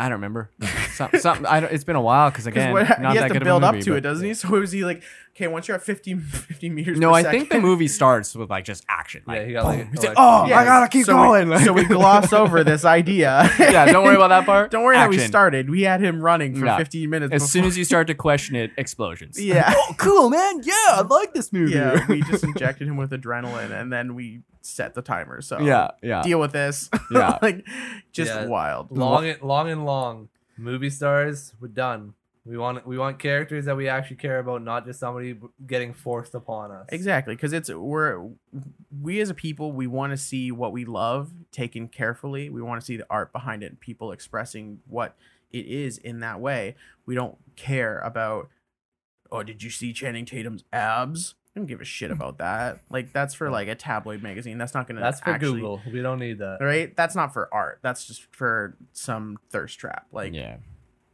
I 0.00 0.04
don't 0.04 0.12
remember. 0.12 0.50
Some, 0.94 1.10
something. 1.18 1.46
I 1.46 1.60
don't, 1.60 1.72
it's 1.72 1.84
been 1.84 1.96
a 1.96 2.00
while 2.00 2.30
because 2.30 2.44
Because 2.46 2.62
again, 2.62 2.72
what 2.72 2.88
not 3.00 3.12
he 3.12 3.18
that 3.18 3.22
has 3.22 3.22
good 3.22 3.28
to 3.28 3.36
of 3.36 3.42
a 3.42 3.44
build 3.44 3.64
up 3.64 3.74
movie, 3.74 3.84
to 3.84 3.92
it, 3.92 3.96
but- 3.96 4.02
doesn't 4.08 4.26
he? 4.26 4.34
So 4.34 4.48
was 4.50 4.72
he 4.72 4.84
like, 4.84 5.02
okay, 5.36 5.46
once 5.46 5.68
you're 5.68 5.76
at 5.76 5.82
50, 5.82 6.14
50 6.18 6.68
meters 6.70 6.98
No, 6.98 7.10
per 7.10 7.14
I 7.16 7.22
second. 7.22 7.38
think 7.40 7.50
the 7.52 7.60
movie 7.60 7.88
starts 7.88 8.34
with 8.34 8.50
like 8.50 8.64
just 8.64 8.84
action. 8.88 9.22
Like, 9.26 9.40
Yeah, 9.40 9.46
he 9.46 9.52
got 9.52 9.64
like. 9.64 9.90
He's 9.90 9.98
like- 9.98 10.08
like, 10.08 10.16
oh, 10.18 10.46
Yeah, 10.46 10.58
I 10.60 10.64
gotta 10.64 10.88
keep 10.88 11.06
so 11.06 11.14
going. 11.14 11.48
We, 11.50 11.58
so 11.64 11.72
we 11.72 11.84
gloss 11.84 12.32
over 12.32 12.64
this 12.64 12.84
idea. 12.84 13.48
yeah, 13.58 13.86
don't 13.86 14.04
worry 14.04 14.16
about 14.16 14.28
that 14.28 14.46
part. 14.46 14.70
Don't 14.70 14.82
worry 14.84 14.96
how 14.96 15.08
we 15.08 15.18
started. 15.18 15.68
We 15.70 15.82
had 15.82 16.00
him 16.00 16.20
running 16.22 16.54
for 16.56 16.64
No. 16.64 16.76
15 16.76 17.08
minutes. 17.10 17.32
As 17.34 17.50
soon 17.50 17.64
as 17.64 17.76
you 17.78 17.84
start 17.84 18.06
to 18.08 18.14
question 18.14 18.56
it, 18.56 18.70
explosions. 18.76 19.40
Yeah. 19.40 19.72
oh, 19.76 19.94
cool, 19.98 20.30
man. 20.30 20.62
Yeah, 20.64 20.72
I 20.74 21.02
like 21.08 21.34
this 21.34 21.52
movie. 21.52 21.72
yeah, 21.74 22.06
we 22.08 22.22
just 22.22 22.42
injected 22.44 22.88
him 22.88 22.96
with 22.96 23.10
adrenaline 23.10 23.70
and 23.70 23.92
then 23.92 24.14
we 24.14 24.40
set 24.62 24.94
the 24.94 25.02
timer. 25.02 25.40
So 25.40 25.60
yeah, 25.60 25.90
yeah. 26.02 26.22
deal 26.22 26.40
with 26.40 26.52
this. 26.52 26.88
Yeah. 27.10 27.38
like 27.42 27.66
just 28.12 28.32
Yeah. 28.32 28.46
wild. 28.46 28.96
long 28.96 29.26
and 29.26 29.42
long 29.42 29.68
and 29.68 29.84
long. 29.84 30.28
Movie 30.56 30.90
stars, 30.90 31.54
we're 31.60 31.68
done. 31.68 32.14
We 32.44 32.56
want 32.56 32.86
we 32.86 32.96
want 32.96 33.18
characters 33.18 33.66
that 33.66 33.76
we 33.76 33.88
actually 33.88 34.16
care 34.16 34.38
about, 34.38 34.62
not 34.62 34.86
just 34.86 34.98
somebody 35.00 35.36
getting 35.66 35.92
forced 35.92 36.34
upon 36.34 36.70
us. 36.70 36.86
Exactly, 36.90 37.34
because 37.34 37.52
it's 37.52 37.68
we're 37.70 38.28
we 39.00 39.20
as 39.20 39.28
a 39.30 39.34
people 39.34 39.72
we 39.72 39.86
want 39.86 40.12
to 40.12 40.16
see 40.16 40.50
what 40.50 40.72
we 40.72 40.84
love 40.84 41.32
taken 41.52 41.86
carefully. 41.88 42.48
We 42.48 42.62
want 42.62 42.80
to 42.80 42.84
see 42.84 42.96
the 42.96 43.06
art 43.10 43.32
behind 43.32 43.62
it, 43.62 43.66
and 43.66 43.80
people 43.80 44.10
expressing 44.10 44.80
what 44.86 45.16
it 45.50 45.66
is 45.66 45.98
in 45.98 46.20
that 46.20 46.40
way. 46.40 46.76
We 47.06 47.14
don't 47.14 47.36
care 47.56 47.98
about. 47.98 48.48
Oh, 49.30 49.42
did 49.42 49.62
you 49.62 49.70
see 49.70 49.92
Channing 49.92 50.24
Tatum's 50.24 50.64
abs? 50.72 51.34
I 51.54 51.58
don't 51.60 51.66
give 51.66 51.80
a 51.80 51.84
shit 51.84 52.10
hmm. 52.10 52.16
about 52.16 52.38
that. 52.38 52.80
Like 52.90 53.12
that's 53.12 53.34
for 53.34 53.50
like 53.50 53.68
a 53.68 53.74
tabloid 53.74 54.22
magazine. 54.22 54.58
That's 54.58 54.74
not 54.74 54.86
gonna. 54.86 55.00
That's 55.00 55.20
for 55.20 55.30
actually, 55.30 55.60
Google. 55.60 55.80
We 55.92 56.00
don't 56.00 56.18
need 56.20 56.38
that. 56.38 56.58
right? 56.60 56.94
That's 56.96 57.16
not 57.16 57.32
for 57.32 57.48
art. 57.52 57.80
That's 57.82 58.06
just 58.06 58.26
for 58.34 58.76
some 58.92 59.38
thirst 59.50 59.78
trap. 59.78 60.06
Like 60.12 60.32
yeah. 60.32 60.58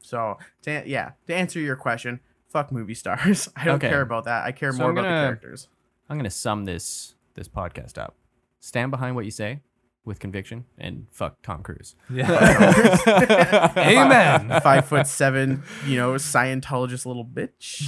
so. 0.03 0.39
To, 0.63 0.83
yeah, 0.87 1.13
to 1.27 1.35
answer 1.35 1.59
your 1.59 1.77
question, 1.77 2.21
fuck 2.49 2.71
movie 2.71 2.95
stars. 2.95 3.49
I 3.57 3.65
don't 3.65 3.77
Okay. 3.77 3.89
care 3.89 4.03
about 4.03 4.25
that. 4.25 4.45
I 4.45 4.53
care 4.53 4.73
So 4.73 4.79
more 4.79 4.91
I'm 4.91 4.99
about 4.99 5.03
the 5.03 5.09
gonna- 5.09 5.27
characters. 5.27 5.69
I'm 6.09 6.19
gonna 6.19 6.31
sum 6.31 6.67
this 6.67 7.15
this 7.35 7.49
podcast 7.49 7.99
up. 7.99 8.15
Stand 8.61 8.91
behind 8.91 9.17
what 9.17 9.25
you 9.25 9.31
say 9.31 9.61
with 10.07 10.19
conviction, 10.20 10.65
and 10.78 11.07
fuck 11.11 11.43
Tom 11.43 11.62
Cruise. 11.62 11.95
Yeah. 12.09 13.73
Amen. 13.77 14.61
Five 14.62 14.87
foot 14.87 15.07
seven, 15.07 15.62
you 15.87 15.97
know, 15.97 16.15
Scientologist 16.15 17.05
little 17.05 17.24
bitch. 17.24 17.83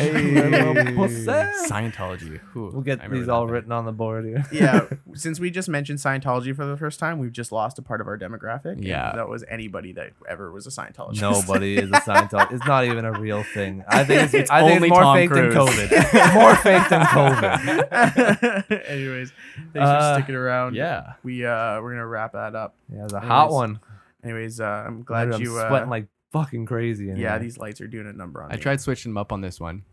Scientology. 1.19 2.41
Whew, 2.53 2.71
We'll 2.73 2.83
get 2.83 2.99
remember 2.99 3.17
these 3.17 3.27
that 3.27 3.33
all 3.33 3.47
thing. 3.47 3.55
written 3.55 3.73
on 3.73 3.85
the 3.87 3.93
board 3.93 4.25
here. 4.25 4.45
yeah, 4.53 4.87
since 5.15 5.41
we 5.41 5.51
just 5.51 5.69
mentioned 5.69 5.99
Scientology 5.99 6.55
for 6.55 6.67
the 6.67 6.77
first 6.77 6.99
time, 7.01 7.19
we've 7.19 7.33
just 7.33 7.53
lost 7.53 7.79
a 7.79 7.83
part 7.83 8.01
of 8.01 8.07
our 8.09 8.19
demographic. 8.19 8.73
and 8.73 8.85
Yeah. 8.85 9.13
that 9.15 9.29
was 9.29 9.45
anybody 9.49 9.93
that 9.93 10.11
ever 10.29 10.51
was 10.53 10.67
a 10.67 10.71
Scientologist. 10.71 11.21
Nobody 11.21 11.77
is 11.77 11.89
a 11.91 11.93
Scientologist. 12.01 12.53
It's 12.53 12.67
not 12.67 12.85
even 12.85 13.05
a 13.05 13.13
real 13.13 13.43
thing. 13.43 13.85
I 13.89 14.05
think 14.05 14.23
it's, 14.25 14.35
It's 14.35 14.51
I 14.51 14.61
think 14.63 14.77
only 14.77 14.89
it's 14.89 14.95
more 14.95 15.03
Tom 15.03 15.17
fake 15.17 15.31
Cruise. 15.31 15.55
than 15.55 15.67
COVID. 15.67 16.35
more 16.35 16.57
fake 16.57 16.89
than 16.89 17.03
COVID. 17.03 18.89
Anyways, 18.89 19.33
thanks 19.73 19.89
Uh, 19.89 20.15
for 20.15 20.21
sticking 20.21 20.35
around. 20.35 20.75
Yeah. 20.75 21.13
we 21.23 21.45
uh 21.45 21.81
we're 21.81 21.93
gonna 21.93 22.07
wrap 22.09 22.33
that 22.33 22.55
up. 22.55 22.77
Yeah, 22.93 23.05
it's 23.05 23.13
a 23.13 23.21
hot 23.21 23.51
one. 23.51 23.81
Anyways, 24.25 24.61
uh, 24.61 24.85
I'm 24.87 25.03
glad 25.03 25.33
I'm 25.33 25.41
you 25.41 25.57
uh, 25.59 25.69
sweating 25.69 25.89
like 25.91 26.07
fucking 26.33 26.67
crazy. 26.67 27.09
in 27.11 27.17
yeah, 27.17 27.31
here. 27.33 27.39
these 27.41 27.59
lights 27.59 27.81
are 27.81 27.87
doing 27.87 28.07
a 28.07 28.13
number 28.13 28.43
on 28.43 28.51
I 28.53 28.57
me. 28.57 28.61
tried 28.61 28.81
switching 28.81 29.13
them 29.13 29.19
up 29.19 29.33
on 29.33 29.41
this 29.41 29.61
one. 29.61 29.85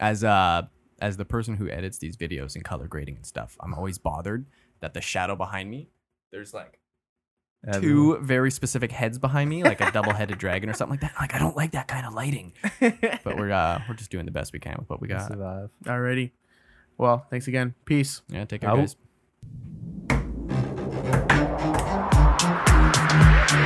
As 0.00 0.24
uh 0.24 0.62
as 1.00 1.16
the 1.16 1.24
person 1.24 1.56
who 1.56 1.68
edits 1.68 1.98
these 1.98 2.16
videos 2.16 2.54
and 2.54 2.64
color 2.64 2.86
grading 2.88 3.16
and 3.16 3.26
stuff, 3.26 3.56
I'm 3.60 3.74
always 3.74 3.98
bothered 3.98 4.46
that 4.80 4.94
the 4.94 5.00
shadow 5.00 5.36
behind 5.36 5.70
me, 5.70 5.88
there's 6.32 6.52
like 6.54 6.78
Yeah, 7.66 7.80
two 7.80 8.18
very 8.18 8.50
specific 8.50 8.92
heads 8.92 9.18
behind 9.18 9.48
me, 9.50 9.62
like 9.62 9.80
a 9.80 9.90
double-headed 9.90 10.38
dragon 10.38 10.68
or 10.70 10.74
something 10.74 10.92
like 10.98 11.00
that. 11.00 11.14
Like 11.20 11.34
I 11.34 11.38
don't 11.38 11.56
like 11.56 11.72
that 11.72 11.86
kind 11.88 12.06
of 12.06 12.14
lighting. 12.14 12.52
But 12.80 13.36
we're 13.36 13.52
uh 13.52 13.82
we're 13.88 13.94
just 13.94 14.10
doing 14.10 14.24
the 14.24 14.32
best 14.32 14.52
we 14.52 14.58
can 14.58 14.76
with 14.78 14.88
what 14.88 15.00
we 15.00 15.08
got. 15.08 15.28
survive. 15.28 15.70
Alrighty. 15.84 16.30
Well, 16.98 17.26
thanks 17.30 17.46
again. 17.46 17.74
Peace. 17.84 18.22
Yeah, 18.28 18.44
take 18.46 18.62
care, 18.62 18.70
Out. 18.70 18.76
guys. 18.78 18.96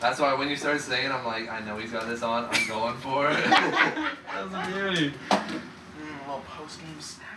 That's 0.00 0.20
why 0.20 0.34
when 0.34 0.48
you 0.48 0.54
start 0.54 0.80
singing, 0.80 1.10
I'm 1.10 1.24
like, 1.26 1.50
I 1.50 1.58
know 1.60 1.76
he's 1.78 1.90
got 1.90 2.06
this 2.06 2.22
on. 2.22 2.44
I'm 2.44 2.68
going 2.68 2.96
for 2.98 3.28
it. 3.28 3.44
That's 3.44 4.54
a 4.54 4.66
beauty. 4.70 5.12
Mm, 5.28 5.50
a 5.50 6.28
little 6.28 6.44
post 6.46 6.78
game 6.78 7.00
snack. 7.00 7.35